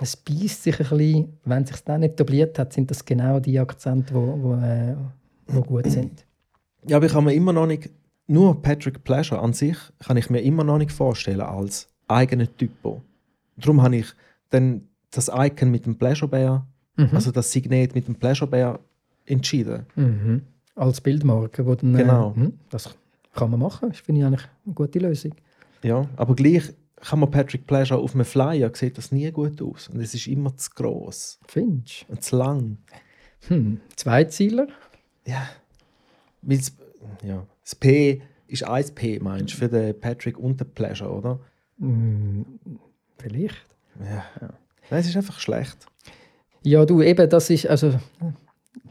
es 0.00 0.16
beißt 0.16 0.62
sich 0.62 0.80
ein 0.80 0.88
bisschen. 0.96 1.38
Wenn 1.44 1.62
es 1.62 1.70
sich 1.70 1.80
dann 1.84 2.02
etabliert 2.02 2.58
hat, 2.58 2.72
sind 2.72 2.90
das 2.90 3.04
genau 3.04 3.40
die 3.40 3.58
Akzente, 3.58 4.12
die 4.12 4.14
wo, 4.14 4.38
wo, 4.42 4.54
äh, 4.54 4.94
wo 5.48 5.60
gut 5.62 5.86
sind. 5.90 6.24
Ja, 6.86 6.96
aber 6.96 7.06
ich 7.06 7.12
kann 7.12 7.24
mir 7.24 7.34
immer 7.34 7.52
noch 7.52 7.66
nicht, 7.66 7.90
nur 8.26 8.60
Patrick 8.62 9.04
Pleasure 9.04 9.40
an 9.40 9.52
sich 9.52 9.76
kann 10.00 10.16
ich 10.16 10.30
mir 10.30 10.40
immer 10.40 10.64
noch 10.64 10.78
nicht 10.78 10.92
vorstellen 10.92 11.40
als 11.40 11.88
eigenen 12.08 12.48
Typo. 12.56 13.02
Darum 13.56 13.82
habe 13.82 13.96
ich 13.96 14.06
dann 14.50 14.82
das 15.10 15.30
Icon 15.32 15.70
mit 15.70 15.86
dem 15.86 15.96
Pleasure 15.96 16.28
Bear, 16.28 16.66
Mhm. 16.96 17.08
also 17.12 17.30
das 17.30 17.50
Signet 17.50 17.94
mit 17.94 18.06
dem 18.06 18.14
Pleasure 18.16 18.50
Bear 18.50 18.78
entschieden. 19.26 19.86
Mhm. 19.96 20.42
Als 20.74 21.00
Bildmarke, 21.00 21.64
wo 21.66 21.74
dann, 21.74 21.94
Genau. 21.94 22.34
äh, 22.38 22.50
das 22.70 22.94
kann 23.34 23.50
man 23.50 23.60
machen. 23.60 23.88
Das 23.90 24.00
finde 24.00 24.20
ich 24.20 24.26
eigentlich 24.26 24.46
eine 24.66 24.74
gute 24.74 24.98
Lösung. 24.98 25.34
Ja, 25.82 26.06
aber 26.16 26.34
gleich 26.34 26.64
kann 27.02 27.18
man 27.18 27.30
Patrick 27.30 27.66
Pleasure 27.66 28.00
auf 28.00 28.14
einem 28.14 28.24
Flyer 28.24 28.70
sieht 28.74 28.96
das 28.96 29.12
nie 29.12 29.30
gut 29.32 29.60
aus 29.60 29.88
und 29.88 30.00
es 30.00 30.14
ist 30.14 30.26
immer 30.28 30.56
zu 30.56 30.70
gross 30.70 31.38
Findest 31.46 32.06
und 32.08 32.22
zu 32.22 32.36
lang. 32.36 32.78
Hm. 33.48 33.80
Zweizieler? 33.96 34.68
Ja, 35.26 35.48
weil's, 36.42 36.72
ja, 37.24 37.46
das 37.62 37.74
P 37.74 38.22
ist 38.46 38.68
1P 38.68 39.22
meinst 39.22 39.54
du 39.54 39.58
für 39.58 39.68
den 39.68 39.98
Patrick 39.98 40.38
und 40.38 40.60
den 40.60 40.70
Pleasure, 40.70 41.10
oder? 41.10 41.40
Hm, 41.78 42.44
vielleicht. 43.18 43.66
Ja. 43.98 44.24
Nein, 44.90 45.00
es 45.00 45.08
ist 45.08 45.16
einfach 45.16 45.40
schlecht. 45.40 45.86
Ja, 46.62 46.84
du, 46.84 47.02
eben, 47.02 47.28
das 47.28 47.50
ist, 47.50 47.66
also, 47.66 47.98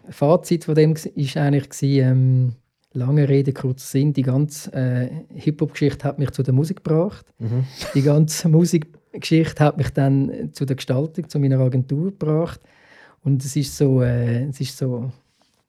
Fazit 0.09 0.65
von 0.65 0.75
dem 0.75 0.93
ist 0.93 1.37
eigentlich 1.37 1.99
ähm, 1.99 2.55
lange 2.93 3.27
Rede, 3.29 3.53
kurzer 3.53 3.85
Sinn, 3.85 4.13
die 4.13 4.21
ganze 4.23 4.71
äh, 4.73 5.09
Hip-Hop-Geschichte 5.35 6.03
hat 6.07 6.19
mich 6.19 6.31
zu 6.31 6.43
der 6.43 6.53
Musik 6.53 6.83
gebracht. 6.83 7.25
Mhm. 7.39 7.65
Die 7.93 8.01
ganze 8.01 8.49
Musikgeschichte 9.11 9.63
hat 9.63 9.77
mich 9.77 9.89
dann 9.91 10.49
zu 10.53 10.65
der 10.65 10.75
Gestaltung, 10.75 11.29
zu 11.29 11.39
meiner 11.39 11.59
Agentur 11.59 12.11
gebracht. 12.11 12.59
Und 13.23 13.43
es 13.43 13.55
ist 13.55 13.77
so, 13.77 14.01
äh, 14.01 14.45
es 14.45 14.59
ist 14.59 14.77
so 14.77 15.11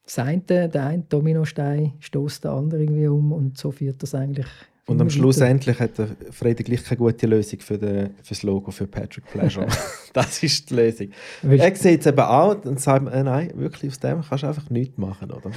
das 0.05 0.19
eine, 0.19 0.41
der 0.69 0.87
eine 0.87 1.05
Dominostein 1.09 1.93
stößt 2.01 2.45
den 2.45 2.51
anderen 2.51 2.83
irgendwie 2.83 3.07
um 3.07 3.33
und 3.33 3.57
so 3.57 3.71
führt 3.71 4.03
das 4.03 4.15
eigentlich. 4.15 4.47
Und 4.87 5.01
am 5.01 5.09
Schluss 5.09 5.37
weiter. 5.39 5.51
endlich 5.51 5.79
hat 5.79 5.97
der 5.97 6.09
Freddy 6.33 6.65
gleich 6.65 6.83
keine 6.85 6.99
gute 6.99 7.27
Lösung 7.29 7.61
für, 7.61 7.79
den, 7.79 8.11
für 8.23 8.31
das 8.31 8.43
Logo 8.43 8.73
für 8.73 8.89
Patrick 8.89 9.25
Pleasure. 9.27 9.69
das 10.13 10.43
ist 10.43 10.69
die 10.71 10.75
Lösung. 10.75 11.09
Weil- 11.43 11.61
Er 11.61 11.77
sieht 11.77 12.01
es 12.01 12.07
eben 12.07 12.19
auch 12.19 12.65
und 12.65 12.81
sagt 12.81 13.07
äh, 13.15 13.23
nein, 13.23 13.53
wirklich 13.55 13.93
aus 13.93 14.01
dem 14.01 14.23
kannst 14.23 14.43
du 14.43 14.49
einfach 14.49 14.69
nichts 14.71 14.99
machen, 14.99 15.31
oder? 15.31 15.53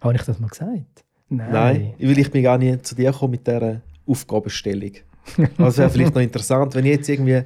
Habe 0.00 0.14
ich 0.14 0.22
das 0.22 0.38
mal 0.38 0.48
gesagt? 0.48 1.04
Nein. 1.28 1.52
Nein, 1.52 1.94
weil 1.98 2.18
ich 2.18 2.30
bin 2.30 2.42
gar 2.42 2.58
nicht 2.58 2.86
zu 2.86 2.94
dir 2.94 3.12
gekommen 3.12 3.32
mit 3.32 3.46
dieser 3.46 3.80
Aufgabenstellung. 4.06 4.92
Also 5.58 5.78
wäre 5.78 5.90
vielleicht 5.90 6.14
noch 6.14 6.22
interessant, 6.22 6.74
wenn 6.74 6.86
ich 6.86 6.92
jetzt 6.92 7.08
irgendwie 7.08 7.42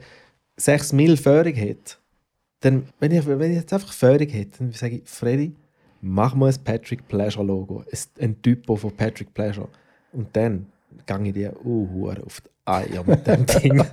6 0.56 0.92
Mil 0.92 1.16
Förderung 1.16 1.58
hätte, 1.58 1.96
dann, 2.60 2.86
wenn 2.98 3.12
ich, 3.12 3.26
wenn 3.26 3.50
ich 3.50 3.58
jetzt 3.58 3.72
einfach 3.72 3.92
Förderung 3.92 4.32
hätte, 4.32 4.58
dann 4.58 4.72
sage 4.72 4.96
ich, 4.96 5.02
Freddy, 5.04 5.54
mach 6.00 6.34
mal 6.34 6.50
ein 6.50 6.64
Patrick 6.64 7.06
Pleasure 7.08 7.44
Logo, 7.44 7.84
ein, 7.90 8.24
ein 8.24 8.42
Typo 8.42 8.76
von 8.76 8.96
Patrick 8.96 9.34
Pleasure. 9.34 9.68
Und 10.12 10.28
dann 10.34 10.66
gehe 11.04 11.26
ich 11.26 11.32
dir 11.32 11.66
uh, 11.66 12.10
auf 12.24 12.40
die 12.40 12.50
Eier 12.64 13.04
mit 13.04 13.26
dem 13.26 13.44
Ding. 13.62 13.84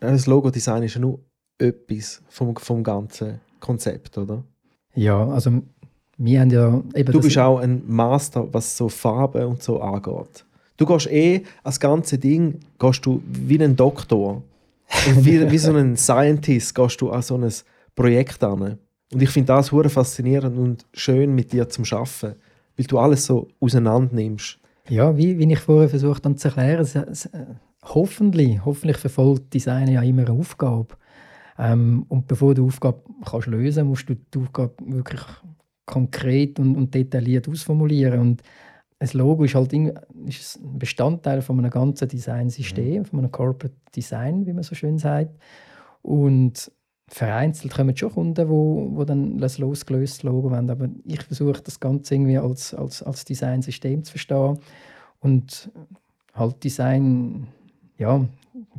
Das 0.00 0.26
Logo-Design 0.26 0.82
ist 0.82 0.94
ja 0.94 1.00
nur 1.00 1.20
etwas 1.56 2.22
vom, 2.28 2.54
vom 2.56 2.82
ganzen 2.82 3.40
Konzept, 3.60 4.18
oder? 4.18 4.44
Ja, 4.94 5.26
also 5.28 5.62
wir 6.18 6.40
haben 6.40 6.50
ja 6.50 6.82
eben 6.94 7.12
Du 7.12 7.20
bist 7.20 7.38
auch 7.38 7.58
ein 7.58 7.82
Master, 7.86 8.46
was 8.52 8.76
so 8.76 8.88
Farben 8.88 9.44
und 9.46 9.62
so 9.62 9.80
angeht. 9.80 10.44
Du 10.76 10.86
gehst 10.86 11.10
eh 11.10 11.42
als 11.62 11.78
ganze 11.78 12.18
Ding 12.18 12.60
gehst 12.78 13.04
du 13.06 13.22
wie 13.26 13.62
ein 13.62 13.76
Doktor. 13.76 14.42
Und 15.08 15.24
wie, 15.24 15.50
wie 15.50 15.58
so 15.58 15.72
ein 15.72 15.96
Scientist 15.96 16.74
gehst 16.74 17.00
du 17.00 17.10
an 17.10 17.22
so 17.22 17.36
ein 17.36 17.52
Projekt 17.94 18.42
an. 18.42 18.78
Und 19.12 19.22
ich 19.22 19.30
finde 19.30 19.48
das 19.48 19.70
hure 19.70 19.88
faszinierend 19.88 20.58
und 20.58 20.86
schön 20.92 21.34
mit 21.34 21.52
dir 21.52 21.68
zum 21.68 21.84
Schaffen, 21.84 22.34
weil 22.76 22.86
du 22.86 22.98
alles 22.98 23.26
so 23.26 23.48
auseinander 23.60 24.14
nimmst. 24.14 24.58
Ja, 24.88 25.16
wie, 25.16 25.38
wie 25.38 25.52
ich 25.52 25.60
vorher 25.60 25.88
versucht 25.88 26.24
habe 26.24 26.34
zu 26.36 26.48
erklären, 26.48 26.82
es, 26.82 26.94
es, 26.94 27.28
hoffentlich, 27.84 28.64
hoffentlich 28.64 28.98
verfolgt 28.98 29.54
Design 29.54 29.88
ja 29.88 30.02
immer 30.02 30.26
eine 30.26 30.38
Aufgabe. 30.38 30.88
Ähm, 31.58 32.04
und 32.08 32.26
bevor 32.26 32.54
du 32.54 32.62
die 32.62 32.68
Aufgabe 32.68 33.02
kannst 33.24 33.46
lösen 33.46 33.86
musst 33.86 34.08
du 34.08 34.14
die 34.14 34.38
Aufgabe 34.38 34.74
wirklich 34.86 35.20
konkret 35.86 36.58
und, 36.58 36.76
und 36.76 36.94
detailliert 36.94 37.48
ausformulieren. 37.48 38.20
Und 38.20 38.42
ein 38.98 39.08
Logo 39.12 39.44
ist 39.44 39.54
halt 39.54 39.72
ist 39.72 40.56
ein 40.56 40.78
Bestandteil 40.78 41.42
von 41.42 41.58
einem 41.58 41.70
ganzen 41.70 42.08
Designsystem, 42.08 43.04
von 43.04 43.18
einem 43.18 43.30
Corporate 43.30 43.76
Design, 43.94 44.46
wie 44.46 44.52
man 44.52 44.62
so 44.62 44.74
schön 44.74 44.98
sagt. 44.98 45.30
Und 46.02 46.70
vereinzelt 47.08 47.74
kommen 47.74 47.96
schon 47.96 48.12
Kunden, 48.12 48.48
wo, 48.48 48.90
wo 48.92 49.04
dann 49.04 49.36
ein 49.36 49.50
losgelöstes 49.58 50.22
Logo 50.22 50.50
wollen. 50.50 50.70
Aber 50.70 50.88
ich 51.04 51.22
versuche 51.22 51.60
das 51.62 51.78
Ganze 51.78 52.14
irgendwie 52.14 52.38
als, 52.38 52.74
als, 52.74 53.02
als 53.02 53.24
Designsystem 53.24 54.04
zu 54.04 54.12
verstehen. 54.12 54.58
Und 55.20 55.70
halt 56.32 56.64
Design, 56.64 57.46
ja, 57.98 58.20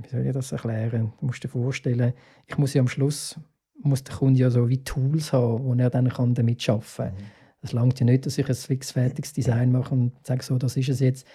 wie 0.02 0.10
soll 0.10 0.26
ich 0.26 0.34
das 0.34 0.52
erklären? 0.52 1.14
Du 1.20 1.26
musst 1.28 1.44
dir 1.44 1.50
vorstellen, 1.50 2.14
ich 2.48 2.58
muss 2.58 2.74
ja 2.74 2.82
am 2.82 2.88
Schluss 2.88 3.40
muss 3.82 4.04
der 4.04 4.16
Kunde 4.16 4.40
ja 4.40 4.50
so 4.50 4.68
wie 4.68 4.84
Tools 4.84 5.32
haben, 5.34 5.64
wo 5.64 5.74
er 5.76 5.90
dann 5.90 6.10
kann 6.10 6.34
damit 6.34 6.68
arbeiten 6.70 6.86
kann. 6.98 7.14
Es 7.62 7.72
langt 7.72 8.00
ja 8.00 8.06
nicht, 8.06 8.26
dass 8.26 8.38
ich 8.38 8.48
ein 8.48 8.56
fixfertiges 8.56 9.34
Design 9.34 9.72
mache 9.72 9.94
und 9.94 10.12
sage, 10.24 10.44
so, 10.44 10.58
das 10.58 10.78
ist 10.78 10.90
es 10.90 11.00
jetzt. 11.00 11.28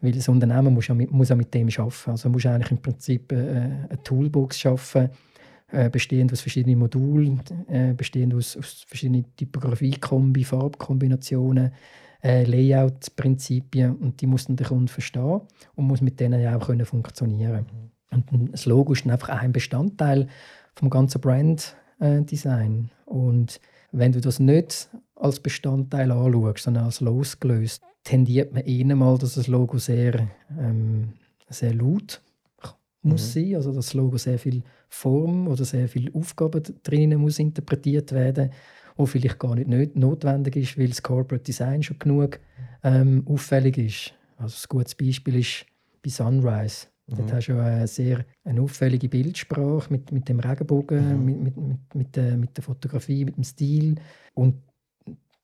Weil 0.00 0.12
das 0.12 0.28
Unternehmen 0.28 0.74
muss 0.74 0.86
ja 0.86 0.94
mit, 0.94 1.10
muss 1.10 1.30
ja 1.30 1.34
mit 1.36 1.52
dem 1.54 1.68
arbeiten. 1.68 2.10
Also 2.10 2.28
muss 2.28 2.46
eigentlich 2.46 2.70
im 2.70 2.78
Prinzip 2.82 3.32
äh, 3.32 3.36
eine 3.36 4.02
Toolbox 4.04 4.58
schaffen, 4.60 5.08
äh, 5.72 5.90
bestehend 5.90 6.32
aus 6.32 6.40
verschiedenen 6.40 6.78
Modulen, 6.78 7.40
äh, 7.68 7.94
bestehend 7.94 8.34
aus, 8.34 8.56
aus 8.56 8.84
verschiedenen 8.86 9.24
Typografie-Kombi, 9.36 10.44
Farbkombinationen, 10.44 11.72
äh, 12.22 12.44
Layout-Prinzipien 12.44 13.96
und 13.96 14.20
die 14.20 14.26
muss 14.26 14.46
dann 14.46 14.56
der 14.56 14.68
Kunde 14.68 14.92
verstehen 14.92 15.40
und 15.74 15.86
muss 15.86 16.00
mit 16.00 16.20
denen 16.20 16.40
ja 16.40 16.56
auch 16.56 16.66
können 16.66 16.86
funktionieren. 16.86 17.66
Und 18.10 18.32
ein- 18.32 18.52
das 18.52 18.66
Logo 18.66 18.92
ist 18.92 19.04
dann 19.04 19.12
einfach 19.12 19.28
ein 19.30 19.52
Bestandteil 19.52 20.28
vom 20.78 20.90
ganzen 20.90 21.20
Brand-Design. 21.20 22.90
und 23.06 23.60
wenn 23.90 24.12
du 24.12 24.20
das 24.20 24.38
nicht 24.38 24.90
als 25.16 25.40
Bestandteil 25.40 26.10
anschaust, 26.10 26.64
sondern 26.64 26.84
als 26.84 27.00
losgelöst, 27.00 27.82
tendiert 28.04 28.52
man 28.52 28.64
eher 28.64 28.94
mal, 28.94 29.18
dass 29.18 29.34
das 29.34 29.48
Logo 29.48 29.78
sehr, 29.78 30.28
ähm, 30.58 31.14
sehr 31.48 31.74
laut 31.74 32.20
muss 33.02 33.32
sein, 33.32 33.54
also 33.54 33.72
dass 33.72 33.86
das 33.86 33.94
Logo 33.94 34.18
sehr 34.18 34.38
viel 34.38 34.62
Form 34.88 35.48
oder 35.48 35.64
sehr 35.64 35.88
viel 35.88 36.12
Aufgaben 36.12 36.62
drinnen 36.82 37.20
muss 37.20 37.38
interpretiert 37.38 38.12
werden, 38.12 38.50
wo 38.96 39.06
vielleicht 39.06 39.38
gar 39.38 39.54
nicht 39.54 39.96
notwendig 39.96 40.56
ist, 40.56 40.78
weil 40.78 40.88
das 40.88 41.02
Corporate 41.02 41.44
Design 41.44 41.82
schon 41.82 41.98
genug 41.98 42.40
ähm, 42.82 43.24
auffällig 43.26 43.78
ist. 43.78 44.14
Also 44.36 44.56
ein 44.56 44.68
gutes 44.68 44.94
Beispiel 44.94 45.36
ist 45.36 45.64
bei 46.02 46.10
Sunrise. 46.10 46.88
Dort 47.16 47.32
hast 47.32 47.46
du 47.46 47.52
ja 47.52 47.64
eine 47.64 47.86
sehr 47.86 48.24
eine 48.44 48.60
auffällige 48.60 49.08
Bildsprache 49.08 49.90
mit, 49.90 50.12
mit 50.12 50.28
dem 50.28 50.40
Regenbogen, 50.40 51.24
mit, 51.24 51.40
mit, 51.40 51.56
mit, 51.56 51.94
mit, 51.94 52.16
der, 52.16 52.36
mit 52.36 52.56
der 52.56 52.62
Fotografie, 52.62 53.24
mit 53.24 53.36
dem 53.36 53.44
Stil. 53.44 53.94
Und 54.34 54.56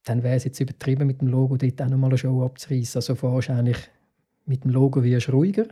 dann 0.04 0.22
wäre 0.22 0.36
es 0.36 0.44
jetzt 0.44 0.60
übertrieben, 0.60 1.06
mit 1.06 1.22
dem 1.22 1.28
Logo 1.28 1.56
dort 1.56 1.80
auch 1.80 1.88
nochmal 1.88 2.10
eine 2.10 2.18
Show 2.18 2.44
abzureißen. 2.44 2.98
Also 2.98 3.20
wahrscheinlich 3.22 3.78
mit 4.44 4.64
dem 4.64 4.72
Logo 4.72 5.02
wirst 5.02 5.28
du 5.28 5.32
ruhiger 5.32 5.66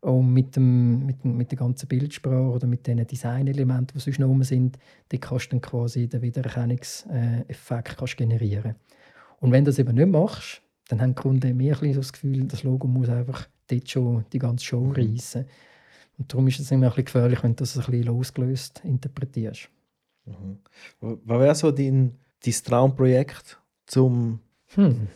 und 0.00 0.32
mit, 0.32 0.56
dem, 0.56 1.04
mit, 1.04 1.22
dem, 1.22 1.36
mit 1.36 1.50
der 1.50 1.58
ganzen 1.58 1.88
Bildsprache 1.88 2.50
oder 2.50 2.66
mit 2.66 2.86
den 2.86 3.06
Designelementen, 3.06 3.98
die 3.98 4.00
sonst 4.00 4.18
noch 4.18 4.42
sind, 4.44 4.78
dort 5.08 5.22
kannst 5.22 5.46
du 5.46 5.50
dann 5.50 5.60
quasi 5.60 6.08
den 6.08 6.22
Wiedererkennungseffekt 6.22 7.98
kannst 7.98 8.16
generieren. 8.16 8.76
Und 9.40 9.52
wenn 9.52 9.64
du 9.64 9.70
das 9.70 9.78
eben 9.78 9.94
nicht 9.94 10.08
machst, 10.08 10.62
dann 10.88 11.02
haben 11.02 11.10
die 11.14 11.20
Kunden 11.20 11.56
mehr 11.56 11.82
ein 11.82 11.92
das 11.92 12.12
Gefühl, 12.12 12.44
das 12.44 12.62
Logo 12.62 12.86
muss 12.86 13.08
einfach 13.08 13.48
dort 13.66 13.88
schon 13.90 14.24
die 14.32 14.38
ganze 14.38 14.64
Show 14.64 14.92
reissen. 14.96 15.46
Und 16.18 16.32
darum 16.32 16.46
ist 16.48 16.60
es 16.60 16.70
immer 16.70 16.86
ein 16.86 16.90
bisschen 16.90 17.04
gefährlich, 17.04 17.42
wenn 17.42 17.52
du 17.52 17.56
das 17.56 17.76
ein 17.76 17.84
bisschen 17.84 18.04
losgelöst 18.04 18.80
interpretierst. 18.84 19.68
Was 21.00 21.40
wäre 21.40 21.54
so 21.54 21.70
dein, 21.70 22.18
dein 22.44 22.52
Traumprojekt 22.64 23.60
zum, 23.86 24.40
Hm. 24.74 25.08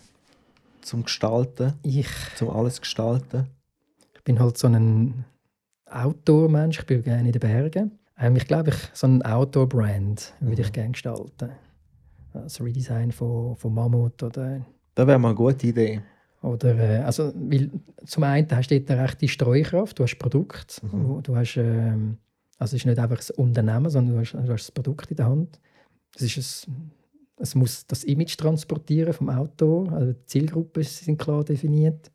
zum 0.82 1.04
Gestalten, 1.04 1.74
Ich 1.82 2.08
zum 2.36 2.50
alles 2.50 2.80
gestalten? 2.80 3.46
Ich 4.14 4.22
bin 4.24 4.38
halt 4.38 4.58
so 4.58 4.68
ein 4.68 5.24
Outdoor-Mensch, 5.86 6.80
ich 6.80 6.86
bin 6.86 7.02
gerne 7.02 7.26
in 7.26 7.32
den 7.32 7.40
Bergen. 7.40 7.98
Ähm, 8.18 8.36
ich 8.36 8.46
glaube, 8.46 8.70
ich, 8.70 8.76
so 8.92 9.06
ein 9.06 9.22
Outdoor-Brand 9.22 10.34
würde 10.40 10.62
ich 10.62 10.72
gerne 10.72 10.92
gestalten. 10.92 11.50
Das 12.32 12.60
Redesign 12.60 13.10
von, 13.10 13.56
von 13.56 13.74
Mammut 13.74 14.22
oder, 14.22 14.64
Das 14.94 15.06
wäre 15.06 15.18
mal 15.18 15.28
eine 15.28 15.34
gute 15.34 15.66
Idee. 15.66 16.02
Oder 16.42 16.78
äh, 16.78 17.02
also, 17.02 17.32
weil 17.34 17.70
zum 18.06 18.22
einen 18.24 18.48
hast 18.50 18.70
du 18.70 18.78
dort 18.80 18.90
eine 18.90 19.02
rechte 19.02 19.28
Streukraft, 19.28 19.98
du 19.98 20.04
hast 20.04 20.16
Produkt, 20.16 20.82
Mhm. 20.82 21.22
du 21.22 21.36
hast, 21.36 21.56
ähm, 21.56 22.16
also 22.58 22.76
es 22.76 22.82
ist 22.82 22.86
nicht 22.86 22.98
einfach 22.98 23.18
ein 23.20 23.34
Unternehmen, 23.44 23.90
sondern 23.90 24.14
du 24.14 24.20
hast, 24.20 24.32
du 24.32 24.38
hast 24.52 24.66
das 24.66 24.70
Produkt 24.70 25.10
in 25.10 25.16
der 25.16 25.26
Hand. 25.26 25.60
Es, 26.16 26.22
ist 26.22 26.66
ein, 26.66 26.90
es 27.36 27.54
muss 27.54 27.86
das 27.86 28.04
Image 28.04 28.36
transportieren 28.36 29.12
vom 29.12 29.28
Outdoor, 29.28 29.92
also 29.92 30.12
die 30.12 30.26
Zielgruppen 30.26 30.82
sind 30.82 31.18
klar 31.18 31.44
definiert. 31.44 32.10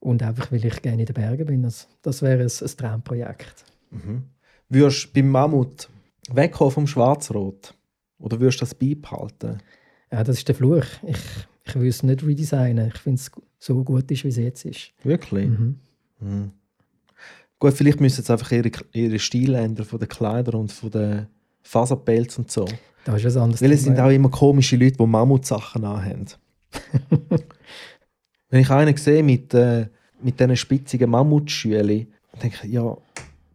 Und 0.00 0.22
einfach, 0.22 0.52
weil 0.52 0.64
ich 0.64 0.80
gerne 0.80 1.02
in 1.02 1.06
den 1.06 1.14
Bergen 1.14 1.46
bin. 1.46 1.62
Das, 1.64 1.88
das 2.02 2.22
wäre 2.22 2.42
ein, 2.42 2.48
ein 2.48 2.76
Traumprojekt. 2.76 3.64
Würdest 4.68 5.06
du 5.06 5.12
beim 5.12 5.28
Mammut 5.28 5.88
wegkommen 6.30 6.70
vom 6.70 6.86
Schwarz-Rot? 6.86 7.74
Oder 8.20 8.38
würdest 8.38 8.60
du 8.60 8.64
das 8.64 8.74
beibehalten? 8.76 9.58
Ja, 10.12 10.22
das 10.22 10.38
ist 10.38 10.46
der 10.46 10.54
Fluch. 10.54 10.84
Ich, 11.04 11.18
ich 11.68 11.80
will 11.80 11.88
es 11.88 12.02
nicht 12.02 12.24
redesignen. 12.24 12.88
Ich 12.88 13.00
finde 13.00 13.20
es 13.20 13.30
so 13.58 13.82
gut, 13.84 14.10
ist, 14.10 14.24
wie 14.24 14.28
es 14.28 14.36
jetzt 14.36 14.64
ist. 14.64 14.92
Wirklich? 15.02 15.48
Mhm. 15.48 15.76
Mhm. 16.20 16.50
Gut, 17.58 17.74
vielleicht 17.74 18.00
müssen 18.00 18.22
sie 18.22 18.32
einfach 18.32 18.52
ihre, 18.52 18.70
ihre 18.92 19.18
Stil 19.18 19.54
ändern 19.54 19.84
von 19.84 19.98
den 19.98 20.08
Kleidern 20.08 20.54
und 20.54 20.72
von 20.72 20.90
den 20.90 21.26
Faserpelz 21.62 22.38
und 22.38 22.50
so. 22.50 22.66
Das 23.04 23.24
ist 23.24 23.36
ein 23.36 23.42
anderes 23.42 23.62
Weil 23.62 23.72
es 23.72 23.84
sind 23.84 23.98
auch 23.98 24.10
immer 24.10 24.30
komische 24.30 24.76
Leute, 24.76 24.98
die 24.98 25.06
Mammutsachen 25.06 25.84
anhaben. 25.84 26.26
Wenn 28.50 28.60
ich 28.60 28.70
einen 28.70 28.96
sehe 28.96 29.22
mit, 29.22 29.52
äh, 29.54 29.88
mit 30.22 30.38
diesen 30.38 30.56
spitzigen 30.56 31.10
Mammutschülen, 31.10 32.06
dann 32.32 32.40
denke 32.40 32.58
ich, 32.64 32.72
ja, 32.72 32.96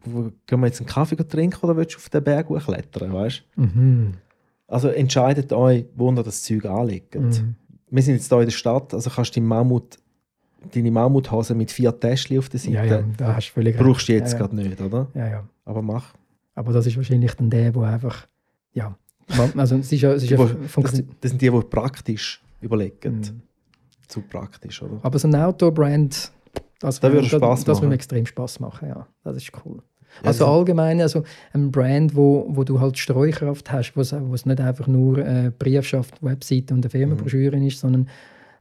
gehen 0.04 0.60
wir 0.60 0.66
jetzt 0.66 0.80
einen 0.80 0.88
Kaffee 0.88 1.16
trinken 1.16 1.64
oder 1.64 1.76
willst 1.76 1.94
du 1.94 1.98
auf 1.98 2.08
den 2.08 2.22
Berg 2.22 2.48
klettern, 2.64 3.12
weißt? 3.12 3.42
Mhm. 3.56 4.14
Also 4.66 4.88
entscheidet 4.88 5.52
euch, 5.52 5.86
wo 5.94 6.10
ihr 6.10 6.22
das 6.22 6.42
Zeug 6.42 6.64
anlegt. 6.66 7.14
Mhm. 7.14 7.56
Wir 7.94 8.02
sind 8.02 8.14
jetzt 8.14 8.28
hier 8.28 8.40
in 8.40 8.46
der 8.46 8.50
Stadt, 8.50 8.92
also 8.92 9.08
kannst 9.08 9.36
du 9.36 9.40
deine, 9.40 9.46
Mammut, 9.46 9.98
deine 10.74 10.90
Mammuthose 10.90 11.54
mit 11.54 11.70
vier 11.70 11.98
Täschchen 11.98 12.38
auf 12.38 12.48
der 12.48 12.58
Seite, 12.58 12.74
Ja, 12.74 12.84
ja, 12.84 13.04
da 13.16 13.36
hast 13.36 13.50
du 13.50 13.52
völlig 13.52 13.76
brauchst 13.76 14.08
du 14.08 14.14
jetzt 14.14 14.32
ja, 14.32 14.38
gerade 14.40 14.56
nicht, 14.56 14.80
oder? 14.80 15.06
Ja, 15.14 15.28
ja. 15.28 15.44
Aber 15.64 15.80
mach. 15.80 16.12
Aber 16.56 16.72
das 16.72 16.86
ist 16.86 16.96
wahrscheinlich 16.96 17.34
dann 17.34 17.50
der, 17.50 17.70
der 17.70 17.82
einfach. 17.82 18.26
Ja. 18.72 18.96
Also, 19.56 19.76
es 19.76 19.92
ist 19.92 20.00
ja, 20.00 20.12
es 20.12 20.24
ist 20.24 20.30
Die, 20.30 20.34
ja 20.34 20.44
die, 20.44 20.82
das, 20.82 21.02
das 21.20 21.30
sind 21.30 21.40
die, 21.40 21.50
die 21.50 21.60
praktisch 21.70 22.42
überlegen. 22.60 23.18
Mhm. 23.18 23.42
Zu 24.08 24.22
praktisch, 24.22 24.82
oder? 24.82 24.98
Aber 25.00 25.18
so 25.18 25.28
ein 25.28 25.34
Outdoor-Brand, 25.36 26.32
das, 26.80 26.98
Da 26.98 27.12
würde 27.12 27.28
das, 27.28 27.30
Spaß 27.30 27.60
das 27.60 27.66
würde 27.66 27.76
machen. 27.76 27.88
mir 27.90 27.94
extrem 27.94 28.26
Spaß 28.26 28.58
machen. 28.58 28.88
Ja, 28.88 29.06
das 29.22 29.36
ist 29.36 29.52
cool. 29.64 29.80
Also 30.22 30.44
das- 30.44 30.52
allgemein, 30.54 31.00
also 31.00 31.24
ein 31.52 31.70
Brand, 31.72 32.14
wo, 32.14 32.46
wo 32.48 32.64
du 32.64 32.80
halt 32.80 32.96
Streukraft 32.98 33.72
hast, 33.72 33.94
wo 33.96 34.00
es 34.00 34.46
nicht 34.46 34.60
einfach 34.60 34.86
nur 34.86 35.18
äh, 35.18 35.50
Briefschaft, 35.58 36.22
Webseite 36.22 36.72
und 36.74 36.84
eine 36.84 36.90
Firmenbroschüre 36.90 37.56
ist, 37.66 37.80
sondern 37.80 38.08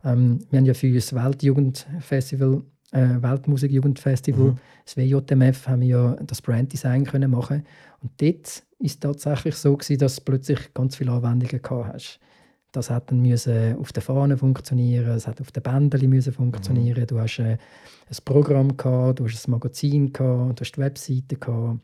ähm, 0.04 0.40
wir 0.50 0.60
haben 0.60 0.66
ja 0.66 0.74
für 0.74 0.92
das 0.92 1.14
Weltjugendfestival, 1.14 2.62
äh, 2.92 3.08
Weltmusikjugendfestival, 3.22 4.52
Mhm. 4.52 4.58
das 4.86 4.98
WJMF, 4.98 5.68
haben 5.68 5.82
wir 5.82 5.88
ja 5.88 6.16
das 6.26 6.42
Branddesign 6.42 7.06
können 7.06 7.32
machen 7.32 7.64
und 8.02 8.12
dort 8.22 8.48
ist 8.48 8.64
es 8.96 9.00
tatsächlich 9.00 9.56
so 9.56 9.78
gewesen, 9.78 9.98
dass 10.00 10.18
du 10.18 10.24
plötzlich 10.26 10.74
ganz 10.74 10.96
viele 10.96 11.12
Anwendungen 11.12 11.62
gehabt 11.62 11.94
hast. 11.94 12.20
Das 12.74 12.90
hat 12.90 13.12
dann 13.12 13.22
müssen 13.22 13.78
auf 13.78 13.94
der 13.94 14.02
Fahne 14.02 14.36
funktionieren, 14.36 15.12
es 15.12 15.28
hat 15.28 15.40
auf 15.40 15.52
den 15.52 15.62
Bändern 15.62 16.10
müssen 16.10 16.34
funktionieren. 16.34 17.06
Du 17.06 17.20
hast 17.20 17.38
äh, 17.38 17.58
ein 18.10 18.18
Programm 18.26 18.76
gehabt, 18.76 19.20
du 19.20 19.26
hast 19.26 19.48
ein 19.48 19.52
Magazin 19.52 20.12
gehabt, 20.12 20.60
du 20.60 20.62
hast 20.62 20.72
die 20.72 20.82
Webseite 20.82 21.36
gehabt. 21.36 21.80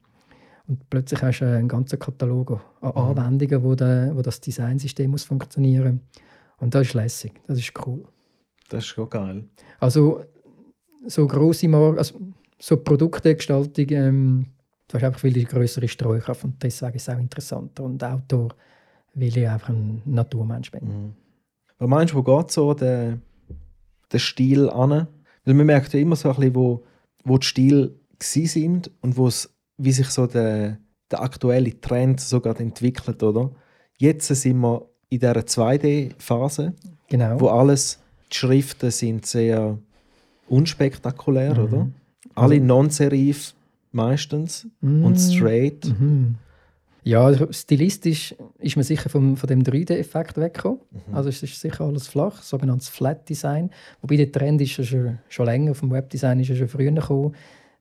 Und 0.67 0.89
plötzlich 0.89 1.21
hast 1.21 1.39
du 1.39 1.45
einen 1.45 1.67
ganzen 1.67 1.99
Katalog 1.99 2.59
an 2.81 2.91
Anwendungen, 2.91 3.63
wo, 3.63 3.75
der, 3.75 4.15
wo 4.15 4.23
das 4.23 4.41
Designsystem 4.41 5.11
muss 5.11 5.23
funktionieren. 5.23 6.01
Und 6.57 6.73
das 6.73 6.87
ist 6.87 6.93
lässig, 6.95 7.33
das 7.47 7.59
ist 7.59 7.71
cool. 7.85 8.03
Das 8.69 8.83
ist 8.83 8.87
schon 8.87 9.09
geil. 9.09 9.43
Also 9.79 10.23
so 11.05 11.27
grosse 11.27 11.67
Marken, 11.67 11.99
also 11.99 12.19
so 12.57 12.77
Produktegestaltung, 12.77 13.85
ähm, 13.89 14.45
du 14.87 14.95
hast 14.95 15.03
einfach 15.03 15.19
viel 15.19 15.43
größere 15.45 15.87
Streukraft 15.87 16.43
und 16.43 16.61
deswegen 16.63 16.95
ist 16.95 17.07
es 17.07 17.13
auch 17.13 17.19
interessanter. 17.19 17.83
Und 17.83 18.03
Outdoor, 18.03 18.55
weil 19.13 19.37
ich 19.37 19.47
einfach 19.47 19.69
ein 19.69 20.01
Naturmensch 20.05 20.71
bin. 20.71 21.13
Was 21.77 21.87
meinst 21.89 22.13
du, 22.13 22.17
wo 22.17 22.23
geht 22.23 22.51
so 22.51 22.73
der, 22.73 23.17
der 24.11 24.19
Stil 24.19 24.69
an? 24.69 25.07
Weil 25.45 25.53
man 25.53 25.65
merkt 25.65 25.93
ja 25.93 25.99
immer 25.99 26.15
so 26.15 26.29
ein 26.29 26.35
bisschen, 26.35 26.55
wo, 26.55 26.83
wo 27.23 27.37
die 27.37 27.45
Stil 27.47 27.95
sind 28.21 28.91
und 29.01 29.17
wo 29.17 29.27
es, 29.27 29.49
wie 29.77 29.91
sich 29.91 30.07
so 30.09 30.27
der, 30.27 30.77
der 31.09 31.21
aktuelle 31.21 31.79
Trend 31.79 32.19
so 32.19 32.41
gerade 32.41 32.61
entwickelt, 32.63 33.23
oder? 33.23 33.51
Jetzt 33.97 34.27
sind 34.27 34.59
wir 34.59 34.85
in 35.09 35.19
dieser 35.19 35.33
2D-Phase, 35.39 36.73
Genau. 37.07 37.39
wo 37.39 37.47
alles, 37.47 37.99
die 38.31 38.35
Schriften 38.37 38.91
sind 38.91 39.25
sehr 39.25 39.77
unspektakulär, 40.47 41.55
Mhm. 41.55 41.63
oder? 41.63 41.89
Alle 42.35 42.59
non-serif 42.59 43.53
meistens 43.91 44.67
Mm. 44.81 45.03
und 45.03 45.15
straight. 45.17 45.85
Mhm. 45.99 46.35
Ja, 47.03 47.23
also 47.25 47.51
stilistisch 47.51 48.35
ist 48.59 48.75
man 48.75 48.83
sicher 48.83 49.09
vom, 49.09 49.37
von 49.37 49.47
dem 49.47 49.63
3D-Effekt 49.63 50.37
weggekommen. 50.37 50.79
Mhm. 50.91 51.15
Also 51.15 51.29
es 51.29 51.41
ist 51.41 51.59
sicher 51.59 51.85
alles 51.85 52.07
flach, 52.07 52.41
sogenanntes 52.43 52.89
Flat 52.89 53.27
Design. 53.29 53.69
Wobei 54.01 54.17
der 54.17 54.31
Trend 54.31 54.61
ist 54.61 54.77
ja 54.77 54.83
schon, 54.83 55.17
schon 55.29 55.45
länger, 55.45 55.73
vom 55.75 55.91
Webdesign 55.91 56.39
ist 56.39 56.49
ja 56.49 56.55
schon 56.55 56.67
früher 56.67 56.91
gekommen. 56.91 57.33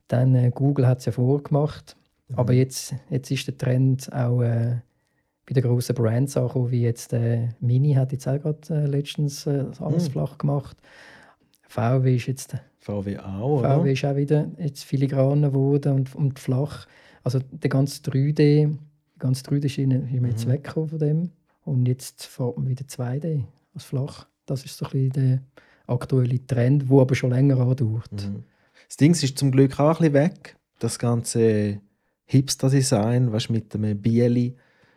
Dann 0.07 0.35
äh, 0.35 0.51
Google 0.55 0.87
hat 0.87 0.99
es 1.01 1.07
ja 1.07 1.12
vorgemacht. 1.12 1.97
Mhm. 2.29 2.39
Aber 2.39 2.53
jetzt, 2.53 2.95
jetzt 3.11 3.31
ist 3.31 3.47
der 3.47 3.59
Trend 3.59 4.12
auch 4.12 4.41
äh, 4.43 4.77
bei 5.47 5.55
den 5.55 5.62
grossen 5.62 5.95
Brands 5.95 6.37
angekommen, 6.37 6.71
wie 6.71 6.83
jetzt 6.83 7.12
äh, 7.12 7.49
Mini 7.61 7.95
hat 7.95 8.12
jetzt 8.12 8.29
auch 8.29 8.39
gerade 8.41 8.59
äh, 8.71 8.87
letztens 8.87 9.47
äh, 9.47 9.64
alles 9.81 10.09
Mhm. 10.09 10.12
flach 10.12 10.39
gemacht. 10.39 10.77
VW 11.69 12.16
ist 12.16 12.27
jetzt 12.27 12.57
VW 12.81 13.19
auch, 13.19 13.61
oder? 13.61 13.81
VW 13.81 13.93
ist 13.93 14.05
auch 14.05 14.16
wieder 14.16 14.47
jetzt 14.59 14.85
filigraner 14.85 15.49
geworden 15.51 15.93
und, 15.95 16.14
und 16.14 16.39
flach. 16.39 16.87
Also 17.25 17.41
der 17.51 17.69
ganze 17.69 18.01
3D, 18.03 18.75
die 19.19 19.23
ganze 19.27 19.43
3D-Schiene 19.45 20.09
ist 20.12 20.21
mir 20.21 20.29
jetzt 20.29 20.47
Mhm. 20.47 20.53
weggekommen 20.53 20.89
von 20.89 20.99
dem. 20.99 21.30
Und 21.64 21.87
jetzt 21.87 22.25
fährt 22.25 22.57
man 22.57 22.68
wieder 22.68 22.84
2D 22.87 23.45
als 23.75 23.84
flach. 23.84 24.26
Das 24.47 24.64
ist 24.64 24.76
so 24.79 24.87
ein 24.87 24.91
bisschen 24.92 25.13
der 25.13 25.42
aktuelle 25.87 26.47
Trend, 26.47 26.88
der 26.91 26.99
aber 26.99 27.14
schon 27.14 27.30
länger 27.30 27.59
andauert. 27.59 28.13
Mhm. 28.13 28.45
Das 28.87 28.97
Ding 28.97 29.13
ist 29.13 29.38
zum 29.38 29.51
Glück 29.51 29.79
auch 29.80 30.01
ein 30.01 30.11
bisschen 30.11 30.14
weg. 30.14 30.57
Das 30.79 30.99
ganze 30.99 31.80
Hipster-Design, 32.26 33.33
weißt 33.33 33.51
mit 33.51 33.75
einem 33.75 34.01
Bieli 34.01 34.55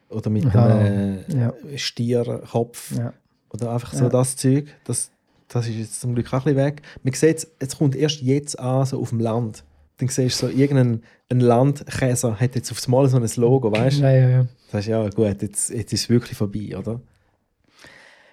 oder 0.09 0.29
mit 0.29 0.45
Aha, 0.45 0.77
einem 0.79 1.19
ja. 1.27 1.53
Stierkopf 1.77 2.95
Ja. 2.97 3.13
oder 3.49 3.71
einfach 3.73 3.93
so 3.93 4.03
Ja. 4.05 4.09
das 4.09 4.35
Zeug. 4.35 4.67
Das, 4.83 5.11
das 5.47 5.67
ist 5.67 5.75
jetzt 5.75 6.01
zum 6.01 6.13
Glück 6.13 6.27
auch 6.27 6.39
ein 6.39 6.43
bisschen 6.43 6.57
weg. 6.57 6.81
Man 7.03 7.13
sieht 7.13 7.37
es, 7.37 7.51
es 7.59 7.77
kommt 7.77 7.95
erst 7.95 8.21
jetzt 8.21 8.59
an, 8.59 8.85
so 8.85 9.01
auf 9.01 9.09
dem 9.09 9.19
Land. 9.19 9.63
Dann 10.01 10.09
siehst 10.09 10.41
du 10.41 10.47
so, 10.47 10.51
irgendein 10.51 11.03
ein 11.29 11.39
Landkäser 11.39 12.39
hat 12.39 12.55
jetzt 12.55 12.71
aufs 12.71 12.87
Mal 12.87 13.07
so 13.07 13.17
ein 13.17 13.29
Logo, 13.37 13.71
weißt 13.71 13.99
du? 13.99 14.03
Ja, 14.03 14.11
ja, 14.11 14.29
ja. 14.29 14.47
Das 14.71 14.81
ist 14.81 14.87
ja 14.87 15.07
gut, 15.09 15.41
jetzt, 15.41 15.69
jetzt 15.69 15.93
ist 15.93 16.01
es 16.01 16.09
wirklich 16.09 16.37
vorbei, 16.37 16.75
oder? 16.77 16.99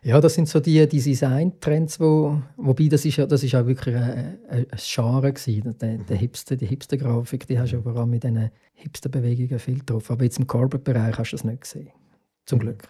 ja, 0.02 0.20
das 0.20 0.34
sind 0.34 0.48
so 0.48 0.60
die, 0.60 0.86
die 0.88 1.00
Design-Trends, 1.00 2.00
wo, 2.00 2.40
wobei 2.56 2.88
das 2.88 3.04
ist 3.04 3.16
ja, 3.16 3.26
das 3.26 3.42
ist 3.42 3.54
auch 3.54 3.66
wirklich 3.66 3.94
ein, 3.94 4.38
ein, 4.48 4.66
ein 4.70 4.78
Genre 4.78 5.32
gewesen. 5.32 5.76
Der, 5.78 5.98
der 5.98 6.16
Hipster, 6.16 6.56
die 6.56 6.66
Hipster-Grafik, 6.66 7.46
die 7.46 7.58
hast 7.58 7.72
du 7.72 7.76
ja 7.76 7.82
vor 7.82 7.96
allem 7.96 8.10
mit 8.10 8.22
diesen 8.22 8.50
Hipster-Bewegungen 8.74 9.58
viel 9.58 9.80
drauf. 9.84 10.10
Aber 10.10 10.24
jetzt 10.24 10.38
im 10.38 10.46
Corporate-Bereich 10.46 11.18
hast 11.18 11.32
du 11.32 11.36
das 11.36 11.44
nicht 11.44 11.62
gesehen. 11.62 11.90
Zum 12.46 12.60
Glück. 12.60 12.88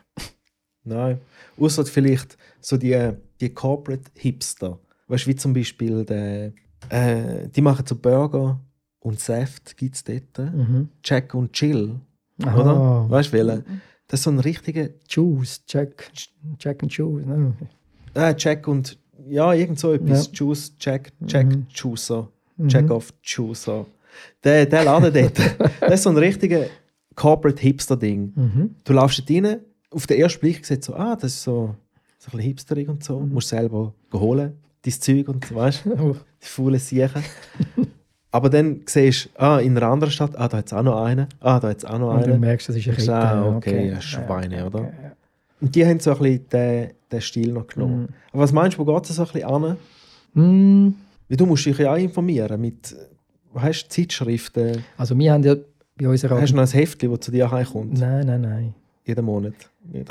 Nein. 0.85 1.19
Außer 1.59 1.85
vielleicht 1.87 2.37
so 2.61 2.77
die, 2.77 3.13
die 3.41 3.51
Corporate 3.51 4.05
Hipster. 4.15 4.79
Weißt 5.09 5.27
du, 5.27 5.31
wie 5.31 5.37
zum 5.37 5.53
Beispiel 5.55 6.05
der, 6.05 6.53
äh, 6.91 7.49
die 7.49 7.63
machen 7.63 7.87
so 7.87 7.97
Burger 7.97 8.61
und 9.09 9.21
Saft 9.21 9.77
gibt 9.77 9.95
es 9.97 10.05
dort. 10.05 10.39
Mhm. 10.55 10.89
Jack 11.05 11.35
und 11.35 11.53
Chill, 11.53 11.97
Aha. 12.45 12.61
oder? 12.61 13.11
Weißt 13.11 13.33
du, 13.33 13.39
welchen? 13.39 13.83
Das 14.07 14.21
ist 14.21 14.25
so 14.25 14.31
ein 14.31 14.39
richtiger 14.39 14.89
Juice, 15.09 15.63
Jack, 15.69 16.11
Jack 16.59 16.83
and 16.83 16.93
Juice. 16.93 17.27
Ne? 17.27 17.53
äh, 18.15 18.35
Jack 18.39 18.67
und 18.69 18.99
ja, 19.29 19.53
irgend 19.53 19.79
so 19.79 19.93
etwas. 19.93 20.27
Ja. 20.29 20.33
Juice, 20.33 20.73
Jack, 20.81 21.13
Jack 21.27 21.47
Mhm. 21.47 21.67
Juicer. 21.75 22.29
Jack 22.67 22.91
of 22.91 23.13
Juicer. 23.23 23.87
Der, 24.43 24.67
der 24.67 24.85
Laden 24.85 25.13
dort, 25.13 25.39
das 25.81 25.95
ist 25.95 26.03
so 26.05 26.11
ein 26.11 26.17
richtiger 26.17 26.65
Corporate 27.15 27.61
Hipster-Ding. 27.61 28.33
Mhm. 28.35 28.75
Du 28.85 28.93
laufst 28.95 29.19
dort 29.21 29.31
rein, 29.31 29.61
auf 29.91 30.07
den 30.07 30.19
ersten 30.21 30.41
Blick 30.41 30.65
sieht 30.67 30.83
so, 30.85 30.95
ah, 30.95 31.15
das 31.15 31.35
ist 31.35 31.43
so, 31.45 31.53
so 31.53 31.75
so 32.19 32.27
ein 32.29 32.31
bisschen 32.33 32.41
hipsterig 32.41 32.89
und 32.89 33.05
so. 33.05 33.21
Mhm. 33.21 33.33
Musst 33.35 33.49
selber 33.49 33.95
holen, 34.13 34.55
dein 34.83 34.93
Zeug 34.95 35.29
und 35.29 35.45
so, 35.45 35.55
weißt 35.55 35.85
du, 35.85 35.93
Oh, 36.01 36.17
die 36.43 36.47
faulen 36.47 36.81
Siechen. 36.81 37.23
Aber 38.31 38.51
dann 38.51 38.83
siehst 38.87 39.27
du, 39.35 39.41
ah, 39.43 39.59
in 39.59 39.77
einer 39.77 39.87
anderen 39.87 40.11
Stadt, 40.13 40.33
ah, 40.39 40.49
da 40.49 40.59
hat 40.59 40.67
es 40.67 40.73
auch 40.73 40.83
noch 40.83 41.03
einen, 41.03 41.27
ah, 41.41 41.59
da 41.61 41.69
hat 41.69 41.79
es 41.79 41.85
auch 41.85 41.99
noch 41.99 42.15
Und 42.15 42.27
du 42.27 42.31
einen. 42.33 42.41
merkst, 42.41 42.69
das 42.69 42.77
ist 42.77 42.87
Denkst, 42.87 43.01
Kette. 43.01 43.15
ah, 43.15 43.35
ja, 43.35 43.57
okay, 43.57 43.89
ja, 43.89 44.01
Schweine, 44.01 44.67
oder? 44.67 44.81
okay, 44.81 44.93
ja. 45.03 45.13
Und 45.61 45.75
die 45.75 45.85
haben 45.87 45.99
so 45.99 46.13
ein 46.13 46.19
bisschen 46.19 46.49
den, 46.53 46.91
den 47.11 47.21
Stil 47.21 47.53
noch 47.53 47.67
genommen. 47.67 48.03
Mhm. 48.03 48.09
Aber 48.33 48.43
was 48.43 48.53
meinst 48.53 48.77
du, 48.79 48.87
wo 48.87 48.95
geht 48.95 49.09
es 49.11 49.17
so 49.17 49.23
ein 49.23 49.29
bisschen 49.33 49.49
an? 49.49 49.77
Mm, 50.35 50.95
Weil 51.29 51.37
du 51.37 51.47
musst 51.47 51.65
dich 51.67 51.79
ja 51.79 51.93
auch 51.93 51.97
informieren 51.97 52.61
mit, 52.61 52.95
hast 53.55 53.85
du, 53.85 53.89
Zeitschriften, 53.89 54.85
Also 54.99 55.19
wir 55.19 55.33
haben 55.33 55.43
ja 55.43 55.57
bei 55.97 56.09
unserer 56.09 56.41
hast 56.41 56.51
du 56.53 56.57
noch 56.57 56.63
ein 56.63 56.69
Heftchen, 56.69 57.11
das 57.11 57.21
zu 57.21 57.33
dir 57.33 57.51
heimkommt, 57.51 57.99
Nein, 57.99 58.27
nein, 58.27 58.41
nein. 58.43 58.75
jeden 59.05 59.25
Monat. 59.25 59.55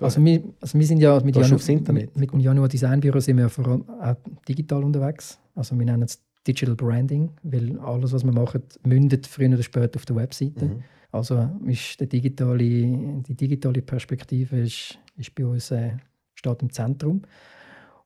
Also 0.00 0.22
wir, 0.24 0.42
also 0.60 0.76
wir 0.76 0.86
sind 0.86 0.98
ja 0.98 1.14
mit, 1.20 1.26
Gehst 1.26 1.36
du 1.36 1.40
Janu 1.42 1.54
aufs 1.54 1.68
Internet? 1.68 2.06
mit, 2.08 2.16
mit 2.18 2.32
dem 2.32 2.40
Januar 2.40 2.66
Designbüro 2.68 3.20
sind 3.20 3.36
wir 3.36 3.48
vor 3.48 3.68
allem 3.68 3.84
auch 4.02 4.16
digital 4.48 4.82
unterwegs. 4.82 5.38
Also 5.54 5.78
wir 5.78 5.86
nennen 5.86 6.02
es 6.02 6.20
Digital 6.46 6.74
Branding, 6.74 7.30
weil 7.42 7.78
alles, 7.80 8.12
was 8.12 8.24
wir 8.24 8.32
machen, 8.32 8.62
mündet 8.84 9.26
früher 9.26 9.48
oder 9.48 9.62
später 9.62 9.96
auf 9.96 10.04
der 10.04 10.16
Webseite. 10.16 10.66
Mhm. 10.66 10.82
Also 11.12 11.48
ist 11.66 12.00
der 12.00 12.08
digitale, 12.08 12.58
die 12.58 13.34
digitale 13.34 13.82
Perspektive 13.82 14.60
ist, 14.60 14.98
ist 15.16 15.34
bei 15.34 15.46
uns 15.46 15.70
äh, 15.70 15.92
steht 16.34 16.62
im 16.62 16.70
Zentrum. 16.70 17.22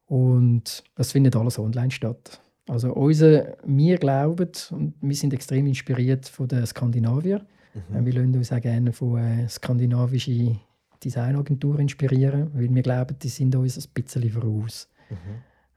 Und 0.07 0.85
das 0.95 1.13
findet 1.13 1.35
alles 1.37 1.59
online 1.59 1.91
statt. 1.91 2.41
Also 2.69 2.93
unser, 2.93 3.57
wir 3.65 3.97
glauben, 3.97 4.51
und 4.71 4.95
wir 5.01 5.17
sind 5.17 5.33
extrem 5.33 5.67
inspiriert 5.67 6.29
von 6.29 6.49
den 6.49 6.67
Skandinaviern. 6.67 7.47
Äh, 7.95 8.05
Wir 8.05 8.13
lassen 8.13 8.37
uns 8.37 8.53
auch 8.53 8.61
gerne 8.61 8.93
von 8.93 9.19
äh, 9.19 9.49
skandinavischen 9.49 10.61
Designagenturen 11.03 11.81
inspirieren, 11.81 12.51
weil 12.55 12.75
wir 12.75 12.83
glauben, 12.83 13.17
die 13.23 13.29
sind 13.29 13.55
uns 13.55 13.79
ein 13.79 13.91
bisschen 13.95 14.29
voraus. 14.31 14.89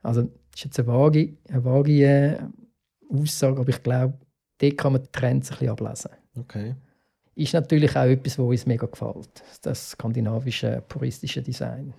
Also 0.02 0.22
das 0.22 0.30
ist 0.56 0.64
jetzt 0.64 0.78
eine 0.80 0.88
vage, 0.88 1.34
eine 1.48 1.64
vage 1.64 2.02
äh, 2.04 2.38
Aussage, 3.10 3.60
aber 3.60 3.68
ich 3.70 3.82
glaube, 3.82 4.14
dort 4.58 4.78
kann 4.78 4.92
man 4.92 5.02
die 5.02 5.08
Trends 5.12 5.50
ein 5.50 5.56
bisschen 5.58 5.70
ablesen. 5.70 6.10
Okay. 6.38 6.74
Ist 7.34 7.54
natürlich 7.54 7.96
auch 7.96 8.04
etwas, 8.04 8.38
was 8.38 8.44
uns 8.46 8.66
mega 8.66 8.86
gefällt, 8.86 9.42
das 9.62 9.90
skandinavische 9.90 10.82
puristische 10.88 11.42
Design. 11.42 11.94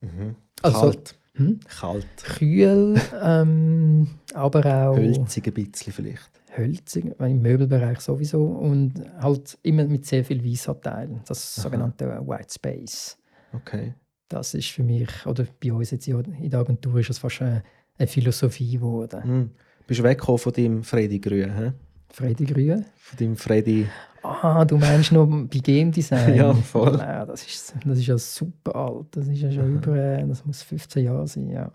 Mhm. 0.00 0.36
Also- 0.62 0.80
Kalt. 0.80 1.14
Hm? 1.36 1.58
Kalt. 1.80 2.06
Kühl, 2.38 2.94
ähm, 3.20 4.06
aber 4.34 4.64
auch 4.90 4.96
Hölzig 4.96 5.48
ein 5.48 5.52
bisschen 5.54 5.92
vielleicht. 5.92 6.30
hölzig, 6.56 7.06
im 7.18 7.42
Möbelbereich 7.42 7.98
sowieso 7.98 8.44
und 8.46 8.94
halt 9.20 9.58
immer 9.62 9.84
mit 9.84 10.06
sehr 10.06 10.24
viel 10.24 10.44
Weissanteil, 10.44 11.20
das 11.26 11.56
sogenannte 11.56 12.06
White 12.24 12.52
Space. 12.54 13.18
Okay. 13.52 13.94
Das 14.28 14.54
ist 14.54 14.70
für 14.70 14.82
mich, 14.82 15.08
oder 15.26 15.46
bei 15.62 15.72
uns 15.72 15.90
jetzt 15.90 16.08
in 16.08 16.50
der 16.50 16.60
Agentur 16.60 16.98
ist 16.98 17.10
das 17.10 17.18
fast 17.18 17.42
eine, 17.42 17.62
eine 17.98 18.06
Philosophie 18.08 18.72
geworden. 18.72 19.20
Mhm. 19.24 19.50
Bist 19.86 20.00
du 20.00 20.04
weggekommen 20.04 20.38
von 20.38 20.52
deinem 20.52 20.82
Freddy 20.82 21.18
Grün, 21.20 21.54
hä? 21.56 21.72
Freddy 22.10 22.44
Grün. 22.46 22.84
Von 22.96 23.18
deinem 23.18 23.36
Freddy... 23.36 23.86
Ah, 24.22 24.64
du 24.64 24.78
meinst 24.78 25.12
noch 25.12 25.26
bei 25.26 25.58
Game 25.58 25.92
Design? 25.92 26.34
Ja, 26.36 26.54
voll. 26.54 26.96
Ja, 26.98 27.26
das, 27.26 27.44
ist, 27.46 27.74
das 27.84 27.98
ist 27.98 28.06
ja 28.06 28.16
super 28.16 28.74
alt. 28.74 29.06
Das 29.10 29.28
ist 29.28 29.40
ja 29.42 29.52
schon 29.52 29.74
über, 29.76 29.94
äh, 29.96 30.26
das 30.26 30.42
muss 30.46 30.62
15 30.62 31.04
Jahre 31.04 31.28
sein, 31.28 31.50
ja. 31.50 31.70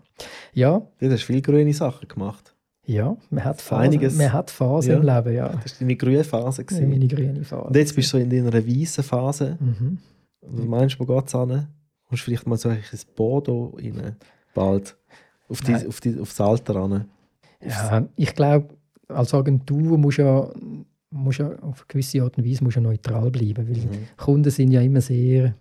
Ja, 0.52 0.82
Du 0.98 1.08
hast 1.10 1.22
viele 1.22 1.42
grüne 1.42 1.72
Sachen 1.72 2.08
gemacht. 2.08 2.52
ja 2.84 3.16
man 3.30 3.44
hat 3.44 3.60
Phasen, 3.62 3.84
Einiges. 3.84 4.16
man 4.16 4.32
hat 4.32 4.50
Phasen 4.50 4.90
Ja. 4.90 4.96
im 4.98 5.02
Leben, 5.04 5.36
ja. 5.36 5.48
Das 5.62 5.74
war 5.74 5.78
deine 5.78 5.94
grüne 5.96 6.24
Phase. 6.24 6.64
Gewesen. 6.64 6.88
meine 6.90 7.06
grüne 7.06 7.44
Phase. 7.44 7.62
Und 7.68 7.76
jetzt 7.76 7.94
bist 7.94 8.12
du 8.12 8.18
so 8.18 8.22
in 8.24 8.28
deiner 8.30 8.52
weißen 8.66 9.04
Phase. 9.04 9.56
Mhm. 9.60 9.98
Was 10.42 10.64
meinst 10.66 10.98
du, 10.98 11.06
wo 11.06 11.14
geht 11.14 11.28
es 11.28 11.34
du 12.10 12.16
vielleicht 12.16 12.46
mal 12.46 12.56
so 12.56 12.68
ein 12.68 12.82
Bordeaux 13.14 13.76
rein? 13.76 14.16
Bald. 14.54 14.96
Auf, 15.48 15.60
die, 15.62 15.74
auf, 15.74 16.00
die, 16.00 16.18
auf 16.18 16.28
das 16.28 16.40
Alter 16.40 16.76
ran. 16.76 17.08
Ja, 17.64 18.08
ich 18.16 18.34
glaube, 18.34 18.74
als 19.08 19.34
Agentur 19.34 19.98
muss 19.98 20.16
ja, 20.16 20.48
muss 21.10 21.38
ja 21.38 21.48
auf 21.60 21.80
eine 21.80 21.86
gewisse 21.88 22.22
Art 22.22 22.38
und 22.38 22.46
Weise 22.46 22.62
muss 22.64 22.76
ja 22.76 22.80
neutral 22.80 23.30
bleiben, 23.30 23.68
weil 23.68 23.76
Mhm. 23.76 24.06
Kunden 24.16 24.50
sind 24.50 24.70
ja 24.70 24.80
immer 24.80 25.00
sehr, 25.00 25.54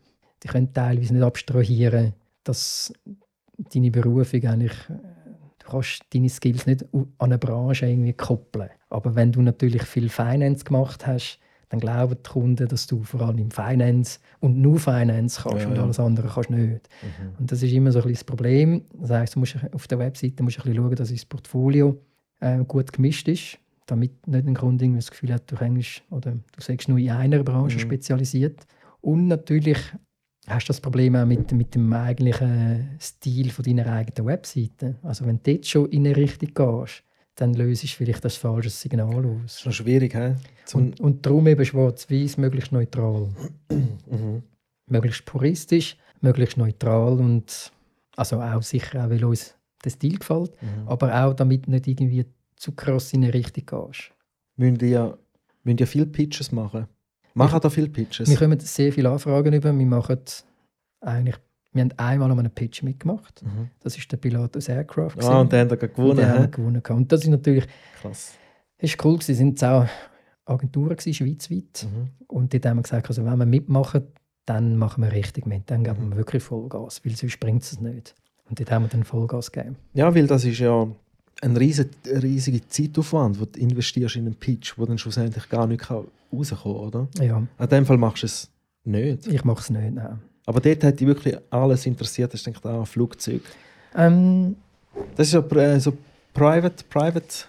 die 0.44 0.48
können 0.48 0.72
teilweise 0.74 1.14
nicht 1.14 1.24
abstrahieren, 1.24 2.14
dass 2.44 2.94
deine 3.74 3.92
Berufung 3.92 4.46
eigentlich, 4.46 4.74
du 4.88 5.68
kannst 5.68 6.02
deine 6.14 6.30
Skills 6.30 6.66
nicht 6.66 6.86
an 6.94 7.08
eine 7.18 7.38
Branche 7.38 7.88
irgendwie 7.88 8.14
koppeln. 8.14 8.70
Aber 8.90 9.16
wenn 9.16 9.32
du 9.32 9.42
natürlich 9.42 9.84
viel 9.84 10.10
Finance 10.10 10.64
gemacht 10.64 11.06
hast, 11.06 11.40
dann 11.70 11.80
glauben 11.80 12.16
die 12.16 12.30
Kunden, 12.30 12.68
dass 12.68 12.88
du 12.88 13.04
vor 13.04 13.22
allem 13.22 13.38
im 13.38 13.52
Finance 13.52 14.20
und 14.40 14.60
nur 14.60 14.80
Finance 14.80 15.42
kannst 15.44 15.66
Ja, 15.66 15.72
und 15.72 15.80
alles 15.80 16.00
andere 16.00 16.28
kannst 16.28 16.50
nicht. 16.50 16.90
Und 17.38 17.52
das 17.52 17.62
ist 17.64 17.72
immer 17.72 17.92
so 17.92 18.00
ein 18.00 18.04
bisschen 18.04 18.16
das 18.16 18.24
Problem. 18.24 18.82
Das 18.94 19.12
heißt, 19.12 19.36
du 19.36 19.40
musst 19.40 19.56
auf 19.72 19.88
der 19.88 20.00
Webseite 20.00 20.44
musst 20.44 20.58
du 20.58 20.62
ein 20.62 20.64
bisschen 20.72 20.84
schauen, 20.84 20.96
dass 20.96 21.10
das 21.12 21.26
Portfolio 21.26 22.02
äh, 22.40 22.64
gut 22.66 22.92
gemischt 22.92 23.28
ist, 23.28 23.60
damit 23.86 24.28
nicht 24.28 24.48
ein 24.48 24.56
Kunde 24.56 24.90
das 24.96 25.12
Gefühl 25.12 25.34
hat, 25.34 25.52
du 25.52 25.60
hängst 25.60 26.04
oder 26.10 26.32
du 26.32 26.62
sagst 26.62 26.90
nur 26.90 26.98
in 26.98 27.12
einer 27.12 27.44
Branche 27.44 27.78
Mhm. 27.78 27.82
spezialisiert. 27.82 28.66
Und 29.02 29.28
natürlich 29.28 29.78
hast 30.48 30.66
du 30.66 30.70
das 30.72 30.82
Problem 30.82 31.16
auch 31.16 31.26
mit, 31.26 31.52
mit 31.52 31.76
dem 31.76 31.92
eigentlichen 31.94 32.90
Stil 33.00 33.52
von 33.52 33.64
deiner 33.64 33.88
eigenen 33.92 34.26
Webseite. 34.28 34.96
Also 35.04 35.26
wenn 35.26 35.40
du 35.44 35.54
dort 35.54 35.66
schon 35.68 35.86
in 35.88 36.06
eine 36.08 36.16
Richtung 36.18 36.50
gehst, 36.54 37.04
dann 37.42 37.54
löst 37.54 37.84
du 37.84 37.88
vielleicht 37.88 38.24
das 38.26 38.36
falsche 38.36 38.70
Signal 38.70 39.22
Das 39.24 39.26
aus. 39.26 39.60
ist 39.60 39.66
noch 39.66 39.74
schwierig, 39.74 40.14
hä? 40.14 40.36
Zum, 40.66 40.82
Und, 40.82 41.00
und 41.00 41.26
darum 41.26 41.48
eben 41.48 41.64
schwarz-weiß, 41.66 42.38
möglichst 42.38 42.72
neutral. 42.72 43.30
mhm. 43.72 44.44
Möglichst 44.88 45.26
puristisch, 45.26 45.98
möglichst 46.22 46.58
neutral 46.58 47.20
und 47.20 47.72
also 48.16 48.42
auch 48.42 48.62
sicher 48.64 49.06
auch, 49.06 49.10
weil 49.10 49.24
uns 49.24 49.56
der 49.84 49.92
Stil 49.92 50.18
gefällt, 50.18 50.52
Mhm. 50.62 50.88
aber 50.88 51.24
auch 51.26 51.34
damit 51.34 51.68
nicht 51.68 51.88
irgendwie 51.88 52.26
zu 52.56 52.74
krass 52.74 53.14
in 53.14 53.24
eine 53.24 53.34
Richtung 53.34 53.66
gehst. 53.66 54.12
Müssen 54.58 54.78
die 54.78 54.88
ja, 54.88 55.18
müssen 55.64 55.78
ja 55.78 55.86
viele 55.86 56.06
Pitches 56.08 56.52
machen. 56.52 56.88
Machen 57.34 57.60
da 57.62 57.70
viele 57.70 57.88
Pitches? 57.90 58.30
Wir 58.30 58.36
kommen 58.38 58.60
sehr 58.60 58.92
viele 58.92 59.10
Anfragen 59.10 59.54
über. 59.54 59.72
Wir 59.78 59.86
machen 59.86 60.18
eigentlich, 61.00 61.38
wir 61.72 61.82
haben 61.84 61.92
einmal 61.98 62.32
an 62.32 62.40
einem 62.40 62.52
Pitch 62.52 62.82
mitgemacht. 62.84 63.44
Mhm. 63.44 63.70
Das 63.82 63.98
ist 63.98 64.12
der 64.12 64.18
Pilatus 64.18 64.68
Aircraft. 64.70 65.16
Ah, 65.22 65.42
und 65.42 65.54
dann 65.54 65.70
haben 65.70 65.70
wir 65.72 65.82
Und 65.84 65.96
gewonnen. 65.96 66.18
den 66.18 66.28
haben 66.30 66.40
wir 66.42 66.48
gewonnen. 66.48 66.82
Und 66.90 67.12
das 67.12 67.22
ist 67.22 67.28
natürlich 67.30 67.66
Krass. 68.02 68.34
ist 68.80 69.04
cool 69.06 69.14
gewesen. 69.20 69.32
Es 69.32 69.38
sind 69.38 69.64
auch 69.64 69.86
Agenturen 70.46 70.96
gewesen, 70.96 71.14
schweizweit. 71.14 71.86
Mhm. 71.86 72.10
Und 72.28 72.54
dort 72.54 72.66
haben 72.66 72.78
wir 72.78 72.84
gesagt, 72.84 73.08
also 73.08 73.24
wenn 73.26 73.38
wir 73.38 73.46
mitmachen, 73.46 74.04
dann 74.46 74.78
machen 74.78 75.04
wir 75.04 75.12
richtig 75.12 75.46
mit. 75.46 75.70
Dann 75.70 75.84
geben 75.84 76.06
Mhm. 76.06 76.10
wir 76.12 76.18
wirklich 76.18 76.42
Vollgas, 76.42 77.06
weil 77.06 77.16
sonst 77.16 77.40
bringt 77.40 77.62
es 77.62 77.80
nicht. 77.80 78.16
Und 78.50 78.60
dort 78.60 78.72
haben 78.72 78.84
wir 78.86 78.90
dann 78.90 79.04
Vollgas 79.04 79.52
gegeben. 79.52 79.76
Ja, 79.94 80.14
weil 80.16 80.26
das 80.26 80.44
ist 80.46 80.58
ja 80.58 80.88
ein 81.42 81.56
riesen, 81.56 81.92
riesiger 82.06 82.68
Zeitaufwand, 82.68 83.40
wo 83.40 83.46
du 83.46 83.60
investierst 83.60 84.16
in 84.16 84.26
einen 84.26 84.36
Pitch, 84.36 84.76
wo 84.78 84.86
dann 84.88 84.98
schlussendlich 84.98 85.48
gar 85.50 85.68
nicht 85.68 85.88
rauskommen 85.90 86.48
kann, 86.92 87.04
oder? 87.06 87.08
Ja, 87.24 87.44
In 87.60 87.70
dem 87.70 87.86
Fall 87.86 87.98
machst 87.98 88.24
du 88.24 88.26
es 88.26 88.50
nicht. 88.86 89.28
ich 89.28 89.44
mache 89.46 89.62
es 89.62 89.70
nicht. 89.70 89.94
Nein. 89.94 90.20
Aber 90.50 90.62
dort 90.62 90.84
hat 90.84 91.00
dich 91.00 91.06
wirklich 91.06 91.38
alles 91.52 91.86
interessiert. 91.86 92.34
Ich 92.34 92.42
denke, 92.42 92.68
ah, 92.68 92.84
Flugzeug. 92.84 93.44
Ähm, 93.96 94.56
Das 95.16 95.28
ist 95.28 95.34
so, 95.34 95.48
äh, 95.56 95.80
so 95.80 95.94
Private, 96.34 96.84
Private 96.90 97.46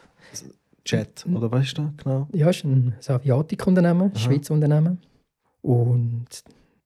Jet, 0.85 1.25
oder 1.35 1.51
weißt 1.51 1.79
du 1.79 1.93
genau? 1.97 2.29
ja, 2.35 2.51
es 2.51 2.59
ist 2.59 2.65
ein, 2.65 2.95
Aviatikunternehmen, 3.09 4.11
ein. 4.13 4.17
Schweizer 4.19 4.53
Unternehmen. 4.53 4.99
Und 5.63 6.27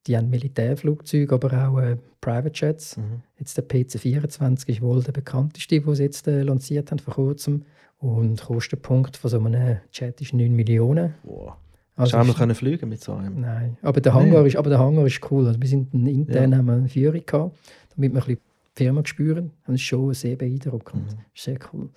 die 0.07 0.15
haben 0.15 0.29
Militärflugzeuge, 0.29 1.35
aber 1.35 1.67
auch 1.67 1.79
äh, 1.79 1.97
Private 2.21 2.51
Jets. 2.53 2.95
Mhm. 2.95 3.21
Jetzt 3.37 3.57
der 3.57 3.67
PC-24 3.67 4.69
ist 4.69 4.81
wohl 4.81 5.03
der 5.03 5.11
bekannteste, 5.11 5.81
den 5.81 5.95
sie 5.95 6.03
jetzt 6.03 6.29
äh, 6.29 6.43
lanciert 6.43 6.91
haben 6.91 6.99
vor 6.99 7.15
kurzem. 7.15 7.65
Und 7.97 8.39
der 8.39 8.45
Kostenpunkt 8.45 9.17
von 9.17 9.29
so 9.29 9.37
einem 9.37 9.79
Jet 9.91 10.21
ist 10.21 10.33
9 10.33 10.49
Millionen. 10.55 11.15
Wow. 11.23 11.55
Also 11.97 12.17
einmal 12.17 12.31
ist- 12.33 12.37
können 12.39 12.55
fliegen 12.55 12.89
mit 12.89 13.01
so 13.01 13.13
einem? 13.13 13.39
Nein, 13.41 13.77
aber 13.81 14.01
der 14.01 14.13
Hangar, 14.13 14.45
ist, 14.45 14.55
aber 14.57 14.69
der 14.69 14.79
Hangar 14.79 15.05
ist 15.05 15.19
cool. 15.31 15.47
Also 15.47 15.61
wir 15.61 15.67
sind 15.69 15.93
intern 15.93 16.51
Ja. 16.51 16.57
haben 16.57 16.65
wir 16.65 16.73
eine 16.73 16.89
Führung 16.89 17.21
gehabt, 17.25 17.55
damit 17.95 18.13
wir 18.13 18.21
ein 18.21 18.25
bisschen 18.25 18.37
die 18.77 18.83
Firma 18.83 19.01
spüren. 19.05 19.45
Und 19.45 19.53
das 19.67 19.75
ist 19.75 19.81
schon 19.83 20.13
sehr 20.13 20.35
beeindruckend. 20.35 21.13
Mhm. 21.13 21.19
Ist 21.33 21.43
sehr 21.43 21.57
cool. 21.73 21.89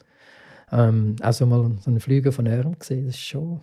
Ähm, 0.71 1.17
also 1.21 1.47
mal 1.47 1.71
so 1.81 1.91
einen 1.91 1.99
Flüger 2.01 2.31
von 2.31 2.47
Erm 2.47 2.79
gesehen, 2.79 3.07
das 3.07 3.15
ist 3.17 3.23
schon... 3.25 3.61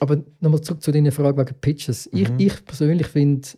Aber 0.00 0.18
nochmal 0.40 0.60
zurück 0.60 0.80
zu 0.82 0.92
deiner 0.92 1.10
Frage 1.10 1.38
wegen 1.38 1.56
Pitches. 1.60 2.08
Ich, 2.12 2.28
Mhm. 2.30 2.38
ich 2.38 2.64
persönlich 2.64 3.06
finde 3.08 3.48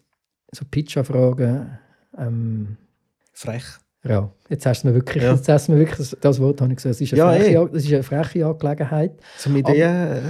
so 0.53 0.65
Pitch-Anfragen... 0.71 1.79
Ähm, 2.17 2.77
Frech. 3.33 3.65
ja, 4.05 4.31
jetzt 4.49 4.67
hast 4.67 4.83
du 4.83 4.89
mir 4.89 4.95
wirklich, 4.95 5.23
Ja. 5.23 5.33
jetzt 5.35 5.49
hast 5.49 5.69
du 5.69 5.73
mir 5.73 5.79
wirklich 5.79 5.97
das, 5.99 6.17
das 6.21 6.41
Wort 6.41 6.61
habe 6.61 6.73
ich 6.73 6.77
gesagt. 6.77 6.95
Es 6.95 7.01
ist 7.01 7.13
eine, 7.13 7.19
Ja, 7.19 7.33
freche, 7.33 7.71
eh. 7.73 7.77
Ist 7.77 7.93
eine 7.93 8.03
freche 8.03 8.47
Angelegenheit. 8.47 9.13
Zum 9.39 9.57
Ideen. 9.57 10.23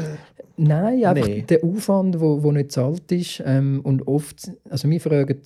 Nein, 0.63 1.05
einfach 1.05 1.27
Nee. 1.27 1.43
der 1.43 1.65
Aufwand, 1.65 2.15
der 2.15 2.21
wo, 2.21 2.43
wo 2.43 2.53
nicht 2.53 2.71
zahlt 2.73 3.11
ist. 3.13 3.43
Ähm, 3.45 3.81
und 3.83 4.07
oft, 4.07 4.51
also 4.69 4.89
wir 4.91 5.01
fragen, 5.01 5.41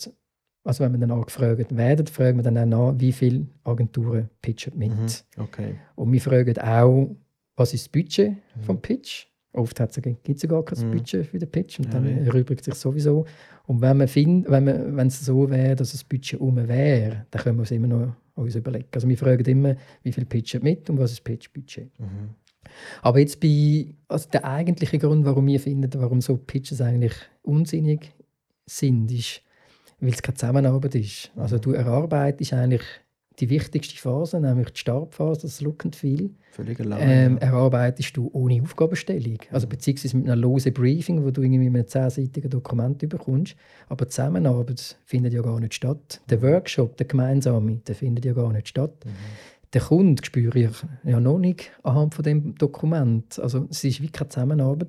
also 0.64 0.84
wenn 0.84 0.92
wir 0.92 0.98
dann 0.98 1.10
angefragt 1.10 1.76
werden, 1.76 2.06
fragen 2.06 2.38
wir 2.38 2.42
dann 2.42 2.58
auch 2.74 2.92
nach, 2.92 3.00
wie 3.00 3.12
viele 3.12 3.46
Agenturen 3.64 4.28
pitchen 4.42 4.76
mit. 4.78 4.90
mhm. 4.90 5.42
Okay. 5.42 5.74
Und 5.94 6.12
wir 6.12 6.20
fragen 6.20 6.58
auch, 6.58 7.14
was 7.56 7.74
ist 7.74 7.84
das 7.86 7.88
Budget 7.90 8.30
Mhm. 8.30 8.62
vom 8.62 8.80
Pitch? 8.80 9.26
Oft 9.52 9.76
gibt 9.76 10.28
es 10.36 10.42
ja 10.42 10.48
gar 10.48 10.64
kein 10.64 10.88
Mhm. 10.88 10.90
Budget 10.92 11.26
für 11.26 11.38
den 11.38 11.48
Pitch 11.48 11.78
und 11.78 11.84
Ja, 11.86 11.92
dann 11.92 12.06
eh. 12.08 12.26
erübrigt 12.26 12.64
sich 12.64 12.74
sowieso. 12.74 13.24
Und 13.66 13.80
wenn 13.80 13.96
man 13.98 14.08
find, 14.08 14.50
wenn 14.50 14.64
man, 14.64 14.96
wenn 14.96 15.06
es 15.06 15.24
so 15.24 15.48
wäre, 15.48 15.76
dass 15.76 15.92
das 15.92 16.02
Budget 16.02 16.40
um 16.40 16.56
wäre, 16.56 17.26
dann 17.30 17.42
können 17.42 17.58
wir 17.58 17.62
es 17.62 17.70
immer 17.70 17.86
noch 17.86 18.12
uns 18.34 18.56
überlegen. 18.56 18.86
Also 18.92 19.08
wir 19.08 19.16
fragen 19.16 19.44
immer, 19.44 19.76
wie 20.02 20.10
viel 20.10 20.24
pitchen 20.24 20.60
mit 20.64 20.90
und 20.90 20.98
was 20.98 21.12
ist 21.12 21.20
das 21.20 21.24
Pitch-Budget. 21.24 21.88
Mhm. 22.00 22.30
Aber 23.02 23.18
jetzt 23.18 23.40
bei, 23.40 23.94
also 24.08 24.28
der 24.30 24.44
eigentliche 24.44 24.98
Grund, 24.98 25.24
warum 25.24 25.46
wir 25.46 25.60
finden, 25.60 25.90
warum 26.00 26.20
so 26.20 26.36
Pitches 26.36 26.80
eigentlich 26.80 27.14
unsinnig 27.42 28.12
sind, 28.66 29.10
ist, 29.10 29.42
weil 30.00 30.12
es 30.12 30.22
keine 30.22 30.36
Zusammenarbeit 30.36 30.94
ist. 30.94 31.30
Also 31.36 31.58
du 31.58 31.72
erarbeitest 31.72 32.52
eigentlich 32.52 32.82
die 33.40 33.50
wichtigste 33.50 33.96
Phase, 33.96 34.40
nämlich 34.40 34.70
die 34.70 34.78
Startphase, 34.80 35.42
das 35.42 35.60
Look 35.60 35.84
and 35.84 35.96
Feel, 35.96 36.30
Völlig 36.52 36.78
allein. 36.78 37.00
ähm, 37.02 37.38
erarbeitest 37.38 38.16
du 38.16 38.30
ohne 38.32 38.62
Aufgabenstellung. 38.62 39.38
Also 39.50 39.66
beziehungsweise 39.66 40.16
mit 40.16 40.28
einem 40.30 40.40
losen 40.40 40.72
Briefing, 40.72 41.24
wo 41.24 41.30
du 41.32 41.42
irgendwie 41.42 41.68
mit 41.68 41.80
einem 41.80 41.88
zehnseitigen 41.88 42.48
Dokument 42.48 42.98
bekommst. 43.08 43.56
Aber 43.88 44.04
die 44.04 44.10
Zusammenarbeit 44.10 44.96
findet 45.04 45.32
ja 45.32 45.42
gar 45.42 45.58
nicht 45.58 45.74
statt. 45.74 46.20
Der 46.30 46.42
Workshop, 46.42 46.96
der 46.96 47.06
gemeinsame, 47.06 47.80
der 47.86 47.94
findet 47.96 48.24
ja 48.24 48.34
gar 48.34 48.52
nicht 48.52 48.68
statt. 48.68 49.04
Der 49.74 49.82
Kunde 49.82 50.24
spüre 50.24 50.58
ich 50.58 50.70
ja 51.02 51.18
noch 51.18 51.38
nicht 51.38 51.72
anhand 51.82 52.14
von 52.14 52.22
dem 52.22 52.54
Dokument. 52.54 53.38
Also 53.40 53.66
es 53.70 53.82
ist 53.82 54.00
wie 54.00 54.08
keine 54.08 54.28
Zusammenarbeit. 54.28 54.88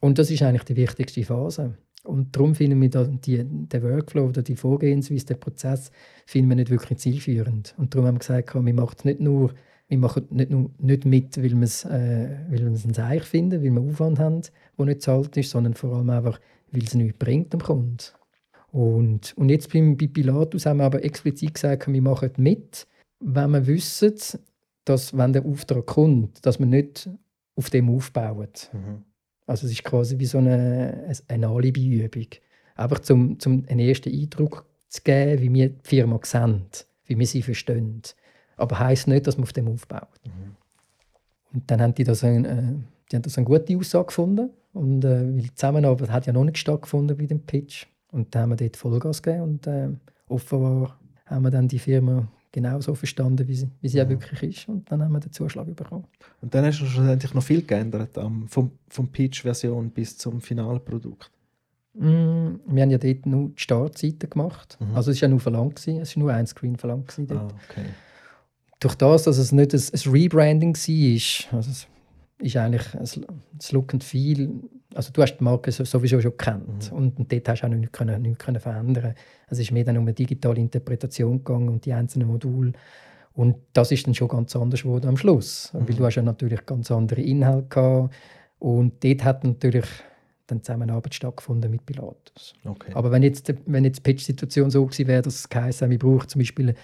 Und 0.00 0.18
das 0.18 0.30
ist 0.30 0.42
eigentlich 0.42 0.64
die 0.64 0.76
wichtigste 0.76 1.24
Phase. 1.24 1.74
Und 2.02 2.34
darum 2.34 2.54
finden 2.54 2.80
wir 2.80 2.88
die, 2.88 3.44
den 3.44 3.82
Workflow 3.82 4.26
oder 4.26 4.42
die 4.42 4.56
Vorgehensweise, 4.56 5.26
den 5.26 5.40
Prozess, 5.40 5.90
finden 6.26 6.48
wir 6.50 6.56
nicht 6.56 6.70
wirklich 6.70 6.98
zielführend. 6.98 7.74
Und 7.78 7.94
darum 7.94 8.06
haben 8.06 8.14
wir 8.16 8.20
gesagt, 8.20 8.54
wir 8.54 8.74
machen 8.74 8.96
nicht 9.04 9.20
nur, 9.20 9.54
wir 9.88 9.98
machen 9.98 10.26
nicht, 10.30 10.50
nur, 10.50 10.70
nicht 10.78 11.04
mit, 11.04 11.36
weil 11.36 11.50
wir 11.50 11.62
es, 11.62 11.84
äh, 11.84 12.36
weil 12.48 12.60
wir 12.60 12.72
es 12.72 12.84
ein 12.84 12.94
Seich 12.94 13.22
finden, 13.22 13.62
weil 13.62 13.72
wir 13.72 13.80
Aufwand 13.80 14.18
haben, 14.18 14.42
der 14.78 14.86
nicht 14.86 15.02
zahlt 15.02 15.36
ist, 15.36 15.50
sondern 15.50 15.74
vor 15.74 15.96
allem 15.96 16.10
einfach, 16.10 16.40
weil 16.70 16.84
es 16.84 16.94
nichts 16.94 17.18
bringt 17.18 17.52
dem 17.52 17.60
Kunden. 17.60 17.98
Und, 18.70 19.34
und 19.36 19.48
jetzt 19.48 19.72
bei 19.72 20.06
Pilatus 20.06 20.66
haben 20.66 20.78
wir 20.78 20.84
aber 20.84 21.04
explizit 21.04 21.54
gesagt, 21.54 21.86
wir 21.90 22.02
machen 22.02 22.30
mit, 22.36 22.86
wenn 23.20 23.50
wir 23.50 23.66
wissen, 23.66 24.14
dass, 24.84 25.16
wenn 25.16 25.32
der 25.32 25.44
Auftrag 25.44 25.86
kommt, 25.86 26.44
dass 26.44 26.58
wir 26.58 26.66
nicht 26.66 27.08
auf 27.56 27.70
dem 27.70 27.90
aufbauen. 27.90 28.48
Mhm. 28.72 29.04
Also 29.46 29.66
es 29.66 29.72
ist 29.72 29.84
quasi 29.84 30.18
wie 30.18 30.26
so 30.26 30.38
eine, 30.38 31.12
eine 31.28 31.48
Alibi-Übung. 31.48 32.26
Einfach 32.74 32.98
zum, 33.00 33.38
zum 33.38 33.64
einen 33.68 33.80
ersten 33.80 34.12
Eindruck 34.12 34.66
zu 34.88 35.02
geben, 35.02 35.42
wie 35.42 35.52
wir 35.52 35.68
die 35.70 35.80
Firma 35.82 36.20
sehen, 36.22 36.66
wie 37.06 37.18
wir 37.18 37.26
sie 37.26 37.42
verstehen. 37.42 38.02
Aber 38.56 38.78
heisst 38.78 39.08
nicht, 39.08 39.26
dass 39.26 39.36
man 39.36 39.44
auf 39.44 39.52
dem 39.52 39.68
aufbaut. 39.68 40.08
Und 41.52 41.70
dann 41.70 41.80
haben 41.80 41.94
die 41.94 42.04
das, 42.04 42.22
ein, 42.22 42.44
äh, 42.44 42.74
die 43.10 43.16
haben 43.16 43.22
das 43.22 43.38
eine 43.38 43.46
gute 43.46 43.76
Aussage 43.76 44.06
gefunden. 44.06 44.50
Und 44.72 45.04
äh, 45.04 45.34
weil 45.34 45.42
die 45.42 45.54
Zusammenarbeit 45.54 46.10
hat 46.10 46.26
ja 46.26 46.32
noch 46.32 46.44
nicht 46.44 46.58
stattgefunden 46.58 47.16
bei 47.16 47.26
dem 47.26 47.40
Pitch. 47.40 47.86
Und 48.12 48.34
dann 48.34 48.42
haben 48.42 48.50
wir 48.50 48.56
dort 48.56 48.76
Vollgas 48.76 49.22
gegeben 49.22 49.42
und 49.42 49.66
äh, 49.66 49.88
offenbar 50.28 50.98
haben 51.26 51.44
wir 51.44 51.50
dann 51.50 51.68
die 51.68 51.78
Firma 51.78 52.28
genauso 52.56 52.94
verstanden, 52.94 53.46
wie 53.48 53.54
sie, 53.54 53.68
wie 53.82 53.88
sie 53.88 54.00
auch 54.00 54.08
wirklich 54.08 54.42
ist. 54.42 54.68
Und 54.68 54.90
dann 54.90 55.02
haben 55.02 55.12
wir 55.12 55.20
den 55.20 55.30
Zuschlag 55.30 55.66
bekommen. 55.76 56.04
Und 56.40 56.54
dann 56.54 56.64
hast 56.64 56.80
du 56.80 56.86
schlussendlich 56.86 57.34
noch 57.34 57.42
viel 57.42 57.60
geändert, 57.60 58.16
am, 58.16 58.48
vom, 58.48 58.70
vom 58.88 59.08
Pitch-Version 59.08 59.90
bis 59.90 60.16
zum 60.16 60.40
Finalprodukt. 60.40 61.30
Mm, 61.92 62.56
wir 62.66 62.82
haben 62.82 62.90
ja 62.90 62.96
dort 62.96 63.26
nur 63.26 63.50
die 63.50 63.60
Startseite 63.60 64.26
gemacht. 64.26 64.78
Mhm. 64.80 64.94
Also 64.94 65.10
es 65.10 65.18
war 65.18 65.28
ja 65.28 65.28
nur 65.28 65.40
verlangt. 65.40 65.76
Gewesen. 65.76 66.00
Es 66.00 66.16
war 66.16 66.22
nur 66.22 66.32
ein 66.32 66.46
Screen 66.46 66.76
verlangt. 66.76 67.14
Ah, 67.28 67.48
okay. 67.68 67.84
Durch 68.80 68.94
das, 68.94 69.24
dass 69.24 69.36
es 69.36 69.52
nicht 69.52 69.74
ein, 69.74 69.80
ein 69.80 70.10
Rebranding 70.10 70.74
war, 70.74 71.58
also 71.58 71.70
es 71.70 71.86
ist 72.38 72.56
eigentlich 72.56 72.86
das 73.52 73.72
Look 73.72 73.92
and 73.92 74.02
Feel, 74.02 74.48
also 74.96 75.12
du 75.12 75.22
hast 75.22 75.36
die 75.38 75.44
Marke 75.44 75.70
so- 75.72 75.84
sowieso 75.84 76.20
schon 76.20 76.32
gekannt 76.32 76.90
Mhm. 76.90 76.96
und, 76.96 77.18
und 77.18 77.32
dort 77.32 77.48
hast 77.48 77.60
du 77.62 77.66
auch 77.66 77.70
nichts, 77.70 77.92
können, 77.92 78.22
nichts 78.22 78.44
können 78.44 78.60
verändern 78.60 79.14
Es 79.48 79.58
ist 79.58 79.70
mehr 79.70 79.84
dann 79.84 79.96
um 79.98 80.04
eine 80.04 80.12
digitale 80.14 80.58
Interpretation 80.60 81.38
gegangen 81.44 81.68
und 81.68 81.84
die 81.84 81.92
einzelnen 81.92 82.28
Module. 82.28 82.72
Und 83.34 83.56
das 83.74 83.92
ist 83.92 84.06
dann 84.06 84.14
schon 84.14 84.28
ganz 84.28 84.56
anders 84.56 84.82
geworden 84.82 85.08
am 85.08 85.16
Schluss. 85.16 85.70
Weil 85.74 85.82
Mhm. 85.82 85.96
du 85.96 86.04
hast 86.06 86.14
ja 86.16 86.22
natürlich 86.22 86.64
ganz 86.66 86.90
andere 86.90 87.20
Inhalte 87.20 87.68
gehabt 87.68 88.14
und 88.58 89.04
dort 89.04 89.24
hat 89.24 89.44
natürlich 89.44 89.84
dann 90.46 90.62
Zusammenarbeit 90.62 91.14
stattgefunden 91.14 91.70
mit 91.70 91.84
Pilatus. 91.84 92.54
okay. 92.64 92.92
Aber 92.94 93.10
wenn 93.10 93.22
jetzt, 93.22 93.52
wenn 93.66 93.84
jetzt 93.84 93.98
die 93.98 94.02
Pitch-Situation 94.02 94.70
so 94.70 94.86
gewesen 94.86 95.06
wäre, 95.08 95.22
dass 95.22 95.34
es 95.34 95.48
geheißen 95.48 95.90
wir 95.90 95.98
brauchen 95.98 96.28
zum 96.28 96.38
Beispiel 96.40 96.74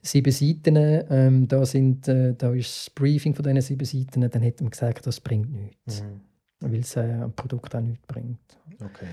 sieben 0.00 0.32
Seiten, 0.32 0.76
ähm, 1.10 1.46
da, 1.48 1.64
sind, 1.66 2.08
äh, 2.08 2.34
da 2.34 2.52
ist 2.54 2.86
das 2.86 2.90
Briefing 2.90 3.34
von 3.34 3.42
diesen 3.44 3.60
sieben 3.60 3.84
Seiten, 3.84 4.28
dann 4.28 4.42
hätte 4.42 4.64
man 4.64 4.70
gesagt, 4.70 5.06
das 5.06 5.20
bringt 5.20 5.52
nichts. 5.52 6.02
Mhm. 6.02 6.20
Weil 6.62 6.80
es 6.80 6.96
äh, 6.96 7.00
am 7.22 7.32
Produkt 7.32 7.74
auch 7.74 7.80
nichts 7.80 8.06
bringt. 8.06 8.38
okay. 8.80 9.06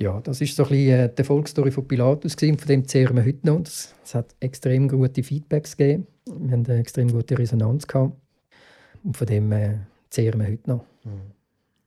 Ja, 0.00 0.20
das 0.20 0.40
ist 0.40 0.54
so 0.54 0.62
ein 0.64 0.68
bisschen 0.68 0.90
äh, 1.00 1.08
die 1.12 1.18
Erfolgsstory 1.18 1.70
von 1.72 1.86
Pilatus 1.88 2.36
gewesen. 2.36 2.56
Von 2.58 2.68
dem 2.68 2.86
zehren 2.86 3.16
wir 3.16 3.24
heute 3.24 3.44
noch. 3.44 3.60
Es 3.62 4.14
hat 4.14 4.34
extrem 4.38 4.86
gute 4.88 5.22
Feedbacks 5.24 5.76
gegeben. 5.76 6.06
Wir 6.26 6.52
haben 6.52 6.64
eine 6.66 6.78
extrem 6.78 7.10
gute 7.10 7.36
Resonanz 7.36 7.84
gehabt. 7.86 8.14
Und 9.02 9.16
von 9.16 9.26
dem 9.26 9.50
äh, 9.50 9.78
zehren 10.10 10.40
wir 10.40 10.46
heute 10.48 10.70
noch. 10.70 10.84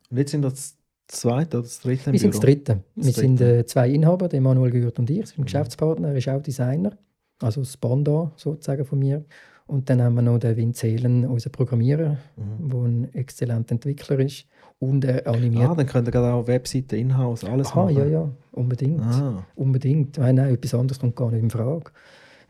Und 0.09 0.17
jetzt 0.17 0.31
sind 0.31 0.41
das 0.41 0.75
zweite 1.07 1.57
oder 1.59 1.63
das 1.67 1.79
dritte 1.79 2.09
im 2.09 2.13
Wir 2.13 2.19
sind 2.19 2.33
das? 2.33 2.41
Dritte. 2.41 2.83
Das 2.97 3.05
Wir 3.05 3.13
sind 3.13 3.39
Dritte. 3.39 3.57
äh, 3.59 3.65
zwei 3.65 3.89
Inhaber, 3.89 4.27
der 4.27 4.41
Manuel 4.41 4.71
Gürt 4.71 4.99
und 4.99 5.09
ich. 5.09 5.27
sind 5.27 5.45
Geschäftspartner, 5.45 6.09
er 6.09 6.15
ist 6.17 6.27
auch 6.27 6.41
Designer. 6.41 6.97
Also 7.41 7.61
das 7.61 7.77
Banda 7.77 8.31
sozusagen 8.35 8.83
von 8.83 8.99
mir. 8.99 9.23
Und 9.67 9.89
dann 9.89 10.01
haben 10.01 10.15
wir 10.15 10.21
noch 10.21 10.37
den 10.37 10.57
Vin 10.57 10.73
Zelen, 10.73 11.25
unseren 11.25 11.53
Programmierer, 11.53 12.17
Mhm. 12.35 12.69
der 12.69 12.79
ein 12.81 13.13
exzellenter 13.13 13.71
Entwickler 13.71 14.19
ist. 14.19 14.45
Und 14.81 15.05
er 15.05 15.27
animiert. 15.27 15.69
Ah, 15.69 15.75
dann 15.75 15.85
könnt 15.85 16.07
ihr 16.07 16.11
gerade 16.11 16.33
auch 16.33 16.47
Webseiten, 16.47 16.95
Inhouse, 16.95 17.43
alles 17.43 17.67
Aha, 17.67 17.83
machen. 17.83 17.97
ja, 17.97 18.05
ja, 18.05 18.29
unbedingt. 18.51 18.99
Ah, 19.01 19.45
Unbedingt. 19.55 20.17
Nein, 20.17 20.35
nein, 20.35 20.53
etwas 20.55 20.73
anderes 20.73 20.99
kommt 20.99 21.15
gar 21.15 21.29
nicht 21.29 21.43
in 21.43 21.51
Frage. 21.51 21.91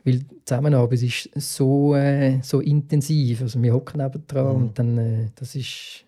Weil 0.05 0.19
die 0.19 0.25
Zusammenarbeit 0.45 1.03
ist 1.03 1.29
so, 1.35 1.93
äh, 1.93 2.39
so 2.41 2.61
intensiv. 2.61 3.41
Also 3.41 3.61
wir 3.61 3.73
hocken 3.73 4.01
neben 4.01 4.23
dran 4.27 4.55
Mhm. 4.55 4.61
und 4.63 4.79
dann, 4.79 4.97
äh, 4.97 5.25
das 5.35 5.55
ist, 5.55 6.05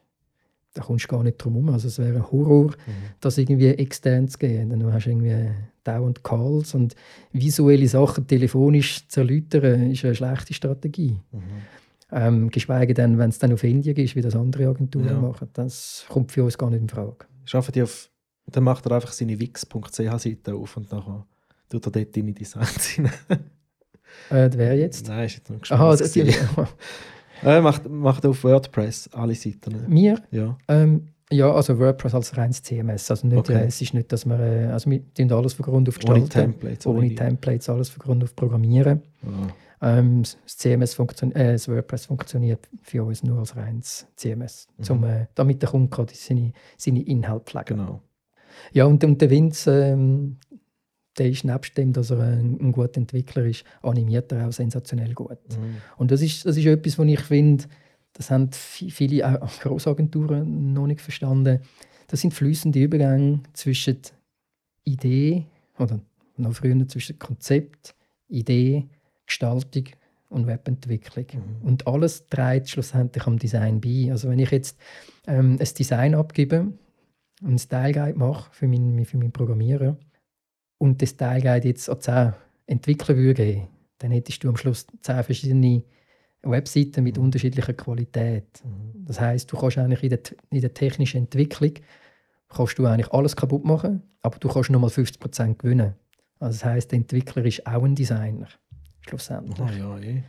da 0.73 0.81
kommst 0.81 1.03
du 1.05 1.09
gar 1.09 1.23
nicht 1.23 1.37
drum 1.39 1.53
herum. 1.55 1.69
Also 1.69 1.89
es 1.89 1.99
wäre 1.99 2.15
ein 2.15 2.31
Horror, 2.31 2.67
Mhm. 2.67 2.91
das 3.19 3.37
irgendwie 3.37 3.67
extern 3.67 4.29
zu 4.29 4.37
gehen. 4.37 4.69
Dann 4.69 4.93
hast 4.93 5.05
du 5.05 5.09
irgendwie 5.09 5.49
dauernd 5.83 6.23
Calls 6.23 6.73
und 6.73 6.95
visuelle 7.33 7.87
Sachen 7.89 8.25
telefonisch 8.27 9.05
zu 9.09 9.19
erläutern, 9.19 9.91
ist 9.91 10.05
eine 10.05 10.15
schlechte 10.15 10.53
Strategie. 10.53 11.17
Mhm. 11.33 11.41
Ähm, 12.15 12.49
geschweige 12.51 12.93
denn, 12.93 13.17
wenn 13.17 13.29
es 13.29 13.39
dann 13.39 13.51
auf 13.53 13.63
Indien 13.63 13.95
ist, 13.97 14.15
wie 14.15 14.21
das 14.21 14.35
andere 14.35 14.67
Agenturen 14.67 15.07
Ja. 15.07 15.19
machen. 15.19 15.49
Das 15.53 16.05
kommt 16.09 16.31
für 16.31 16.43
uns 16.43 16.57
gar 16.57 16.69
nicht 16.69 16.81
in 16.81 16.89
Frage. 16.89 17.25
Schaffen 17.45 17.71
die 17.71 17.81
auf. 17.81 18.09
Dann 18.45 18.63
macht 18.65 18.85
er 18.85 18.91
einfach 18.93 19.11
seine 19.13 19.39
wix.ch-Seite 19.39 20.53
auf 20.53 20.77
und 20.77 20.91
dann 20.91 21.23
tut 21.69 21.85
er 21.87 21.91
dort 21.91 22.15
deine 22.15 22.33
Designs 22.33 22.97
rein. 22.99 23.11
Äh, 24.29 24.47
das 24.47 24.57
wäre 24.59 24.75
jetzt. 24.75 25.07
Nein, 25.07 25.25
ist 25.25 25.37
jetzt 25.37 25.71
Aha, 25.71 25.85
Spaß. 25.97 25.99
das, 25.99 26.13
gewesen. 26.13 26.47
äh, 27.43 27.59
macht, 27.61 27.89
macht 27.89 28.23
auf 28.27 28.43
WordPress 28.43 29.09
alle 29.11 29.33
Seiten. 29.33 29.85
mir 29.87 30.21
Ja. 30.29 30.55
Ähm, 30.67 31.07
ja, 31.31 31.51
also 31.51 31.79
WordPress 31.79 32.13
als 32.13 32.37
reines 32.37 32.61
CMS. 32.61 33.09
Also 33.09 33.25
nicht, 33.25 33.39
Okay. 33.39 33.53
äh, 33.55 33.65
es 33.65 33.81
ist 33.81 33.95
nicht, 33.95 34.11
dass 34.11 34.25
wir, 34.27 34.39
äh, 34.39 34.65
also 34.67 34.91
wir 34.91 35.01
tun 35.15 35.31
alles 35.31 35.53
von 35.53 35.65
Grund 35.65 35.89
auf 35.89 35.97
Ohne 36.05 36.21
gestalten. 36.21 36.51
Templates. 36.51 36.85
Ohne 36.85 37.15
Templates, 37.15 37.69
alles 37.69 37.89
von 37.89 38.03
Grund 38.03 38.23
auf 38.23 38.35
programmieren. 38.35 39.01
Ah, 39.25 39.47
Ähm, 39.83 40.23
das 40.23 40.57
CMS 40.57 40.93
funktioniert, 40.93 41.37
äh, 41.37 41.51
das 41.53 41.67
WordPress 41.67 42.05
funktioniert 42.05 42.67
für 42.81 43.03
uns 43.03 43.21
nur 43.23 43.39
als 43.39 43.55
reines 43.55 44.07
CMS, 44.15 44.67
Mhm. 44.77 44.83
zum, 44.83 45.03
äh, 45.03 45.27
damit 45.35 45.61
der 45.61 45.69
Kunde 45.69 45.89
gerade 45.89 46.13
seine, 46.15 46.53
seine 46.77 47.01
Inhalte 47.03 47.45
pflegen 47.51 47.65
genau. 47.65 48.01
Ja, 48.71 48.85
und, 48.85 49.03
und 49.03 49.21
der 49.21 49.29
Vince, 49.29 49.71
ähm, 49.87 50.37
der 51.17 51.29
ist 51.29 51.43
nebst 51.43 51.77
dem, 51.77 51.91
dass 51.93 52.09
er 52.11 52.19
ein, 52.21 52.57
ein 52.61 52.71
guter 52.71 52.97
Entwickler 52.97 53.45
ist, 53.45 53.65
animiert 53.81 54.31
er 54.31 54.47
auch 54.47 54.51
sensationell 54.53 55.13
gut. 55.13 55.37
Mhm. 55.49 55.77
Und 55.97 56.11
das 56.11 56.21
ist, 56.21 56.45
das 56.45 56.57
ist 56.57 56.65
etwas, 56.65 56.97
was 56.97 57.07
ich 57.07 57.19
finde, 57.21 57.65
das 58.13 58.31
haben 58.31 58.49
vi- 58.51 58.91
viele 58.91 59.41
auch 59.43 59.59
Grossagenturen 59.59 60.73
noch 60.73 60.87
nicht 60.87 61.01
verstanden. 61.01 61.59
Das 62.07 62.21
sind 62.21 62.33
fließende 62.33 62.79
Übergänge 62.79 63.41
zwischen 63.53 63.97
Idee 64.83 65.45
oder 65.77 65.99
noch 66.37 66.53
früher 66.53 66.87
zwischen 66.87 67.17
Konzept, 67.19 67.95
Idee, 68.27 68.87
Gestaltung 69.25 69.85
und 70.29 70.47
Webentwicklung. 70.47 71.25
Mhm. 71.33 71.67
Und 71.67 71.87
alles 71.87 72.27
trägt 72.27 72.69
schlussendlich 72.69 73.25
am 73.25 73.37
Design 73.37 73.81
bei. 73.81 74.09
Also 74.11 74.29
wenn 74.29 74.39
ich 74.39 74.51
jetzt 74.51 74.77
ähm, 75.27 75.57
ein 75.59 75.69
Design 75.77 76.15
abgebe 76.15 76.73
und 77.41 77.53
ein 77.55 77.59
Style 77.59 77.93
Guide 77.93 78.17
mache 78.17 78.49
für 78.51 78.67
meinen, 78.67 79.05
für 79.05 79.17
meinen 79.17 79.31
Programmierer 79.31 79.97
und 80.77 81.01
das 81.01 81.11
Style 81.11 81.41
Guide 81.41 81.67
jetzt 81.67 81.89
an 81.89 82.01
10 82.01 82.33
Entwickler 82.65 83.15
würde 83.17 83.67
dann 84.03 84.11
hättest 84.11 84.43
du 84.43 84.49
am 84.49 84.57
Schluss 84.57 84.85
10 85.01 85.23
verschiedene 85.23 85.83
Webseiten 86.41 87.05
mit 87.05 87.17
unterschiedlicher 87.17 87.73
Qualität. 87.73 88.61
Mhm. 88.65 89.05
Das 89.05 89.19
heißt, 89.19 89.49
du 89.49 89.57
kannst 89.57 89.77
eigentlich 89.77 90.03
in 90.03 90.09
der, 90.09 90.19
in 90.49 90.61
der 90.61 90.73
technischen 90.73 91.17
Entwicklung 91.17 91.73
kannst 92.49 92.77
du 92.77 92.85
eigentlich 92.85 93.11
alles 93.11 93.35
kaputt 93.35 93.63
machen, 93.63 94.03
aber 94.21 94.37
du 94.39 94.49
kannst 94.49 94.69
nochmal 94.69 94.89
50% 94.89 95.55
gewinnen. 95.55 95.93
Also 96.39 96.59
das 96.59 96.65
heißt, 96.65 96.91
der 96.91 96.97
Entwickler 96.97 97.45
ist 97.45 97.65
auch 97.65 97.83
ein 97.83 97.95
Designer. 97.95 98.47
Schlussendlich. 99.07 99.59
Ah, 99.59 99.71
ja, 99.71 99.97
eh. 99.99 100.23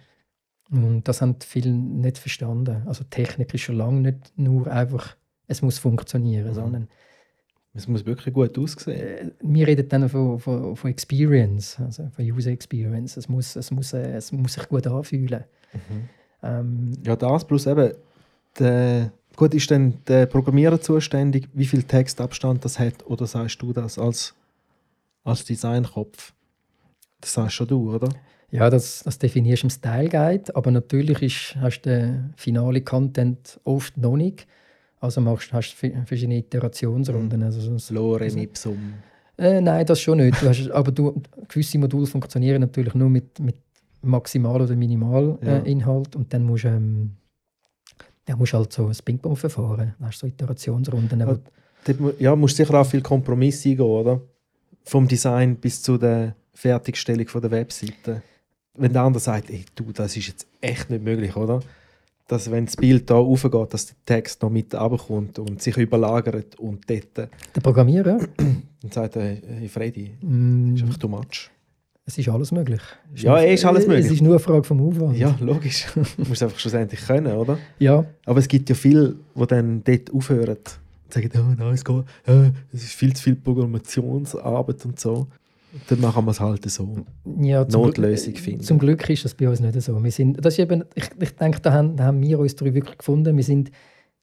Und 0.70 1.04
das 1.06 1.20
haben 1.22 1.36
viele 1.40 1.70
nicht 1.70 2.18
verstanden. 2.18 2.82
Also 2.86 3.04
Technik 3.04 3.52
ist 3.54 3.60
schon 3.62 3.76
lange 3.76 4.00
nicht 4.00 4.32
nur 4.36 4.66
einfach 4.70 5.16
es 5.46 5.60
muss 5.60 5.78
funktionieren, 5.78 6.48
Mhm. 6.48 6.54
sondern 6.54 6.88
Es 7.74 7.86
muss 7.88 8.06
wirklich 8.06 8.32
gut 8.32 8.56
aussehen. 8.58 8.98
äh, 9.00 9.30
wir 9.42 9.66
reden 9.66 9.88
dann 9.88 10.08
von, 10.08 10.38
von, 10.38 10.74
von 10.76 10.90
Experience, 10.90 11.78
also 11.80 12.08
von 12.14 12.24
User 12.24 12.50
Experience. 12.50 13.16
Es 13.18 13.28
muss, 13.28 13.56
es 13.56 13.70
muss, 13.70 13.92
äh, 13.92 14.12
es 14.16 14.32
muss 14.32 14.54
sich 14.54 14.66
gut 14.68 14.86
anfühlen. 14.86 15.44
Ähm, 16.42 16.92
Ja, 17.04 17.16
das 17.16 17.44
plus 17.46 17.66
eben, 17.66 17.92
der, 18.58 19.12
gut, 19.36 19.54
ist 19.54 19.70
dann 19.70 19.98
der 20.06 20.26
Programmierer 20.26 20.80
zuständig, 20.80 21.48
wie 21.52 21.66
viel 21.66 21.82
Textabstand 21.82 22.64
das 22.64 22.78
hat, 22.78 23.04
oder 23.06 23.26
sagst 23.26 23.60
du 23.60 23.72
das 23.72 23.98
als, 23.98 24.34
als 25.24 25.44
Designkopf? 25.44 26.32
Das 27.20 27.34
sagst 27.34 27.54
schon 27.56 27.66
du, 27.68 27.92
oder? 27.94 28.08
Ja, 28.54 28.70
das, 28.70 29.02
das 29.04 29.18
definierst 29.18 29.62
du 29.62 29.66
im 29.66 29.70
Style 29.70 30.08
Guide, 30.08 30.54
aber 30.54 30.70
natürlich 30.70 31.22
ist, 31.22 31.56
hast 31.60 31.82
du 31.82 31.90
den 31.90 32.34
finale 32.36 32.80
Content 32.80 33.58
oft 33.64 33.96
noch 33.96 34.16
nicht. 34.16 34.46
Also 35.00 35.20
machst, 35.20 35.52
hast 35.52 35.76
du 35.82 36.04
verschiedene 36.06 36.38
Iterationsrunden. 36.38 37.42
Also 37.42 37.60
sonst, 37.60 37.90
Lorem 37.90 38.38
ipsum. 38.38 38.94
Äh, 39.36 39.60
nein, 39.60 39.84
das 39.84 40.00
schon 40.00 40.18
nicht. 40.18 40.40
Du 40.40 40.48
hast, 40.48 40.70
aber 40.70 40.92
du, 40.92 41.20
gewisse 41.48 41.78
Module 41.78 42.06
funktionieren 42.06 42.60
natürlich 42.60 42.94
nur 42.94 43.10
mit, 43.10 43.38
mit 43.40 43.56
Maximal- 44.02 44.62
oder 44.62 44.76
Minimalinhalt 44.76 45.42
Ja. 45.42 45.58
äh, 45.58 45.70
Inhalt 45.70 46.14
und 46.16 46.32
dann 46.32 46.44
musst 46.44 46.64
du 46.64 46.68
ähm, 46.68 47.10
dann 48.26 48.38
musst 48.38 48.54
halt 48.54 48.72
so 48.72 48.86
ein 48.86 48.96
Ping-Pong-Verfahren. 49.04 49.94
Dann 49.98 50.08
hast 50.08 50.22
du 50.22 50.26
so 50.26 50.32
Iterationsrunden. 50.32 51.20
Ja. 51.20 51.26
Dort 51.26 52.20
Ja, 52.20 52.34
musst 52.34 52.56
sicher 52.56 52.74
auch 52.80 52.86
viel 52.86 53.02
Kompromiss 53.02 53.66
eingehen, 53.66 53.84
oder? 53.84 54.20
Vom 54.84 55.06
Design 55.06 55.56
bis 55.56 55.82
zu 55.82 55.98
der 55.98 56.34
Fertigstellung 56.54 57.26
von 57.28 57.42
der 57.42 57.50
Webseite. 57.50 58.22
Wenn 58.76 58.92
der 58.92 59.02
andere 59.02 59.20
sagt, 59.22 59.50
ey, 59.50 59.64
du, 59.74 59.92
das 59.92 60.16
ist 60.16 60.26
jetzt 60.28 60.46
echt 60.60 60.90
nicht 60.90 61.04
möglich, 61.04 61.36
oder? 61.36 61.60
Dass, 62.26 62.50
wenn 62.50 62.64
das 62.64 62.76
Bild 62.76 63.10
da 63.10 63.16
raufgeht, 63.16 63.74
dass 63.74 63.86
der 63.86 63.96
Text 64.06 64.42
noch 64.42 64.50
mit 64.50 64.74
runterkommt 64.74 65.38
und 65.38 65.60
sich 65.62 65.76
überlagert 65.76 66.58
und 66.58 66.88
dort 66.88 67.16
Der 67.18 67.60
Programmierer, 67.62 68.18
dann 68.36 68.62
sagt 68.90 69.16
er, 69.16 69.22
hey 69.36 69.68
Freddy, 69.68 70.14
mm, 70.22 70.70
das 70.72 70.80
ist 70.80 70.86
einfach 70.86 70.98
too 70.98 71.08
much. 71.08 71.50
es 72.06 72.16
ist 72.18 72.28
alles 72.30 72.50
möglich. 72.50 72.80
Es 73.14 73.22
Ja, 73.22 73.32
nur- 73.32 73.40
eh 73.42 73.54
ist 73.54 73.64
alles 73.66 73.86
möglich. 73.86 74.06
Es 74.06 74.12
ist 74.12 74.22
nur 74.22 74.32
eine 74.32 74.38
Frage 74.40 74.64
vom 74.64 74.80
Aufwand. 74.88 75.16
Ja, 75.18 75.36
logisch. 75.40 75.86
du 75.94 76.00
musst 76.00 76.30
es 76.32 76.42
einfach 76.42 76.58
schlussendlich 76.58 77.00
können, 77.06 77.36
oder? 77.36 77.58
ja 77.78 78.04
Aber 78.24 78.38
es 78.38 78.48
gibt 78.48 78.70
ja 78.70 78.74
viele, 78.74 79.16
die 79.34 79.46
dann 79.46 79.84
dort 79.84 80.10
aufhören 80.12 80.56
und 80.56 81.12
sagen, 81.12 81.30
oh, 81.36 81.54
nein, 81.58 81.74
es 81.74 81.84
geht, 81.84 82.04
äh, 82.26 82.50
es 82.72 82.84
ist 82.84 82.92
viel 82.94 83.14
zu 83.14 83.22
viel 83.22 83.36
Programmationsarbeit 83.36 84.84
und 84.86 84.98
so. 84.98 85.26
Dann 85.88 86.00
machen 86.00 86.24
wir 86.24 86.30
es 86.30 86.40
halt 86.40 86.68
so. 86.70 87.04
ja, 87.40 87.64
Notlösung 87.64 88.34
finden. 88.36 88.62
Zum 88.62 88.78
Glück 88.78 89.08
ist 89.10 89.24
das 89.24 89.34
bei 89.34 89.48
uns 89.48 89.60
nicht 89.60 89.80
so. 89.80 90.02
Wir 90.02 90.10
sind, 90.10 90.44
das 90.44 90.54
ist 90.54 90.60
eben, 90.60 90.84
ich, 90.94 91.10
ich 91.20 91.30
denke, 91.36 91.60
da 91.60 91.72
haben, 91.72 91.96
da 91.96 92.04
haben 92.04 92.22
wir 92.22 92.38
uns 92.38 92.54
drei 92.56 92.72
wirklich 92.74 92.98
gefunden. 92.98 93.36
Wir 93.36 93.44
sind 93.44 93.70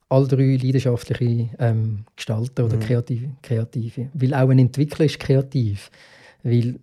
alle 0.10 0.28
drei 0.28 0.58
leidenschaftliche 0.62 1.50
ähm, 1.60 2.06
Gestalter 2.16 2.66
oder 2.66 2.76
Mhm. 2.76 2.82
Kreative, 2.82 3.30
Kreative. 3.42 4.10
Weil 4.14 4.34
auch 4.34 4.50
ein 4.50 4.60
Entwickler 4.60 5.06
ist 5.06 5.20
kreativ. 5.20 5.90
Weil 6.44 6.80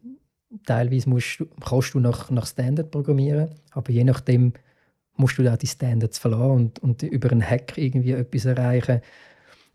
teilweise 0.64 1.08
musst 1.10 1.44
kannst 1.64 1.94
du 1.94 2.00
nach, 2.00 2.30
nach 2.30 2.46
Standard 2.46 2.90
programmieren, 2.90 3.50
aber 3.72 3.90
je 3.92 4.04
nachdem 4.04 4.52
musst 5.16 5.36
du 5.38 5.52
auch 5.52 5.56
die 5.56 5.66
Standards 5.66 6.18
verlassen 6.18 6.50
und, 6.52 6.78
und 6.78 7.02
über 7.02 7.30
einen 7.30 7.42
Hack 7.42 7.76
irgendwie 7.76 8.12
etwas 8.12 8.44
erreichen. 8.44 9.00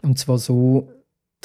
Und 0.02 0.18
zwar 0.18 0.38
so, 0.38 0.90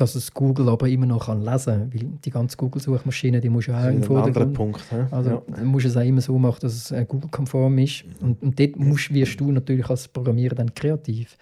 dass 0.01 0.15
es 0.15 0.33
Google 0.33 0.69
aber 0.69 0.89
immer 0.89 1.07
noch 1.07 1.27
kann 1.27 1.43
lesen 1.43 1.91
kann. 1.91 1.93
Weil 1.93 2.09
die 2.25 2.31
ganze 2.31 2.57
Google-Suchmaschine, 2.57 3.41
die 3.41 3.49
muss 3.49 3.67
ja 3.67 3.83
auch 3.83 3.91
im 3.91 4.03
Vordergrund 4.05 4.55
Punkt. 4.55 4.81
hä? 4.93 5.07
also 5.11 5.31
ja. 5.31 5.43
du 5.57 5.65
musst 5.65 5.87
es 5.87 5.97
auch 5.97 6.05
immer 6.05 6.21
so 6.21 6.39
machen, 6.39 6.59
dass 6.61 6.73
es 6.73 6.91
äh, 6.93 7.05
Google-konform 7.05 7.79
ist. 7.79 8.05
Und, 8.21 8.41
und 8.41 8.59
dort 8.61 8.77
musst, 8.77 9.13
wirst 9.13 9.41
du 9.41 9.51
natürlich 9.51 9.91
als 9.91 10.07
Programmierer 10.07 10.55
dann 10.55 10.73
kreativ. 10.73 11.37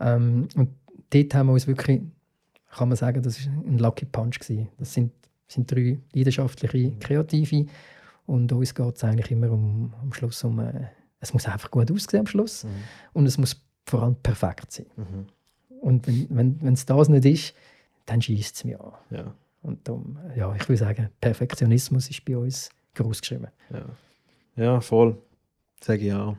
Ähm, 0.00 0.46
und 0.54 0.68
dort 1.10 1.34
haben 1.34 1.48
wir 1.48 1.54
uns 1.54 1.66
wirklich, 1.66 2.00
kann 2.70 2.88
man 2.88 2.96
sagen, 2.96 3.22
das 3.22 3.40
ist 3.40 3.48
ein 3.48 3.78
Lucky 3.78 4.04
Punch 4.04 4.38
gewesen. 4.38 4.68
Das 4.78 4.94
sind, 4.94 5.10
sind 5.48 5.68
drei 5.68 5.98
leidenschaftliche 6.14 6.92
Kreative 7.00 7.66
und 8.26 8.52
uns 8.52 8.72
geht 8.72 8.96
es 8.96 9.02
eigentlich 9.02 9.32
immer 9.32 9.50
um, 9.50 9.92
am 10.00 10.12
Schluss 10.12 10.44
um, 10.44 10.60
äh, 10.60 10.72
es 11.18 11.32
muss 11.32 11.46
einfach 11.46 11.72
gut 11.72 11.90
aussehen 11.90 12.20
am 12.20 12.26
Schluss 12.28 12.62
Mhm. 12.62 12.68
und 13.14 13.26
es 13.26 13.36
muss 13.36 13.60
vor 13.84 14.04
allem 14.04 14.14
perfekt 14.22 14.70
sein. 14.70 14.86
Mhm. 14.96 15.26
Und 15.80 16.06
wenn 16.06 16.72
es 16.72 16.88
wenn, 16.88 16.96
das 16.96 17.08
nicht 17.08 17.24
ist, 17.24 17.54
dann 18.06 18.22
schießt 18.22 18.56
es 18.56 18.64
mir 18.64 18.80
an. 18.80 18.92
Ja. 19.10 19.34
Und 19.62 19.86
darum, 19.86 20.18
ja, 20.36 20.54
ich 20.54 20.68
würde 20.68 20.78
sagen, 20.78 21.10
Perfektionismus 21.20 22.08
ist 22.08 22.24
bei 22.24 22.36
uns 22.36 22.70
groß 22.94 23.20
geschrieben. 23.20 23.48
Ja. 23.72 23.84
ja, 24.56 24.80
voll. 24.80 25.18
Sage 25.80 26.06
ich 26.06 26.12
auch. 26.12 26.36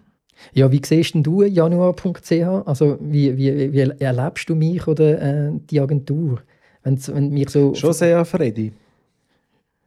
Ja, 0.54 0.72
wie 0.72 0.82
siehst 0.84 1.14
denn 1.14 1.24
du 1.24 1.44
januar.ch? 1.44 2.32
Also 2.32 2.98
wie, 3.02 3.36
wie, 3.38 3.74
wie 3.74 3.80
erlebst 3.80 4.50
du 4.50 4.56
mich 4.56 4.88
oder 4.88 5.22
äh, 5.22 5.52
die 5.70 5.80
Agentur? 5.80 6.42
Wenn's, 6.84 7.14
wenn 7.14 7.30
mich 7.30 7.50
so 7.50 7.74
Schon 7.74 7.94
sehr 7.94 8.24
Freddy. 8.24 8.72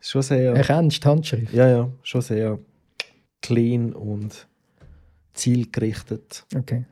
Schon 0.00 0.22
sehr. 0.22 0.54
erkennst, 0.54 1.04
die 1.04 1.08
Handschrift. 1.08 1.52
Ja, 1.52 1.68
ja, 1.68 1.90
schon 2.02 2.20
sehr 2.20 2.58
clean 3.42 3.92
und 3.92 4.48
zielgerichtet. 5.34 6.44
Okay, 6.54 6.84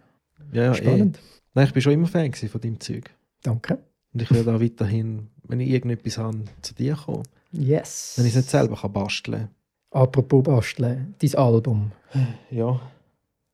Ja, 0.53 0.65
ja, 0.65 0.75
spannend. 0.75 1.19
Eh. 1.19 1.21
Nein, 1.55 1.67
ich 1.67 1.73
bin 1.73 1.83
schon 1.83 1.93
immer 1.93 2.07
Fan 2.07 2.33
von 2.33 2.61
deinem 2.61 2.81
Zeug. 2.81 3.11
Danke. 3.43 3.79
Und 4.13 4.23
ich 4.23 4.31
werde 4.31 4.55
auch 4.55 4.61
weiterhin, 4.61 5.29
wenn 5.47 5.61
ich 5.61 5.69
irgendetwas 5.71 6.19
habe, 6.19 6.41
zu 6.63 6.75
dir 6.75 6.95
kommen. 6.97 7.23
Yes. 7.53 8.15
Wenn 8.17 8.27
ich 8.27 8.33
es 8.33 8.37
nicht 8.39 8.51
selber 8.51 8.77
kann 8.77 8.93
basteln 8.93 9.49
Apropos 9.91 10.43
basteln, 10.43 11.15
dein 11.19 11.35
Album. 11.37 11.93
kann. 12.13 12.35
Ja, 12.51 12.81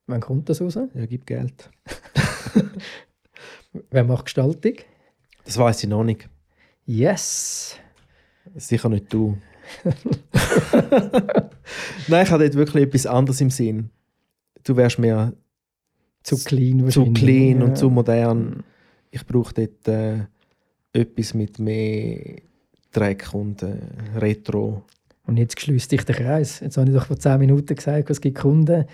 Wann 0.06 0.20
kommt 0.20 0.48
das 0.48 0.60
raus? 0.60 0.74
ja, 0.94 1.06
gib 1.06 1.26
Geld. 1.26 1.70
Wer 3.90 4.05
macht 4.05 4.26
Gestaltung? 4.26 4.74
Das 5.44 5.56
weiß 5.59 5.82
ich 5.85 5.89
noch 5.89 6.05
nicht. 6.05 6.28
Yes. 6.86 7.76
Sicher 8.55 8.89
nicht 8.90 9.12
du. 9.12 9.39
Nein, 12.09 12.24
ich 12.24 12.31
habe 12.31 12.44
dort 12.44 12.55
wirklich 12.55 12.85
etwas 12.85 13.06
anderes 13.06 13.40
im 13.40 13.51
Sinn. 13.51 13.90
Du 14.62 14.76
wärst 14.76 14.98
mir 14.98 15.32
Zu 16.22 16.36
clean 16.43 16.89
zu 16.90 17.12
clean 17.12 17.60
Ja. 17.60 17.64
und 17.66 17.76
zu 17.78 17.90
modern. 17.90 18.62
Ich 19.10 19.26
brauche 19.26 19.55
dort 19.55 19.89
äh, 19.89 20.26
etwas 20.95 21.35
mit 21.35 21.59
mehr 21.59 22.37
Dreck 22.93 23.29
und 23.35 23.62
äh, 23.62 23.77
Retro. 24.16 24.83
Und 25.27 25.37
jetzt 25.39 25.61
schließt 25.61 25.91
dich 25.93 26.05
der 26.05 26.15
Kreis. 26.15 26.61
Jetzt 26.61 26.77
habe 26.77 26.89
ich 26.89 26.95
doch 26.97 27.07
vor 27.07 27.19
10 27.19 27.39
Minuten 27.39 27.75
gesagt, 27.75 28.09
es 28.11 28.21
gibt 28.21 28.39
Kunden, 28.39 28.85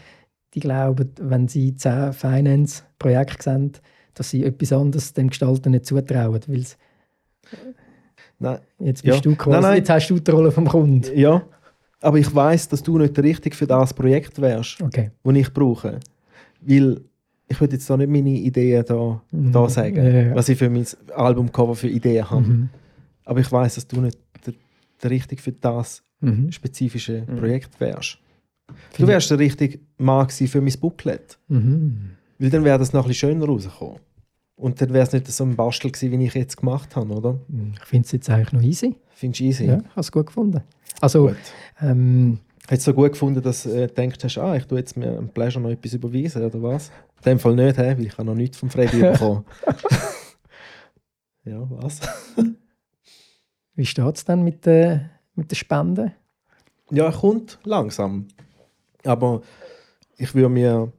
die 0.55 0.61
glauben, 0.61 1.11
wenn 1.21 1.47
sie 1.49 1.77
10 1.77 2.13
Finance-Projekte 2.13 3.43
sehen, 3.43 3.73
dass 4.15 4.31
sie 4.31 4.45
etwas 4.45 4.73
anderes 4.73 5.13
dem 5.13 5.29
Gestalter 5.29 5.71
nicht 5.71 5.87
zutrauen. 5.87 6.41
Weil's 6.49 6.77
Nein, 8.39 8.59
jetzt 8.79 9.03
bist 9.03 9.17
Ja. 9.17 9.21
du 9.21 9.37
quasi, 9.37 9.51
Nein, 9.53 9.63
nein. 9.63 9.77
jetzt 9.79 9.91
hast 9.91 10.09
du 10.09 10.19
die 10.19 10.31
Rolle 10.31 10.51
vom 10.51 10.67
Kunden. 10.67 11.07
ja, 11.19 11.43
aber 12.01 12.19
ich 12.19 12.35
weiß, 12.35 12.69
dass 12.69 12.83
du 12.83 12.97
nicht 12.97 13.17
der 13.17 13.25
Richtige 13.25 13.55
für 13.55 13.67
das 13.67 13.93
Projekt 13.93 14.41
wärst, 14.41 14.81
Okay. 14.81 15.11
das 15.23 15.35
ich 15.37 15.53
brauche. 15.53 16.01
Weil 16.63 17.01
ich 17.51 17.61
würde 17.61 17.75
jetzt 17.75 17.91
da 17.91 17.97
nicht 17.97 18.09
meine 18.11 18.31
Ideen 18.31 18.85
da, 18.87 19.21
da 19.31 19.63
Mhm. 19.63 19.69
sagen, 19.69 19.97
Ja, 19.97 20.09
ja, 20.09 20.35
was 20.35 20.49
ich 20.49 20.57
für 20.57 20.71
mein 20.71 20.87
Albumcover 21.15 21.75
für 21.75 21.89
Ideen 21.89 22.31
habe. 22.31 22.47
Mhm. 22.47 22.69
Aber 23.25 23.41
ich 23.41 23.51
weiß, 23.51 23.75
dass 23.75 23.87
du 23.89 24.01
nicht 24.01 24.17
der, 24.47 24.55
der 25.03 25.11
Richtige 25.11 25.43
für 25.43 25.53
das 25.53 26.03
Mhm. 26.21 26.53
spezifische 26.53 27.25
Mhm. 27.27 27.37
Projekt 27.37 27.81
wärst. 27.81 28.19
Du 28.97 29.07
wärst 29.07 29.31
der 29.31 29.39
richtige 29.41 29.81
Mann 29.99 30.27
gewesen 30.29 30.47
für 30.47 30.61
mein 30.61 30.75
Booklet. 30.81 31.39
Mhm. 31.49 32.11
Weil 32.39 32.51
dann 32.51 32.65
wäre 32.65 32.79
das 32.79 32.93
noch 32.93 33.05
ein 33.05 33.09
bisschen 33.09 33.31
schöner 33.31 33.47
rausgekommen. 33.47 33.97
Und 34.57 34.81
dann 34.81 34.93
wäre 34.93 35.05
es 35.07 35.13
nicht 35.13 35.27
so 35.27 35.43
ein 35.45 35.57
Bastel 35.57 35.91
gewesen, 35.91 36.13
wie 36.19 36.25
ich 36.27 36.35
jetzt 36.35 36.57
gemacht 36.59 36.95
habe, 36.95 37.13
oder? 37.15 37.39
Ich 37.75 37.85
finde 37.87 38.05
es 38.07 38.13
jetzt 38.13 38.31
eigentlich 38.31 38.53
noch 38.53 38.63
easy. 38.63 38.95
Findest 39.15 39.41
du 39.41 39.45
easy? 39.45 39.65
Ja, 39.65 39.81
hast 39.97 40.07
es 40.07 40.13
gut 40.13 40.27
gefunden. 40.27 40.61
Also, 41.01 41.29
Gut. 41.29 41.37
ähm, 41.81 42.39
Hättest 42.71 42.87
du 42.87 42.93
so 42.93 42.95
gut 42.95 43.11
gefunden, 43.11 43.43
dass 43.43 43.65
du 43.65 43.71
äh, 43.71 43.89
denkst, 43.89 44.23
hast, 44.23 44.39
ah, 44.39 44.55
ich 44.55 44.65
tue 44.65 44.79
jetzt 44.79 44.97
mir 44.97 45.19
am 45.19 45.29
Pleasure 45.29 45.61
noch 45.61 45.71
etwas 45.71 45.93
überweisen, 45.93 46.45
oder 46.45 46.63
was? 46.63 46.93
In 47.17 47.25
dem 47.25 47.39
Fall 47.41 47.57
nicht, 47.57 47.77
hä? 47.77 47.97
weil 47.97 48.07
ich 48.07 48.13
habe 48.13 48.25
noch 48.27 48.37
nichts 48.37 48.59
vom 48.59 48.71
Freddy 48.71 49.01
bekommen. 49.01 49.45
ja, 51.45 51.69
was? 51.69 51.99
wie 53.75 53.85
steht 53.85 54.17
es 54.17 54.25
dann 54.25 54.45
mit 54.45 54.67
der, 54.67 55.11
mit 55.35 55.51
der 55.51 55.57
Spende? 55.57 56.13
Ja, 56.93 57.07
er 57.07 57.13
kommt 57.13 57.59
langsam. 57.65 58.29
Aber 59.05 59.43
ich 60.17 60.33
würde 60.37 60.51
mir, 60.51 60.93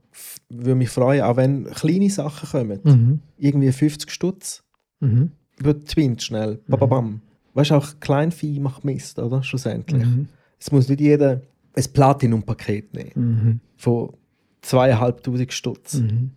würde 0.50 0.76
mich 0.76 0.90
freuen, 0.90 1.22
auch 1.22 1.38
wenn 1.38 1.72
kleine 1.72 2.10
Sachen 2.10 2.50
kommen. 2.50 2.82
Mhm. 2.84 3.20
Irgendwie 3.38 3.72
50 3.72 4.12
Stutz. 4.12 4.66
Mhm. 5.00 5.32
Über 5.58 5.74
die 5.74 5.86
Twint 5.86 6.22
schnell. 6.22 6.60
Bababam. 6.68 7.22
Weißt 7.54 7.72
du, 7.72 7.76
auch 7.76 7.94
Kleinvieh 8.02 8.60
macht 8.60 8.84
Mist, 8.84 9.20
oder? 9.20 9.42
Schlussendlich. 9.42 10.06
Mhm. 10.06 10.28
Es 10.60 10.70
muss 10.70 10.90
nicht 10.90 11.00
jeder 11.00 11.42
ein 11.76 11.84
Platinum-Paket 11.94 12.94
nehmen. 12.94 13.12
Mhm. 13.16 13.60
Von 13.78 14.14
zweieinhalbtausend 14.62 15.54
Stutz. 15.54 15.96
Mhm. 15.96 16.32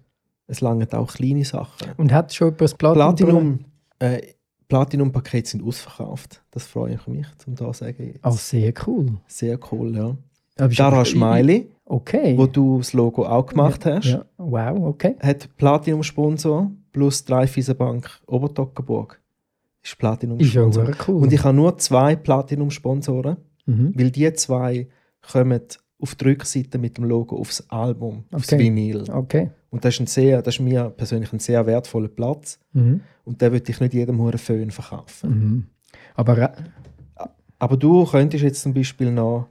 Es 0.47 0.61
langen 0.61 0.91
auch 0.93 1.13
kleine 1.15 1.45
Sachen. 1.45 1.89
Und 1.97 2.13
hat 2.13 2.35
schon 2.35 2.55
das 2.57 2.75
Platinum? 2.75 3.15
Platinum, 3.17 3.59
äh, 3.99 4.21
Platinum-Pakete 4.69 5.49
sind 5.49 5.63
ausverkauft. 5.63 6.43
Das 6.51 6.67
freue 6.67 6.95
ich 6.95 7.07
mich, 7.07 7.27
um 7.47 7.55
da 7.55 7.73
zu 7.73 7.85
sagen. 7.85 8.15
Ah, 8.23 8.31
sehr 8.33 8.73
cool. 8.87 9.19
Sehr 9.27 9.59
cool, 9.73 9.95
ja. 9.97 10.17
Aber- 10.59 11.05
Smiley, 11.05 11.69
Okay. 11.87 12.37
wo 12.39 12.47
du 12.47 12.79
das 12.79 12.93
Logo 12.93 13.27
auch 13.27 13.47
gemacht 13.47 13.85
hast, 13.85 14.07
Ja. 14.07 14.25
Wow, 14.39 14.87
okay. 14.89 15.17
hat 15.21 15.49
Platinum-Sponsor. 15.57 16.71
plus 16.93 17.25
Dreifiesenbank 17.25 18.09
Obertockenburg 18.29 19.21
ist 19.83 19.99
Platinum 19.99 20.39
Ist 20.39 20.55
ja 20.55 20.63
Sponsor. 20.63 20.85
auch 20.91 21.09
cool. 21.09 21.23
Und 21.23 21.33
ich 21.33 21.43
habe 21.43 21.57
nur 21.57 21.77
zwei 21.79 22.15
Platinum-Sponsoren, 22.17 23.37
mhm. 23.67 23.93
weil 23.97 24.11
die 24.13 24.33
zwei 24.35 24.87
kommen 25.31 25.61
auf 26.01 26.15
die 26.15 26.25
Rückseite 26.25 26.79
mit 26.79 26.99
dem 26.99 27.05
Logo 27.05 27.37
aufs 27.37 27.65
Album, 27.71 28.25
aufs 28.33 28.53
Okay. 28.53 28.63
Vinyl. 28.65 29.05
Okay. 29.11 29.51
Und 29.71 29.85
das 29.85 29.95
ist, 29.95 30.01
ein 30.01 30.07
sehr, 30.07 30.43
das 30.43 30.55
ist 30.57 30.61
mir 30.61 30.91
persönlich 30.91 31.33
ein 31.33 31.39
sehr 31.39 31.65
wertvoller 31.67 32.09
Platz. 32.09 32.59
Mhm. 32.73 33.01
Und 33.25 33.41
den 33.41 33.53
würde 33.53 33.71
ich 33.71 33.81
nicht 33.81 33.95
jedem 33.95 34.19
Huren 34.19 34.39
Föhn 34.39 34.71
verkaufen. 34.71 35.31
Mhm. 35.31 35.67
Aber 36.15 36.53
Aber 37.59 37.77
du 37.77 38.05
könntest 38.05 38.45
jetzt 38.45 38.63
zum 38.63 38.75
Beispiel 38.75 39.11
noch 39.11 39.49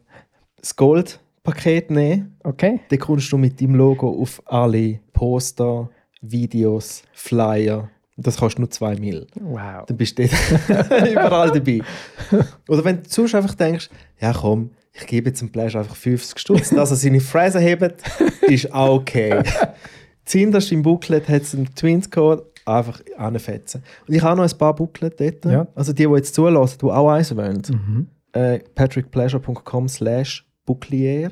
das 0.57 0.75
Gold-Paket 0.75 1.89
nehmen. 1.91 2.37
okay. 2.43 2.79
Dann 2.89 2.99
kommst 2.99 3.31
du 3.31 3.37
mit 3.37 3.59
deinem 3.59 3.75
Logo 3.75 4.09
auf 4.21 4.41
alle 4.45 4.99
Poster, 5.13 5.89
Videos, 6.21 7.03
Flyer. 7.13 7.89
Das 8.15 8.37
kostet 8.37 8.59
nur 8.59 8.69
2 8.69 8.95
Mil. 8.97 9.27
Wow. 9.41 9.85
Dann 9.87 9.97
bist 9.97 10.19
du 10.19 10.23
überall 11.11 11.51
dabei. 11.51 11.81
Oder 12.69 12.85
wenn 12.85 12.97
du 13.01 13.09
sonst 13.09 13.33
einfach 13.33 13.55
denkst, 13.55 13.89
ja 14.21 14.31
komm, 14.33 14.69
ich 14.93 15.07
gebe 15.07 15.29
jetzt 15.29 15.41
dem 15.41 15.51
Pleasure 15.51 15.83
einfach 15.83 15.95
50 15.95 16.39
Stutz, 16.39 16.69
dass 16.69 16.91
er 16.91 16.97
seine 16.97 17.19
Fräse 17.19 17.59
hebt, 17.59 18.03
ist 18.41 18.71
auch 18.73 18.95
okay. 18.95 19.41
Zuinterst 20.25 20.71
im 20.71 20.81
Booklet 20.83 21.27
hat 21.27 21.41
es 21.41 21.53
einen 21.55 21.73
Twins-Code, 21.73 22.45
einfach 22.65 23.01
anfetzen. 23.17 23.83
Und 24.07 24.13
ich 24.13 24.21
habe 24.21 24.39
noch 24.41 24.49
ein 24.49 24.57
paar 24.57 24.73
Booklet 24.75 25.19
dort. 25.19 25.45
Ja. 25.45 25.67
Also 25.75 25.91
die, 25.93 26.05
die 26.07 26.13
jetzt 26.13 26.33
zulassen, 26.35 26.77
die 26.81 26.85
auch 26.85 27.09
eins 27.09 27.35
wollen. 27.35 27.61
Mhm. 27.67 28.07
Äh, 28.31 28.59
patrickpleasure.com 28.75 29.87
slash 29.89 30.47
bouclier 30.65 31.31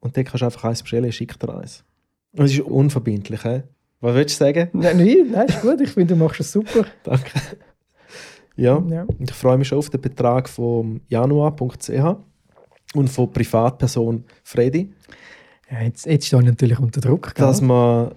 und 0.00 0.16
dann 0.16 0.24
kannst 0.24 0.42
du 0.42 0.44
einfach 0.46 0.64
eins 0.64 0.82
bestellen, 0.82 1.04
ich 1.06 1.16
schicke 1.16 1.38
dir 1.38 1.54
eins. 1.56 1.84
Und 2.32 2.44
es 2.44 2.52
ist 2.52 2.60
unverbindlich, 2.60 3.42
hä? 3.44 3.62
Was 4.00 4.14
willst 4.14 4.40
du 4.40 4.44
sagen? 4.44 4.68
Nein, 4.72 4.96
nein, 4.98 5.30
nein, 5.30 5.46
ist 5.48 5.62
gut. 5.62 5.80
Ich 5.80 5.90
finde, 5.90 6.14
du 6.14 6.20
machst 6.22 6.40
es 6.40 6.52
super. 6.52 6.84
Danke. 7.02 7.30
Ja, 8.56 8.82
Ja. 8.88 9.02
und 9.02 9.30
ich 9.30 9.32
freue 9.36 9.56
mich 9.58 9.68
schon 9.68 9.78
auf 9.78 9.90
den 9.90 10.00
Betrag 10.00 10.48
vom 10.48 11.00
Januar.ch 11.08 12.16
und 12.94 13.08
von 13.08 13.30
Privatperson 13.32 14.24
Freddy, 14.42 14.92
Ja, 15.70 15.82
jetzt, 15.82 16.06
jetzt 16.06 16.26
stehe 16.26 16.40
ich 16.42 16.48
natürlich 16.48 16.78
unter 16.78 17.00
Druck. 17.00 17.34
gell? 17.34 17.46
dass, 17.46 17.60
man, 17.60 18.12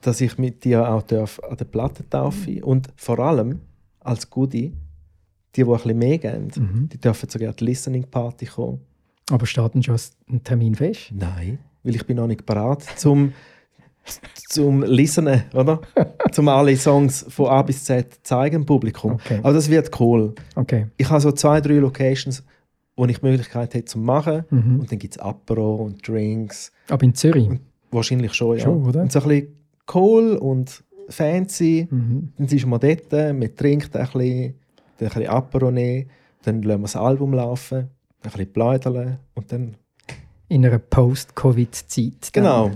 dass 0.00 0.20
ich 0.20 0.38
mit 0.38 0.64
dir 0.64 0.88
auch 0.88 1.02
darf 1.02 1.38
an 1.40 1.56
der 1.56 1.64
Platte 1.66 2.08
taufe 2.08 2.64
und 2.64 2.88
vor 2.96 3.18
allem 3.18 3.60
als 4.00 4.28
Goodie, 4.30 4.72
die, 5.54 5.62
die 5.62 5.64
ein 5.64 5.72
bisschen 5.72 5.98
mehr 5.98 6.18
geben, 6.18 6.48
Mhm. 6.56 6.88
die 6.88 6.98
dürfen 6.98 7.28
sogar 7.28 7.50
an 7.50 7.56
die 7.58 7.64
Listening 7.64 8.04
Party 8.10 8.46
kommen. 8.46 8.80
Aber 9.30 9.46
steht 9.46 9.74
denn 9.74 9.82
schon 9.82 9.96
ein 10.30 10.42
Termin 10.44 10.74
fest? 10.74 11.10
Nein, 11.12 11.58
weil 11.82 11.94
ich 11.94 12.06
bin 12.06 12.16
noch 12.16 12.26
nicht 12.26 12.44
bereit 12.46 12.82
zum 12.96 13.32
zum 14.48 14.82
Listenen, 14.82 15.44
oder? 15.54 15.80
zum 16.32 16.48
alle 16.48 16.76
Songs 16.76 17.24
von 17.28 17.46
A 17.48 17.62
bis 17.62 17.84
Z 17.84 18.18
zeigen 18.22 18.56
im 18.56 18.66
Publikum. 18.66 19.12
Okay. 19.12 19.38
Aber 19.42 19.54
das 19.54 19.70
wird 19.70 19.98
cool. 19.98 20.34
Okay. 20.56 20.88
Ich 20.98 21.08
habe 21.08 21.20
so 21.22 21.32
zwei, 21.32 21.60
drei 21.62 21.74
Locations, 21.76 22.42
wo 22.96 23.06
ich 23.06 23.18
die 23.18 23.26
Möglichkeit 23.26 23.74
hätte 23.74 23.86
zu 23.86 23.98
machen. 23.98 24.44
Mhm. 24.50 24.80
Und 24.80 24.90
dann 24.90 24.98
gibt 24.98 25.14
es 25.14 25.20
Apero 25.20 25.76
und 25.76 26.06
Drinks. 26.06 26.72
Aber 26.88 27.02
in 27.02 27.14
Zürich? 27.14 27.48
Wahrscheinlich 27.90 28.34
schon, 28.34 28.58
ja. 28.58 28.64
Schon, 28.64 28.84
oder? 28.86 29.02
Und 29.02 29.12
so 29.12 29.20
ein 29.20 29.28
bisschen 29.28 29.48
cool 29.94 30.36
und 30.36 30.84
fancy. 31.08 31.88
Mhm. 31.90 32.32
Dann 32.36 32.48
sind 32.48 32.68
wir 32.68 32.78
dort, 32.78 33.12
man 33.12 33.54
trinkt 33.56 33.96
ein 33.96 34.02
bisschen, 34.04 34.54
dann 34.98 35.08
ein 35.08 35.14
bisschen 35.14 35.28
Apero 35.28 35.70
nehmen, 35.70 36.10
dann 36.42 36.62
lassen 36.62 36.80
wir 36.80 36.84
das 36.84 36.96
Album 36.96 37.34
laufen, 37.34 37.78
ein 37.78 37.88
bisschen 38.22 38.52
pläudern 38.52 39.18
und 39.34 39.52
dann 39.52 39.76
In 40.48 40.64
einer 40.64 40.78
Post-Covid-Zeit. 40.78 42.32
Genau. 42.32 42.70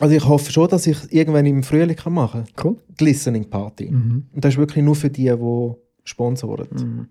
Also 0.00 0.14
ich 0.14 0.26
hoffe 0.26 0.52
schon, 0.52 0.68
dass 0.68 0.86
ich 0.86 1.12
irgendwann 1.12 1.46
im 1.46 1.62
Frühling 1.62 1.96
kann 1.96 2.12
machen 2.12 2.44
kann. 2.54 2.72
Cool. 2.72 2.76
Die 3.00 3.04
Listening 3.04 3.50
Party. 3.50 3.90
Mhm. 3.90 4.26
Und 4.32 4.44
das 4.44 4.54
ist 4.54 4.58
wirklich 4.58 4.84
nur 4.84 4.94
für 4.94 5.10
die, 5.10 5.24
die 5.24 5.70
sponsoren. 6.04 6.68
Mhm. 6.70 7.08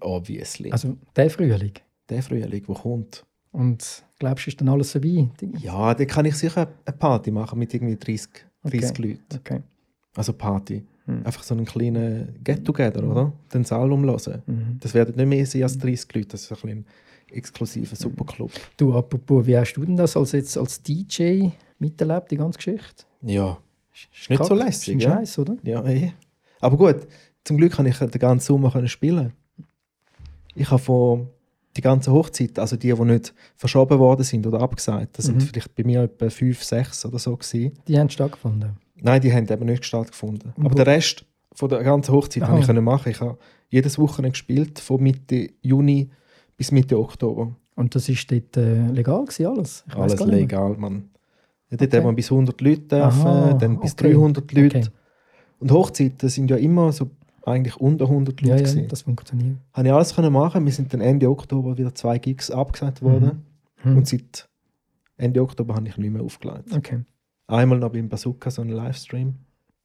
Obviously. 0.00 0.70
Also 0.72 0.96
der 1.16 1.30
Frühling. 1.30 1.72
der 2.08 2.22
Frühling, 2.22 2.50
der 2.50 2.74
kommt. 2.74 3.24
Und 3.52 4.04
glaubst 4.18 4.46
du, 4.46 4.50
ist 4.50 4.60
dann 4.60 4.68
alles 4.68 4.92
vorbei? 4.92 5.28
Ja, 5.58 5.94
da 5.94 6.04
kann 6.04 6.24
ich 6.24 6.34
sicher 6.36 6.68
eine 6.84 6.96
Party 6.96 7.30
machen 7.30 7.58
mit 7.58 7.72
irgendwie 7.72 7.96
30, 7.96 8.28
30 8.64 8.90
Okay. 8.90 9.02
Leuten. 9.08 9.38
Okay. 9.38 9.60
Also 10.16 10.32
Party. 10.32 10.82
Mhm. 11.06 11.24
Einfach 11.24 11.42
so 11.42 11.54
einen 11.54 11.64
kleinen 11.64 12.34
Get-Together, 12.42 13.04
oder? 13.04 13.32
Dann 13.50 13.62
das 13.62 13.72
Album 13.72 14.04
hören. 14.04 14.42
Mhm. 14.46 14.78
Das 14.80 14.94
werden 14.94 15.14
nicht 15.16 15.26
mehr 15.26 15.46
sein 15.46 15.62
als 15.62 15.78
30 15.78 16.14
Leute. 16.14 16.28
Das 16.28 16.42
ist 16.42 16.50
ein, 16.50 16.54
bisschen 16.56 16.78
ein 16.78 16.86
exklusiver 17.36 17.94
Superclub. 17.96 18.50
Du, 18.76 18.92
apropos, 18.94 19.46
wie 19.46 19.56
hast 19.56 19.74
du 19.74 19.84
denn 19.84 19.96
das 19.96 20.16
als, 20.16 20.32
jetzt 20.32 20.56
als 20.56 20.82
DJ 20.82 21.48
miterlebt, 21.78 22.30
die 22.30 22.36
ganze 22.36 22.56
Geschichte? 22.56 23.04
Ja, 23.22 23.58
ist 23.92 24.30
nicht 24.30 24.44
so 24.44 24.54
lässig, 24.54 24.88
Ist 24.88 24.94
ein 24.94 25.00
ja? 25.10 25.16
Scheiß, 25.18 25.38
oder? 25.38 25.56
Ja, 25.62 25.84
eh. 25.86 26.12
Aber 26.60 26.76
gut, 26.76 27.06
zum 27.44 27.56
Glück 27.58 27.72
kann 27.72 27.86
ich 27.86 27.98
den 27.98 28.10
ganzen 28.10 28.46
Sommer 28.46 28.86
spielen. 28.88 29.32
Ich 30.54 30.70
habe 30.70 30.80
von 30.82 31.28
die 31.76 31.80
ganzen 31.80 32.12
Hochzeiten, 32.12 32.60
also 32.60 32.76
die, 32.76 32.92
die 32.92 33.02
nicht 33.02 33.34
verschoben 33.56 33.98
worden 33.98 34.22
sind 34.22 34.46
oder 34.46 34.60
abgesagt, 34.60 35.18
das 35.18 35.26
sind 35.26 35.36
Mhm. 35.36 35.40
vielleicht 35.40 35.74
bei 35.74 35.82
mir 35.84 36.02
etwa 36.04 36.30
fünf, 36.30 36.62
sechs 36.62 37.04
oder 37.04 37.18
so 37.18 37.36
gewesen. 37.36 37.72
Die 37.88 37.98
haben 37.98 38.08
stattgefunden. 38.10 38.76
Nein, 38.96 39.20
die 39.20 39.32
haben 39.32 39.48
eben 39.48 39.64
nicht 39.66 39.84
stattgefunden. 39.84 40.52
Und 40.56 40.64
Aber 40.66 40.72
wo- 40.74 40.76
der 40.76 40.86
Rest 40.86 41.24
von 41.52 41.68
der 41.68 41.82
ganzen 41.82 42.12
Hochzeit 42.14 42.44
Aha. 42.44 42.52
habe 42.52 42.60
ich 42.60 42.80
machen. 42.80 43.10
Ich 43.10 43.20
habe 43.20 43.36
jedes 43.68 43.98
Wochenende 43.98 44.30
gespielt, 44.32 44.78
von 44.78 45.02
Mitte 45.02 45.50
Juni 45.62 46.10
bis 46.56 46.70
Mitte 46.70 46.96
Oktober. 46.98 47.54
Und 47.74 47.94
das 47.96 48.08
ist 48.08 48.30
dort 48.30 48.56
äh, 48.56 48.86
legal 48.88 49.24
gewesen, 49.24 49.46
alles? 49.46 49.84
Ich 49.88 49.94
Alles 49.96 50.20
legal, 50.24 50.76
Mann. 50.78 51.10
Ja, 51.70 51.76
dort 51.76 51.88
Okay. 51.92 51.96
haben 51.98 52.06
wir 52.06 52.12
bis 52.12 52.30
100 52.30 52.60
Leute 52.60 52.82
dürfen, 52.82 53.26
Aha, 53.26 53.52
dann 53.54 53.80
bis 53.80 53.92
okay. 53.94 54.12
300 54.12 54.52
Leute. 54.52 54.78
Okay. 54.78 54.88
Und 55.58 55.72
Hochzeiten 55.72 56.28
sind 56.28 56.50
ja 56.50 56.56
immer 56.56 56.92
so 56.92 57.10
eigentlich 57.46 57.76
unter 57.76 58.06
100 58.06 58.40
Leute. 58.40 58.50
Ja, 58.50 58.56
ja, 58.56 58.62
gewesen. 58.62 58.88
das 58.88 59.02
funktioniert. 59.02 59.56
Habe 59.72 59.88
ich 59.88 59.94
alles 59.94 60.14
können 60.14 60.32
machen. 60.32 60.64
Wir 60.64 60.72
sind 60.72 60.92
dann 60.92 61.00
Ende 61.00 61.28
Oktober 61.28 61.76
wieder 61.78 61.94
zwei 61.94 62.18
Gigs 62.18 62.50
abgesagt 62.50 63.02
worden. 63.02 63.42
Mhm. 63.82 63.96
Und 63.98 64.08
seit 64.08 64.48
Ende 65.16 65.42
Oktober 65.42 65.74
habe 65.74 65.86
ich 65.88 65.96
nicht 65.96 66.10
mehr 66.10 66.22
aufgelegt. 66.22 66.72
Okay. 66.74 67.00
Einmal 67.46 67.78
noch 67.78 67.90
beim 67.90 68.08
Bazooka, 68.08 68.50
so 68.50 68.62
einen 68.62 68.70
Livestream. 68.70 69.34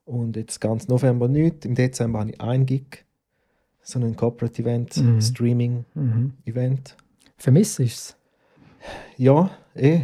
Und 0.04 0.36
jetzt 0.36 0.60
ganz 0.60 0.88
November 0.88 1.28
nicht. 1.28 1.64
Im 1.64 1.74
Dezember 1.74 2.20
habe 2.20 2.30
ich 2.30 2.40
ein 2.40 2.66
Gig. 2.66 3.04
So 3.82 3.98
ein 3.98 4.16
Corporate 4.16 4.60
Event, 4.62 4.96
Mhm. 4.96 5.20
Streaming-Event. 5.20 6.96
Mhm. 6.96 7.32
Vermisst 7.36 7.80
ist 7.80 7.92
es 7.94 8.16
Ja, 9.16 9.50
eh. 9.74 10.02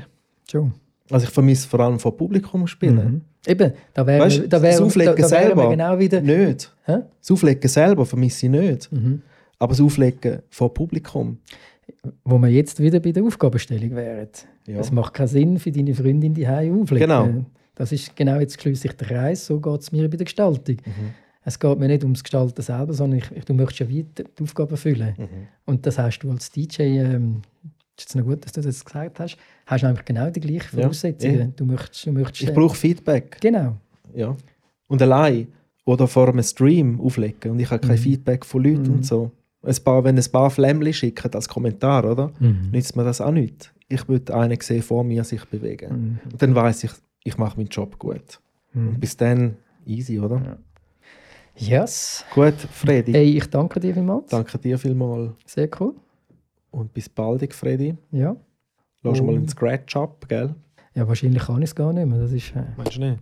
schon. 0.51 0.75
Also 1.11 1.27
ich 1.27 1.33
vermisse 1.33 1.69
vor 1.69 1.81
allem 1.81 1.99
vor 1.99 2.17
Publikum 2.17 2.67
spielen. 2.67 2.97
Mhm. 2.97 3.21
Eben, 3.47 3.73
da 3.95 4.07
wären 4.07 4.21
Weißt 4.23 4.45
da 4.49 4.61
wären, 4.61 4.73
das 4.73 4.81
Auflegen 4.81 5.17
da, 5.17 5.23
da 5.23 5.29
selber. 5.29 5.71
genau 5.71 5.99
wieder. 5.99 6.21
Nicht. 6.21 6.75
Hä? 6.85 6.99
Das 7.21 7.31
Auflegen 7.31 7.69
selber 7.69 8.05
vermisse 8.05 8.47
ich 8.47 8.53
nicht. 8.53 8.93
Mhm. 8.93 9.23
Aber 9.59 9.73
das 9.73 9.81
Auflegen 9.81 10.43
vor 10.51 10.75
Publikum. 10.75 11.39
Wo 12.25 12.39
wir 12.39 12.49
jetzt 12.49 12.81
wieder 12.81 12.99
bei 12.99 13.13
der 13.13 13.23
Aufgabenstellung 13.23 13.95
wären. 13.95 14.29
Ja. 14.67 14.81
Es 14.81 14.91
macht 14.91 15.15
keinen 15.15 15.29
Sinn 15.29 15.59
für 15.59 15.71
deine 15.71 15.95
Freundin 15.95 16.35
die 16.35 16.47
auflegen. 16.47 17.09
Genau. 17.09 17.29
Das 17.77 17.93
ist 17.93 18.17
genau 18.17 18.41
jetzt 18.41 18.61
schließlich 18.61 18.93
der 18.95 19.07
Kreis. 19.07 19.47
So 19.47 19.61
geht 19.61 19.81
es 19.81 19.93
mir 19.93 20.09
bei 20.09 20.17
der 20.17 20.25
Gestaltung. 20.25 20.77
Mhm. 20.85 21.15
Es 21.45 21.61
geht 21.61 21.79
mir 21.79 21.87
nicht 21.87 22.03
ums 22.03 22.25
Gestalten 22.25 22.61
selber, 22.61 22.93
sondern 22.93 23.21
ich, 23.21 23.31
ich, 23.31 23.45
du 23.45 23.55
möchtest 23.55 23.79
ja 23.79 23.89
weiter 23.89 24.25
die 24.37 24.43
Aufgaben 24.43 24.73
erfüllen. 24.73 25.15
Mhm. 25.17 25.29
Und 25.65 25.87
das 25.87 25.97
hast 25.97 26.19
du 26.19 26.31
als 26.33 26.51
DJ, 26.51 26.83
ähm, 26.83 27.43
ist 27.99 28.05
jetzt 28.09 28.15
noch 28.17 28.25
gut, 28.25 28.45
dass 28.45 28.53
du 28.53 28.61
das 28.61 28.85
gesagt 28.85 29.21
hast, 29.21 29.37
hast 29.67 29.83
du 29.83 29.87
einfach 29.89 30.05
genau 30.05 30.29
die 30.31 30.41
gleichen 30.41 30.77
Ja, 30.77 30.83
Voraussetzungen. 30.83 31.41
eh. 31.41 31.53
Du 31.57 31.65
möchtest, 31.65 32.07
du 32.07 32.13
möchtest 32.13 32.43
Ich 32.43 32.49
äh, 32.51 32.53
brauche 32.53 32.77
Feedback. 32.77 33.39
Genau. 33.41 33.77
Ja. 34.15 34.37
Und 34.89 35.03
allein 35.03 35.49
oder 35.85 36.07
vor 36.07 36.29
einem 36.29 36.43
Stream 36.43 37.01
auflegen 37.01 37.53
und 37.53 37.61
ich 37.61 37.71
habe 37.71 37.81
kein 37.87 37.97
Mhm. 37.97 38.03
Feedback 38.03 38.45
von 38.45 38.63
Leuten 38.65 38.83
Mhm. 38.89 38.93
und 38.97 39.07
so. 39.07 39.31
Ein 39.63 39.77
paar, 39.83 40.05
wenn 40.05 40.17
ein 40.17 40.25
paar 40.31 40.51
Flämmchen 40.51 40.93
schicken 40.93 41.33
als 41.35 41.49
Kommentar, 41.49 42.05
oder? 42.05 42.33
Mhm. 42.39 42.71
Nützt 42.73 42.95
mir 42.97 43.05
das 43.05 43.21
auch 43.21 43.33
nicht. 43.33 43.73
Ich 43.89 44.07
würde 44.09 44.35
einen 44.35 44.61
sehen 44.61 44.83
vor 44.83 45.03
mir 45.05 45.25
sich 45.25 45.45
bewegen. 45.47 46.19
Mhm. 46.25 46.33
Und 46.33 46.43
dann 46.43 46.55
weiß 46.55 46.85
ich, 46.85 46.91
ich 47.25 47.37
mache 47.39 47.57
meinen 47.57 47.69
Job 47.69 47.99
gut. 47.99 48.41
Mhm. 48.75 48.89
Und 48.89 49.01
bis 49.01 49.17
dann 49.17 49.57
easy, 49.87 50.21
oder? 50.21 50.43
Ja. 50.45 50.59
Yes. 51.59 52.25
Gut, 52.35 52.55
Freddy. 52.55 53.13
Hey, 53.13 53.37
ich 53.39 53.47
danke 53.49 53.81
dir 53.81 53.95
vielmals. 53.95 54.29
Danke 54.31 54.59
dir 54.59 54.79
vielmals. 54.79 55.33
Sehr 55.47 55.69
cool. 55.81 55.95
Und 56.77 56.93
bis 56.93 57.09
bald, 57.09 57.55
Freddy. 57.55 57.97
Ja. 58.13 58.37
Lass 59.03 59.23
mal 59.23 59.35
einen 59.35 59.49
Scratch 59.49 59.97
ab, 59.97 60.27
gell? 60.29 60.55
ja, 60.95 61.07
wahrscheinlich 61.09 61.43
kann 61.43 61.63
ich 61.63 61.71
es 61.71 61.75
gar 61.75 61.93
nicht 61.93 62.07
mehr. 62.07 62.19
Das 62.19 62.33
ist 62.33 62.55
äh, 62.55 62.65
Meinst 62.77 62.97
du 62.97 63.01
nicht? 63.01 63.19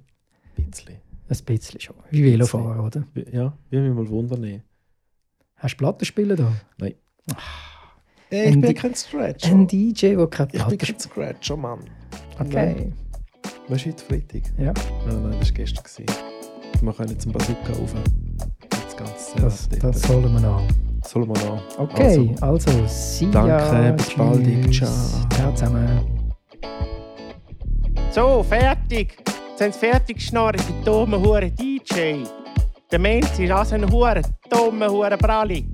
Ein 0.59 0.71
bisschen. 0.71 0.95
ein 1.29 1.39
bisschen 1.45 1.81
schon. 1.81 1.97
Wie 2.11 2.25
Velofahren, 2.25 2.81
oder? 2.81 3.05
Ja, 3.33 3.57
wie 3.71 3.79
mich 3.79 3.95
mal 3.95 4.09
wundern. 4.09 4.63
Hast 5.57 5.75
du 5.75 5.79
Plattenspieler 5.79 6.37
da? 6.37 6.53
Hey, 6.81 6.97
Ein 8.31 8.49
ich 8.55 8.61
bin 8.61 8.63
Di- 8.63 8.75
kein 8.75 8.95
Scratcher. 8.95 9.51
Ein 9.53 9.67
DJ, 9.69 10.15
der 10.17 10.27
keine 10.27 10.49
Ich 10.53 10.53
bin 10.65 10.79
Platten 10.79 10.79
kein 10.79 10.99
Scratcher, 10.99 11.57
Mann. 11.57 11.81
Okay. 12.41 12.93
Weißt 13.69 13.85
du, 13.87 13.91
heute 13.91 14.05
Freitag? 14.05 14.43
Ja, 14.59 14.73
Nein, 15.07 15.23
nein, 15.23 15.37
das 15.39 15.51
war 15.51 15.55
gestern. 15.57 16.07
Wir 16.81 16.93
können 16.93 17.21
zum 17.21 17.33
Bazooka 17.33 17.73
rauf. 17.73 17.95
Das 18.71 18.97
ganze 18.97 19.37
das, 19.41 19.69
das 19.69 20.09
holen 20.09 20.33
wir 20.33 20.49
an. 20.49 20.67
Sollen 21.07 21.29
wir 21.29 21.45
noch? 21.45 21.79
Okay, 21.79 22.35
also, 22.41 22.71
see 22.87 23.29
danke, 23.31 23.93
bis 23.93 24.15
bald, 24.15 24.75
ciao. 24.75 24.91
Ciao 25.37 25.53
zusammen. 25.53 26.01
So, 28.11 28.43
fertig. 28.43 29.17
Jetzt 29.51 29.61
haben 29.61 29.73
sie 29.73 29.79
fertig 29.79 30.17
geschnarrt, 30.17 30.61
die 30.69 30.85
dummen 30.85 31.21
Huren 31.21 31.55
DJ. 31.55 32.25
Der 32.91 32.99
Mensch 32.99 33.39
ist 33.39 33.51
also 33.51 33.75
ein 33.75 33.91
Huren, 33.91 34.23
dumme 34.51 34.89
Huren 34.89 35.19
Bralli. 35.19 35.67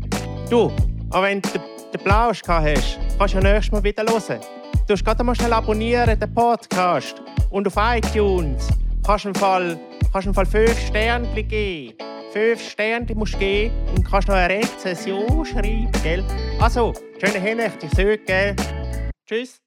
Du, 0.48 0.70
auch 1.10 1.22
wenn 1.22 1.40
du 1.40 1.48
den 1.50 2.02
Blausch 2.02 2.42
gehabt 2.42 2.66
hast, 2.66 2.98
kannst 3.18 3.34
du 3.34 3.38
ja 3.38 3.52
nächstes 3.52 3.72
Mal 3.72 3.84
wieder 3.84 4.04
hören. 4.04 4.40
Du 4.86 4.92
musst 4.92 5.04
gerade 5.04 5.22
mal 5.22 5.34
schnell 5.34 5.52
abonnieren, 5.52 6.18
den 6.18 6.34
Podcast. 6.34 7.22
Und 7.50 7.66
auf 7.66 7.74
iTunes 7.76 8.68
kannst 9.06 9.24
du 9.24 9.28
im 9.28 9.34
Fall, 9.34 9.78
kannst 10.12 10.26
im 10.26 10.34
Fall 10.34 10.46
fünf 10.46 10.78
Sterne 10.86 11.42
geben. 11.42 11.96
Fünf 12.32 12.70
Sterne 12.70 13.06
musst 13.14 13.34
du 13.34 13.38
geben 13.38 13.74
und 13.96 14.04
kannst 14.04 14.28
noch 14.28 14.36
eine 14.36 14.54
Rezension 14.54 15.44
schreiben, 15.44 15.90
gell? 16.02 16.24
Also, 16.60 16.92
schöne 17.18 17.40
Hinrichtung? 17.40 17.90
Tschüss. 19.26 19.60